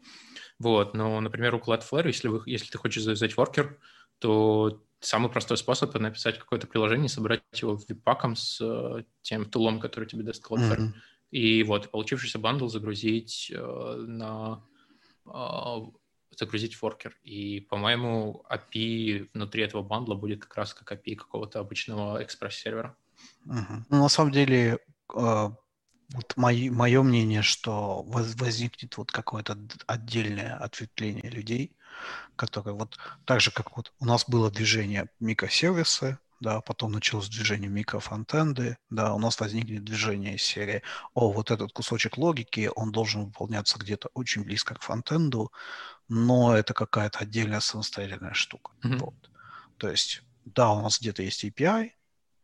Вот, 0.59 0.95
но, 0.95 1.21
например, 1.21 1.55
у 1.55 1.59
Cloudflare, 1.59 2.09
если, 2.09 2.29
вы, 2.29 2.43
если 2.47 2.71
ты 2.71 2.79
хочешь 2.79 3.03
завязать 3.03 3.37
воркер, 3.37 3.79
то 4.19 4.84
самый 5.05 5.31
простой 5.31 5.57
способ— 5.57 5.91
это 5.91 5.99
написать 5.99 6.39
какое-то 6.39 6.67
приложение, 6.67 7.09
собрать 7.09 7.43
его 7.55 7.77
веб-паком 7.77 8.37
с 8.37 8.61
э, 8.61 9.05
тем 9.23 9.45
тулом, 9.45 9.81
который 9.81 10.09
тебе 10.09 10.23
даст 10.23 10.45
Cloudflare. 10.45 10.79
Mm-hmm. 10.79 10.93
И 11.31 11.63
вот 11.65 11.91
получившийся 11.91 12.39
бандл 12.39 12.69
загрузить 12.69 13.51
э, 13.55 14.05
на 14.07 14.65
э, 15.27 15.77
загрузить 16.39 16.75
форкер. 16.75 17.17
И, 17.23 17.61
по-моему, 17.61 18.45
API 18.51 19.29
внутри 19.35 19.63
этого 19.63 19.83
бандла 19.83 20.15
будет 20.15 20.43
как 20.43 20.57
раз 20.57 20.75
как 20.75 20.93
API 20.93 21.17
какого-то 21.17 21.61
обычного 21.61 22.23
экспресс-сервера. 22.23 22.97
Ну, 23.45 23.85
на 23.91 24.09
самом 24.09 24.33
деле, 24.33 24.79
э, 25.15 25.51
вот 26.15 26.33
мои, 26.37 26.71
мое 26.71 27.03
мнение, 27.03 27.43
что 27.43 28.03
возникнет 28.03 28.97
вот 28.97 29.11
какое-то 29.11 29.59
отдельное 29.87 30.57
ответвление 30.57 31.31
людей, 31.31 31.77
которые 32.37 32.75
вот 32.75 32.99
так 33.25 33.41
же, 33.41 33.51
как 33.51 33.77
вот 33.77 33.93
у 33.99 34.05
нас 34.05 34.25
было 34.29 34.51
движение 34.51 35.09
микросервисы, 35.21 36.19
да, 36.41 36.61
потом 36.61 36.93
началось 36.93 37.29
движение 37.29 37.71
микрофронтенды, 37.71 38.77
да, 38.91 39.15
у 39.15 39.19
нас 39.19 39.41
возникнет 39.41 39.85
движение 39.85 40.35
из 40.35 40.43
серии, 40.43 40.83
о, 41.15 41.33
вот 41.33 41.51
этот 41.51 41.73
кусочек 41.73 42.19
логики, 42.19 42.71
он 42.75 42.93
должен 42.93 43.25
выполняться 43.25 43.79
где-то 43.79 44.11
очень 44.15 44.45
близко 44.45 44.75
к 44.75 44.83
фронтенду, 44.83 45.53
но 46.09 46.55
это 46.55 46.75
какая-то 46.75 47.21
отдельная 47.21 47.61
самостоятельная 47.61 48.35
штука. 48.35 48.73
Mm-hmm. 48.83 48.99
Вот. 48.99 49.31
То 49.79 49.89
есть, 49.89 50.23
да, 50.45 50.71
у 50.73 50.83
нас 50.83 51.01
где-то 51.01 51.23
есть 51.23 51.45
API, 51.45 51.93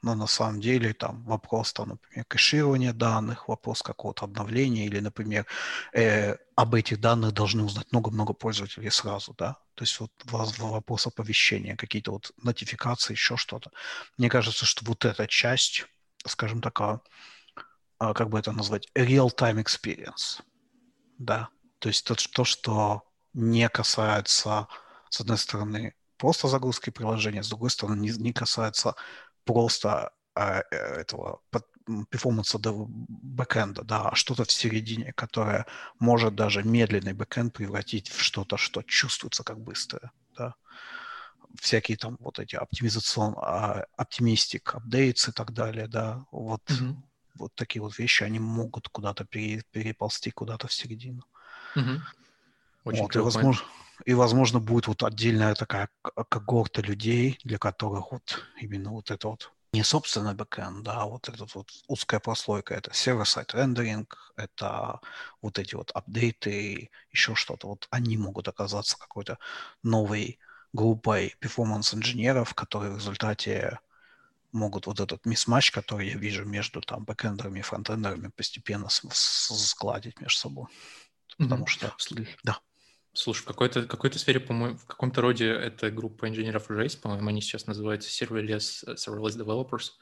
но 0.02 0.14
на 0.14 0.26
самом 0.26 0.60
деле 0.60 0.92
там 0.94 1.22
вопрос, 1.24 1.72
там, 1.72 1.90
например, 1.90 2.24
кэширования 2.26 2.92
данных, 2.92 3.48
вопрос 3.48 3.82
какого-то 3.82 4.24
обновления 4.24 4.86
или, 4.86 5.00
например, 5.00 5.46
э, 5.92 6.36
об 6.56 6.74
этих 6.74 7.00
данных 7.00 7.32
должны 7.32 7.64
узнать 7.64 7.92
много-много 7.92 8.32
пользователей 8.32 8.90
сразу, 8.90 9.34
да, 9.36 9.58
то 9.74 9.84
есть 9.84 10.00
вот 10.00 10.10
вопрос 10.26 11.06
оповещения, 11.06 11.76
какие-то 11.76 12.12
вот 12.12 12.32
нотификации, 12.42 13.12
еще 13.14 13.36
что-то. 13.36 13.70
Мне 14.18 14.28
кажется, 14.28 14.66
что 14.66 14.84
вот 14.84 15.04
эта 15.04 15.26
часть, 15.26 15.86
скажем 16.26 16.60
так, 16.60 16.80
а, 16.80 17.00
а 17.98 18.14
как 18.14 18.30
бы 18.30 18.38
это 18.38 18.52
назвать, 18.52 18.88
real-time 18.94 19.62
experience, 19.62 20.42
да, 21.18 21.48
то 21.78 21.88
есть 21.88 22.06
то, 22.06 22.14
то, 22.14 22.44
что 22.44 23.02
не 23.34 23.68
касается, 23.68 24.66
с 25.08 25.20
одной 25.20 25.38
стороны, 25.38 25.94
просто 26.16 26.48
загрузки 26.48 26.90
приложения, 26.90 27.42
с 27.42 27.48
другой 27.48 27.70
стороны, 27.70 28.00
не, 28.00 28.10
не 28.10 28.32
касается 28.32 28.94
просто 29.44 30.12
а, 30.34 30.62
э, 30.70 30.76
этого 30.76 31.40
перформанса 32.10 32.58
до 32.58 32.86
бэкэнда, 32.88 33.82
да, 33.82 34.08
а 34.10 34.14
что-то 34.14 34.44
в 34.44 34.52
середине, 34.52 35.12
которое 35.12 35.66
может 35.98 36.34
даже 36.34 36.62
медленный 36.62 37.12
бэкэнд 37.12 37.52
превратить 37.52 38.08
в 38.08 38.22
что-то, 38.22 38.56
что 38.56 38.82
чувствуется 38.82 39.42
как 39.42 39.60
быстрое, 39.60 40.12
да. 40.36 40.54
Всякие 41.60 41.96
там 41.96 42.16
вот 42.20 42.38
эти 42.38 42.54
optimization, 42.54 43.34
а, 43.38 43.84
optimistic 43.96 44.74
updates 44.76 45.28
и 45.28 45.32
так 45.32 45.52
далее, 45.52 45.88
да, 45.88 46.24
вот, 46.30 46.62
mm-hmm. 46.66 46.94
вот 47.34 47.54
такие 47.56 47.82
вот 47.82 47.98
вещи, 47.98 48.22
они 48.22 48.38
могут 48.38 48.88
куда-то 48.88 49.24
пере, 49.24 49.64
переползти 49.72 50.30
куда-то 50.30 50.68
в 50.68 50.72
середину. 50.72 51.24
Mm-hmm. 51.74 51.98
Очень 52.84 53.02
вот, 53.02 53.16
и, 53.16 53.18
возможно, 53.18 53.64
и, 54.04 54.14
возможно, 54.14 54.60
будет 54.60 54.86
вот 54.86 55.02
отдельная 55.02 55.54
такая 55.54 55.88
когорта 56.28 56.82
людей, 56.82 57.38
для 57.44 57.58
которых 57.58 58.12
вот 58.12 58.44
именно 58.60 58.90
вот 58.90 59.10
это 59.10 59.28
вот 59.28 59.52
не 59.72 59.84
собственно 59.84 60.34
бэкэнд, 60.34 60.88
а 60.88 61.06
вот 61.06 61.28
эта 61.28 61.46
вот 61.54 61.70
узкая 61.86 62.18
прослойка, 62.18 62.74
это 62.74 62.92
server-side 62.92 63.54
рендеринг, 63.54 64.32
это 64.36 65.00
вот 65.42 65.58
эти 65.58 65.76
вот 65.76 65.92
апдейты, 65.92 66.90
еще 67.12 67.36
что-то, 67.36 67.68
вот 67.68 67.86
они 67.90 68.16
могут 68.16 68.48
оказаться 68.48 68.98
какой-то 68.98 69.38
новой 69.84 70.40
группой 70.72 71.36
перформанс-инженеров, 71.38 72.54
которые 72.54 72.92
в 72.92 72.98
результате 72.98 73.78
могут 74.52 74.86
вот 74.86 74.98
этот 74.98 75.24
мисс-матч, 75.24 75.70
который 75.70 76.08
я 76.08 76.16
вижу 76.16 76.44
между 76.44 76.80
там 76.80 77.04
бэкэндерами 77.04 77.60
и 77.60 77.62
фронтендерами, 77.62 78.32
постепенно 78.34 78.88
складить 78.90 80.20
между 80.20 80.38
собой. 80.38 80.64
Mm-hmm. 80.64 81.44
Потому 81.44 81.66
что, 81.66 81.94
да. 82.42 82.58
Слушай, 83.12 83.42
в 83.42 83.44
какой-то 83.46 83.86
какой 83.86 84.12
сфере, 84.12 84.38
по-моему, 84.38 84.76
в 84.76 84.86
каком-то 84.86 85.20
роде 85.20 85.46
эта 85.46 85.90
группа 85.90 86.28
инженеров 86.28 86.70
уже 86.70 86.84
есть, 86.84 87.00
по-моему, 87.00 87.28
они 87.28 87.40
сейчас 87.40 87.66
называются 87.66 88.08
serverless, 88.08 88.84
э, 88.86 88.94
serverless 88.94 89.36
developers. 89.36 89.92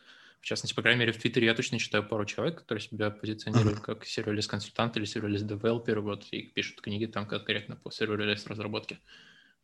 В 0.41 0.45
частности, 0.45 0.75
по 0.75 0.83
крайней 0.83 1.01
мере, 1.01 1.13
в 1.13 1.19
Твиттере 1.19 1.47
я 1.47 1.55
точно 1.55 1.79
читаю 1.79 2.07
пару 2.07 2.25
человек, 2.27 2.59
которые 2.59 2.83
себя 2.83 3.11
позиционируют 3.11 3.79
uh-huh. 3.79 3.83
как 3.83 4.05
serverless 4.05 4.47
консультант 4.47 4.97
или 4.97 5.07
serverless 5.07 5.47
developer, 5.47 5.99
вот, 6.01 6.27
и 6.31 6.43
пишут 6.43 6.81
книги 6.81 7.07
там 7.07 7.27
конкретно 7.27 7.77
по 7.77 7.89
serverless 7.89 8.47
разработке. 8.47 9.01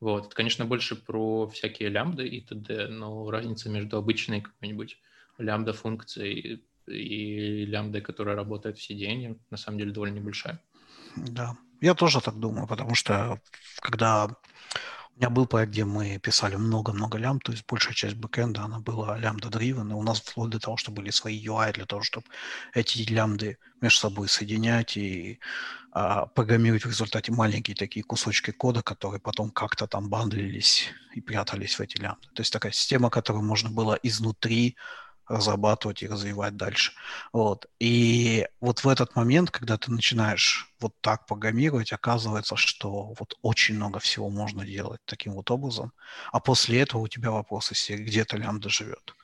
Вот, 0.01 0.27
это, 0.27 0.35
конечно, 0.35 0.65
больше 0.65 0.97
про 0.97 1.47
всякие 1.49 1.91
лямбды 1.91 2.27
и 2.27 2.41
т.д., 2.41 2.89
но 2.89 3.31
разница 3.31 3.69
между 3.69 3.99
обычной 3.99 4.41
какой-нибудь 4.41 4.99
лямбда-функцией 5.39 6.65
и 6.87 7.65
лямбдой, 7.67 8.01
которая 8.01 8.37
работает 8.37 8.79
в 8.79 8.91
CDN, 8.91 9.39
на 9.51 9.57
самом 9.57 9.79
деле 9.79 9.93
довольно 9.93 10.17
небольшая. 10.17 10.61
Да, 11.17 11.57
я 11.85 11.95
тоже 11.95 12.21
так 12.21 12.39
думаю, 12.39 12.67
потому 12.67 12.95
что 12.95 13.39
когда 13.81 14.27
у 14.27 15.21
меня 15.21 15.31
был 15.31 15.47
проект, 15.47 15.71
где 15.73 15.85
мы 15.85 16.19
писали 16.19 16.57
много-много 16.57 17.19
лям, 17.19 17.39
то 17.41 17.53
есть 17.53 17.65
большая 17.69 17.95
часть 17.95 18.17
бэкэнда, 18.17 18.63
она 18.63 18.81
была 18.81 19.17
лямбда-дривен, 19.19 19.91
и 19.91 19.95
у 19.95 20.03
нас 20.03 20.21
вплоть 20.21 20.51
до 20.51 20.59
того, 20.59 20.77
что 20.77 20.91
были 20.91 21.11
свои 21.11 21.47
UI 21.47 21.73
для 21.73 21.85
того, 21.85 22.03
чтобы 22.03 22.27
эти 22.73 22.99
лямбды 23.13 23.59
между 23.81 24.01
собой 24.01 24.29
соединять 24.29 24.97
и 24.97 25.39
а, 25.93 26.27
программировать 26.27 26.85
в 26.85 26.89
результате 26.89 27.31
маленькие 27.31 27.77
такие 27.77 28.03
кусочки 28.03 28.51
кода, 28.51 28.83
которые 28.83 29.21
потом 29.21 29.51
как-то 29.51 29.87
там 29.87 30.09
бандлились 30.09 30.89
и 31.15 31.21
прятались 31.21 31.79
в 31.79 31.81
эти 31.81 32.01
лямбды. 32.01 32.27
То 32.35 32.41
есть 32.41 32.53
такая 32.53 32.73
система, 32.73 33.11
которую 33.11 33.45
можно 33.45 33.71
было 33.71 33.99
изнутри 34.03 34.77
разрабатывать 35.29 36.03
и 36.03 36.09
развивать 36.09 36.57
дальше. 36.57 36.93
Вот. 37.33 37.67
И 37.79 38.47
вот 38.61 38.85
в 38.85 38.89
этот 38.89 39.17
момент, 39.17 39.51
когда 39.51 39.79
ты 39.79 39.91
начинаешь 39.91 40.73
вот 40.81 40.95
так 41.01 41.27
программировать, 41.27 41.93
оказывается, 41.93 42.57
что 42.57 43.15
вот 43.19 43.37
очень 43.43 43.77
много 43.77 43.99
всего 43.99 44.31
можно 44.31 44.65
делать 44.67 45.01
таким 45.05 45.35
вот 45.35 45.51
образом. 45.51 45.93
А 46.33 46.41
после 46.41 46.81
этого 46.81 47.03
у 47.03 47.09
тебя 47.09 47.31
вопросы 47.31 47.75
серии, 47.75 48.05
где-то 48.05 48.37
лямбда 48.37 48.69
живет. 48.69 49.15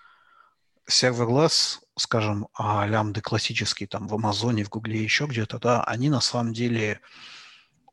Serverless, 0.89 1.79
скажем, 1.97 2.49
а 2.55 2.87
лямбды 2.87 3.21
классические 3.21 3.87
там 3.87 4.09
в 4.09 4.15
Амазоне, 4.15 4.65
в 4.65 4.71
Гугле, 4.71 5.03
еще 5.03 5.27
где-то, 5.27 5.59
да, 5.59 5.85
они 5.85 6.09
на 6.09 6.21
самом 6.21 6.53
деле 6.53 7.01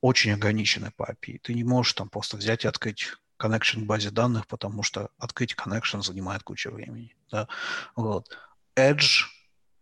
очень 0.01 0.31
ограничены 0.31 0.91
по 0.95 1.03
API. 1.11 1.39
Ты 1.41 1.53
не 1.53 1.63
можешь 1.63 1.93
там 1.93 2.09
просто 2.09 2.37
взять 2.37 2.65
и 2.65 2.67
открыть 2.67 3.13
connection 3.39 3.85
базе 3.85 4.11
данных, 4.11 4.47
потому 4.47 4.83
что 4.83 5.09
открыть 5.17 5.53
connection 5.53 6.01
занимает 6.01 6.43
кучу 6.43 6.71
времени. 6.71 7.15
Да? 7.31 7.47
Вот. 7.95 8.37
Edge, 8.75 9.25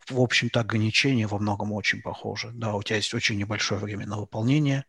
в 0.09 0.19
общем-то, 0.19 0.59
ограничения 0.59 1.27
во 1.27 1.39
многом 1.39 1.71
очень 1.71 2.01
похожи. 2.01 2.51
Да, 2.53 2.73
у 2.73 2.83
тебя 2.83 2.97
есть 2.97 3.13
очень 3.13 3.37
небольшое 3.37 3.79
время 3.79 4.05
на 4.07 4.17
выполнение, 4.17 4.85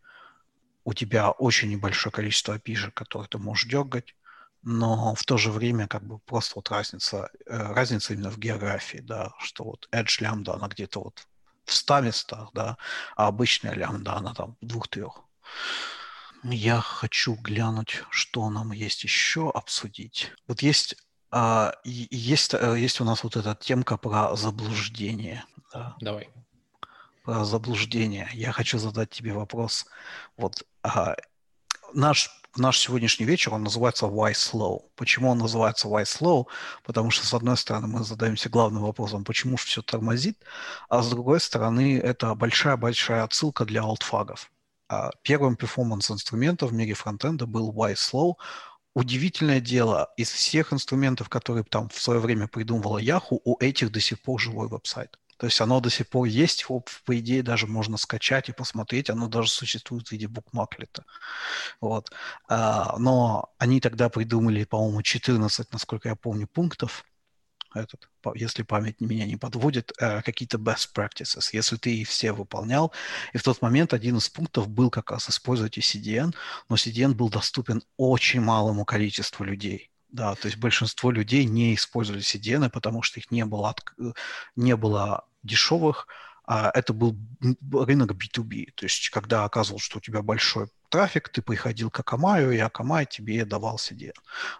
у 0.85 0.93
тебя 0.93 1.31
очень 1.31 1.69
небольшое 1.69 2.13
количество 2.13 2.57
API, 2.57 2.91
которые 2.91 3.27
ты 3.27 3.37
можешь 3.37 3.69
дергать, 3.69 4.15
но 4.63 5.15
в 5.15 5.23
то 5.23 5.37
же 5.37 5.51
время 5.51 5.87
как 5.87 6.03
бы 6.03 6.19
просто 6.19 6.53
вот 6.55 6.69
разница, 6.71 7.29
э, 7.45 7.73
разница 7.73 8.13
именно 8.13 8.31
в 8.31 8.37
географии, 8.37 8.99
да, 8.99 9.33
что 9.39 9.63
вот 9.63 9.87
Edge 9.91 10.21
лямбда, 10.21 10.55
она 10.55 10.67
где-то 10.67 11.01
вот 11.01 11.27
в 11.65 11.73
100 11.73 12.01
местах, 12.01 12.49
да, 12.53 12.77
а 13.15 13.27
обычная 13.27 13.73
лямбда, 13.73 14.15
она 14.15 14.33
там 14.33 14.55
в 14.61 14.65
двух-трех. 14.65 15.23
Я 16.43 16.81
хочу 16.81 17.35
глянуть, 17.35 18.03
что 18.09 18.49
нам 18.49 18.71
есть 18.71 19.03
еще 19.03 19.49
обсудить. 19.49 20.31
Вот 20.47 20.61
есть, 20.61 20.95
а, 21.31 21.73
есть, 21.83 22.53
э, 22.53 22.75
есть 22.79 23.01
у 23.01 23.03
нас 23.03 23.23
вот 23.23 23.35
эта 23.35 23.55
темка 23.55 23.97
про 23.97 24.35
заблуждение. 24.35 25.43
Да? 25.73 25.95
Давай. 25.99 26.29
Про 27.23 27.43
заблуждение. 27.43 28.29
Я 28.33 28.51
хочу 28.51 28.77
задать 28.77 29.09
тебе 29.09 29.33
вопрос. 29.33 29.85
Вот 30.37 30.63
а, 30.83 31.15
наш 31.93 32.29
наш 32.57 32.79
сегодняшний 32.79 33.25
вечер, 33.25 33.53
он 33.53 33.63
называется 33.63 34.05
Why 34.05 34.33
Slow. 34.33 34.81
Почему 34.95 35.29
он 35.29 35.37
называется 35.37 35.87
Why 35.87 36.03
Slow? 36.03 36.47
Потому 36.83 37.11
что, 37.11 37.25
с 37.25 37.33
одной 37.33 37.57
стороны, 37.57 37.87
мы 37.87 38.03
задаемся 38.03 38.49
главным 38.49 38.83
вопросом, 38.83 39.23
почему 39.23 39.57
же 39.57 39.65
все 39.65 39.81
тормозит, 39.81 40.37
а 40.89 41.01
с 41.01 41.09
другой 41.09 41.39
стороны, 41.39 41.99
это 41.99 42.33
большая-большая 42.35 43.23
отсылка 43.23 43.65
для 43.65 43.81
алтфагов. 43.81 44.51
А, 44.89 45.11
первым 45.21 45.55
перформанс-инструментом 45.55 46.69
в 46.69 46.73
мире 46.73 46.93
фронтенда 46.93 47.45
был 47.45 47.73
YSlow. 47.73 48.35
Удивительное 48.93 49.59
дело, 49.59 50.11
из 50.17 50.31
всех 50.31 50.73
инструментов, 50.73 51.29
которые 51.29 51.63
там 51.63 51.89
в 51.89 52.01
свое 52.01 52.19
время 52.19 52.47
придумывала 52.47 53.01
Yahoo, 53.01 53.39
у 53.43 53.57
этих 53.59 53.91
до 53.91 53.99
сих 53.99 54.21
пор 54.21 54.39
живой 54.39 54.67
веб-сайт. 54.67 55.19
То 55.37 55.45
есть 55.45 55.61
оно 55.61 55.79
до 55.79 55.89
сих 55.91 56.09
пор 56.09 56.25
есть, 56.25 56.63
его, 56.63 56.83
по 57.05 57.19
идее, 57.19 57.43
даже 57.43 57.67
можно 57.67 57.97
скачать 57.97 58.49
и 58.49 58.53
посмотреть, 58.53 59.09
оно 59.11 59.27
даже 59.27 59.49
существует 59.49 60.07
в 60.07 60.11
виде 60.11 60.27
букмаклета. 60.27 61.05
Вот. 61.79 62.11
А, 62.49 62.97
но 62.97 63.53
они 63.59 63.79
тогда 63.79 64.09
придумали, 64.09 64.63
по-моему, 64.63 65.03
14, 65.03 65.71
насколько 65.71 66.09
я 66.09 66.15
помню, 66.15 66.47
пунктов, 66.47 67.05
этот, 67.73 68.09
если 68.35 68.63
память 68.63 68.99
меня 68.99 69.25
не 69.25 69.35
подводит, 69.35 69.91
э, 69.99 70.21
какие-то 70.21 70.57
best 70.57 70.89
practices, 70.95 71.49
если 71.51 71.77
ты 71.77 71.95
их 71.95 72.09
все 72.09 72.31
выполнял. 72.31 72.93
И 73.33 73.37
в 73.37 73.43
тот 73.43 73.61
момент 73.61 73.93
один 73.93 74.17
из 74.17 74.29
пунктов 74.29 74.67
был 74.67 74.89
как 74.89 75.11
раз 75.11 75.29
использовать 75.29 75.77
CDN, 75.77 76.33
но 76.69 76.75
CDN 76.75 77.13
был 77.13 77.29
доступен 77.29 77.83
очень 77.97 78.41
малому 78.41 78.85
количеству 78.85 79.43
людей. 79.43 79.91
Да, 80.09 80.35
то 80.35 80.47
есть 80.47 80.57
большинство 80.57 81.11
людей 81.11 81.45
не 81.45 81.75
использовали 81.75 82.23
CDN, 82.23 82.69
потому 82.69 83.01
что 83.01 83.19
их 83.19 83.29
не 83.29 83.43
было, 83.45 83.75
не 84.55 84.75
было 84.75 85.25
дешевых, 85.43 86.07
а 86.45 86.71
это 86.73 86.93
был 86.93 87.17
рынок 87.71 88.13
B2B. 88.13 88.71
То 88.75 88.85
есть 88.85 89.09
когда 89.09 89.43
оказывалось, 89.43 89.83
что 89.83 89.97
у 89.97 90.01
тебя 90.01 90.21
большой 90.21 90.69
трафик, 90.89 91.29
ты 91.29 91.41
приходил 91.41 91.89
к 91.89 91.99
Akamai, 91.99 92.55
и 92.55 92.59
Akamai 92.59 93.05
тебе 93.09 93.45
давал 93.45 93.77
CDN. 93.77 94.13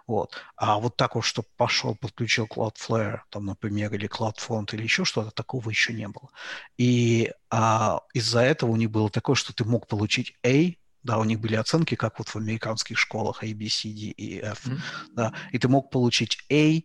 Вот. 0.06 0.36
А 0.56 0.78
вот 0.78 0.96
так 0.96 1.14
вот, 1.14 1.24
чтобы 1.24 1.48
пошел, 1.56 1.94
подключил 1.94 2.46
Cloudflare, 2.46 3.20
там, 3.30 3.46
например, 3.46 3.94
или 3.94 4.08
CloudFront, 4.08 4.74
или 4.74 4.82
еще 4.82 5.04
что-то, 5.04 5.30
такого 5.30 5.70
еще 5.70 5.92
не 5.92 6.08
было. 6.08 6.30
И 6.76 7.32
а, 7.50 8.00
из-за 8.14 8.40
этого 8.40 8.70
у 8.70 8.76
них 8.76 8.90
было 8.90 9.10
такое, 9.10 9.36
что 9.36 9.52
ты 9.52 9.64
мог 9.64 9.86
получить 9.86 10.34
A, 10.44 10.74
да, 11.02 11.18
у 11.18 11.24
них 11.24 11.40
были 11.40 11.54
оценки, 11.54 11.94
как 11.94 12.18
вот 12.18 12.28
в 12.28 12.36
американских 12.36 12.98
школах 12.98 13.42
A, 13.42 13.54
B, 13.54 13.68
C, 13.68 13.88
D 13.88 14.10
и 14.10 14.40
F, 14.40 14.66
mm-hmm. 14.66 14.80
да, 15.14 15.32
и 15.52 15.58
ты 15.58 15.68
мог 15.68 15.90
получить 15.90 16.38
A 16.50 16.82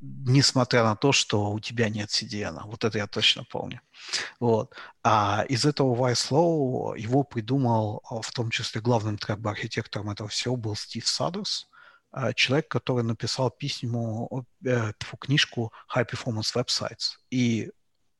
несмотря 0.00 0.84
на 0.84 0.96
то, 0.96 1.12
что 1.12 1.50
у 1.50 1.60
тебя 1.60 1.88
нет 1.88 2.10
CDN. 2.10 2.60
Вот 2.64 2.84
это 2.84 2.98
я 2.98 3.06
точно 3.06 3.44
помню. 3.44 3.80
Вот. 4.40 4.74
А 5.02 5.44
из 5.48 5.64
этого 5.64 5.94
YSlow 6.10 6.98
его 6.98 7.24
придумал, 7.24 8.02
а, 8.08 8.20
в 8.20 8.30
том 8.32 8.50
числе 8.50 8.80
главным 8.80 9.18
трек-архитектором 9.18 10.10
этого 10.10 10.28
всего 10.28 10.56
был 10.56 10.76
Стив 10.76 11.06
Садерс, 11.06 11.68
а, 12.12 12.32
человек, 12.32 12.68
который 12.68 13.04
написал 13.04 13.50
письму, 13.50 14.46
э, 14.64 14.92
книжку 15.20 15.72
High 15.94 16.08
Performance 16.10 16.54
Websites. 16.54 17.16
И 17.30 17.70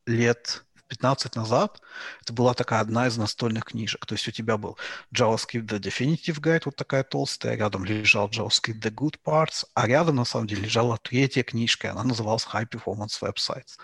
лет 0.07 0.65
15 0.89 1.37
назад 1.37 1.81
это 2.23 2.33
была 2.33 2.55
такая 2.55 2.81
одна 2.81 3.07
из 3.07 3.17
настольных 3.17 3.65
книжек. 3.65 4.05
То 4.07 4.15
есть 4.15 4.29
у 4.29 4.31
тебя 4.31 4.57
был 4.57 4.79
JavaScript 5.15 5.67
The 5.67 5.79
Definitive 5.79 6.41
Guide, 6.41 6.63
вот 6.65 6.77
такая 6.77 7.03
толстая, 7.03 7.57
рядом 7.57 7.85
лежал 7.85 8.29
JavaScript 8.29 8.81
The 8.81 8.91
Good 8.91 9.17
Parts, 9.25 9.65
а 9.75 9.87
рядом 9.87 10.17
на 10.17 10.25
самом 10.25 10.47
деле 10.47 10.63
лежала 10.63 10.99
третья 10.99 11.43
книжка, 11.43 11.91
она 11.91 12.05
называлась 12.05 12.47
High 12.47 12.69
Performance 12.69 13.21
Websites. 13.23 13.77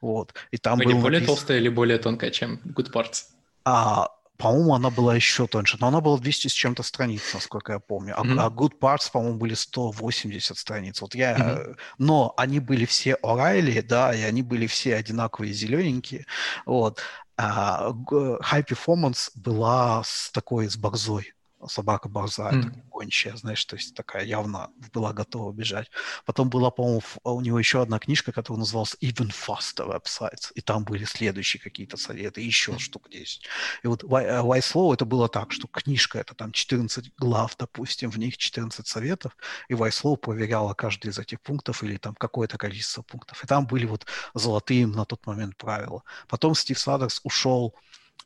Вот. 0.00 0.34
И 0.50 0.58
там 0.58 0.78
Вы 0.78 0.84
был 0.84 0.92
не 0.92 1.00
более 1.00 1.20
написан... 1.20 1.36
толстая 1.36 1.58
или 1.58 1.68
более 1.68 1.98
тонкая, 1.98 2.30
чем 2.30 2.60
Good 2.64 2.92
Parts? 2.92 3.24
А, 3.64 4.08
по-моему, 4.40 4.74
она 4.74 4.90
была 4.90 5.14
еще 5.14 5.46
тоньше, 5.46 5.76
но 5.80 5.88
она 5.88 6.00
была 6.00 6.16
200 6.16 6.48
с 6.48 6.52
чем-то 6.52 6.82
страниц, 6.82 7.22
насколько 7.34 7.74
я 7.74 7.78
помню. 7.78 8.14
А, 8.18 8.24
mm-hmm. 8.24 8.40
а 8.40 8.48
Good 8.48 8.78
Parts, 8.80 9.10
по-моему, 9.12 9.36
были 9.36 9.54
180 9.54 10.56
страниц. 10.56 11.00
Вот 11.02 11.14
я... 11.14 11.36
Mm-hmm. 11.36 11.76
Но 11.98 12.32
они 12.38 12.58
были 12.58 12.86
все 12.86 13.18
O'Reilly, 13.22 13.82
да, 13.82 14.14
и 14.14 14.22
они 14.22 14.42
были 14.42 14.66
все 14.66 14.96
одинаковые 14.96 15.52
зелененькие. 15.52 16.24
Вот. 16.64 17.00
А 17.36 17.90
High 17.90 18.66
Performance 18.66 19.30
была 19.34 20.02
с 20.04 20.30
такой, 20.32 20.68
с 20.68 20.76
борзой 20.76 21.34
собака 21.68 22.08
борзая, 22.08 22.52
mm. 22.52 22.62
такая 22.62 22.84
гончая, 22.90 23.36
знаешь, 23.36 23.64
то 23.64 23.76
есть 23.76 23.94
такая 23.94 24.24
явно 24.24 24.70
была 24.92 25.12
готова 25.12 25.52
бежать. 25.52 25.90
Потом 26.24 26.48
была, 26.48 26.70
по-моему, 26.70 27.02
у 27.24 27.40
него 27.40 27.58
еще 27.58 27.82
одна 27.82 27.98
книжка, 27.98 28.32
которая 28.32 28.60
называлась 28.60 28.96
Even 29.00 29.30
Faster 29.30 29.88
Websites, 29.88 30.52
и 30.54 30.60
там 30.60 30.84
были 30.84 31.04
следующие 31.04 31.60
какие-то 31.60 31.96
советы, 31.96 32.40
еще 32.40 32.72
mm. 32.72 32.78
штук 32.78 33.08
10. 33.10 33.42
И 33.82 33.86
вот 33.86 34.04
Wise 34.04 34.72
Slow 34.72 34.94
это 34.94 35.04
было 35.04 35.28
так, 35.28 35.52
что 35.52 35.68
книжка 35.68 36.18
это 36.18 36.34
там 36.34 36.52
14 36.52 37.12
глав, 37.16 37.56
допустим, 37.56 38.10
в 38.10 38.18
них 38.18 38.36
14 38.36 38.86
советов, 38.86 39.36
и 39.68 39.74
Wise 39.74 40.02
Slow 40.02 40.16
проверяла 40.16 40.74
каждый 40.74 41.10
из 41.10 41.18
этих 41.18 41.40
пунктов 41.40 41.82
или 41.82 41.96
там 41.96 42.14
какое-то 42.14 42.58
количество 42.58 43.02
пунктов. 43.02 43.42
И 43.44 43.46
там 43.46 43.66
были 43.66 43.86
вот 43.86 44.06
золотые 44.34 44.86
на 44.86 45.04
тот 45.04 45.26
момент 45.26 45.56
правила. 45.56 46.02
Потом 46.28 46.54
Стив 46.54 46.78
Садерс 46.78 47.20
ушел 47.24 47.74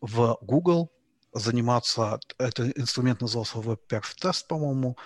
в 0.00 0.38
Google, 0.40 0.90
заниматься, 1.34 2.20
этот 2.38 2.78
инструмент 2.78 3.20
назывался 3.20 3.58
WebPerf 3.58 4.14
Test, 4.22 4.46
по-моему, 4.48 4.96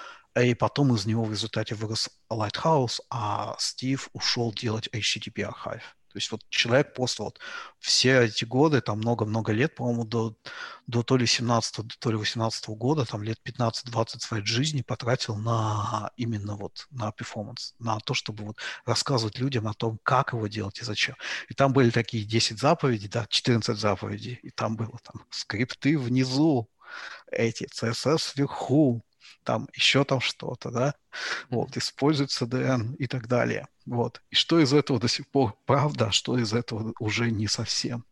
и 0.41 0.55
потом 0.55 0.95
из 0.95 1.07
него 1.07 1.25
в 1.25 1.31
результате 1.31 1.75
вырос 1.75 2.11
Lighthouse, 2.31 3.01
а 3.11 3.57
Стив 3.59 4.09
ушел 4.13 4.53
делать 4.53 4.89
HTTP 4.89 5.51
Archive. 5.51 5.83
То 6.11 6.17
есть 6.17 6.31
вот 6.31 6.43
человек 6.49 6.95
просто 6.95 7.23
вот 7.25 7.39
все 7.79 8.25
эти 8.25 8.45
годы, 8.45 8.81
там 8.81 8.99
много-много 8.99 9.53
лет, 9.53 9.75
по-моему, 9.75 10.05
до, 10.05 10.37
до 10.87 11.03
то 11.03 11.17
ли 11.17 11.27
17 11.27 11.99
то 11.99 12.11
ли 12.11 12.17
18 12.17 12.69
года, 12.71 13.05
там 13.05 13.23
лет 13.23 13.39
15-20 13.45 14.21
своей 14.21 14.45
жизни 14.45 14.83
потратил 14.83 15.37
на 15.37 16.11
именно 16.17 16.57
вот 16.57 16.87
на 16.91 17.13
перформанс, 17.13 17.75
на 17.79 17.99
то, 18.01 18.15
чтобы 18.15 18.45
вот 18.45 18.59
рассказывать 18.87 19.39
людям 19.39 19.69
о 19.69 19.75
том, 19.75 19.99
как 20.03 20.33
его 20.33 20.47
делать 20.47 20.81
и 20.81 20.85
зачем. 20.85 21.15
И 21.49 21.55
там 21.55 21.73
были 21.73 21.91
такие 21.91 22.25
10 22.25 22.59
заповедей, 22.59 23.09
да, 23.09 23.27
14 23.29 23.79
заповедей, 23.79 24.41
и 24.43 24.51
там 24.51 24.77
было 24.77 24.99
там 25.05 25.25
скрипты 25.31 25.99
внизу, 25.99 26.71
эти 27.31 27.65
CSS 27.65 28.33
вверху, 28.37 29.03
там 29.45 29.69
еще 29.75 30.05
там 30.05 30.21
что-то, 30.21 30.71
да, 30.71 30.95
вот, 31.51 31.77
используют 31.77 32.31
CDN 32.31 32.97
и 32.97 33.07
так 33.07 33.29
далее, 33.29 33.69
вот. 33.87 34.21
И 34.31 34.35
что 34.35 34.61
из 34.61 34.73
этого 34.73 34.99
до 34.99 35.09
сих 35.09 35.29
пор 35.29 35.55
правда, 35.67 36.07
а 36.07 36.13
что 36.13 36.39
из 36.39 36.53
этого 36.53 36.93
уже 36.99 37.31
не 37.31 37.47
совсем. 37.47 38.05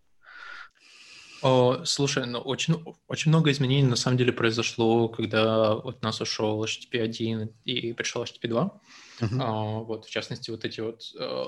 О, 1.43 1.85
слушай, 1.85 2.27
ну 2.27 2.41
очень, 2.41 2.75
очень 3.09 3.31
много 3.31 3.51
изменений 3.51 3.89
на 3.89 3.97
самом 3.97 4.17
деле 4.17 4.33
произошло, 4.33 5.09
когда 5.09 5.75
от 5.75 6.03
нас 6.03 6.21
ушел 6.21 6.65
HTTP 6.65 7.01
1 7.01 7.51
и 7.65 7.93
пришел 7.93 8.25
HTTP 8.25 8.49
2. 8.49 8.81
Uh-huh. 9.21 9.29
А, 9.41 9.79
вот, 9.81 10.07
в 10.07 10.11
частности, 10.11 10.51
вот 10.51 10.65
эти 10.65 10.81
вот 10.81 11.03
э, 11.19 11.45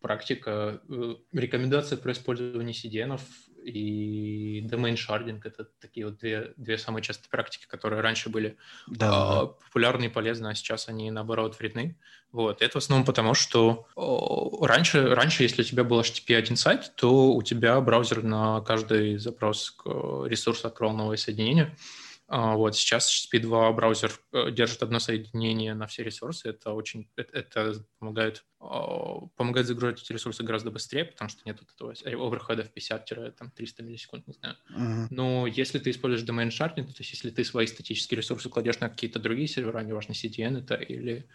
практика, 0.00 0.80
э, 0.88 1.14
рекомендация 1.32 1.98
про 1.98 2.12
использование 2.12 2.74
CDN 2.74 3.18
и 3.64 4.66
domain 4.70 4.94
sharding— 4.94 5.40
это 5.44 5.64
такие 5.80 6.06
вот 6.06 6.18
две, 6.18 6.52
две 6.56 6.78
самые 6.78 7.02
частые 7.02 7.30
практики, 7.30 7.66
которые 7.66 8.00
раньше 8.00 8.28
были 8.28 8.56
да. 8.86 9.42
э, 9.42 9.46
популярны 9.64 10.04
и 10.06 10.08
полезны, 10.08 10.48
а 10.48 10.54
сейчас 10.54 10.88
они, 10.88 11.10
наоборот, 11.10 11.58
вредны. 11.58 11.96
Вот. 12.32 12.62
Это 12.62 12.78
в 12.78 12.82
основном 12.82 13.04
потому, 13.04 13.34
что 13.34 13.86
э, 13.96 14.66
раньше, 14.66 15.14
раньше, 15.14 15.42
если 15.42 15.62
у 15.62 15.64
тебя 15.64 15.84
был 15.84 16.00
HTTP 16.00 16.36
один 16.36 16.56
сайт, 16.56 16.92
то 16.96 17.32
у 17.32 17.42
тебя 17.42 17.80
браузер 17.80 18.22
на 18.22 18.60
каждый 18.60 19.18
запрос 19.18 19.70
к 19.70 19.86
ресурсу 20.26 20.66
открывал 20.66 20.94
новое 20.94 21.16
соединение— 21.16 21.76
вот 22.30 22.76
сейчас 22.76 23.10
HTTP2 23.10 23.74
браузер 23.74 24.12
э, 24.32 24.52
держит 24.52 24.84
одно 24.84 25.00
соединение 25.00 25.74
на 25.74 25.88
все 25.88 26.04
ресурсы. 26.04 26.48
Это 26.48 26.72
очень 26.72 27.08
это, 27.16 27.36
это 27.36 27.84
помогает, 27.98 28.44
а, 28.60 29.26
помогает 29.34 29.66
загружать 29.66 30.00
эти 30.00 30.12
ресурсы 30.12 30.44
гораздо 30.44 30.70
быстрее, 30.70 31.06
потому 31.06 31.28
что 31.28 31.40
нет 31.44 31.58
вот 31.60 31.68
этого 31.74 32.26
оверхеда 32.26 32.62
в 32.62 32.72
50-300 32.72 33.82
миллисекунд, 33.82 34.28
не 34.28 34.34
знаю. 34.34 34.56
Uh-huh. 34.70 35.06
Но 35.10 35.48
если 35.48 35.80
ты 35.80 35.90
используешь 35.90 36.24
domain 36.24 36.50
sharding, 36.50 36.84
то 36.84 36.98
есть 36.98 37.10
если 37.10 37.30
ты 37.30 37.42
свои 37.42 37.66
статические 37.66 38.18
ресурсы 38.18 38.48
кладешь 38.48 38.78
на 38.78 38.88
какие-то 38.88 39.18
другие 39.18 39.48
сервера, 39.48 39.80
неважно 39.80 40.12
CDN 40.12 40.60
это 40.60 40.76
или 40.76 41.26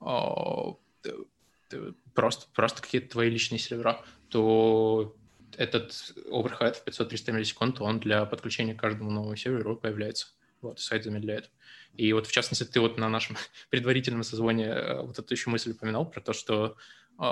uh, 0.00 0.76
просто, 2.14 2.46
просто 2.54 2.80
какие-то 2.80 3.10
твои 3.10 3.28
личные 3.28 3.58
сервера, 3.58 4.04
то 4.28 5.16
этот 5.56 6.14
оверхед 6.30 6.76
в 6.76 6.86
500-300 6.86 7.32
миллисекунд, 7.32 7.80
он 7.80 7.98
для 7.98 8.24
подключения 8.24 8.74
к 8.74 8.80
каждому 8.80 9.10
новому 9.10 9.34
серверу 9.34 9.76
появляется. 9.76 10.28
Вот, 10.64 10.80
сайт 10.80 11.04
замедляет. 11.04 11.50
И 11.94 12.12
вот, 12.14 12.26
в 12.26 12.32
частности, 12.32 12.64
ты 12.64 12.80
вот 12.80 12.96
на 12.98 13.08
нашем 13.10 13.36
предварительном 13.70 14.22
созвоне 14.22 14.66
э, 14.66 15.02
вот 15.02 15.18
эту 15.18 15.34
еще 15.34 15.50
мысль 15.50 15.72
упоминал 15.72 16.10
про 16.10 16.20
то, 16.20 16.32
что 16.32 16.76
э, 17.20 17.24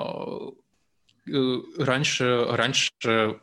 э, 1.32 1.56
раньше, 1.78 2.44
раньше 2.50 3.40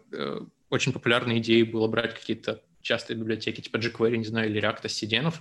очень 0.69 0.93
популярной 0.93 1.39
идеей 1.39 1.63
было 1.63 1.87
брать 1.87 2.13
какие-то 2.13 2.61
частые 2.81 3.17
библиотеки 3.17 3.61
типа 3.61 3.77
jQuery, 3.77 4.17
не 4.17 4.25
знаю, 4.25 4.49
или 4.49 4.61
React 4.61 4.87
с 4.87 5.03
CDN, 5.03 5.33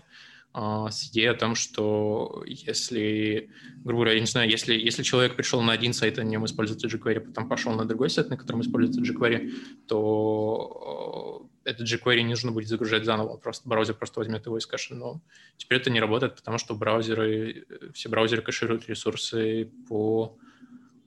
а, 0.55 0.91
с 0.91 1.05
идеей 1.11 1.29
о 1.29 1.35
том, 1.35 1.55
что 1.55 2.43
если, 2.47 3.51
грубо 3.85 4.05
говоря, 4.05 4.15
я 4.15 4.21
не 4.21 4.27
знаю, 4.27 4.51
если, 4.51 4.75
если 4.75 5.03
человек 5.03 5.37
пришел 5.37 5.61
на 5.61 5.73
один 5.73 5.93
сайт, 5.93 6.17
на 6.17 6.23
нем 6.23 6.47
используется 6.47 6.89
jQuery, 6.89 7.21
потом 7.21 7.49
пошел 7.49 7.73
на 7.75 7.85
другой 7.85 8.09
сайт, 8.09 8.31
на 8.31 8.39
котором 8.39 8.63
используется 8.63 9.03
jQuery, 9.03 9.51
то 9.87 11.47
этот 11.69 11.87
jQuery 11.87 12.23
не 12.23 12.31
нужно 12.31 12.53
будет 12.53 12.69
загружать 12.69 13.05
заново, 13.05 13.37
просто 13.37 13.69
браузер 13.69 13.95
просто 13.95 14.21
возьмет 14.21 14.47
его 14.47 14.59
из 14.59 14.66
кэша. 14.66 14.95
Но 14.95 15.21
теперь 15.57 15.79
это 15.79 15.91
не 15.91 16.01
работает, 16.01 16.37
потому 16.37 16.59
что 16.59 16.75
браузеры, 16.75 17.66
все 17.95 18.09
браузеры 18.09 18.43
кэшируют 18.43 18.89
ресурсы 18.89 19.71
по, 19.89 20.39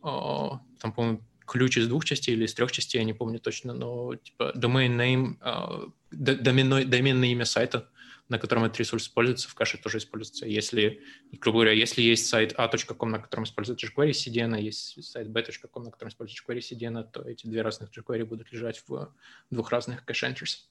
э, 0.04 0.50
там, 0.80 0.94
по 0.94 1.20
ключ 1.46 1.78
из 1.78 1.88
двух 1.88 2.06
частей 2.06 2.36
или 2.36 2.46
из 2.46 2.54
трех 2.54 2.72
частей, 2.72 3.00
я 3.00 3.04
не 3.04 3.14
помню 3.14 3.40
точно, 3.40 3.74
но 3.74 4.16
типа 4.16 4.54
domain 4.56 4.96
name, 4.96 5.38
э, 5.42 5.88
доменное, 6.12 6.86
доменное 6.86 7.30
имя 7.30 7.46
сайта— 7.46 7.90
на 8.32 8.40
котором 8.40 8.64
этот 8.64 8.80
ресурс 8.80 9.04
используется, 9.04 9.50
в 9.50 9.56
кэше 9.56 9.78
тоже 9.78 9.98
используется. 9.98 10.46
Если, 10.46 11.02
грубо 11.34 11.58
говоря, 11.58 11.74
если 11.74 12.02
есть 12.02 12.28
сайт 12.28 12.54
a.com, 12.58 13.12
на 13.12 13.20
котором 13.20 13.44
используется 13.44 13.86
jQuery 13.86 14.12
CDN, 14.12 14.56
а 14.56 14.58
есть 14.58 15.04
сайт 15.04 15.28
b.com, 15.28 15.84
на 15.84 15.92
котором 15.92 16.12
используется 16.12 16.42
jQuery 16.42 16.60
CDN, 16.60 17.12
то 17.12 17.24
эти 17.24 17.46
две 17.46 17.62
разных 17.62 17.90
jQuery 17.92 18.24
будут 18.24 18.50
лежать 18.54 18.82
в 18.88 19.14
двух 19.50 19.70
разных 19.72 20.06
cache 20.06 20.31
entries. 20.31 20.71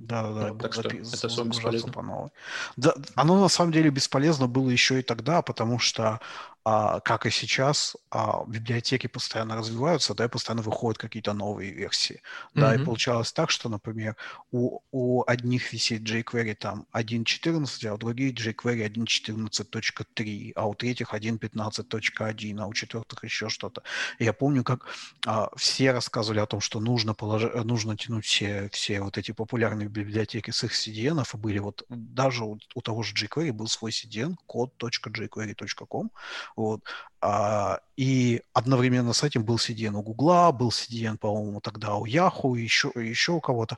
Да, 0.00 0.22
да, 0.22 0.52
вот, 0.52 0.62
так 0.62 0.72
что 0.72 0.88
это 0.88 1.26
особо 1.26 1.50
бесполезно. 1.50 1.92
По 1.92 2.02
новой. 2.02 2.30
Да, 2.76 2.94
оно 3.14 3.40
на 3.40 3.48
самом 3.48 3.72
деле 3.72 3.90
бесполезно 3.90 4.46
было 4.46 4.70
еще 4.70 5.00
и 5.00 5.02
тогда, 5.02 5.42
потому 5.42 5.78
что 5.78 6.20
а, 6.62 7.00
как 7.00 7.24
и 7.24 7.30
сейчас, 7.30 7.96
а, 8.10 8.44
библиотеки 8.46 9.06
постоянно 9.06 9.56
развиваются, 9.56 10.14
да, 10.14 10.26
и 10.26 10.28
постоянно 10.28 10.62
выходят 10.62 10.98
какие-то 10.98 11.32
новые 11.32 11.72
версии. 11.72 12.20
Да, 12.54 12.74
mm-hmm. 12.74 12.82
и 12.82 12.84
получалось 12.84 13.32
так, 13.32 13.50
что, 13.50 13.70
например, 13.70 14.16
у, 14.52 14.80
у 14.92 15.24
одних 15.26 15.72
висит 15.72 16.02
jQuery 16.02 16.54
там 16.54 16.86
1.14, 16.92 17.86
а 17.86 17.94
у 17.94 17.96
других 17.96 18.34
jQuery 18.34 18.86
1.14.3, 18.92 20.52
а 20.54 20.66
у 20.68 20.74
третьих 20.74 21.14
1.15.1, 21.14 22.60
а 22.60 22.66
у 22.66 22.74
четвертых 22.74 23.24
еще 23.24 23.48
что-то. 23.48 23.82
Я 24.18 24.34
помню, 24.34 24.62
как 24.62 24.86
а, 25.24 25.48
все 25.56 25.92
рассказывали 25.92 26.40
о 26.40 26.46
том, 26.46 26.60
что 26.60 26.78
нужно, 26.78 27.14
полож... 27.14 27.44
нужно 27.64 27.96
тянуть 27.96 28.26
все, 28.26 28.68
все 28.70 29.00
вот 29.00 29.16
эти 29.16 29.32
популярные 29.32 29.88
библиотеки 29.90 30.50
с 30.50 30.64
их 30.64 30.72
CDN, 30.72 31.24
были 31.36 31.58
вот 31.58 31.84
даже 31.88 32.44
у, 32.44 32.58
у 32.74 32.80
того 32.80 33.02
же 33.02 33.14
jQuery 33.14 33.52
был 33.52 33.68
свой 33.68 33.90
CDN, 33.90 34.36
code.jquery.com, 34.48 36.10
вот, 36.56 36.82
а, 37.20 37.80
и 37.96 38.42
одновременно 38.54 39.12
с 39.12 39.22
этим 39.22 39.44
был 39.44 39.56
CDN 39.56 39.94
у 39.94 40.02
Гугла, 40.02 40.52
был 40.52 40.70
CDN, 40.70 41.18
по-моему, 41.18 41.60
тогда 41.60 41.96
у 41.96 42.06
Yahoo, 42.06 42.58
еще, 42.58 42.90
еще 42.94 43.32
у 43.32 43.40
кого-то. 43.40 43.76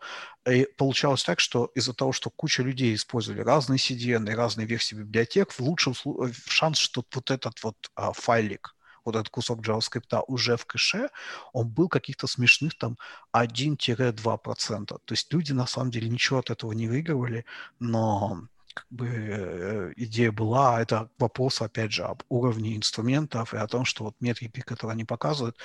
И 0.48 0.68
получалось 0.76 1.24
так, 1.24 1.40
что 1.40 1.70
из-за 1.74 1.92
того, 1.92 2.12
что 2.12 2.30
куча 2.30 2.62
людей 2.62 2.94
использовали 2.94 3.40
разные 3.40 3.78
CDN 3.78 4.30
и 4.30 4.34
разные 4.34 4.66
версии 4.66 4.94
библиотек, 4.94 5.50
в 5.50 5.60
лучшем 5.60 5.94
случае 5.94 6.34
шанс, 6.46 6.78
что 6.78 7.04
вот 7.14 7.30
этот 7.30 7.62
вот 7.64 7.76
а, 7.96 8.12
файлик, 8.12 8.76
вот 9.04 9.16
этот 9.16 9.28
кусок 9.30 9.60
JavaScript 9.60 10.24
уже 10.28 10.56
в 10.56 10.66
кэше, 10.66 11.10
он 11.52 11.68
был 11.68 11.88
каких-то 11.88 12.26
смешных 12.26 12.76
там 12.78 12.98
1-2%. 13.34 14.86
То 14.86 15.00
есть 15.08 15.32
люди 15.32 15.52
на 15.52 15.66
самом 15.66 15.90
деле 15.90 16.08
ничего 16.08 16.38
от 16.38 16.50
этого 16.50 16.72
не 16.72 16.88
выигрывали, 16.88 17.44
но 17.78 18.48
как 18.74 18.86
бы 18.90 19.08
э, 19.08 19.92
идея 19.96 20.32
была, 20.32 20.80
это 20.80 21.10
вопрос, 21.18 21.60
опять 21.60 21.92
же, 21.92 22.04
об 22.04 22.22
уровне 22.28 22.76
инструментов 22.76 23.54
и 23.54 23.58
о 23.58 23.66
том, 23.66 23.84
что 23.84 24.04
вот 24.04 24.16
метрики, 24.20 24.60
которые 24.60 24.94
они 24.94 25.04
показывают, 25.04 25.58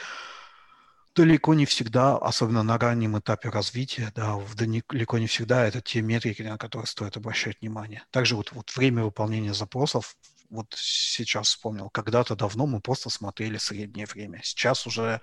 далеко 1.15 1.53
не 1.55 1.65
всегда, 1.65 2.15
особенно 2.17 2.63
на 2.63 2.77
раннем 2.77 3.17
этапе 3.17 3.49
развития, 3.49 4.11
да, 4.15 4.39
далеко 4.55 5.17
не 5.17 5.27
всегда 5.27 5.65
это 5.65 5.81
те 5.81 6.01
метрики, 6.01 6.43
на 6.43 6.57
которые 6.57 6.87
стоит 6.87 7.17
обращать 7.17 7.59
внимание. 7.61 8.03
Также 8.11 8.35
вот, 8.35 8.51
вот 8.51 8.75
время 8.75 9.03
выполнения 9.03 9.53
запросов 9.53 10.15
вот 10.49 10.73
сейчас 10.75 11.47
вспомнил, 11.47 11.89
когда-то 11.89 12.35
давно 12.35 12.67
мы 12.67 12.79
просто 12.81 13.09
смотрели 13.09 13.57
среднее 13.57 14.05
время. 14.05 14.41
Сейчас 14.43 14.87
уже 14.87 15.21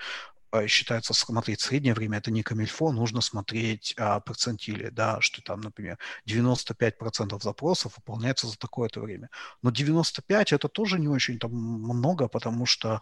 э, 0.53 0.67
считается 0.67 1.15
смотреть 1.15 1.61
среднее 1.61 1.95
время, 1.95 2.19
это 2.19 2.31
не 2.31 2.43
камильфо, 2.43 2.93
нужно 2.93 3.21
смотреть 3.21 3.95
а, 3.99 4.21
процентили, 4.21 4.89
да, 4.91 5.21
что 5.21 5.43
там, 5.43 5.61
например, 5.61 5.99
95% 6.29 7.43
запросов 7.43 7.97
выполняется 7.97 8.47
за 8.47 8.57
такое-то 8.59 9.01
время. 9.01 9.31
Но 9.63 9.71
95 9.71 10.53
это 10.53 10.69
тоже 10.69 10.99
не 10.99 11.09
очень 11.09 11.39
там 11.39 11.53
много, 11.53 12.29
потому 12.29 12.67
что 12.67 13.01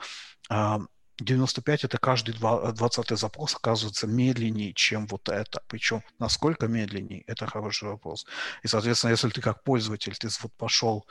а, 0.49 0.81
95 1.19 1.85
это 1.85 1.99
каждый 1.99 2.35
20 2.35 3.19
запрос 3.19 3.55
оказывается 3.55 4.07
медленнее, 4.07 4.73
чем 4.73 5.07
вот 5.07 5.29
это. 5.29 5.63
Причем 5.69 6.03
насколько 6.19 6.69
медленнее, 6.69 7.23
это 7.27 7.47
хороший 7.47 7.89
вопрос. 7.89 8.27
И, 8.63 8.69
соответственно, 8.69 9.11
если 9.11 9.29
ты 9.29 9.41
как 9.41 9.63
пользователь, 9.63 10.15
ты 10.17 10.29
вот 10.43 10.53
пошел 10.57 11.07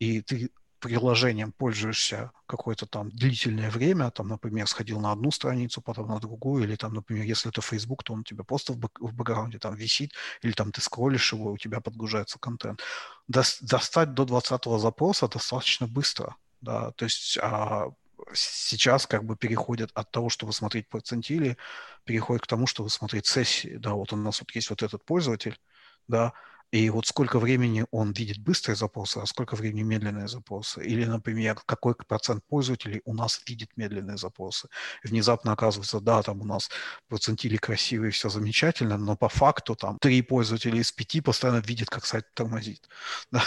и 0.00 0.20
ты 0.22 0.50
приложением 0.80 1.52
пользуешься 1.52 2.32
какое-то 2.46 2.86
там 2.86 3.10
длительное 3.10 3.70
время, 3.70 4.10
там, 4.10 4.28
например, 4.28 4.66
сходил 4.66 4.98
на 4.98 5.12
одну 5.12 5.30
страницу, 5.30 5.82
потом 5.82 6.08
на 6.08 6.18
другую, 6.18 6.64
или 6.64 6.74
там, 6.74 6.94
например, 6.94 7.24
если 7.24 7.50
это 7.50 7.60
Facebook, 7.60 8.02
то 8.02 8.14
он 8.14 8.20
у 8.20 8.24
тебя 8.24 8.44
просто 8.44 8.72
в, 8.72 8.78
бэк, 8.78 8.98
в 8.98 9.12
бэкграунде 9.14 9.58
там 9.58 9.74
висит, 9.74 10.12
или 10.42 10.52
там 10.52 10.72
ты 10.72 10.80
скроллишь 10.80 11.32
его, 11.32 11.52
у 11.52 11.58
тебя 11.58 11.80
подгружается 11.80 12.38
контент. 12.38 12.80
До, 13.28 13.42
достать 13.60 14.14
до 14.14 14.24
20 14.24 14.64
запроса 14.80 15.28
достаточно 15.28 15.86
быстро, 15.86 16.34
да, 16.62 16.92
то 16.92 17.04
есть 17.04 17.38
а, 17.42 17.90
сейчас 18.32 19.06
как 19.06 19.24
бы 19.24 19.36
переходят 19.36 19.90
от 19.94 20.10
того, 20.10 20.30
чтобы 20.30 20.54
смотреть 20.54 20.88
процентили, 20.88 21.58
переходят 22.04 22.42
к 22.42 22.46
тому, 22.46 22.66
чтобы 22.66 22.88
смотреть 22.88 23.26
сессии, 23.26 23.76
да, 23.76 23.92
вот 23.92 24.12
у 24.14 24.16
нас 24.16 24.40
вот 24.40 24.50
есть 24.52 24.70
вот 24.70 24.82
этот 24.82 25.04
пользователь, 25.04 25.60
да, 26.08 26.32
и 26.72 26.88
вот 26.90 27.06
сколько 27.06 27.40
времени 27.40 27.84
он 27.90 28.12
видит 28.12 28.38
быстрые 28.38 28.76
запросы, 28.76 29.18
а 29.18 29.26
сколько 29.26 29.56
времени 29.56 29.82
медленные 29.82 30.28
запросы. 30.28 30.84
Или, 30.84 31.04
например, 31.04 31.56
какой 31.66 31.94
процент 31.94 32.44
пользователей 32.46 33.02
у 33.04 33.12
нас 33.12 33.42
видит 33.46 33.70
медленные 33.76 34.16
запросы. 34.16 34.68
И 35.02 35.08
внезапно 35.08 35.52
оказывается, 35.52 36.00
да, 36.00 36.22
там 36.22 36.42
у 36.42 36.44
нас 36.44 36.70
процентили 37.08 37.56
красивые, 37.56 38.12
все 38.12 38.28
замечательно, 38.28 38.98
но 38.98 39.16
по 39.16 39.28
факту 39.28 39.74
там 39.74 39.98
три 39.98 40.22
пользователя 40.22 40.78
из 40.78 40.92
пяти 40.92 41.20
постоянно 41.20 41.58
видят, 41.58 41.90
как 41.90 42.06
сайт 42.06 42.26
тормозит. 42.34 42.88
Да. 43.30 43.42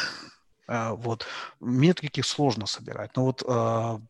А, 0.65 0.93
вот. 0.93 1.25
Метрики 1.59 2.21
сложно 2.21 2.67
собирать. 2.67 3.15
Но 3.17 3.25
вот 3.25 3.43
а, 3.45 4.01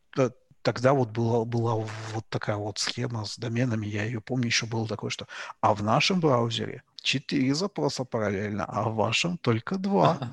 тогда 0.64 0.94
вот 0.94 1.10
была, 1.10 1.44
была 1.44 1.74
вот 1.74 2.24
такая 2.28 2.56
вот 2.56 2.78
схема 2.78 3.24
с 3.24 3.38
доменами, 3.38 3.86
я 3.86 4.04
ее 4.04 4.20
помню, 4.20 4.46
еще 4.46 4.66
было 4.66 4.88
такое, 4.88 5.10
что 5.10 5.26
а 5.60 5.74
в 5.74 5.82
нашем 5.82 6.20
браузере 6.20 6.82
четыре 7.02 7.54
запроса 7.54 8.04
параллельно, 8.04 8.64
а 8.64 8.88
в 8.88 8.94
вашем 8.96 9.38
только 9.38 9.78
два. 9.78 10.32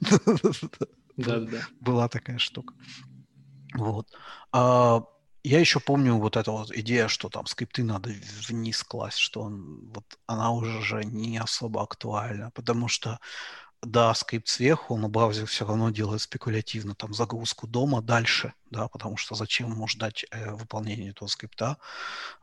Да, 1.18 1.40
да. 1.40 1.58
Была 1.78 2.08
такая 2.08 2.38
штука. 2.38 2.72
Вот. 3.74 4.08
А, 4.50 5.04
я 5.44 5.60
еще 5.60 5.78
помню 5.78 6.14
вот 6.16 6.38
эта 6.38 6.50
вот 6.50 6.72
идея, 6.72 7.06
что 7.06 7.28
там 7.28 7.44
скрипты 7.44 7.84
надо 7.84 8.10
вниз 8.48 8.82
класть, 8.82 9.18
что 9.18 9.42
он, 9.42 9.90
вот 9.94 10.18
она 10.26 10.50
уже 10.52 11.04
не 11.04 11.36
особо 11.36 11.82
актуальна, 11.82 12.50
потому 12.54 12.88
что 12.88 13.20
да, 13.82 14.14
скрипт 14.14 14.48
сверху, 14.48 14.96
но 14.96 15.08
браузер 15.08 15.46
все 15.46 15.66
равно 15.66 15.90
делает 15.90 16.22
спекулятивно 16.22 16.94
там 16.94 17.12
загрузку 17.12 17.66
дома 17.66 18.00
дальше, 18.00 18.54
да, 18.70 18.86
потому 18.86 19.16
что 19.16 19.34
зачем 19.34 19.72
ему 19.72 19.88
ждать 19.88 20.24
э, 20.30 20.52
выполнения 20.52 21.10
этого 21.10 21.26
скрипта. 21.26 21.78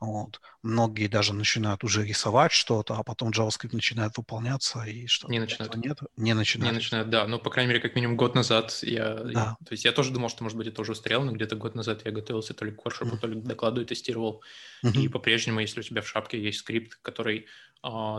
Вот. 0.01 0.41
Многие 0.63 1.07
даже 1.07 1.33
начинают 1.33 1.85
уже 1.85 2.05
рисовать 2.05 2.51
что-то, 2.51 2.95
а 2.95 3.03
потом 3.03 3.29
JavaScript 3.29 3.73
начинает 3.73 4.17
выполняться 4.17 4.83
и 4.83 5.07
что 5.07 5.29
Не 5.29 5.39
начинают. 5.39 5.75
Нет, 5.77 5.99
не 6.17 6.33
начинают. 6.33 6.73
Не 6.73 6.75
начинают, 6.77 7.09
да. 7.09 7.25
Ну, 7.25 7.39
по 7.39 7.49
крайней 7.49 7.69
мере, 7.69 7.81
как 7.81 7.95
минимум 7.95 8.17
год 8.17 8.35
назад 8.35 8.77
я... 8.81 9.15
Да. 9.15 9.29
я 9.29 9.57
то 9.65 9.71
есть 9.71 9.85
я 9.85 9.93
тоже 9.93 10.11
думал, 10.11 10.27
что, 10.27 10.43
может 10.43 10.57
быть, 10.57 10.67
это 10.67 10.81
уже 10.81 10.91
устарело, 10.91 11.23
но 11.23 11.31
где-то 11.31 11.55
год 11.55 11.73
назад 11.73 12.01
я 12.03 12.11
готовился 12.11 12.53
то 12.53 12.65
ли 12.65 12.71
к 12.71 12.83
воршопу, 12.83 13.15
mm-hmm. 13.15 13.19
то 13.19 13.27
ли 13.27 13.39
к 13.39 13.43
докладу 13.45 13.81
и 13.81 13.85
тестировал. 13.85 14.43
Mm-hmm. 14.83 15.01
И 15.01 15.07
по-прежнему, 15.07 15.61
если 15.61 15.79
у 15.79 15.83
тебя 15.83 16.01
в 16.01 16.07
шапке 16.07 16.41
есть 16.41 16.59
скрипт, 16.59 16.99
который 17.01 17.47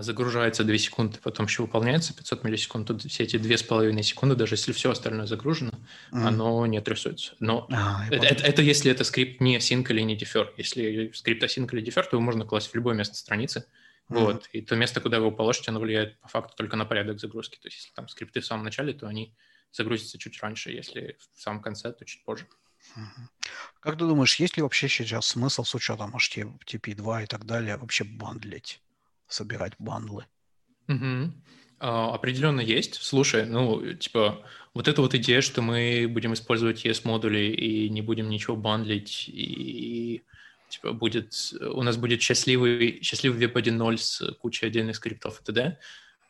загружается 0.00 0.64
2 0.64 0.78
секунды, 0.78 1.18
потом 1.22 1.46
еще 1.46 1.62
выполняется 1.62 2.14
500 2.14 2.44
миллисекунд, 2.44 2.88
тут 2.88 3.02
все 3.02 3.24
эти 3.24 3.36
2,5 3.36 4.02
секунды, 4.02 4.34
даже 4.34 4.54
если 4.54 4.72
все 4.72 4.90
остальное 4.90 5.26
загружено, 5.26 5.72
mm. 6.12 6.26
оно 6.26 6.64
не 6.66 6.78
отрисуется. 6.78 7.34
Но 7.40 7.66
а, 7.70 8.06
это, 8.10 8.26
это, 8.26 8.44
это 8.44 8.62
если 8.62 8.90
это 8.90 9.04
скрипт 9.04 9.40
не 9.40 9.58
async 9.58 9.86
или 9.90 10.00
не 10.00 10.16
defer. 10.16 10.48
Если 10.56 11.10
скрипт 11.12 11.42
async 11.42 11.68
или 11.72 11.86
defer, 11.86 12.04
то 12.04 12.16
его 12.16 12.20
можно 12.22 12.46
класть 12.46 12.70
в 12.70 12.74
любое 12.74 12.94
место 12.94 13.16
страницы. 13.16 13.66
Mm. 14.08 14.18
Вот. 14.18 14.48
И 14.52 14.62
то 14.62 14.76
место, 14.76 15.02
куда 15.02 15.18
вы 15.18 15.26
его 15.26 15.36
положите, 15.36 15.70
оно 15.70 15.80
влияет 15.80 16.18
по 16.20 16.28
факту 16.28 16.56
только 16.56 16.76
на 16.76 16.86
порядок 16.86 17.20
загрузки. 17.20 17.56
То 17.56 17.68
есть 17.68 17.76
если 17.76 17.92
там 17.94 18.08
скрипты 18.08 18.40
в 18.40 18.46
самом 18.46 18.64
начале, 18.64 18.94
то 18.94 19.08
они 19.08 19.34
загрузятся 19.72 20.16
чуть 20.18 20.40
раньше, 20.42 20.70
если 20.70 21.18
в 21.34 21.40
самом 21.40 21.60
конце, 21.60 21.92
то 21.92 22.04
чуть 22.06 22.24
позже. 22.24 22.46
Как 23.80 23.98
ты 23.98 24.06
думаешь, 24.06 24.36
есть 24.36 24.56
ли 24.56 24.62
вообще 24.62 24.88
сейчас 24.88 25.26
смысл 25.26 25.64
с 25.64 25.74
учетом 25.74 26.16
HTTP 26.16 26.94
2 26.94 27.22
и 27.24 27.26
так 27.26 27.44
далее 27.44 27.76
вообще 27.76 28.04
бандлить? 28.04 28.80
Собирать 29.30 29.72
бандлы. 29.78 30.26
Угу. 30.88 31.32
А, 31.80 32.14
определенно 32.14 32.60
есть. 32.60 32.96
Слушай, 32.96 33.46
ну, 33.46 33.94
типа, 33.94 34.44
вот 34.74 34.88
эта 34.88 35.00
вот 35.00 35.14
идея, 35.14 35.40
что 35.40 35.62
мы 35.62 36.06
будем 36.08 36.34
использовать 36.34 36.84
ES-модули 36.84 37.52
и 37.52 37.88
не 37.88 38.02
будем 38.02 38.28
ничего 38.28 38.56
бандлить, 38.56 39.28
и 39.28 40.22
типа 40.68 40.92
будет, 40.92 41.34
у 41.60 41.82
нас 41.82 41.96
будет 41.96 42.20
счастливый, 42.20 43.00
счастливый 43.02 43.38
веб 43.38 43.56
1.0 43.56 43.96
с 43.96 44.32
кучей 44.40 44.66
отдельных 44.66 44.96
скриптов 44.96 45.40
и 45.40 45.44
т.д. 45.44 45.78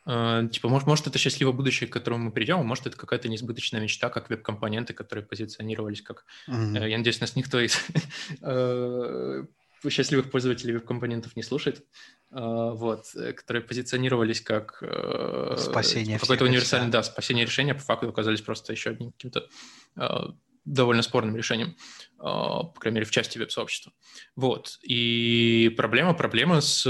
Uh, 0.07 0.49
типа, 0.49 0.69
может, 0.69 0.89
может, 0.89 1.07
это 1.07 1.19
счастливое 1.19 1.53
будущее, 1.53 1.87
к 1.87 1.93
которому 1.93 2.25
мы 2.25 2.33
придем, 2.33 2.59
а 2.59 2.63
может, 2.63 2.87
это 2.87 2.97
какая-то 2.97 3.29
неизбыточная 3.29 3.83
мечта, 3.83 4.09
как 4.09 4.31
веб-компоненты, 4.31 4.95
которые 4.95 5.25
позиционировались 5.27 6.01
как... 6.01 6.25
Mm-hmm. 6.49 6.89
я 6.89 6.97
надеюсь, 6.97 7.21
нас 7.21 7.37
никто 7.37 7.61
из 7.61 7.79
э, 8.41 9.45
счастливых 9.89 10.31
пользователей 10.31 10.75
веб-компонентов 10.75 11.37
не 11.37 11.43
слушает, 11.43 11.85
а, 12.31 12.73
вот, 12.73 13.07
э, 13.15 13.33
которые 13.33 13.63
позиционировались 13.63 14.41
как 14.41 14.79
э, 14.83 15.57
спасение 15.59 16.19
какое-то 16.19 16.45
универсальное, 16.45 16.91
да, 16.91 17.03
спасение 17.03 17.45
решения, 17.47 17.75
по 17.75 17.81
факту 17.81 18.09
оказались 18.09 18.43
просто 18.43 18.73
еще 18.73 18.91
одним 18.91 19.13
каким-то 19.13 19.49
а, 19.97 20.35
довольно 20.65 21.03
спорным 21.03 21.37
решением, 21.37 21.77
а, 22.19 22.65
по 22.65 22.81
крайней 22.81 22.97
мере, 22.97 23.07
в 23.07 23.11
части 23.11 23.39
веб-сообщества. 23.39 23.93
Вот. 24.37 24.79
И 24.83 25.73
проблема, 25.77 26.15
проблема 26.15 26.61
с, 26.61 26.83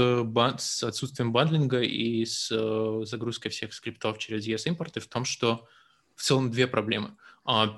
с 0.57 0.83
отсутствием 0.83 1.31
бандлинга 1.31 1.81
и 1.81 2.25
с 2.25 2.51
э, 2.51 3.05
загрузкой 3.05 3.51
всех 3.51 3.73
скриптов 3.73 4.17
через 4.17 4.45
ES-импорты 4.47 4.99
в 4.99 5.07
том, 5.07 5.25
что 5.25 5.67
в 6.15 6.23
целом 6.23 6.51
две 6.51 6.67
проблемы– 6.67 7.15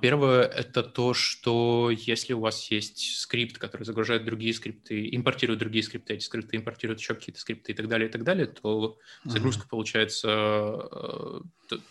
первое— 0.02 0.44
это 0.44 0.84
то, 0.84 1.14
что 1.14 1.90
если 1.90 2.34
у 2.34 2.42
вас 2.42 2.70
есть 2.70 3.20
скрипт, 3.20 3.58
который 3.58 3.84
загружает 3.84 4.26
другие 4.26 4.54
скрипты, 4.54 5.10
импортирует 5.16 5.60
другие 5.60 5.84
скрипты, 5.84 6.16
эти 6.16 6.24
скрипты 6.24 6.58
импортируют 6.58 7.00
еще 7.00 7.16
какие-то 7.16 7.40
скрипты 7.40 7.72
и 7.72 7.76
так 7.76 7.88
далее, 7.88 8.10
и 8.10 8.12
так 8.12 8.24
далее, 8.24 8.48
то 8.48 8.98
загрузка 9.24 9.64
mm-hmm. 9.64 9.70
получается... 9.70 10.30
Э, 10.30 11.40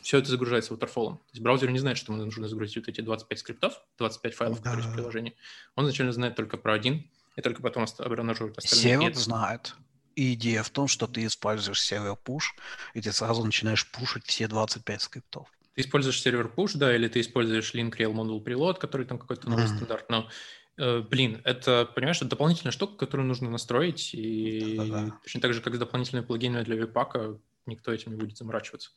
все 0.02 0.18
это 0.18 0.28
загружается 0.28 0.74
waterfall. 0.74 1.16
То 1.16 1.32
есть 1.32 1.42
браузер 1.42 1.70
не 1.70 1.78
знает, 1.78 1.96
что 1.96 2.12
ему 2.12 2.24
нужно 2.24 2.46
загрузить 2.46 2.76
вот 2.76 2.88
эти 2.88 3.00
25 3.00 3.38
скриптов, 3.38 3.80
25 3.98 4.34
файлов, 4.34 4.62
да. 4.62 4.70
которые 4.70 4.90
в 4.90 4.94
приложении. 4.94 5.34
Он 5.74 5.84
изначально 5.84 6.12
знает 6.12 6.36
только 6.36 6.58
про 6.58 6.74
один, 6.74 7.10
и 7.36 7.40
только 7.40 7.62
потом 7.62 7.86
обнаруживает 7.98 8.58
остальные. 8.58 8.98
Сервер 8.98 9.14
знает. 9.14 9.74
И 10.14 10.34
идея 10.34 10.62
в 10.62 10.68
том, 10.68 10.88
что 10.88 11.06
ты 11.06 11.24
используешь 11.24 11.80
сервер 11.80 12.18
push, 12.22 12.52
и 12.92 13.00
ты 13.00 13.12
сразу 13.12 13.42
начинаешь 13.44 13.90
пушить 13.90 14.26
все 14.26 14.46
25 14.46 15.00
скриптов. 15.00 15.48
Ты 15.74 15.82
используешь 15.82 16.20
сервер 16.20 16.52
push, 16.54 16.72
да, 16.76 16.94
или 16.94 17.08
ты 17.08 17.20
используешь 17.20 17.74
link 17.74 17.96
rel 17.96 18.12
module 18.12 18.42
preload, 18.42 18.78
который 18.78 19.06
там 19.06 19.18
какой-то 19.18 19.48
новый 19.48 19.64
mm-hmm. 19.64 19.76
стандарт, 19.76 20.10
но 20.10 20.28
э, 20.76 21.00
блин, 21.00 21.40
это, 21.44 21.88
понимаешь, 21.94 22.18
это 22.18 22.26
дополнительная 22.26 22.72
штука, 22.72 22.96
которую 22.96 23.26
нужно 23.26 23.50
настроить, 23.50 24.14
и 24.14 24.76
Да-да-да. 24.76 25.18
точно 25.22 25.40
так 25.40 25.54
же, 25.54 25.60
как 25.60 25.74
с 25.74 25.78
дополнительными 25.78 26.26
плагинами 26.26 26.64
для 26.64 26.76
веб-пака, 26.76 27.38
никто 27.66 27.92
этим 27.92 28.12
не 28.12 28.18
будет 28.18 28.36
заморачиваться. 28.36 28.90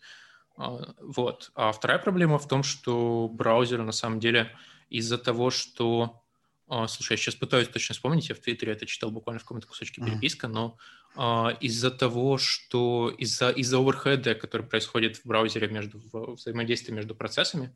А, 0.58 0.94
вот. 1.00 1.52
А 1.56 1.72
вторая 1.72 2.00
проблема 2.00 2.40
в 2.40 2.48
том, 2.48 2.64
что 2.64 3.30
браузеры 3.32 3.84
на 3.84 3.92
самом 3.92 4.20
деле 4.20 4.52
из-за 4.90 5.18
того, 5.18 5.50
что... 5.50 6.22
А, 6.68 6.88
слушай, 6.88 7.14
я 7.14 7.18
сейчас 7.18 7.36
пытаюсь 7.36 7.68
точно 7.68 7.94
вспомнить, 7.94 8.30
я 8.30 8.36
в 8.36 8.40
Твиттере 8.40 8.74
это 8.74 8.86
читал 8.86 9.12
буквально 9.12 9.40
в 9.40 9.44
каком-то 9.44 9.68
кусочке 9.68 10.02
переписка, 10.02 10.48
но 10.48 10.78
а, 11.16 11.56
из-за 11.62 11.92
того, 11.92 12.38
что 12.38 13.14
из-за 13.18 13.52
из-за 13.52 13.78
оверхеда, 13.78 14.34
который 14.34 14.66
происходит 14.66 15.18
в 15.18 15.26
браузере 15.26 15.68
между 15.68 16.00
в 16.12 16.36
взаимодействии 16.36 16.92
между 16.92 17.14
процессами, 17.14 17.72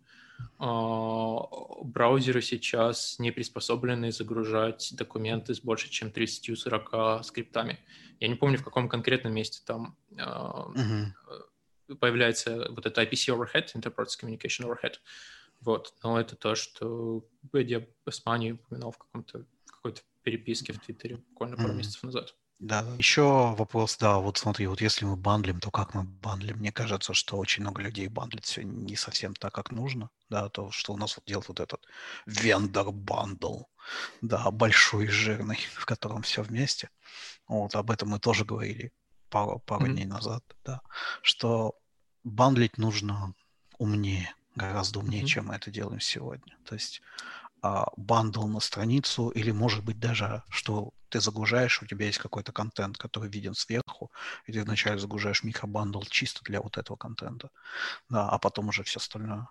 браузеры 0.57 2.41
сейчас 2.41 3.19
не 3.19 3.31
приспособлены 3.31 4.11
загружать 4.11 4.93
документы 4.93 5.53
с 5.53 5.59
больше, 5.59 5.89
чем 5.89 6.07
30-40 6.09 7.23
скриптами. 7.23 7.79
Я 8.19 8.27
не 8.27 8.35
помню, 8.35 8.57
в 8.57 8.63
каком 8.63 8.89
конкретном 8.89 9.33
месте 9.33 9.59
там 9.65 9.95
uh-huh 10.11 11.11
появляется 11.95 12.67
вот 12.69 12.85
это 12.85 13.01
IPC 13.01 13.35
overhead, 13.35 13.73
Enterprise 13.75 14.15
Communication 14.21 14.65
overhead. 14.65 14.95
Вот. 15.61 15.93
Но 16.03 16.19
это 16.19 16.35
то, 16.35 16.55
что 16.55 17.25
я 17.53 17.85
с 18.09 18.25
Маней 18.25 18.53
упоминал 18.53 18.91
в 18.91 18.97
каком-то 18.97 19.45
какой-то 19.65 20.01
переписке 20.23 20.73
в 20.73 20.79
Твиттере 20.79 21.17
буквально 21.17 21.57
пару 21.57 21.73
mm. 21.73 21.77
месяцев 21.77 22.03
назад. 22.03 22.35
Да, 22.59 22.81
еще 22.97 23.55
вопрос, 23.55 23.95
да, 23.97 24.19
вот 24.19 24.37
смотри, 24.37 24.67
вот 24.67 24.81
если 24.81 25.05
мы 25.05 25.15
бандлим, 25.15 25.61
то 25.61 25.71
как 25.71 25.93
мы 25.93 26.03
бандлим? 26.03 26.57
Мне 26.57 26.73
кажется, 26.73 27.13
что 27.13 27.37
очень 27.37 27.63
много 27.63 27.81
людей 27.81 28.09
бандлит 28.09 28.43
все 28.43 28.63
не 28.63 28.97
совсем 28.97 29.33
так, 29.33 29.53
как 29.53 29.71
нужно, 29.71 30.09
да, 30.29 30.49
то, 30.49 30.69
что 30.69 30.91
у 30.91 30.97
нас 30.97 31.15
вот 31.15 31.23
делает 31.25 31.47
вот 31.47 31.61
этот 31.61 31.85
vendor 32.25 32.91
bundle, 32.91 33.63
да, 34.21 34.51
большой 34.51 35.05
и 35.05 35.07
жирный, 35.07 35.59
в 35.73 35.85
котором 35.85 36.21
все 36.21 36.43
вместе. 36.43 36.89
Вот, 37.47 37.75
об 37.75 37.91
этом 37.91 38.09
мы 38.09 38.19
тоже 38.19 38.43
говорили 38.43 38.91
пару, 39.29 39.59
пару 39.59 39.85
mm-hmm. 39.85 39.93
дней 39.93 40.05
назад, 40.05 40.43
да, 40.65 40.81
что 41.21 41.75
бандлить 42.25 42.77
нужно 42.77 43.35
умнее, 43.77 44.35
гораздо 44.59 44.99
умнее, 44.99 45.23
mm-hmm. 45.23 45.27
чем 45.27 45.47
мы 45.47 45.55
это 45.55 45.71
делаем 45.71 45.99
сегодня. 45.99 46.55
То 46.65 46.75
есть 46.75 47.01
а, 47.61 47.87
bundle 47.97 48.47
на 48.47 48.59
страницу 48.59 49.29
или, 49.29 49.51
может 49.51 49.83
быть, 49.83 49.99
даже, 49.99 50.43
что 50.49 50.91
ты 51.09 51.19
загружаешь, 51.19 51.81
у 51.81 51.85
тебя 51.85 52.05
есть 52.05 52.19
какой-то 52.19 52.51
контент, 52.51 52.97
который 52.97 53.29
виден 53.29 53.53
сверху, 53.53 54.11
и 54.45 54.53
ты 54.53 54.63
вначале 54.63 54.99
загружаешь 54.99 55.43
микробандл 55.43 56.01
чисто 56.03 56.43
для 56.43 56.61
вот 56.61 56.77
этого 56.77 56.95
контента, 56.97 57.49
да, 58.09 58.29
а 58.29 58.37
потом 58.37 58.69
уже 58.69 58.83
все 58.83 58.99
остальное. 58.99 59.47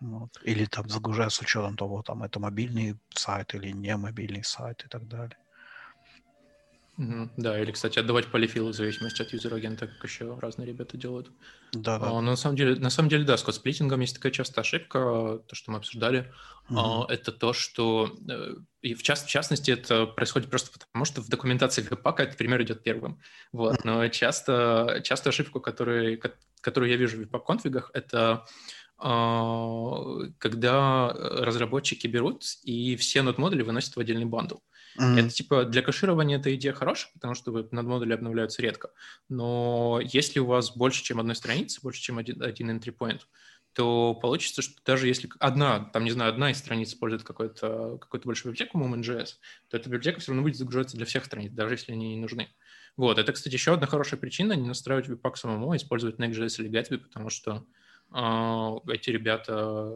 Вот. 0.00 0.40
Или 0.42 0.64
там 0.64 0.88
загружаешь 0.88 1.34
с 1.34 1.40
учетом 1.40 1.76
того, 1.76 2.02
там 2.02 2.22
это 2.22 2.40
мобильный 2.40 2.98
сайт 3.14 3.54
или 3.54 3.70
не 3.70 3.96
мобильный 3.96 4.44
сайт 4.44 4.84
и 4.84 4.88
так 4.88 5.06
далее. 5.06 5.38
Угу. 6.96 7.30
Да, 7.36 7.60
или, 7.60 7.72
кстати, 7.72 7.98
отдавать 7.98 8.28
полифилы 8.28 8.70
в 8.70 8.74
зависимости 8.74 9.20
от 9.20 9.32
user-agent 9.32 9.79
а, 9.79 9.88
как 9.88 10.04
еще 10.04 10.38
разные 10.38 10.68
ребята 10.68 10.96
делают. 10.96 11.28
Да, 11.72 11.98
да. 11.98 12.06
А, 12.06 12.10
но 12.12 12.20
на 12.20 12.36
самом 12.36 12.56
деле, 12.56 12.76
на 12.76 12.90
самом 12.90 13.08
деле, 13.08 13.24
да, 13.24 13.36
с 13.36 13.42
code-splitting 13.42 13.93
ом 13.93 14.00
есть 14.00 14.14
такая 14.14 14.30
частая 14.30 14.62
ошибка, 14.62 15.40
то, 15.46 15.54
что 15.54 15.72
мы 15.72 15.78
обсуждали. 15.78 16.32
Угу. 16.70 16.78
А, 16.78 17.12
это 17.12 17.32
то, 17.32 17.52
что, 17.52 18.16
э, 18.28 18.54
и 18.82 18.94
в, 18.94 19.02
част, 19.02 19.26
в 19.26 19.28
частности, 19.28 19.72
это 19.72 20.06
происходит 20.06 20.50
просто 20.50 20.70
потому, 20.70 21.04
что 21.04 21.20
в 21.20 21.28
документации 21.28 21.82
Webpack 21.82 22.17
а 22.17 22.22
этот 22.22 22.36
пример 22.36 22.62
идет 22.62 22.84
первым. 22.84 23.20
Вот. 23.52 23.84
Но 23.84 24.06
часто, 24.08 25.00
часто 25.02 25.30
ошибку, 25.30 25.60
которую, 25.60 26.20
которую 26.60 26.90
я 26.90 26.96
вижу 26.96 27.16
в 27.16 27.20
веб-пак-конфигах, 27.20 27.90
это 27.92 28.46
а, 28.98 30.00
когда 30.38 31.12
разработчики 31.12 32.06
берут 32.06 32.44
и 32.62 32.94
все 32.94 33.22
нод-модули 33.22 33.62
выносят 33.62 33.96
в 33.96 34.00
отдельный 34.00 34.26
бандл. 34.26 34.58
Mm-hmm. 34.98 35.20
Это 35.20 35.28
типа 35.30 35.64
для 35.64 35.82
кэширования 35.82 36.38
эта 36.38 36.54
идея 36.54 36.72
хорошая, 36.72 37.12
потому 37.14 37.34
что 37.34 37.50
нод-модули 37.52 38.12
обновляются 38.12 38.62
редко. 38.62 38.90
Но 39.28 40.00
если 40.02 40.38
у 40.40 40.46
вас 40.46 40.76
больше, 40.76 41.02
чем 41.02 41.20
одной 41.20 41.34
страницы, 41.34 41.80
больше, 41.82 42.00
чем 42.00 42.18
один, 42.18 42.42
один 42.42 42.70
entry 42.70 42.96
point, 42.96 43.20
то 43.74 44.14
получится, 44.14 44.62
что 44.62 44.74
даже 44.84 45.08
если 45.08 45.28
одна, 45.40 45.80
там, 45.92 46.04
не 46.04 46.12
знаю, 46.12 46.30
одна 46.30 46.52
из 46.52 46.58
страниц 46.58 46.90
использует 46.90 47.24
какую-то 47.24 47.98
какую 47.98 48.20
большую 48.24 48.52
библиотеку 48.52 48.78
Moment.js, 48.78 49.30
то 49.68 49.76
эта 49.76 49.88
библиотека 49.88 50.20
все 50.20 50.30
равно 50.30 50.42
будет 50.42 50.56
загружаться 50.56 50.96
для 50.96 51.06
всех 51.06 51.24
страниц, 51.24 51.50
даже 51.52 51.74
если 51.74 51.92
они 51.92 52.14
не 52.14 52.20
нужны. 52.20 52.48
Вот, 52.96 53.18
это, 53.18 53.32
кстати, 53.32 53.54
еще 53.54 53.74
одна 53.74 53.88
хорошая 53.88 54.20
причина 54.20 54.52
не 54.52 54.68
настраивать 54.68 55.08
Webpack 55.08 55.36
самому, 55.36 55.72
а 55.72 55.76
использовать 55.76 56.20
Next.js 56.20 56.62
или 56.62 56.70
Gatsby, 56.70 56.98
потому 56.98 57.30
что 57.30 57.66
эти 58.14 59.10
ребята 59.10 59.92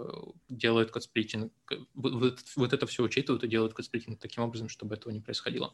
делают 0.49 0.91
code 0.91 1.09
splitting, 1.09 1.53
вот, 1.95 2.41
вот 2.57 2.73
это 2.73 2.87
все 2.87 3.05
учитывают 3.05 3.45
и 3.45 3.49
делают 3.49 3.75
code 3.75 3.88
splitting 3.88 4.19
таким 4.19 4.43
образом, 4.43 4.69
чтобы 4.69 4.97
этого 4.97 5.13
не 5.13 5.21
происходило. 5.21 5.73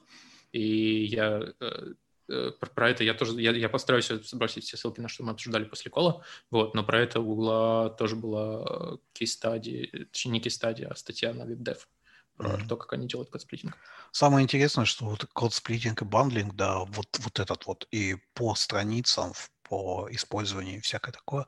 И 0.52 1.04
я 1.04 1.54
э, 1.58 1.94
э, 2.28 2.52
про 2.74 2.90
это 2.90 3.02
я 3.02 3.14
тоже, 3.14 3.40
я, 3.40 3.52
я 3.52 3.70
постараюсь 3.70 4.08
сбросить 4.08 4.64
все 4.64 4.76
ссылки, 4.76 5.00
на 5.00 5.08
что 5.08 5.24
мы 5.24 5.32
обсуждали 5.32 5.64
после 5.64 5.90
call 5.90 6.11
а, 6.11 6.22
вот, 6.50 6.74
но 6.74 6.84
про 6.84 7.00
это 7.00 7.20
у 7.20 7.30
Гугла 7.30 7.88
тоже 7.88 8.14
была 8.14 8.98
case 9.14 9.51
study, 9.51 10.06
точнее 10.12 10.32
не 10.32 10.40
case 10.40 10.59
study, 10.59 10.88
а 10.88 10.96
статья 10.96 11.32
на 11.32 11.44
web.dev 11.44 11.78
про 12.36 12.50
mm-hmm. 12.50 12.68
то, 12.68 12.76
как 12.76 12.92
они 12.92 13.08
делают 13.08 13.30
code 13.30 13.44
splitting. 13.44 13.78
Самое 14.12 14.44
интересное, 14.44 14.84
что 14.84 15.06
вот 15.06 15.24
code 15.32 15.54
splitting 15.54 16.02
и 16.02 16.04
bundling, 16.04 16.54
да, 16.54 16.80
вот, 16.80 17.06
вот 17.20 17.38
этот 17.38 17.64
вот 17.64 17.88
и 17.90 18.16
по 18.34 18.54
страницам, 18.54 19.32
по 19.68 20.08
использованию 20.10 20.78
и 20.78 20.80
всякое 20.80 21.12
такое, 21.12 21.46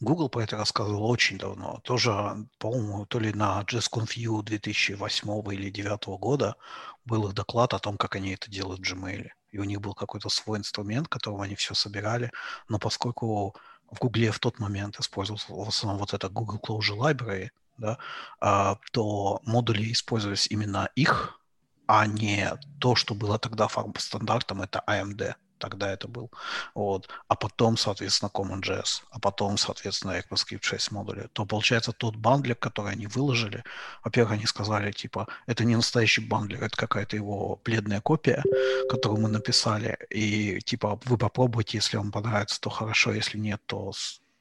Google 0.00 0.28
про 0.28 0.42
это 0.42 0.56
рассказывал 0.56 1.10
очень 1.10 1.38
давно. 1.38 1.80
Тоже, 1.82 2.12
по-моему, 2.58 3.06
то 3.06 3.18
ли 3.18 3.32
на 3.32 3.62
JSConf 3.62 4.42
2008 4.42 5.28
или 5.52 5.70
2009 5.70 6.06
года 6.18 6.56
был 7.04 7.26
их 7.28 7.34
доклад 7.34 7.74
о 7.74 7.78
том, 7.78 7.96
как 7.96 8.16
они 8.16 8.34
это 8.34 8.50
делают 8.50 8.80
в 8.80 8.92
Gmail. 8.92 9.28
И 9.52 9.58
у 9.58 9.64
них 9.64 9.80
был 9.80 9.94
какой-то 9.94 10.28
свой 10.28 10.58
инструмент, 10.58 11.08
которым 11.08 11.40
они 11.40 11.54
все 11.54 11.74
собирали. 11.74 12.30
Но 12.68 12.78
поскольку 12.78 13.54
в 13.90 13.98
Google 13.98 14.32
в 14.32 14.38
тот 14.38 14.58
момент 14.58 15.00
использовался 15.00 15.52
в 15.52 15.68
основном 15.68 16.00
вот 16.00 16.12
это 16.12 16.28
Google 16.28 16.58
Closure 16.58 16.98
Library, 16.98 17.50
да, 17.78 17.98
а, 18.40 18.78
то 18.92 19.40
модули 19.44 19.92
использовались 19.92 20.46
именно 20.50 20.88
их, 20.94 21.40
а 21.86 22.06
не 22.06 22.52
то, 22.80 22.96
что 22.96 23.14
было 23.14 23.38
тогда 23.38 23.68
стандартом, 23.98 24.62
это 24.62 24.82
AMD 24.86 25.34
тогда 25.58 25.92
это 25.92 26.08
был. 26.08 26.30
Вот. 26.74 27.08
А 27.28 27.34
потом, 27.34 27.76
соответственно, 27.76 28.30
CommonJS, 28.32 29.02
а 29.10 29.18
потом, 29.18 29.58
соответственно, 29.58 30.12
ECMAScript 30.18 30.62
6 30.62 30.92
модули, 30.92 31.28
то 31.32 31.44
получается 31.44 31.92
тот 31.92 32.16
бандлер, 32.16 32.54
который 32.54 32.92
они 32.92 33.06
выложили, 33.06 33.64
во-первых, 34.04 34.32
они 34.32 34.46
сказали, 34.46 34.92
типа, 34.92 35.26
это 35.46 35.64
не 35.64 35.76
настоящий 35.76 36.20
бандлер, 36.20 36.64
это 36.64 36.76
какая-то 36.76 37.16
его 37.16 37.60
бледная 37.64 38.00
копия, 38.00 38.42
которую 38.88 39.20
мы 39.20 39.28
написали, 39.28 39.98
и, 40.10 40.60
типа, 40.60 41.00
вы 41.04 41.18
попробуйте, 41.18 41.78
если 41.78 41.96
вам 41.96 42.12
понравится, 42.12 42.60
то 42.60 42.70
хорошо, 42.70 43.12
если 43.12 43.38
нет, 43.38 43.60
то, 43.66 43.92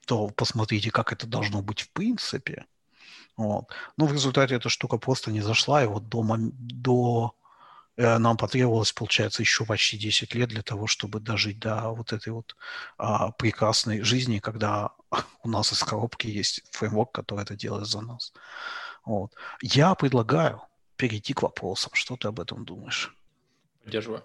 то 0.05 0.28
посмотрите, 0.30 0.91
как 0.91 1.11
это 1.13 1.28
должно 1.28 1.61
быть 1.61 1.82
в 1.82 1.89
принципе. 1.91 2.66
Вот. 3.38 3.66
Но 3.97 4.05
в 4.05 4.13
результате 4.13 4.55
эта 4.55 4.70
штука 4.70 4.97
просто 4.97 5.32
не 5.32 5.41
зашла, 5.41 5.84
и 5.84 5.88
вот 5.88 6.07
до, 6.09 6.24
до 6.28 7.36
нам 7.97 8.37
потребовалось, 8.37 8.91
получается, 8.91 9.41
еще 9.41 9.65
почти 9.65 9.97
10 9.97 10.35
лет 10.35 10.49
для 10.49 10.61
того, 10.61 10.87
чтобы 10.87 11.19
дожить 11.19 11.59
до 11.59 11.91
вот 11.91 12.11
этой 12.13 12.33
вот 12.33 12.55
а, 12.97 13.31
прекрасной 13.31 14.01
жизни, 14.01 14.39
когда 14.39 14.91
у 15.43 15.49
нас 15.49 15.71
из 15.71 15.83
коробки 15.83 16.27
есть 16.27 16.63
фреймворк, 16.71 17.11
который 17.11 17.43
это 17.43 17.55
делает 17.55 17.87
за 17.87 18.01
нас. 18.01 18.33
Вот. 19.05 19.33
Я 19.61 19.95
предлагаю 19.95 20.61
перейти 20.97 21.33
к 21.33 21.41
вопросам. 21.43 21.91
Что 21.93 22.17
ты 22.17 22.27
об 22.27 22.39
этом 22.39 22.65
думаешь? 22.65 23.15
Поддерживаю. 23.83 24.23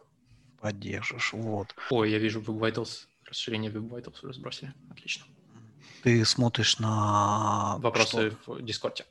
Поддержишь, 0.61 1.33
вот. 1.33 1.75
Ой, 1.91 2.11
я 2.11 2.19
вижу 2.19 2.41
Web 2.41 2.59
Vitals, 2.59 3.07
расширение 3.25 3.71
Web 3.71 3.89
Vitals 3.89 4.27
разбросили. 4.27 4.75
Отлично. 4.91 5.25
Ты 6.03 6.25
смотришь 6.25 6.79
на... 6.79 7.77
Вопросы 7.79 8.31
что? 8.43 8.55
в 8.55 8.63
Дискорде. 8.63 9.05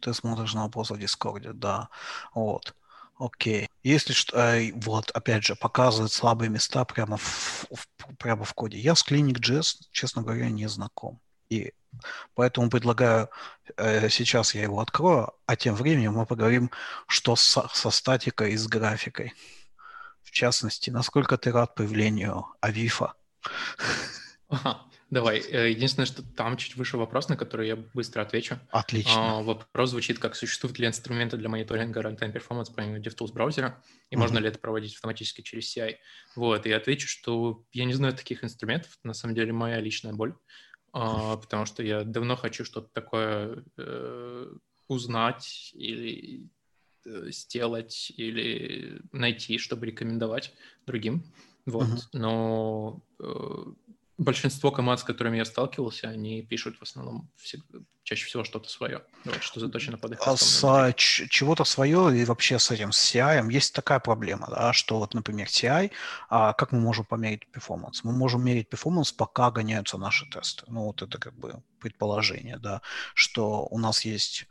Ты 0.00 0.14
смотришь 0.14 0.54
на 0.54 0.64
вопросы 0.64 0.94
в 0.94 0.98
Дискорде, 0.98 1.52
да. 1.52 1.88
Вот. 2.34 2.74
Окей. 3.18 3.68
Если 3.82 4.12
что, 4.12 4.58
вот, 4.74 5.10
опять 5.10 5.44
же, 5.44 5.56
показывает 5.56 6.12
слабые 6.12 6.50
места 6.50 6.84
прямо 6.84 7.16
в, 7.16 7.66
в, 7.70 7.88
прямо 8.16 8.44
в 8.44 8.54
коде. 8.54 8.78
Я 8.78 8.94
с 8.94 9.04
Clinic.js, 9.04 9.88
честно 9.90 10.22
говоря, 10.22 10.48
не 10.50 10.68
знаком. 10.68 11.20
И 11.50 11.72
поэтому 12.34 12.70
предлагаю, 12.70 13.28
э, 13.76 14.08
сейчас 14.08 14.54
я 14.54 14.62
его 14.62 14.80
открою, 14.80 15.32
а 15.46 15.56
тем 15.56 15.74
временем 15.74 16.12
мы 16.12 16.26
поговорим, 16.26 16.70
что 17.08 17.34
со, 17.34 17.68
со 17.72 17.90
статикой 17.90 18.52
и 18.52 18.56
с 18.56 18.68
графикой. 18.68 19.32
В 20.22 20.30
частности, 20.30 20.90
насколько 20.90 21.36
ты 21.38 21.50
рад 21.50 21.74
появлению 21.74 22.46
AVIF 22.60 22.96
а? 22.96 23.14
Давай. 25.10 25.40
Э, 25.40 25.70
единственное, 25.70 26.06
что 26.06 26.22
там 26.22 26.56
чуть 26.56 26.76
выше 26.76 26.98
вопрос, 26.98 27.28
на 27.28 27.36
который 27.36 27.66
я 27.68 27.76
быстро 27.76 28.22
отвечу. 28.22 28.58
Отлично. 28.70 29.38
А, 29.38 29.42
вопрос 29.42 29.90
звучит 29.90 30.18
как, 30.18 30.36
существуют 30.36 30.78
ли 30.78 30.86
инструменты 30.86 31.38
для 31.38 31.48
мониторинга 31.48 32.00
runtime 32.00 32.32
performance 32.32 32.70
помимо 32.74 32.98
DevTools 32.98 33.32
браузера, 33.32 33.82
и 34.10 34.14
mm-hmm. 34.14 34.18
можно 34.18 34.38
ли 34.38 34.48
это 34.48 34.58
проводить 34.58 34.94
автоматически 34.94 35.40
через 35.40 35.74
CI? 35.74 35.96
Вот, 36.36 36.66
и 36.66 36.72
отвечу, 36.72 37.08
что 37.08 37.64
я 37.72 37.86
не 37.86 37.94
знаю 37.94 38.14
таких 38.14 38.44
инструментов, 38.44 38.98
на 39.02 39.14
самом 39.14 39.34
деле 39.34 39.52
моя 39.52 39.80
личная 39.80 40.12
боль, 40.12 40.34
а, 40.92 41.36
потому 41.38 41.64
что 41.64 41.82
я 41.82 42.04
давно 42.04 42.36
хочу 42.36 42.64
что-то 42.64 42.88
такое 42.92 43.64
э, 43.78 44.52
узнать 44.88 45.70
или 45.74 46.50
э, 47.06 47.30
сделать 47.30 48.12
или 48.16 49.00
найти, 49.12 49.56
чтобы 49.56 49.86
рекомендовать 49.86 50.52
другим. 50.86 51.24
Вот, 51.64 51.88
mm-hmm. 51.88 52.08
но 52.12 53.02
большинство 54.28 54.70
команд, 54.70 55.00
с 55.00 55.04
которыми 55.04 55.38
я 55.38 55.44
сталкивался, 55.46 56.08
они 56.08 56.42
пишут 56.42 56.76
в 56.76 56.82
основном 56.82 57.30
всегда, 57.36 57.78
чаще 58.02 58.26
всего 58.26 58.44
что-то 58.44 58.68
свое, 58.68 59.00
вот, 59.24 59.42
что 59.42 59.58
заточено 59.60 59.96
под 59.96 60.12
их 60.12 60.18
а 60.26 60.36
CI 60.36 60.64
а, 60.64 60.92
чего-то 60.92 61.64
свое 61.64 62.14
и 62.14 62.24
вообще 62.26 62.58
с 62.58 62.70
этим, 62.70 62.92
с 62.92 63.14
CI 63.14 63.50
есть 63.50 63.74
такая 63.74 64.00
проблема, 64.00 64.46
да, 64.50 64.74
что 64.74 64.98
вот, 64.98 65.14
например, 65.14 65.46
CI, 65.46 65.90
а 66.28 66.52
как 66.52 66.72
мы 66.72 66.80
можем 66.80 67.06
померить 67.06 67.50
перформанс? 67.50 68.04
Мы 68.04 68.12
можем 68.12 68.44
мерить 68.44 68.68
перформанс, 68.68 69.12
пока 69.12 69.50
гоняются 69.50 69.96
наши 69.96 70.26
тесты. 70.30 70.64
Ну, 70.68 70.84
вот 70.84 71.00
это 71.00 71.18
как 71.18 71.34
бы 71.34 71.62
предположение, 71.80 72.58
да, 72.58 72.82
что 73.14 73.66
у 73.70 73.78
нас 73.78 74.04
есть 74.04 74.46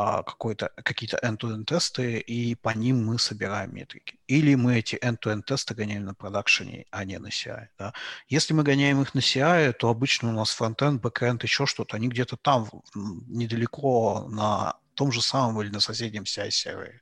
а, 0.00 0.22
какие-то 0.22 1.18
end-to-end 1.24 1.64
тесты, 1.64 2.20
и 2.20 2.54
по 2.54 2.68
ним 2.68 3.04
мы 3.04 3.18
собираем 3.18 3.74
метрики. 3.74 4.20
Или 4.28 4.54
мы 4.54 4.78
эти 4.78 4.94
end-to-end 4.94 5.42
тесты 5.42 5.74
гоняем 5.74 6.04
на 6.04 6.14
продакшене, 6.14 6.86
а 6.92 7.04
не 7.04 7.18
на 7.18 7.26
CI. 7.26 7.66
Да? 7.76 7.92
Если 8.28 8.54
мы 8.54 8.62
гоняем 8.62 9.02
их 9.02 9.14
на 9.14 9.18
CI, 9.18 9.72
то 9.72 9.88
обычно 9.88 10.28
у 10.28 10.32
нас 10.32 10.50
фронтенд, 10.52 11.02
бэкенд, 11.02 11.42
еще 11.42 11.66
что-то, 11.66 11.96
они 11.96 12.06
где-то 12.06 12.36
там, 12.36 12.68
недалеко 12.94 14.28
на 14.30 14.78
том 14.94 15.10
же 15.10 15.20
самом 15.20 15.60
или 15.62 15.70
на 15.70 15.80
соседнем 15.80 16.22
CI-сервере. 16.22 17.00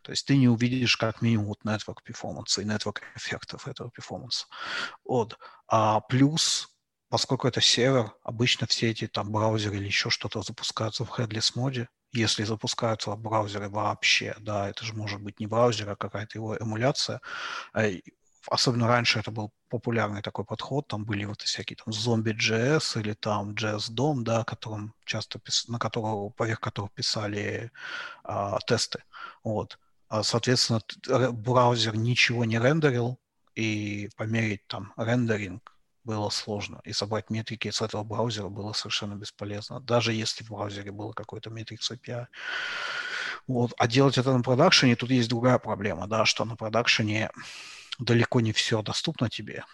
То 0.00 0.12
есть 0.12 0.26
ты 0.26 0.38
не 0.38 0.48
увидишь 0.48 0.96
как 0.96 1.20
минимум 1.20 1.48
вот 1.48 1.66
network 1.66 1.98
performance 2.02 2.58
и 2.62 2.64
network 2.64 3.02
эффектов 3.14 3.68
этого 3.68 3.90
performance. 3.90 4.46
Вот. 5.04 5.38
А 5.66 6.00
плюс 6.00 6.74
поскольку 7.10 7.48
это 7.48 7.60
сервер, 7.60 8.12
обычно 8.22 8.66
все 8.66 8.90
эти 8.90 9.06
там 9.06 9.32
браузеры 9.32 9.76
или 9.76 9.86
еще 9.86 10.08
что-то 10.10 10.42
запускаются 10.42 11.04
в 11.04 11.10
headless 11.18 11.52
моде, 11.54 11.88
если 12.12 12.44
запускаются 12.44 13.14
браузеры 13.16 13.68
вообще, 13.68 14.34
да, 14.40 14.68
это 14.68 14.84
же 14.84 14.94
может 14.94 15.20
быть 15.20 15.40
не 15.40 15.46
браузер, 15.46 15.90
а 15.90 15.96
какая-то 15.96 16.38
его 16.38 16.56
эмуляция. 16.58 17.20
Э, 17.74 17.98
особенно 18.50 18.88
раньше 18.88 19.18
это 19.18 19.30
был 19.30 19.52
популярный 19.68 20.22
такой 20.22 20.44
подход, 20.44 20.88
там 20.88 21.04
были 21.04 21.24
вот 21.24 21.42
всякие 21.42 21.76
там 21.76 21.92
зомби.js 21.92 23.00
или 23.00 23.12
там 23.14 23.52
JS-дом, 23.52 24.24
да, 24.24 24.44
которым 24.44 24.94
часто, 25.04 25.40
на 25.68 25.78
которого, 25.78 26.30
поверх 26.30 26.60
которого 26.60 26.90
писали 26.94 27.70
а, 28.24 28.58
тесты. 28.66 29.02
Вот. 29.44 29.78
А, 30.08 30.22
соответственно, 30.22 30.80
браузер 31.32 31.96
ничего 31.96 32.44
не 32.46 32.58
рендерил, 32.58 33.18
и 33.58 34.08
померить 34.16 34.66
там 34.68 34.92
рендеринг 34.96 35.74
было 36.08 36.30
сложно, 36.30 36.80
и 36.84 36.92
собрать 36.92 37.30
метрики 37.30 37.70
с 37.70 37.82
этого 37.82 38.02
браузера 38.02 38.48
было 38.48 38.72
совершенно 38.72 39.14
бесполезно, 39.14 39.80
даже 39.80 40.14
если 40.14 40.42
в 40.42 40.50
браузере 40.50 40.90
было 40.90 41.12
какой-то 41.12 41.50
метрикс 41.50 41.90
API. 41.90 42.26
Вот. 43.46 43.74
А 43.78 43.86
делать 43.86 44.18
это 44.18 44.32
на 44.32 44.42
продакшене, 44.42 44.96
тут 44.96 45.10
есть 45.10 45.28
другая 45.28 45.58
проблема, 45.58 46.06
да, 46.06 46.24
что 46.24 46.44
на 46.46 46.56
продакшене 46.56 47.30
далеко 47.98 48.40
не 48.40 48.52
все 48.52 48.82
доступно 48.82 49.28
тебе, 49.28 49.64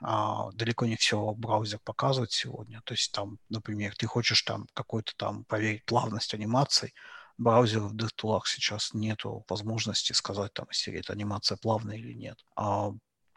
а, 0.00 0.50
далеко 0.52 0.86
не 0.86 0.96
все 0.96 1.32
браузер 1.32 1.78
показывает 1.84 2.32
сегодня. 2.32 2.80
То 2.84 2.94
есть 2.94 3.12
там, 3.12 3.38
например, 3.48 3.94
ты 3.96 4.06
хочешь 4.06 4.42
там 4.42 4.66
какой-то 4.74 5.12
там 5.16 5.44
проверить 5.44 5.84
плавность 5.84 6.34
анимаций, 6.34 6.92
браузеров 7.38 7.92
в 7.92 7.96
DevTools 7.96 8.42
сейчас 8.46 8.94
нету 8.94 9.44
возможности 9.48 10.12
сказать 10.12 10.52
там, 10.54 10.66
серии, 10.72 11.00
эта 11.00 11.12
анимация 11.12 11.56
плавная 11.56 11.96
или 11.96 12.14
нет. 12.14 12.38
А, 12.56 12.90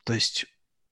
то 0.04 0.14
есть 0.14 0.46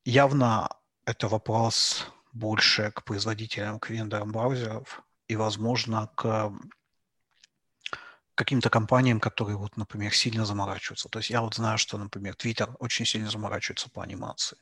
явно 0.05 0.69
это 1.05 1.27
вопрос 1.27 2.07
больше 2.33 2.91
к 2.91 3.03
производителям, 3.03 3.79
к 3.79 3.89
вендорам 3.89 4.31
браузеров 4.31 5.01
и, 5.27 5.35
возможно, 5.35 6.11
к 6.15 6.51
каким-то 8.35 8.69
компаниям, 8.69 9.19
которые, 9.19 9.55
вот, 9.55 9.77
например, 9.77 10.13
сильно 10.13 10.45
заморачиваются. 10.45 11.07
То 11.09 11.19
есть 11.19 11.29
я 11.29 11.41
вот 11.41 11.55
знаю, 11.55 11.77
что, 11.77 11.97
например, 11.97 12.35
Twitter 12.35 12.75
очень 12.79 13.05
сильно 13.05 13.29
заморачивается 13.29 13.89
по 13.89 14.03
анимации. 14.03 14.57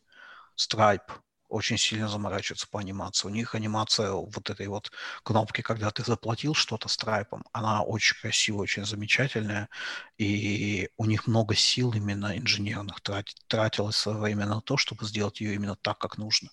Stripe 0.55 1.09
очень 1.53 1.77
сильно 1.77 2.07
заморачиваются 2.07 2.67
по 2.67 2.79
анимации. 2.79 3.27
У 3.27 3.31
них 3.31 3.53
анимация 3.55 4.11
вот 4.11 4.49
этой 4.49 4.67
вот 4.67 4.91
кнопки, 5.23 5.61
когда 5.61 5.91
ты 5.91 6.03
заплатил 6.03 6.55
что-то 6.55 6.89
страйпом, 6.89 7.43
она 7.51 7.83
очень 7.83 8.15
красивая, 8.19 8.63
очень 8.63 8.85
замечательная, 8.85 9.69
и 10.17 10.89
у 10.97 11.05
них 11.05 11.27
много 11.27 11.55
сил 11.55 11.93
именно 11.93 12.37
инженерных 12.37 13.01
трат, 13.01 13.29
тратилось 13.47 13.95
в 13.95 13.99
свое 13.99 14.17
время 14.17 14.47
на 14.47 14.61
то, 14.61 14.77
чтобы 14.77 15.05
сделать 15.05 15.41
ее 15.41 15.53
именно 15.53 15.75
так, 15.75 15.99
как 15.99 16.17
нужно. 16.17 16.49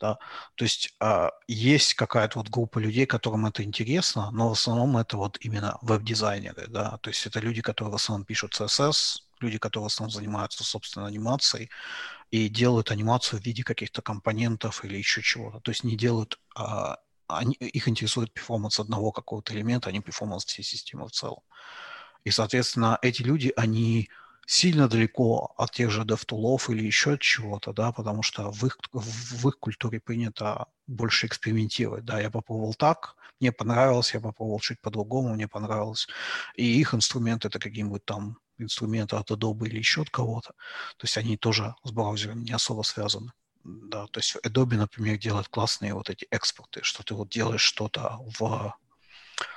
Да? 0.00 0.18
То 0.56 0.64
есть 0.64 0.94
э, 1.00 1.28
есть 1.46 1.94
какая-то 1.94 2.38
вот 2.40 2.50
группа 2.50 2.80
людей, 2.80 3.06
которым 3.06 3.46
это 3.46 3.62
интересно, 3.62 4.30
но 4.32 4.48
в 4.48 4.52
основном 4.52 4.96
это 4.96 5.16
вот 5.16 5.38
именно 5.40 5.78
веб-дизайнеры, 5.82 6.66
да, 6.66 6.98
то 6.98 7.10
есть 7.10 7.24
это 7.26 7.40
люди, 7.40 7.62
которые 7.62 7.92
в 7.92 7.96
основном 7.96 8.24
пишут 8.24 8.60
CSS, 8.60 9.29
люди, 9.40 9.58
которые 9.58 9.88
в 9.88 9.92
основном 9.92 10.12
занимаются, 10.12 10.64
собственно, 10.64 11.06
анимацией, 11.06 11.70
и 12.30 12.48
делают 12.48 12.90
анимацию 12.90 13.40
в 13.40 13.44
виде 13.44 13.62
каких-то 13.62 14.02
компонентов 14.02 14.84
или 14.84 14.96
еще 14.96 15.22
чего-то. 15.22 15.60
То 15.60 15.70
есть 15.70 15.84
не 15.84 15.96
делают, 15.96 16.38
а, 16.54 16.98
они, 17.28 17.54
их 17.54 17.88
интересует 17.88 18.32
перформанс 18.32 18.78
одного 18.80 19.12
какого-то 19.12 19.54
элемента, 19.54 19.88
а 19.88 19.92
не 19.92 20.00
перформанс 20.00 20.44
всей 20.44 20.62
системы 20.62 21.06
в 21.06 21.12
целом. 21.12 21.42
И, 22.24 22.30
соответственно, 22.30 22.98
эти 23.02 23.22
люди, 23.22 23.52
они 23.56 24.10
сильно 24.46 24.88
далеко 24.88 25.54
от 25.56 25.70
тех 25.70 25.90
же 25.90 26.02
DevTools 26.02 26.72
или 26.72 26.84
еще 26.84 27.12
от 27.12 27.20
чего-то, 27.20 27.72
да, 27.72 27.92
потому 27.92 28.22
что 28.22 28.50
в 28.50 28.66
их, 28.66 28.78
в 28.92 29.48
их 29.48 29.58
культуре 29.58 30.00
принято 30.00 30.66
больше 30.88 31.26
экспериментировать, 31.26 32.04
да, 32.04 32.20
я 32.20 32.30
попробовал 32.30 32.74
так, 32.74 33.14
мне 33.38 33.52
понравилось, 33.52 34.12
я 34.12 34.20
попробовал 34.20 34.58
чуть 34.60 34.80
по-другому, 34.80 35.34
мне 35.34 35.46
понравилось, 35.46 36.08
и 36.56 36.80
их 36.80 36.94
инструмент 36.94 37.44
это 37.44 37.58
какие-нибудь 37.58 38.04
там 38.04 38.38
инструменты 38.64 39.16
от 39.16 39.30
Adobe 39.30 39.66
или 39.66 39.78
еще 39.78 40.02
от 40.02 40.10
кого-то. 40.10 40.50
То 40.96 41.04
есть 41.04 41.16
они 41.16 41.36
тоже 41.36 41.74
с 41.84 41.90
браузером 41.90 42.42
не 42.42 42.52
особо 42.52 42.82
связаны. 42.82 43.32
Да, 43.64 44.06
то 44.06 44.20
есть 44.20 44.36
Adobe, 44.44 44.76
например, 44.76 45.18
делает 45.18 45.48
классные 45.48 45.94
вот 45.94 46.08
эти 46.08 46.26
экспорты, 46.30 46.80
что 46.82 47.02
ты 47.02 47.14
вот 47.14 47.28
делаешь 47.28 47.60
что-то 47.62 48.18
в... 48.38 48.74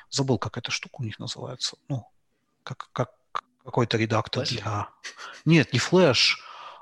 Забыл, 0.09 0.37
как 0.37 0.57
эта 0.57 0.71
штука 0.71 0.95
у 0.99 1.03
них 1.03 1.19
называется. 1.19 1.77
Ну, 1.87 2.05
как, 2.63 2.89
как 2.91 3.11
какой-то 3.63 3.97
редактор 3.97 4.43
Flash? 4.43 4.49
для... 4.49 4.89
Нет, 5.45 5.73
не 5.73 5.79
Flash, 5.79 6.35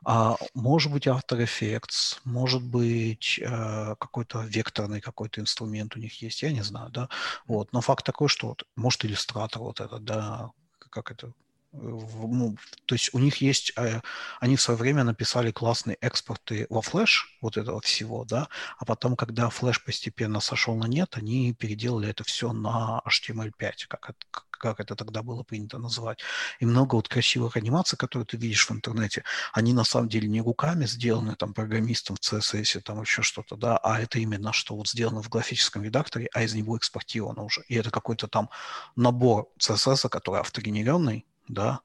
а 0.03 0.35
может 0.53 0.91
быть 0.91 1.07
After 1.07 1.37
Effects, 1.37 2.19
может 2.23 2.63
быть 2.63 3.39
э, 3.39 3.95
какой-то 3.99 4.41
векторный 4.41 4.99
какой-то 4.99 5.41
инструмент 5.41 5.95
у 5.95 5.99
них 5.99 6.21
есть, 6.21 6.41
я 6.41 6.51
не 6.51 6.63
знаю, 6.63 6.89
да. 6.89 7.09
Вот, 7.45 7.71
но 7.71 7.81
факт 7.81 8.05
такой, 8.05 8.27
что 8.27 8.47
вот, 8.47 8.63
может 8.75 9.05
иллюстратор 9.05 9.61
вот 9.61 9.79
этот, 9.79 10.03
да, 10.03 10.51
как 10.79 11.11
это 11.11 11.33
ну, 11.73 12.55
то 12.85 12.95
есть 12.95 13.13
у 13.13 13.19
них 13.19 13.37
есть, 13.37 13.71
э, 13.77 14.01
они 14.39 14.55
в 14.55 14.61
свое 14.61 14.77
время 14.77 15.03
написали 15.03 15.51
классные 15.51 15.95
экспорты 16.01 16.67
во 16.69 16.81
флеш 16.81 17.37
вот 17.41 17.57
этого 17.57 17.79
всего, 17.81 18.25
да, 18.25 18.49
а 18.77 18.85
потом, 18.85 19.15
когда 19.15 19.49
флеш 19.49 19.83
постепенно 19.83 20.41
сошел 20.41 20.75
на 20.75 20.85
нет, 20.85 21.15
они 21.17 21.53
переделали 21.53 22.09
это 22.09 22.23
все 22.23 22.51
на 22.51 23.01
HTML5, 23.07 23.87
как 23.87 24.09
это, 24.09 24.19
как 24.49 24.79
это 24.81 24.95
тогда 24.95 25.23
было 25.23 25.43
принято 25.43 25.77
называть. 25.77 26.19
И 26.59 26.65
много 26.65 26.95
вот 26.95 27.07
красивых 27.07 27.55
анимаций, 27.55 27.97
которые 27.97 28.25
ты 28.25 28.37
видишь 28.37 28.69
в 28.69 28.71
интернете, 28.71 29.23
они 29.53 29.73
на 29.73 29.85
самом 29.85 30.09
деле 30.09 30.27
не 30.27 30.41
руками 30.41 30.85
сделаны 30.85 31.35
там 31.35 31.53
программистом 31.53 32.17
в 32.17 32.19
CSS, 32.19 32.81
там 32.81 33.01
еще 33.01 33.21
что-то, 33.21 33.55
да, 33.55 33.77
а 33.77 33.99
это 33.99 34.19
именно 34.19 34.51
что 34.51 34.75
вот 34.75 34.89
сделано 34.89 35.23
в 35.23 35.29
графическом 35.29 35.83
редакторе, 35.83 36.29
а 36.33 36.43
из 36.43 36.53
него 36.53 36.77
экспортировано 36.77 37.43
уже. 37.43 37.63
И 37.69 37.75
это 37.75 37.91
какой-то 37.91 38.27
там 38.27 38.49
набор 38.95 39.47
CSS, 39.57 40.09
который 40.09 40.41
автогенеренный, 40.41 41.25
да, 41.53 41.81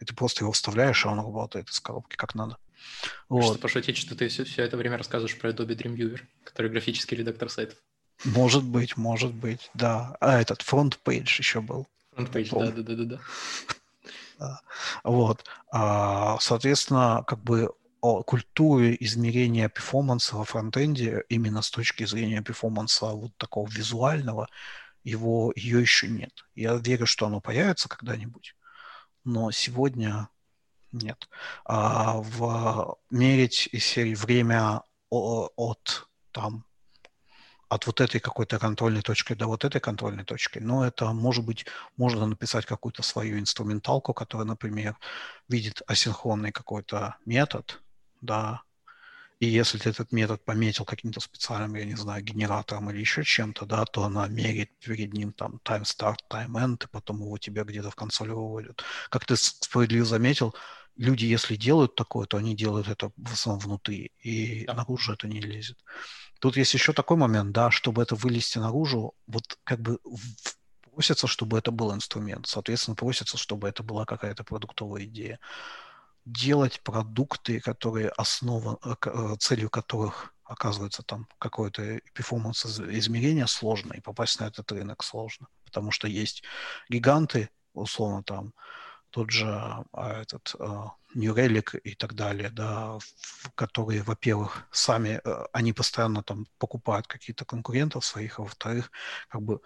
и 0.00 0.04
ты 0.04 0.14
просто 0.14 0.44
его 0.44 0.52
вставляешь, 0.52 1.04
а 1.06 1.10
он 1.10 1.18
работает 1.18 1.68
из 1.68 1.80
коробки 1.80 2.16
как 2.16 2.34
надо. 2.34 2.58
Вот. 3.28 3.44
Что 3.44 3.58
пошутить, 3.58 3.96
что 3.96 4.16
ты 4.16 4.28
все, 4.28 4.44
все 4.44 4.62
это 4.62 4.76
время 4.76 4.98
рассказываешь 4.98 5.38
про 5.38 5.50
Adobe 5.50 5.76
Dreamweaver, 5.76 6.20
который 6.44 6.70
графический 6.70 7.16
редактор 7.16 7.48
сайтов. 7.48 7.78
Может 8.24 8.64
быть, 8.64 8.96
может 8.96 9.32
быть, 9.32 9.70
да. 9.74 10.16
А 10.20 10.40
этот 10.40 10.60
Page 10.60 11.38
еще 11.38 11.60
был. 11.60 11.88
Front 12.14 12.32
Page, 12.32 12.48
да, 12.50 12.70
да, 12.70 12.82
да, 12.82 13.04
да, 13.04 13.18
да. 14.38 14.60
Вот. 15.04 15.44
А, 15.70 16.38
соответственно, 16.40 17.24
как 17.26 17.42
бы 17.42 17.72
о 18.00 18.22
культуре 18.24 18.96
измерения 18.98 19.68
перформанса 19.68 20.36
во 20.36 20.44
фронтенде 20.44 21.24
именно 21.28 21.62
с 21.62 21.70
точки 21.70 22.04
зрения 22.04 22.42
перформанса 22.42 23.06
вот 23.06 23.36
такого 23.36 23.68
визуального, 23.68 24.48
его, 25.04 25.52
ее 25.54 25.80
еще 25.80 26.08
нет. 26.08 26.44
Я 26.56 26.74
верю, 26.74 27.06
что 27.06 27.26
оно 27.26 27.40
появится 27.40 27.88
когда-нибудь 27.88 28.56
но 29.24 29.50
сегодня 29.50 30.28
нет. 30.92 31.28
А 31.64 32.18
в 32.18 32.98
мерить 33.10 33.68
из 33.72 33.84
серии 33.84 34.14
время 34.14 34.82
от 35.10 36.08
там 36.32 36.64
от 37.68 37.86
вот 37.86 38.02
этой 38.02 38.20
какой-то 38.20 38.58
контрольной 38.58 39.00
точки 39.00 39.32
до 39.32 39.46
вот 39.46 39.64
этой 39.64 39.80
контрольной 39.80 40.24
точки, 40.24 40.58
но 40.58 40.86
это 40.86 41.12
может 41.12 41.46
быть, 41.46 41.64
можно 41.96 42.26
написать 42.26 42.66
какую-то 42.66 43.02
свою 43.02 43.38
инструменталку, 43.38 44.12
которая, 44.12 44.46
например, 44.46 44.98
видит 45.48 45.80
асинхронный 45.86 46.52
какой-то 46.52 47.16
метод, 47.24 47.80
да, 48.20 48.62
и 49.42 49.46
если 49.46 49.76
ты 49.76 49.90
этот 49.90 50.12
метод 50.12 50.44
пометил 50.44 50.84
каким-то 50.84 51.18
специальным, 51.18 51.74
я 51.74 51.84
не 51.84 51.96
знаю, 51.96 52.22
генератором 52.22 52.90
или 52.90 53.00
еще 53.00 53.24
чем-то, 53.24 53.66
да, 53.66 53.84
то 53.84 54.04
она 54.04 54.28
мерит 54.28 54.70
перед 54.78 55.12
ним 55.14 55.32
там 55.32 55.60
time 55.64 55.82
start, 55.82 56.18
time 56.30 56.52
end, 56.52 56.84
и 56.84 56.88
потом 56.88 57.20
его 57.22 57.36
тебе 57.38 57.64
где-то 57.64 57.90
в 57.90 57.96
консоли 57.96 58.30
выводят. 58.30 58.84
Как 59.10 59.24
ты 59.24 59.34
справедливо 59.34 60.04
заметил, 60.04 60.54
люди, 60.96 61.24
если 61.24 61.56
делают 61.56 61.96
такое, 61.96 62.28
то 62.28 62.36
они 62.36 62.54
делают 62.54 62.86
это 62.86 63.10
в 63.16 63.32
основном 63.32 63.64
внутри, 63.64 64.12
и 64.20 64.64
да. 64.64 64.74
наружу 64.74 65.14
это 65.14 65.26
не 65.26 65.40
лезет. 65.40 65.76
Тут 66.38 66.56
есть 66.56 66.74
еще 66.74 66.92
такой 66.92 67.16
момент, 67.16 67.50
да, 67.50 67.72
чтобы 67.72 68.00
это 68.00 68.14
вылезти 68.14 68.58
наружу, 68.58 69.12
вот 69.26 69.58
как 69.64 69.80
бы 69.80 69.98
просится, 70.82 71.26
чтобы 71.26 71.58
это 71.58 71.72
был 71.72 71.92
инструмент, 71.92 72.46
соответственно, 72.46 72.94
просится, 72.94 73.38
чтобы 73.38 73.68
это 73.68 73.82
была 73.82 74.04
какая-то 74.04 74.44
продуктовая 74.44 75.02
идея. 75.02 75.40
Делать 76.24 76.80
продукты, 76.82 77.60
которые 77.60 78.08
основа, 78.10 78.78
э, 78.84 78.94
э, 79.06 79.36
целью 79.38 79.70
которых 79.70 80.34
оказывается 80.44 81.02
там 81.02 81.26
какое-то 81.38 82.00
перформанс 82.14 82.64
измерение 82.64 83.46
сложно, 83.46 83.94
и 83.94 84.00
попасть 84.00 84.38
на 84.40 84.44
этот 84.44 84.70
рынок 84.70 85.02
сложно, 85.02 85.48
потому 85.64 85.90
что 85.90 86.06
есть 86.08 86.42
гиганты, 86.88 87.50
условно 87.72 88.22
там, 88.22 88.52
тот 89.10 89.30
же 89.30 89.46
а, 89.46 90.20
этот 90.22 90.54
а, 90.58 90.92
New 91.14 91.34
Relic 91.34 91.78
и 91.78 91.94
так 91.94 92.14
далее, 92.14 92.50
да, 92.50 92.98
которые, 93.54 94.02
во-первых, 94.02 94.66
сами, 94.70 95.20
они 95.52 95.72
постоянно 95.72 96.22
там 96.22 96.46
покупают 96.58 97.06
какие-то 97.06 97.44
конкурентов 97.44 98.04
своих, 98.04 98.38
а 98.38 98.42
во-вторых, 98.42 98.90
как 99.28 99.42
бы 99.42 99.60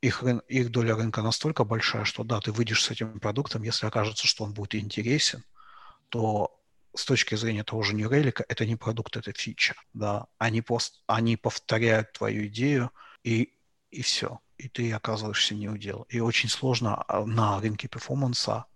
их, 0.00 0.24
их 0.48 0.70
доля 0.70 0.96
рынка 0.96 1.22
настолько 1.22 1.64
большая, 1.64 2.04
что 2.04 2.24
да, 2.24 2.40
ты 2.40 2.50
выйдешь 2.50 2.82
с 2.82 2.90
этим 2.90 3.20
продуктом, 3.20 3.62
если 3.62 3.86
окажется, 3.86 4.26
что 4.26 4.44
он 4.44 4.52
будет 4.52 4.74
интересен, 4.74 5.44
то 6.12 6.60
с 6.94 7.06
точки 7.06 7.36
зрения 7.36 7.64
того 7.64 7.82
же 7.82 7.94
Relic, 7.96 8.44
это 8.46 8.66
не 8.66 8.76
продукт, 8.76 9.16
это 9.16 9.32
фича, 9.32 9.74
да. 9.94 10.26
Они, 10.36 10.60
просто, 10.60 10.98
они 11.06 11.38
повторяют 11.38 12.12
твою 12.12 12.46
идею, 12.48 12.90
и, 13.24 13.54
и 13.90 14.02
все. 14.02 14.40
И 14.58 14.68
ты 14.68 14.92
оказываешься 14.92 15.54
не 15.54 15.70
у 15.70 15.78
дел. 15.78 16.06
И 16.10 16.20
очень 16.20 16.50
сложно 16.50 17.02
на 17.08 17.60
рынке 17.60 17.88
перформанса 17.88 18.66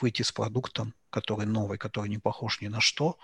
выйти 0.00 0.22
с 0.22 0.32
продуктом, 0.32 0.94
который 1.10 1.44
новый, 1.44 1.76
который 1.76 2.08
не 2.08 2.18
похож 2.18 2.62
ни 2.62 2.68
на 2.68 2.80
что, 2.80 3.18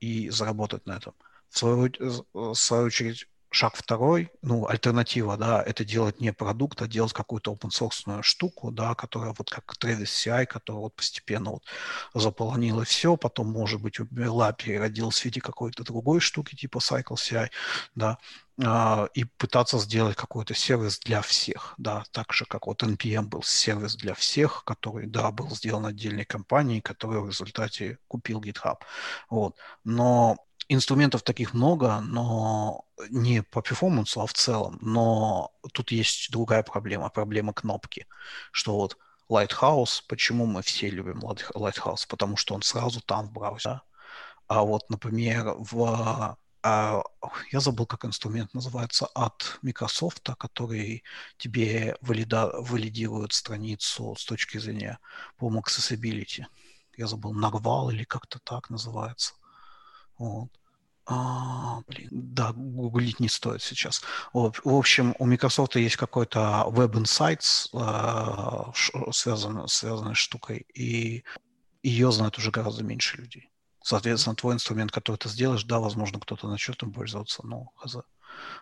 и 0.00 0.30
заработать 0.30 0.86
на 0.86 0.96
этом. 0.96 1.12
В 1.50 1.58
свою, 1.58 1.92
в 2.32 2.54
свою 2.54 2.86
очередь, 2.86 3.28
шаг 3.54 3.76
второй, 3.76 4.30
ну, 4.42 4.66
альтернатива, 4.66 5.36
да, 5.36 5.62
это 5.62 5.84
делать 5.84 6.20
не 6.20 6.32
продукт, 6.32 6.82
а 6.82 6.88
делать 6.88 7.12
какую-то 7.12 7.52
open 7.52 7.70
source 7.70 8.22
штуку, 8.22 8.70
да, 8.72 8.94
которая 8.94 9.32
вот 9.38 9.48
как 9.48 9.74
Travis 9.78 10.04
CI, 10.04 10.46
которая 10.46 10.82
вот 10.82 10.94
постепенно 10.94 11.52
вот 11.52 11.64
заполонила 12.14 12.84
все, 12.84 13.16
потом, 13.16 13.48
может 13.50 13.80
быть, 13.80 14.00
умерла, 14.00 14.52
переродилась 14.52 15.20
в 15.20 15.24
виде 15.24 15.40
какой-то 15.40 15.84
другой 15.84 16.20
штуки, 16.20 16.56
типа 16.56 16.78
Cycle 16.78 17.14
CI, 17.14 17.48
да, 17.94 18.18
а, 18.62 19.08
и 19.14 19.24
пытаться 19.24 19.78
сделать 19.78 20.16
какой-то 20.16 20.54
сервис 20.54 20.98
для 20.98 21.22
всех, 21.22 21.74
да, 21.78 22.04
так 22.10 22.32
же, 22.32 22.44
как 22.46 22.66
вот 22.66 22.82
NPM 22.82 23.26
был 23.26 23.42
сервис 23.42 23.94
для 23.94 24.14
всех, 24.14 24.64
который, 24.64 25.06
да, 25.06 25.30
был 25.30 25.50
сделан 25.50 25.86
отдельной 25.86 26.24
компанией, 26.24 26.80
который 26.80 27.20
в 27.20 27.28
результате 27.28 27.98
купил 28.08 28.40
GitHub, 28.40 28.78
вот, 29.30 29.56
но 29.84 30.38
инструментов 30.74 31.22
таких 31.22 31.54
много, 31.54 32.00
но 32.00 32.84
не 33.10 33.42
по 33.42 33.62
перформансу, 33.62 34.20
а 34.20 34.26
в 34.26 34.32
целом. 34.32 34.78
Но 34.80 35.52
тут 35.72 35.92
есть 35.92 36.30
другая 36.30 36.62
проблема, 36.62 37.08
проблема 37.10 37.52
кнопки, 37.52 38.06
что 38.52 38.74
вот 38.76 38.98
Lighthouse, 39.30 40.02
почему 40.08 40.46
мы 40.46 40.62
все 40.62 40.90
любим 40.90 41.20
Lighthouse? 41.20 42.06
Потому 42.08 42.36
что 42.36 42.54
он 42.54 42.62
сразу 42.62 43.00
там 43.00 43.28
в 43.28 43.32
браузере. 43.32 43.80
А 44.46 44.62
вот, 44.62 44.90
например, 44.90 45.54
в 45.58 46.36
а, 46.66 47.02
я 47.52 47.60
забыл, 47.60 47.84
как 47.84 48.06
инструмент 48.06 48.54
называется, 48.54 49.06
от 49.14 49.58
Microsoft, 49.60 50.30
который 50.38 51.04
тебе 51.36 51.94
валида, 52.00 52.52
валидирует 52.58 53.34
страницу 53.34 54.14
с 54.18 54.24
точки 54.24 54.56
зрения, 54.56 54.98
по 55.36 55.50
accessibility. 55.50 56.46
Я 56.96 57.06
забыл, 57.06 57.34
Narval 57.34 57.92
или 57.92 58.04
как-то 58.04 58.38
так 58.38 58.70
называется. 58.70 59.34
Вот. 60.16 60.48
А, 61.06 61.82
блин, 61.86 62.08
да, 62.10 62.52
гуглить 62.52 63.20
не 63.20 63.28
стоит 63.28 63.62
сейчас. 63.62 64.02
В 64.32 64.52
общем, 64.64 65.14
у 65.18 65.26
Microsoft 65.26 65.76
есть 65.76 65.96
какой-то 65.96 66.64
Web 66.68 66.92
Insights, 66.92 67.68
э, 67.74 69.12
связанный, 69.12 70.14
штукой, 70.14 70.66
и 70.74 71.22
ее 71.82 72.10
знают 72.10 72.38
уже 72.38 72.50
гораздо 72.50 72.84
меньше 72.84 73.18
людей. 73.18 73.50
Соответственно, 73.82 74.34
твой 74.34 74.54
инструмент, 74.54 74.92
который 74.92 75.16
ты 75.16 75.28
сделаешь, 75.28 75.64
да, 75.64 75.78
возможно, 75.78 76.18
кто-то 76.18 76.48
начнет 76.48 76.82
им 76.82 76.90
пользоваться, 76.90 77.46
но 77.46 77.70
хз. 77.76 77.96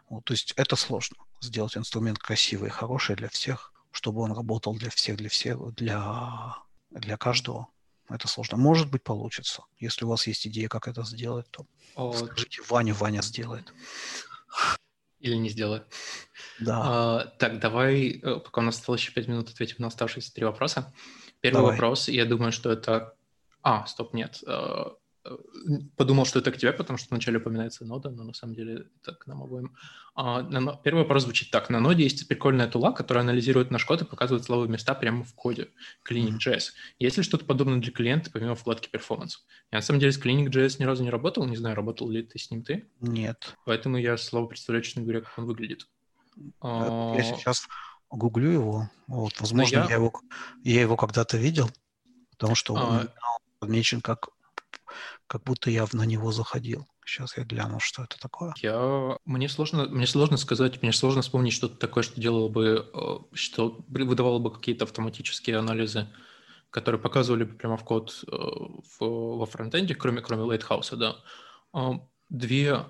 Вот, 0.08 0.24
то 0.24 0.32
есть 0.32 0.52
это 0.56 0.74
сложно. 0.74 1.18
Сделать 1.40 1.76
инструмент 1.76 2.18
красивый 2.18 2.68
и 2.68 2.72
хороший 2.72 3.14
для 3.14 3.28
всех, 3.28 3.72
чтобы 3.92 4.22
он 4.22 4.32
работал 4.32 4.74
для 4.74 4.90
всех, 4.90 5.16
для 5.16 5.28
всех, 5.28 5.74
для, 5.74 6.56
для 6.90 7.16
каждого 7.16 7.68
это 8.12 8.28
сложно. 8.28 8.56
Может 8.56 8.90
быть, 8.90 9.02
получится. 9.02 9.62
Если 9.78 10.04
у 10.04 10.08
вас 10.08 10.26
есть 10.26 10.46
идея, 10.46 10.68
как 10.68 10.88
это 10.88 11.04
сделать, 11.04 11.46
то 11.50 11.66
О... 11.94 12.12
скажите 12.12 12.62
Ваня, 12.68 12.94
Ваня 12.94 13.22
сделает. 13.22 13.72
Или 15.20 15.36
не 15.36 15.48
сделает. 15.48 15.84
Да. 16.60 16.80
А, 16.84 17.24
так, 17.38 17.60
давай, 17.60 18.20
э, 18.22 18.40
пока 18.40 18.60
у 18.60 18.64
нас 18.64 18.76
осталось 18.78 19.00
еще 19.00 19.12
пять 19.12 19.28
минут, 19.28 19.50
ответим 19.50 19.76
на 19.78 19.86
оставшиеся 19.86 20.34
три 20.34 20.44
вопроса. 20.44 20.92
Первый 21.40 21.58
давай. 21.58 21.72
вопрос, 21.72 22.08
я 22.08 22.24
думаю, 22.24 22.52
что 22.52 22.72
это... 22.72 23.14
А, 23.62 23.86
стоп, 23.86 24.14
нет. 24.14 24.42
Э, 25.24 25.36
подумал, 25.96 26.24
что 26.24 26.40
это 26.40 26.50
к 26.50 26.56
тебе, 26.56 26.72
потому 26.72 26.98
что 26.98 27.08
вначале 27.10 27.38
упоминается 27.38 27.84
нода, 27.84 28.10
но 28.10 28.24
на 28.24 28.34
самом 28.34 28.54
деле 28.54 28.86
это 29.00 29.14
к 29.14 29.26
нам 29.26 29.42
обоим. 29.42 29.76
А, 30.14 30.42
на, 30.42 30.76
первый 30.76 31.00
вопрос 31.00 31.22
звучит 31.22 31.50
так. 31.50 31.70
На 31.70 31.80
ноде 31.80 32.02
есть 32.02 32.26
прикольная 32.26 32.68
тула, 32.68 32.92
которая 32.92 33.22
анализирует 33.22 33.70
наш 33.70 33.84
код 33.84 34.02
и 34.02 34.04
показывает 34.04 34.44
слабые 34.44 34.68
места 34.68 34.94
прямо 34.94 35.24
в 35.24 35.34
коде. 35.34 35.68
Clinic.js. 36.08 36.72
Есть 36.98 37.16
ли 37.16 37.22
что-то 37.22 37.44
подобное 37.44 37.78
для 37.80 37.92
клиента, 37.92 38.30
помимо 38.32 38.54
вкладки 38.54 38.88
Performance? 38.90 39.38
Я 39.70 39.78
на 39.78 39.82
самом 39.82 40.00
деле 40.00 40.12
с 40.12 40.20
Clinic.js 40.20 40.76
ни 40.80 40.84
разу 40.84 41.04
не 41.04 41.10
работал, 41.10 41.44
не 41.46 41.56
знаю, 41.56 41.76
работал 41.76 42.08
ли 42.10 42.22
ты 42.22 42.38
с 42.38 42.50
ним 42.50 42.62
ты? 42.62 42.88
Нет. 43.00 43.56
Поэтому 43.64 43.98
я 43.98 44.16
слово 44.16 44.46
представляю, 44.46 44.82
честно 44.82 45.02
говоря, 45.02 45.20
как 45.20 45.38
он 45.38 45.46
выглядит. 45.46 45.86
Я 46.36 46.52
а, 46.62 47.22
сейчас 47.22 47.68
гуглю 48.10 48.50
его. 48.50 48.90
Вот, 49.06 49.40
возможно, 49.40 49.76
я... 49.76 49.86
Я, 49.88 49.94
его, 49.96 50.12
я 50.64 50.80
его 50.80 50.96
когда-то 50.96 51.36
видел, 51.36 51.70
потому 52.30 52.54
что 52.56 52.74
он 52.74 52.80
а... 52.80 53.08
отмечен 53.60 54.00
как 54.00 54.30
как 55.32 55.44
будто 55.44 55.70
я 55.70 55.86
на 55.94 56.02
него 56.02 56.30
заходил. 56.30 56.86
Сейчас 57.06 57.38
я 57.38 57.44
гляну, 57.44 57.80
что 57.80 58.02
это 58.02 58.18
такое. 58.20 58.52
Я... 58.58 59.16
Мне 59.24 59.48
сложно, 59.48 59.86
мне 59.88 60.06
сложно 60.06 60.36
сказать, 60.36 60.82
мне 60.82 60.92
сложно 60.92 61.22
вспомнить 61.22 61.54
что-то 61.54 61.78
такое, 61.78 62.04
что 62.04 62.20
делало 62.20 62.50
бы, 62.50 62.86
э, 62.92 63.16
что 63.32 63.82
выдавало 63.88 64.40
бы 64.40 64.52
какие-то 64.52 64.84
автоматические 64.84 65.56
анализы, 65.56 66.06
которые 66.68 67.00
показывали 67.00 67.44
бы 67.44 67.54
прямо 67.54 67.78
в 67.78 67.84
код 67.84 68.22
э, 68.26 68.30
в, 68.30 69.38
во 69.38 69.46
фронтенде, 69.46 69.94
кроме, 69.94 70.20
кроме 70.20 70.42
Lighthouse, 70.42 70.94
да. 70.96 71.16
А, 71.72 71.92
две, 72.28 72.84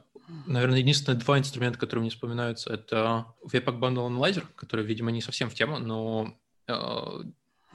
наверное, 0.46 0.80
единственные 0.80 1.20
два 1.20 1.38
инструмента, 1.38 1.78
которые 1.78 2.00
мне 2.00 2.10
вспоминаются, 2.10 2.74
это 2.74 3.26
Webpack 3.44 3.78
Bundle 3.78 4.08
Analyzer, 4.08 4.46
который, 4.56 4.84
видимо, 4.84 5.12
не 5.12 5.22
совсем 5.22 5.48
в 5.48 5.54
тему, 5.54 5.78
но 5.78 6.36
uh, 6.66 7.22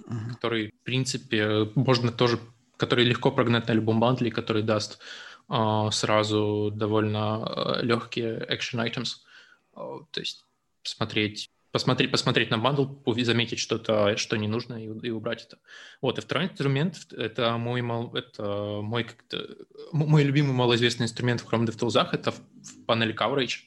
uh-huh. 0.01 0.33
который, 0.33 0.73
в 0.81 0.83
принципе, 0.83 1.71
можно 1.75 2.11
тоже 2.11 2.37
который 2.77 3.05
легко 3.05 3.31
прогнать 3.31 3.67
на 3.67 3.73
любом 3.73 3.99
бандле, 3.99 4.31
который 4.31 4.63
даст 4.63 4.99
э, 5.49 5.89
сразу 5.91 6.71
довольно 6.73 7.77
э, 7.79 7.85
легкие 7.85 8.39
action 8.49 8.85
items. 8.85 9.17
Э, 9.75 9.99
то 10.11 10.19
есть 10.19 10.45
посмотреть, 10.83 11.49
посмотреть, 11.71 12.11
посмотреть 12.11 12.51
на 12.51 12.57
бандл, 12.57 12.85
заметить 13.23 13.59
что-то, 13.59 14.15
что 14.15 14.37
не 14.37 14.47
нужно, 14.47 14.75
и, 14.75 15.07
и 15.07 15.09
убрать 15.09 15.45
это. 15.45 15.57
Вот, 16.01 16.17
и 16.17 16.21
второй 16.21 16.45
инструмент— 16.45 16.97
это 17.11 17.57
мой, 17.57 17.81
это 18.13 18.81
мой, 18.81 19.03
как-то, 19.03 19.57
мой 19.91 20.23
любимый 20.23 20.53
малоизвестный 20.53 21.05
инструмент 21.05 21.41
в 21.41 21.51
Chrome 21.51 21.65
DevTools, 21.65 22.09
это 22.11 22.31
в, 22.31 22.39
в 22.39 22.85
панели 22.85 23.13
Coverage. 23.13 23.65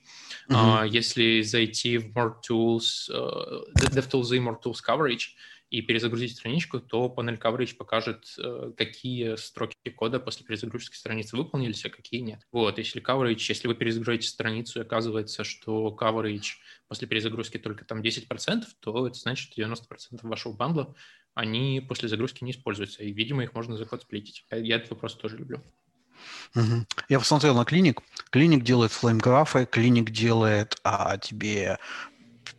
Uh-huh. 0.49 0.82
Uh, 0.82 0.89
если 0.89 1.43
зайти 1.43 1.99
в 1.99 2.12
More 2.12 2.35
Tools, 2.49 3.09
uh, 3.11 3.62
DevTools 3.77 4.35
и 4.35 4.41
More 4.41 4.57
Tools 4.61 4.81
Coverage, 4.85 5.35
и 5.71 5.83
перезагрузить 5.83 6.37
страничку, 6.37 6.81
то 6.81 7.09
панель 7.09 7.37
coverage 7.37 7.77
покажет, 7.77 8.35
э, 8.39 8.73
какие 8.77 9.37
строки 9.37 9.77
кода 9.95 10.19
после 10.19 10.45
перезагрузки 10.45 10.97
страницы 10.97 11.37
выполнились, 11.37 11.85
а 11.85 11.91
какие 11.91 12.21
нет. 12.21 12.41
Вот, 12.51 12.79
если 12.79 13.01
coverage, 13.01 13.45
если 13.49 13.69
вы 13.69 13.75
перезагружаете 13.75 14.29
страницу 14.29 14.81
и 14.81 14.83
оказывается, 14.83 15.45
что 15.45 15.97
coverage 15.99 16.57
после 16.89 17.07
перезагрузки 17.07 17.59
только 17.59 17.85
там 17.85 18.03
10%, 18.03 18.65
то 18.81 19.07
это 19.07 19.17
значит, 19.17 19.53
что 19.53 19.63
90% 19.63 20.19
вашего 20.23 20.53
бандла, 20.53 20.95
они 21.35 21.85
после 21.87 22.09
загрузки 22.09 22.43
не 22.43 22.51
используются, 22.51 23.05
и, 23.05 23.13
видимо, 23.13 23.45
их 23.45 23.55
можно 23.55 23.77
за 23.77 23.87
код 23.87 24.03
сплитить. 24.03 24.45
Я 24.51 24.77
этот 24.77 24.91
вопрос 24.91 25.15
тоже 25.15 25.37
люблю. 25.37 25.63
Угу. 26.55 26.87
Я 27.09 27.19
посмотрел 27.19 27.55
на 27.55 27.65
клиник. 27.65 28.01
Клиник 28.31 28.63
делает 28.63 28.93
флеймграфы, 28.93 29.67
клиник 29.67 30.11
делает 30.11 30.77
а, 30.85 31.17
тебе 31.19 31.79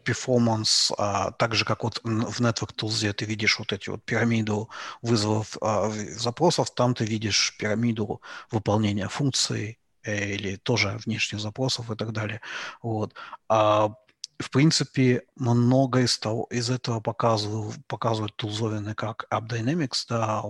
перформанс, 0.03 0.91
а, 0.97 1.31
так 1.31 1.55
же, 1.55 1.65
как 1.65 1.83
вот 1.83 1.99
в 2.03 2.41
Network 2.41 2.75
Tools 2.75 3.13
ты 3.13 3.25
видишь 3.25 3.59
вот 3.59 3.73
эти 3.73 3.89
вот 3.89 4.03
пирамиду 4.03 4.69
вызовов 5.01 5.57
а, 5.61 5.89
запросов, 6.17 6.71
там 6.71 6.93
ты 6.93 7.05
видишь 7.05 7.55
пирамиду 7.57 8.21
выполнения 8.51 9.07
функций 9.07 9.79
э, 10.03 10.33
или 10.33 10.55
тоже 10.57 10.99
внешних 11.05 11.39
запросов 11.39 11.91
и 11.91 11.95
так 11.95 12.11
далее. 12.11 12.41
Вот. 12.81 13.13
А 13.49 13.95
в 14.41 14.49
принципе, 14.49 15.23
много 15.35 15.99
из, 15.99 16.17
того, 16.17 16.47
из 16.49 16.69
этого 16.69 16.99
показывают, 16.99 17.77
показывают 17.87 18.35
тулзовины, 18.35 18.95
как 18.95 19.25
AppDynamics, 19.31 20.05
да, 20.09 20.43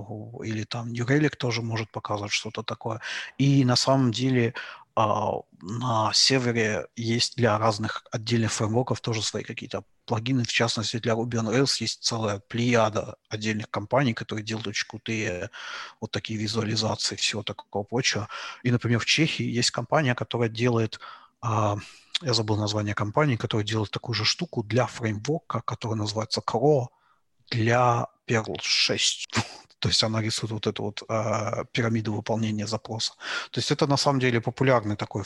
или 0.43 0.63
там 0.63 0.91
New 0.91 1.05
Relic 1.05 1.35
тоже 1.35 1.61
может 1.61 1.91
показывать 1.91 2.31
что-то 2.31 2.63
такое. 2.63 3.01
И 3.37 3.65
на 3.65 3.75
самом 3.75 4.11
деле 4.11 4.53
на 5.61 6.11
сервере 6.13 6.87
есть 6.95 7.35
для 7.37 7.57
разных 7.57 8.03
отдельных 8.11 8.51
фреймворков 8.51 9.01
тоже 9.01 9.21
свои 9.21 9.43
какие-то 9.43 9.83
плагины. 10.05 10.43
В 10.43 10.51
частности, 10.51 10.97
для 10.97 11.13
Ruby 11.13 11.39
on 11.39 11.53
Rails 11.53 11.77
есть 11.79 12.03
целая 12.03 12.39
плеяда 12.39 13.15
отдельных 13.29 13.69
компаний, 13.69 14.13
которые 14.13 14.43
делают 14.43 14.67
очень 14.67 14.87
крутые 14.87 15.49
вот 15.99 16.11
такие 16.11 16.39
визуализации, 16.39 17.15
всего 17.15 17.43
такого 17.43 17.83
прочего. 17.83 18.27
И, 18.63 18.71
например, 18.71 18.99
в 18.99 19.05
Чехии 19.05 19.45
есть 19.45 19.71
компания, 19.71 20.15
которая 20.15 20.49
делает 20.49 20.99
а, 21.41 21.77
я 22.21 22.33
забыл 22.33 22.55
название 22.55 22.93
компании, 22.93 23.35
которая 23.35 23.65
делает 23.65 23.91
такую 23.91 24.15
же 24.15 24.25
штуку 24.25 24.63
для 24.63 24.85
фреймворка, 24.85 25.61
который 25.61 25.95
называется 25.95 26.41
Crow 26.45 26.87
для 27.49 28.07
Perl 28.27 28.57
6. 28.61 29.27
То 29.81 29.89
есть 29.89 30.03
она 30.03 30.21
рисует 30.21 30.51
вот 30.51 30.67
эту 30.67 30.83
вот 30.83 31.03
э, 31.09 31.65
пирамиду 31.71 32.13
выполнения 32.13 32.67
запроса. 32.67 33.13
То 33.49 33.59
есть 33.59 33.71
это 33.71 33.87
на 33.87 33.97
самом 33.97 34.19
деле 34.19 34.39
популярный 34.39 34.95
такой 34.95 35.23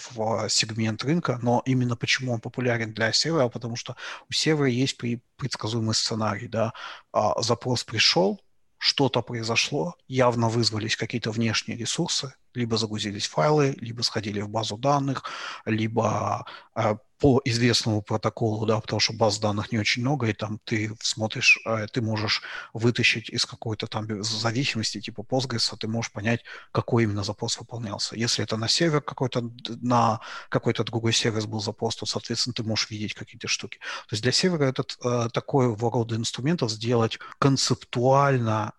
сегмент 0.50 1.04
рынка, 1.04 1.40
но 1.42 1.62
именно 1.66 1.96
почему 1.98 2.34
он 2.34 2.40
популярен 2.40 2.94
для 2.94 3.12
сервера, 3.12 3.50
потому 3.50 3.76
что 3.76 3.96
у 4.30 4.34
сервера 4.34 4.70
есть 4.70 4.98
предсказуемый 5.38 5.94
сценарий. 5.94 6.48
Да? 6.48 6.74
А, 7.12 7.42
запрос 7.42 7.84
пришел, 7.84 8.40
что-то 8.78 9.22
произошло, 9.22 9.96
явно 10.08 10.48
вызвались 10.48 10.96
какие-то 10.96 11.32
внешние 11.32 11.78
ресурсы, 11.78 12.34
либо 12.54 12.78
загрузились 12.78 13.28
файлы, 13.28 13.76
либо 13.82 14.04
сходили 14.04 14.42
в 14.42 14.50
базу 14.50 14.78
данных, 14.78 15.24
либо 15.66 16.46
э, 16.76 16.96
по 17.20 17.42
известному 17.46 18.02
протоколу, 18.02 18.66
да, 18.66 18.80
потому 18.80 19.00
что 19.00 19.14
баз 19.14 19.40
данных 19.40 19.72
не 19.72 19.80
очень 19.80 20.02
много, 20.02 20.28
и 20.28 20.34
там 20.34 20.60
ты 20.66 20.92
смотришь, 21.02 21.60
э, 21.66 21.88
ты 21.88 22.02
можешь 22.02 22.42
вытащить 22.74 23.30
из 23.30 23.46
какой-то 23.46 23.88
там 23.88 24.24
зависимости 24.24 25.00
типа 25.00 25.22
Postgres, 25.22 25.76
ты 25.78 25.88
можешь 25.88 26.12
понять, 26.12 26.44
какой 26.72 27.04
именно 27.04 27.24
запрос 27.24 27.58
выполнялся. 27.58 28.16
Если 28.16 28.44
это 28.44 28.58
на 28.58 28.68
сервер 28.68 29.02
какой-то, 29.02 29.50
на 29.82 30.20
какой-то 30.50 30.84
другой 30.84 31.14
сервис 31.14 31.46
был 31.46 31.62
запрос, 31.62 31.96
то, 31.96 32.06
соответственно, 32.06 32.54
ты 32.54 32.64
можешь 32.64 32.90
видеть 32.90 33.14
какие-то 33.14 33.48
штуки. 33.48 33.78
То 33.78 34.14
есть 34.14 34.24
для 34.24 34.32
сервера 34.32 34.66
этот 34.66 34.98
э, 35.04 35.30
такой 35.32 35.74
рода 35.74 36.16
инструментов 36.16 36.72
сделать 36.72 37.20
концептуально 37.40 38.74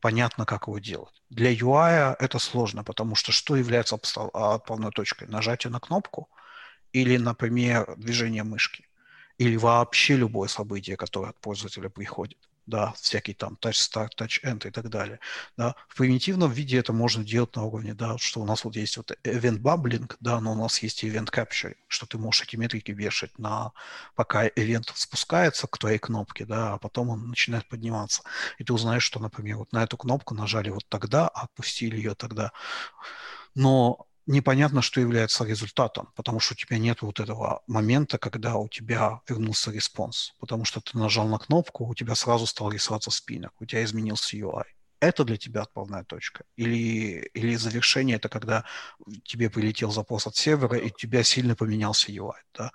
понятно, 0.00 0.46
как 0.46 0.66
его 0.66 0.78
делать. 0.78 1.22
Для 1.30 1.52
UI 1.52 2.16
это 2.18 2.38
сложно, 2.38 2.82
потому 2.82 3.14
что 3.14 3.30
что 3.30 3.56
является 3.56 3.98
отправной 4.32 4.90
точкой? 4.90 5.28
Нажатие 5.28 5.70
на 5.70 5.80
кнопку 5.80 6.28
или, 6.92 7.16
например, 7.16 7.94
движение 7.96 8.42
мышки? 8.44 8.88
Или 9.38 9.56
вообще 9.56 10.16
любое 10.16 10.48
событие, 10.48 10.96
которое 10.96 11.30
от 11.30 11.40
пользователя 11.40 11.88
приходит? 11.88 12.38
да, 12.66 12.92
всякий 12.92 13.34
там 13.34 13.58
touch 13.60 13.72
start, 13.72 14.10
touch 14.16 14.42
end 14.44 14.66
и 14.68 14.70
так 14.70 14.88
далее. 14.88 15.18
Да. 15.56 15.74
В 15.88 15.96
примитивном 15.96 16.50
виде 16.50 16.78
это 16.78 16.92
можно 16.92 17.24
делать 17.24 17.56
на 17.56 17.64
уровне, 17.64 17.94
да, 17.94 18.18
что 18.18 18.40
у 18.40 18.44
нас 18.46 18.64
вот 18.64 18.76
есть 18.76 18.96
вот 18.96 19.10
event 19.24 19.58
bubbling, 19.58 20.14
да, 20.20 20.40
но 20.40 20.52
у 20.52 20.54
нас 20.54 20.78
есть 20.82 21.04
event 21.04 21.30
capture, 21.30 21.74
что 21.88 22.06
ты 22.06 22.18
можешь 22.18 22.42
эти 22.42 22.56
метрики 22.56 22.92
вешать 22.92 23.38
на, 23.38 23.72
пока 24.14 24.46
event 24.46 24.90
спускается 24.94 25.66
к 25.66 25.78
твоей 25.78 25.98
кнопке, 25.98 26.44
да, 26.44 26.74
а 26.74 26.78
потом 26.78 27.10
он 27.10 27.28
начинает 27.28 27.68
подниматься. 27.68 28.22
И 28.58 28.64
ты 28.64 28.72
узнаешь, 28.72 29.02
что, 29.02 29.20
например, 29.20 29.58
вот 29.58 29.72
на 29.72 29.82
эту 29.82 29.96
кнопку 29.96 30.34
нажали 30.34 30.70
вот 30.70 30.86
тогда, 30.88 31.28
а 31.28 31.42
отпустили 31.44 31.96
ее 31.96 32.14
тогда. 32.14 32.52
Но 33.54 34.06
непонятно, 34.26 34.82
что 34.82 35.00
является 35.00 35.44
результатом, 35.44 36.08
потому 36.14 36.40
что 36.40 36.54
у 36.54 36.56
тебя 36.56 36.78
нет 36.78 37.02
вот 37.02 37.20
этого 37.20 37.62
момента, 37.66 38.18
когда 38.18 38.56
у 38.56 38.68
тебя 38.68 39.20
вернулся 39.28 39.70
response, 39.70 40.34
потому 40.38 40.64
что 40.64 40.80
ты 40.80 40.96
нажал 40.98 41.26
на 41.28 41.38
кнопку, 41.38 41.86
у 41.86 41.94
тебя 41.94 42.14
сразу 42.14 42.46
стал 42.46 42.70
рисоваться 42.70 43.10
спиннер, 43.10 43.52
у 43.60 43.64
тебя 43.64 43.84
изменился 43.84 44.36
UI. 44.36 44.64
Это 45.00 45.24
для 45.24 45.36
тебя 45.36 45.62
отправная 45.62 46.04
точка? 46.04 46.44
Или, 46.54 47.28
или 47.34 47.56
завершение– 47.56 48.16
это 48.18 48.28
когда 48.28 48.64
тебе 49.24 49.50
прилетел 49.50 49.90
запрос 49.90 50.28
от 50.28 50.36
сервера, 50.36 50.78
и 50.78 50.86
у 50.86 50.90
тебя 50.90 51.24
сильно 51.24 51.56
поменялся 51.56 52.12
UI. 52.12 52.38
Да? 52.54 52.70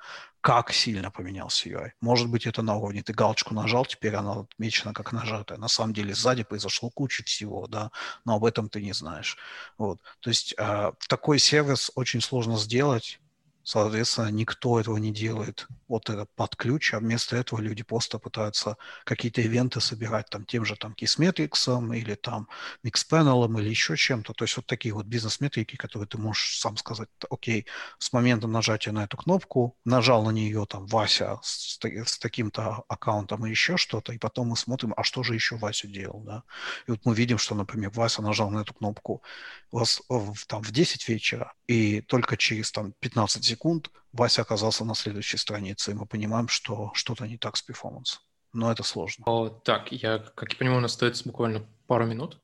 Как 0.48 0.72
сильно 0.72 1.12
поменялся 1.12 1.68
UI. 1.68 1.92
Может 2.00 2.30
быть, 2.30 2.48
это 2.48 2.62
на 2.62 2.76
уровне, 2.76 3.04
ты 3.04 3.12
галочку 3.12 3.54
нажал, 3.54 3.86
теперь 3.86 4.16
она 4.16 4.32
отмечена 4.44 4.94
как 4.94 5.12
нажатая. 5.12 5.58
На 5.58 5.68
самом 5.68 5.94
деле 5.94 6.16
сзади 6.16 6.44
произошло 6.44 6.90
куча 6.90 7.22
всего, 7.26 7.68
да, 7.68 7.92
но 8.24 8.36
об 8.36 8.46
этом 8.46 8.70
ты 8.70 8.82
не 8.82 8.94
знаешь. 8.94 9.38
Вот. 9.78 10.00
То 10.22 10.30
есть 10.30 10.56
э, 10.58 10.94
такой 11.10 11.40
сервис 11.40 11.92
очень 11.96 12.22
сложно 12.22 12.58
сделать, 12.58 13.20
Соответственно, 13.68 14.30
никто 14.30 14.80
этого 14.80 14.96
не 14.96 15.12
делает 15.12 15.68
вот 15.90 16.10
это 16.10 16.26
под 16.38 16.56
ключ, 16.56 16.94
а 16.94 17.00
вместо 17.00 17.36
этого 17.36 17.60
люди 17.60 17.84
просто 17.84 18.18
пытаются 18.18 18.78
какие-то 19.04 19.42
ивенты 19.42 19.82
собирать 19.82 20.30
там 20.30 20.46
тем 20.46 20.64
же 20.64 20.78
там 20.78 20.94
Kissmetrics 20.94 21.94
или 21.94 22.16
там 22.16 22.48
Mixpanel 22.86 23.60
или 23.60 23.70
еще 23.70 23.98
чем-то. 23.98 24.32
То 24.32 24.46
есть 24.46 24.56
вот 24.56 24.68
такие 24.68 24.94
вот 24.94 25.06
бизнес-метрики, 25.08 25.76
которые 25.76 26.08
ты 26.08 26.18
можешь 26.18 26.60
сам 26.60 26.78
сказать, 26.78 27.10
окей, 27.30 27.66
с 28.00 28.14
момента 28.14 28.48
нажатия 28.48 28.94
на 28.94 29.04
эту 29.04 29.18
кнопку, 29.18 29.78
нажал 29.84 30.24
на 30.24 30.30
нее 30.30 30.66
там 30.66 30.86
Вася 30.86 31.38
с, 31.44 31.78
с 31.78 32.20
таким-то 32.20 32.86
аккаунтом 32.88 33.46
и 33.46 33.50
еще 33.50 33.76
что-то, 33.76 34.14
и 34.14 34.18
потом 34.18 34.48
мы 34.48 34.56
смотрим, 34.56 34.94
а 34.96 35.04
что 35.04 35.24
же 35.24 35.34
еще 35.34 35.58
Вася 35.58 35.88
делал, 35.88 36.22
да. 36.22 36.44
И 36.88 36.92
вот 36.92 37.02
мы 37.04 37.14
видим, 37.14 37.38
что, 37.38 37.54
например, 37.54 37.90
Вася 37.90 38.22
нажал 38.22 38.50
на 38.50 38.60
эту 38.62 38.74
кнопку 38.74 39.24
у 39.72 39.80
вас 39.80 40.02
там 40.48 40.64
в 40.64 40.72
10 40.72 41.10
вечера, 41.10 41.54
и 41.68 42.02
только 42.02 42.38
через 42.38 42.72
там 42.72 42.94
15 43.00 43.44
секунд 43.44 43.92
Вася 44.14 44.42
оказался 44.42 44.86
на 44.86 44.96
следующей 44.96 45.38
странице, 45.38 45.92
и 45.92 45.94
мы 45.94 46.06
понимаем, 46.06 46.48
что 46.48 46.92
что-то 46.94 47.28
не 47.28 47.38
так 47.38 47.58
с 47.58 47.62
перформансом. 47.62 48.22
Но 48.54 48.72
это 48.72 48.84
сложно. 48.84 49.24
О, 49.28 49.50
так, 49.50 49.92
я, 49.92 50.20
как 50.20 50.54
я 50.54 50.58
понимаю, 50.58 50.80
у 50.80 50.82
нас 50.82 50.94
остается 50.94 51.26
буквально 51.26 51.68
пару 51.86 52.06
минут. 52.06 52.40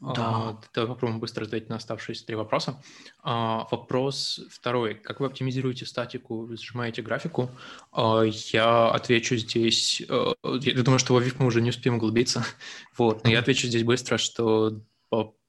Да. 0.00 0.14
А, 0.16 0.60
давай 0.74 0.88
попробуем 0.88 1.18
быстро 1.18 1.44
ответить 1.44 1.68
на 1.68 1.76
оставшиеся 1.76 2.24
три 2.24 2.36
вопроса. 2.36 2.80
А, 3.22 3.66
вопрос 3.70 4.40
второй. 4.50 4.94
Как 4.94 5.18
вы 5.18 5.26
оптимизируете 5.26 5.86
статику, 5.86 6.48
сжимаете 6.56 7.02
графику? 7.02 7.50
А, 7.90 8.22
я 8.22 8.90
отвечу 8.90 9.36
здесь... 9.36 10.02
А, 10.08 10.34
я 10.42 10.82
думаю, 10.82 10.98
что 10.98 11.14
во 11.14 11.20
VIP 11.20 11.36
мы 11.38 11.46
уже 11.46 11.60
не 11.60 11.70
успеем 11.70 11.96
углубиться. 11.96 12.44
Вот. 12.96 13.24
Но 13.24 13.30
я 13.30 13.40
отвечу 13.40 13.66
здесь 13.68 13.84
быстро, 13.84 14.18
что 14.18 14.80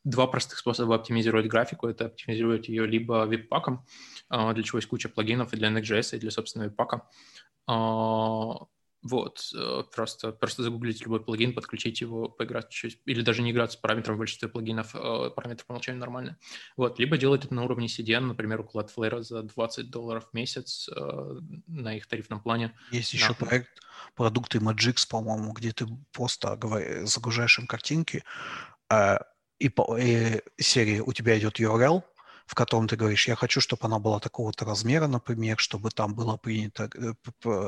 два 0.09 0.27
простых 0.27 0.59
способа 0.59 0.95
оптимизировать 0.95 1.47
графику. 1.47 1.87
Это 1.87 2.05
оптимизировать 2.05 2.67
ее 2.67 2.85
либо 2.85 3.25
веб-паком, 3.25 3.85
а, 4.29 4.53
для 4.53 4.63
чего 4.63 4.79
есть 4.79 4.89
куча 4.89 5.09
плагинов 5.09 5.53
и 5.53 5.57
для 5.57 5.69
Next.js, 5.69 6.15
и 6.15 6.19
для 6.19 6.31
собственного 6.31 6.69
веб-пака. 6.69 7.07
А, 7.67 8.65
вот, 9.01 9.51
э, 9.55 9.83
просто, 9.95 10.33
просто 10.33 10.63
загуглить 10.63 11.01
любой 11.01 11.23
плагин, 11.23 11.53
подключить 11.53 12.01
его, 12.01 12.27
поиграть 12.27 12.69
чуть 12.69 12.99
или 13.05 13.21
даже 13.21 13.41
не 13.41 13.51
играть 13.51 13.71
с 13.71 13.77
параметром 13.77 14.15
в 14.15 14.19
большинстве 14.19 14.49
плагинов, 14.49 14.93
э, 14.93 15.29
параметры 15.33 15.65
по 15.65 15.71
умолчанию 15.71 16.01
нормальные. 16.01 16.37
Вот, 16.75 16.99
либо 16.99 17.17
делать 17.17 17.45
это 17.45 17.53
на 17.53 17.63
уровне 17.63 17.87
CDN, 17.87 18.21
например, 18.21 18.59
у 18.59 18.63
Cloudflare 18.63 19.21
за 19.21 19.43
20 19.43 19.89
долларов 19.89 20.27
в 20.29 20.33
месяц 20.33 20.89
э, 20.89 21.39
на 21.67 21.95
их 21.95 22.07
тарифном 22.07 22.41
плане. 22.41 22.77
Есть 22.91 23.13
еще 23.13 23.33
проект, 23.33 23.69
продукты 24.15 24.57
Magix, 24.57 25.07
по-моему, 25.09 25.53
где 25.53 25.71
ты 25.71 25.87
просто 26.11 26.59
загружаешь 27.05 27.57
им 27.57 27.67
картинки, 27.67 28.23
и, 29.59 29.69
по, 29.69 29.97
и 29.97 30.41
серии 30.57 30.99
у 30.99 31.13
тебя 31.13 31.37
идет 31.37 31.59
URL, 31.59 32.03
в 32.49 32.55
котором 32.55 32.87
ты 32.87 32.95
говоришь, 32.95 33.27
я 33.27 33.35
хочу, 33.35 33.61
чтобы 33.61 33.85
она 33.85 33.99
была 33.99 34.19
такого-то 34.19 34.65
размера, 34.65 35.05
например, 35.05 35.59
чтобы 35.59 35.91
там 35.91 36.15
было 36.15 36.35
принято 36.35 36.89
э, 36.95 37.13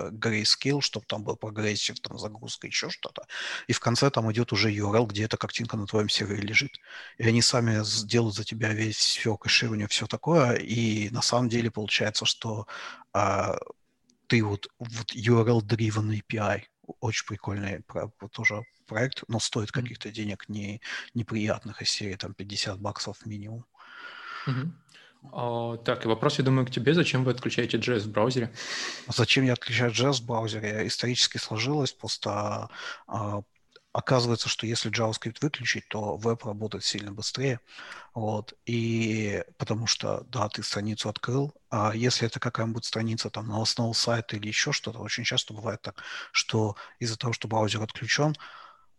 grayscale, 0.09 0.81
чтобы 0.81 1.05
там 1.05 1.23
был 1.23 1.35
progressive, 1.35 1.99
там 1.99 2.18
загрузка, 2.18 2.65
еще 2.65 2.89
что-то. 2.89 3.27
И 3.68 3.73
в 3.73 3.80
конце 3.80 4.09
там 4.09 4.31
идет 4.31 4.51
уже 4.51 4.73
URL, 4.73 5.05
где 5.05 5.26
эта 5.26 5.38
картинка 5.38 5.77
на 5.77 5.85
твоем 5.85 6.09
сервере 6.09 6.41
лежит. 6.41 6.72
И 7.19 7.27
они 7.27 7.43
сами 7.43 7.84
сделают 7.84 8.35
за 8.35 8.43
тебя 8.43 8.73
весь 8.73 8.97
все 8.97 9.38
кэширование, 9.38 9.88
все 9.88 10.07
такое. 10.07 10.55
И 10.55 11.11
на 11.11 11.22
самом 11.22 11.47
деле 11.47 11.69
получается, 11.69 12.26
что 12.26 12.65
а, 13.13 13.57
ты 14.26 14.43
вот, 14.43 14.68
вот 14.80 15.13
URL-driven 15.13 16.22
API, 16.22 16.63
очень 16.99 17.26
прикольный 17.26 17.84
тоже 18.31 18.63
проект, 18.88 19.23
но 19.27 19.39
стоит 19.39 19.72
каких-то 19.72 20.11
денег 20.11 20.49
не, 20.49 20.81
неприятных 21.13 21.81
из 21.81 21.89
серии 21.89 22.15
там 22.15 22.34
50 22.34 22.80
баксов 22.80 23.26
минимум. 23.26 23.65
Угу. 24.47 24.72
А, 25.31 25.77
так, 25.77 26.05
и 26.05 26.07
вопрос, 26.07 26.39
я 26.39 26.43
думаю, 26.43 26.65
к 26.65 26.72
тебе. 26.72 26.93
Зачем 26.93 27.23
вы 27.23 27.31
отключаете 27.31 27.77
JS 27.77 28.01
в 28.01 28.11
браузере? 28.11 28.51
Зачем 29.07 29.45
я 29.45 29.53
отключаю 29.53 29.91
JS 29.91 30.22
в 30.22 30.26
браузере? 30.26 30.88
Исторически 30.88 31.38
сложилось, 31.38 31.93
просто 31.93 32.69
а, 33.07 33.43
оказывается, 33.93 34.49
что 34.49 34.65
если 34.65 34.91
JavaScript 34.91 35.38
выключить, 35.41 35.88
то 35.89 36.18
веб 36.18 36.45
работает 36.45 36.84
сильно 36.85 37.11
быстрее. 37.11 37.59
Вот. 38.13 38.53
И 38.65 39.43
потому 39.57 39.88
что, 39.88 40.23
да, 40.30 40.47
ты 40.49 40.63
страницу 40.63 41.09
открыл, 41.09 41.53
а 41.69 41.93
если 41.95 42.27
это 42.27 42.39
какая-нибудь 42.39 42.85
страница 42.85 43.30
там 43.30 43.47
новостного 43.47 43.93
сайта 43.93 44.38
или 44.38 44.47
еще 44.47 44.72
что-то, 44.72 44.99
очень 44.99 45.23
часто 45.23 45.53
бывает 45.53 45.81
так, 45.81 46.01
что 46.31 46.76
из-за 46.99 47.18
того, 47.18 47.34
что 47.34 47.47
браузер 47.47 47.81
отключен, 47.84 48.35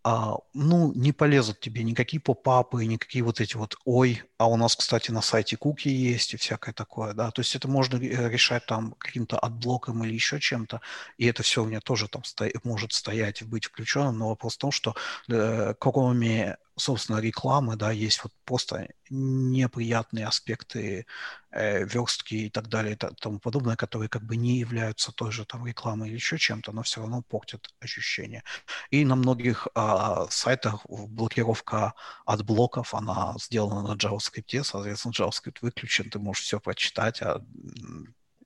а, 0.03 0.35
ну, 0.53 0.91
не 0.93 1.13
полезут 1.13 1.61
тебе 1.61 1.83
никакие 1.83 2.21
попапы, 2.21 2.85
никакие 2.85 3.23
вот 3.23 3.39
эти 3.39 3.55
вот 3.55 3.75
«Ой, 3.85 4.21
а 4.43 4.47
у 4.47 4.57
нас, 4.57 4.75
кстати, 4.75 5.09
на 5.09 5.21
сайте 5.21 5.55
куки 5.55 5.87
есть 5.87 6.33
и 6.33 6.37
всякое 6.37 6.73
такое, 6.73 7.13
да, 7.13 7.31
то 7.31 7.39
есть 7.39 7.55
это 7.55 7.69
можно 7.69 7.95
э, 7.95 8.29
решать 8.29 8.65
там 8.65 8.93
каким-то 8.97 9.39
отблоком 9.39 10.03
или 10.03 10.13
еще 10.13 10.37
чем-то, 10.37 10.81
и 11.17 11.25
это 11.27 11.43
все 11.43 11.63
у 11.63 11.65
меня 11.65 11.79
тоже 11.79 12.09
там 12.09 12.25
сто... 12.25 12.45
может 12.65 12.91
стоять, 12.91 13.41
быть 13.43 13.65
включенным, 13.65 14.17
но 14.17 14.29
вопрос 14.29 14.55
в 14.55 14.57
том, 14.57 14.71
что 14.71 14.95
э, 15.29 15.73
кроме 15.79 16.57
собственно, 16.75 17.19
рекламы, 17.19 17.75
да, 17.75 17.91
есть 17.91 18.23
вот 18.23 18.33
просто 18.45 18.87
неприятные 19.09 20.25
аспекты 20.25 21.05
э, 21.51 21.85
верстки 21.85 22.33
и 22.33 22.49
так 22.49 22.67
далее 22.67 22.93
и 22.93 22.97
тому 22.97 23.39
подобное, 23.39 23.75
которые 23.75 24.09
как 24.09 24.23
бы 24.23 24.35
не 24.35 24.57
являются 24.57 25.11
той 25.11 25.31
же 25.31 25.45
там 25.45 25.67
рекламой 25.67 26.09
или 26.09 26.15
еще 26.15 26.37
чем-то, 26.37 26.71
но 26.71 26.81
все 26.81 27.01
равно 27.01 27.21
портят 27.21 27.69
ощущение. 27.79 28.43
И 28.89 29.05
на 29.05 29.15
многих 29.15 29.67
э, 29.75 30.25
сайтах 30.29 30.85
блокировка 30.87 31.93
от 32.25 32.43
блоков, 32.43 32.93
она 32.95 33.35
сделана 33.39 33.83
на 33.83 33.95
JavaScript, 33.95 34.32
соответственно, 34.63 35.13
JavaScript 35.13 35.57
выключен, 35.61 36.09
ты 36.09 36.19
можешь 36.19 36.43
все 36.43 36.59
прочитать, 36.59 37.21
а 37.21 37.41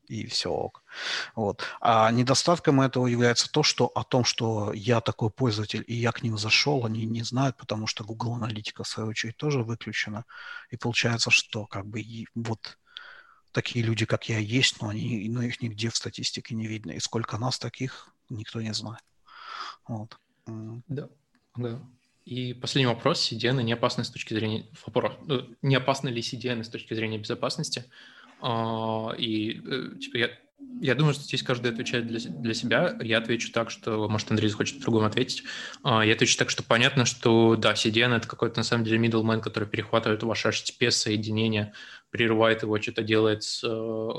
и 0.08 0.26
все 0.26 0.50
ок. 0.50 0.84
Вот. 1.36 1.64
А 1.82 2.10
недостатком 2.12 2.82
этого 2.82 3.08
является 3.08 3.52
то, 3.52 3.64
что 3.64 3.88
о 3.88 4.04
том, 4.04 4.24
что 4.24 4.72
я 4.74 5.02
такой 5.02 5.30
пользователь, 5.30 5.84
и 5.86 5.96
я 5.96 6.12
к 6.12 6.24
ним 6.24 6.38
зашел, 6.38 6.86
они 6.86 7.06
не 7.06 7.24
знают, 7.24 7.58
потому 7.58 7.88
что 7.88 8.04
Google 8.04 8.36
Аналитика, 8.36 8.84
в 8.84 8.88
свою 8.88 9.10
очередь, 9.10 9.38
тоже 9.38 9.64
выключена. 9.64 10.26
И 10.70 10.78
получается, 10.78 11.30
что 11.30 11.66
как 11.66 11.86
бы 11.86 12.04
вот 12.36 12.78
такие 13.52 13.84
люди, 13.84 14.06
как 14.06 14.30
я, 14.30 14.38
есть, 14.38 14.82
но, 14.82 14.90
они, 14.90 15.28
но 15.30 15.42
их 15.42 15.62
нигде 15.62 15.90
в 15.90 15.96
статистике 15.96 16.56
не 16.56 16.68
видно. 16.68 16.92
И 16.92 17.00
сколько 17.00 17.38
нас 17.38 17.60
таких, 17.60 18.10
никто 18.30 18.62
не 18.62 18.74
знает. 18.74 19.04
Вот. 19.88 20.18
Да, 20.46 21.10
да. 21.56 21.82
И 22.28 22.54
последний 22.54 22.88
вопрос. 22.88 23.32
CDN 23.32 23.64
не 23.64 23.72
опасны 23.72 24.04
с 24.04 24.10
точки 24.10 24.34
зрения... 24.34 24.66
Вопрос. 24.86 25.14
Э, 25.30 25.44
не 25.62 25.76
опасны 25.76 26.10
ли 26.10 26.22
CDN 26.22 26.62
с 26.62 26.68
точки 26.68 26.94
зрения 26.94 27.18
безопасности? 27.18 27.86
А, 28.42 29.16
и 29.18 29.62
э, 29.66 29.98
типа 29.98 30.18
я, 30.18 30.30
я 30.82 30.96
думаю, 30.96 31.14
что 31.14 31.24
здесь 31.24 31.42
каждый 31.42 31.72
отвечает 31.72 32.06
для, 32.06 32.20
для 32.20 32.54
себя. 32.54 32.98
Я 33.02 33.20
отвечу 33.20 33.54
так, 33.54 33.72
что, 33.72 34.10
может, 34.10 34.30
Андрей 34.30 34.50
захочет 34.50 34.82
другому 34.82 35.06
ответить. 35.06 35.44
А, 35.84 36.04
я 36.06 36.16
отвечу 36.16 36.38
так, 36.38 36.50
что 36.50 36.64
понятно, 36.64 37.06
что, 37.06 37.56
да, 37.56 37.72
CDN— 37.72 38.14
это 38.18 38.28
какой-то, 38.28 38.58
на 38.58 38.64
самом 38.64 38.84
деле, 38.84 39.08
middleman, 39.08 39.40
который 39.40 39.70
перехватывает 39.70 40.22
ваше 40.22 40.50
HTTP-соединение, 40.50 41.72
прерывает 42.10 42.62
его, 42.62 42.78
что-то 42.82 43.04
делает 43.04 43.44
с, 43.44 43.64
э, 43.64 44.10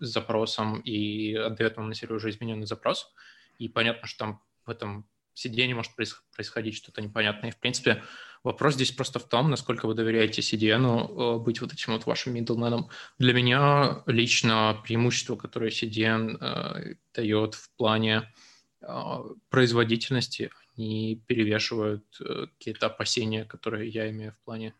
с 0.00 0.08
запросом 0.08 0.80
и 0.80 1.34
отдает 1.34 1.76
вам 1.76 1.88
на 1.88 1.94
сервер 1.94 2.16
уже 2.16 2.30
измененный 2.30 2.66
запрос. 2.66 3.14
И 3.60 3.68
понятно, 3.68 4.08
что 4.08 4.18
там 4.18 4.40
в 4.66 4.70
этом 4.70 5.06
CDN 5.34 5.74
может 5.74 5.92
происходить 5.94 6.76
что-то 6.76 7.02
непонятное. 7.02 7.50
И, 7.50 7.52
в 7.52 7.58
принципе, 7.58 8.02
вопрос 8.42 8.74
здесь 8.74 8.92
просто 8.92 9.18
в 9.18 9.28
том, 9.28 9.50
насколько 9.50 9.86
вы 9.86 9.94
доверяете 9.94 10.42
CDN 10.42 10.84
э, 10.86 11.38
быть 11.38 11.60
вот 11.60 11.72
этим 11.72 11.92
вот 11.92 12.06
вашим 12.06 12.34
middleman. 12.34 12.84
Для 13.18 13.32
меня 13.32 14.02
лично 14.06 14.80
преимущество, 14.84 15.36
которое 15.36 15.70
CDN 15.70 16.38
э, 16.40 16.94
дает 17.14 17.54
в 17.54 17.70
плане 17.76 18.32
э, 18.80 19.20
производительности, 19.48 20.50
они 20.76 21.22
перевешивают 21.26 22.04
э, 22.20 22.46
какие-то 22.58 22.86
опасения, 22.86 23.44
которые 23.44 23.88
я 23.88 24.10
имею 24.10 24.32
в 24.32 24.44
плане 24.44 24.74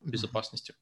безопасности. 0.00 0.74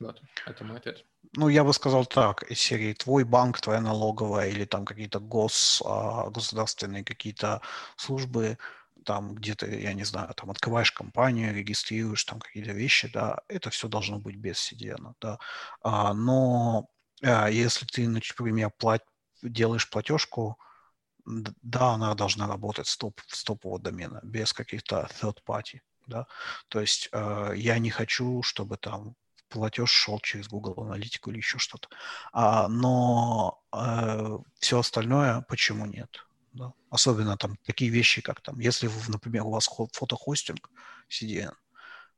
Вот, 0.00 0.20
это 0.46 0.64
мой 0.64 0.78
ответ. 0.78 1.04
Ну, 1.36 1.48
я 1.48 1.64
бы 1.64 1.72
сказал 1.72 2.06
так, 2.06 2.42
из 2.44 2.58
серии 2.58 2.92
твой 2.92 3.24
банк, 3.24 3.60
твоя 3.60 3.80
налоговая 3.80 4.48
или 4.48 4.64
там 4.64 4.84
какие-то 4.84 5.20
гос, 5.20 5.82
а, 5.84 6.30
государственные 6.30 7.04
какие-то 7.04 7.62
службы, 7.96 8.58
там 9.04 9.34
где-то, 9.34 9.66
я 9.66 9.94
не 9.94 10.04
знаю, 10.04 10.34
там 10.34 10.50
открываешь 10.50 10.92
компанию, 10.92 11.54
регистрируешь 11.54 12.24
там 12.24 12.40
какие-то 12.40 12.72
вещи, 12.72 13.10
да, 13.12 13.38
это 13.48 13.70
все 13.70 13.88
должно 13.88 14.18
быть 14.18 14.36
без 14.36 14.56
CDN, 14.56 15.14
да. 15.20 15.38
А, 15.82 16.12
но 16.12 16.88
а, 17.22 17.48
если 17.48 17.86
ты, 17.86 18.08
например, 18.08 18.70
плат, 18.76 19.02
делаешь 19.42 19.88
платежку, 19.88 20.58
да, 21.24 21.94
она 21.94 22.14
должна 22.14 22.46
работать 22.46 22.86
стоп, 22.86 23.20
в 23.26 23.36
стопового 23.36 23.80
домена, 23.80 24.20
без 24.22 24.52
каких-то 24.52 25.08
third 25.20 25.38
party, 25.46 25.80
да. 26.06 26.26
То 26.68 26.80
есть 26.80 27.08
э, 27.12 27.52
я 27.56 27.78
не 27.78 27.90
хочу, 27.90 28.42
чтобы 28.42 28.76
там 28.76 29.16
платеж 29.48 29.90
шел 29.90 30.20
через 30.20 30.48
Google 30.48 30.74
Аналитику 30.84 31.30
или 31.30 31.38
еще 31.38 31.58
что-то. 31.58 31.88
А, 32.32 32.68
но 32.68 33.62
э, 33.72 34.38
все 34.58 34.78
остальное 34.78 35.42
почему 35.48 35.86
нет? 35.86 36.26
Да? 36.52 36.72
Особенно 36.90 37.36
там 37.36 37.56
такие 37.64 37.90
вещи, 37.90 38.22
как 38.22 38.40
там, 38.40 38.58
если, 38.60 38.86
вы, 38.86 39.00
например, 39.08 39.44
у 39.44 39.50
вас 39.50 39.68
фотохостинг 39.92 40.70
CDN, 41.10 41.54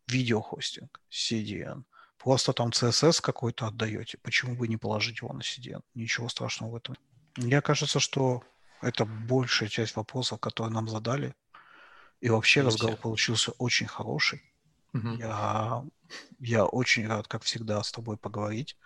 видеохостинг 0.06 1.00
CDN, 1.10 1.84
просто 2.18 2.52
там 2.52 2.70
CSS 2.70 3.20
какой-то 3.20 3.66
отдаете, 3.66 4.18
почему 4.18 4.54
бы 4.54 4.68
не 4.68 4.76
положить 4.76 5.22
его 5.22 5.32
на 5.32 5.40
CDN? 5.40 5.82
Ничего 5.94 6.28
страшного 6.28 6.72
в 6.72 6.76
этом. 6.76 6.96
Мне 7.36 7.60
кажется, 7.60 8.00
что 8.00 8.42
это 8.80 9.04
большая 9.04 9.68
часть 9.68 9.96
вопросов, 9.96 10.40
которые 10.40 10.72
нам 10.72 10.88
задали. 10.88 11.34
И 12.20 12.30
вообще 12.30 12.62
разговор 12.62 12.96
получился 12.96 13.52
очень 13.52 13.86
хороший. 13.86 14.42
Угу. 14.94 15.16
Я, 15.18 15.84
я 16.40 16.64
очень 16.64 17.06
рад, 17.06 17.26
как 17.26 17.42
всегда, 17.42 17.82
с 17.82 17.92
тобой 17.92 18.16
поговорить. 18.16 18.76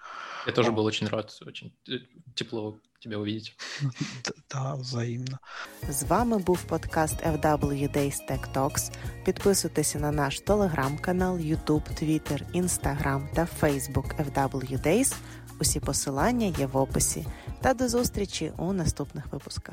Я 0.47 0.53
тоже 0.53 0.71
был 0.71 0.85
очень 0.85 1.09
рад, 1.09 1.39
очень 1.47 1.73
э, 1.89 1.99
тепло 2.35 2.81
тебя 3.03 3.19
увидеть. 3.19 3.57
Да, 4.51 4.75
взаимно. 4.75 5.39
З 5.89 6.03
вами 6.03 6.39
був 6.39 6.63
подкаст 6.63 7.23
FW 7.23 7.97
Days 7.97 8.15
Tech 8.31 8.53
Talks. 8.55 8.93
Підписуйтеся 9.25 9.99
на 9.99 10.13
наш 10.13 10.41
телеграм-канал, 10.41 11.37
YouTube, 11.37 12.03
Twitter, 12.03 12.63
Instagram 12.63 13.35
та 13.35 13.49
Facebook 13.61 14.33
FW 14.33 14.87
Days. 14.87 15.15
Усі 15.61 15.81
посилання 15.81 16.47
є 16.59 16.67
в 16.67 16.77
описі. 16.77 17.27
Та 17.61 17.75
до 17.75 17.89
зустрічі 17.89 18.53
у 18.57 18.73
наступних 18.73 19.33
випусках. 19.33 19.71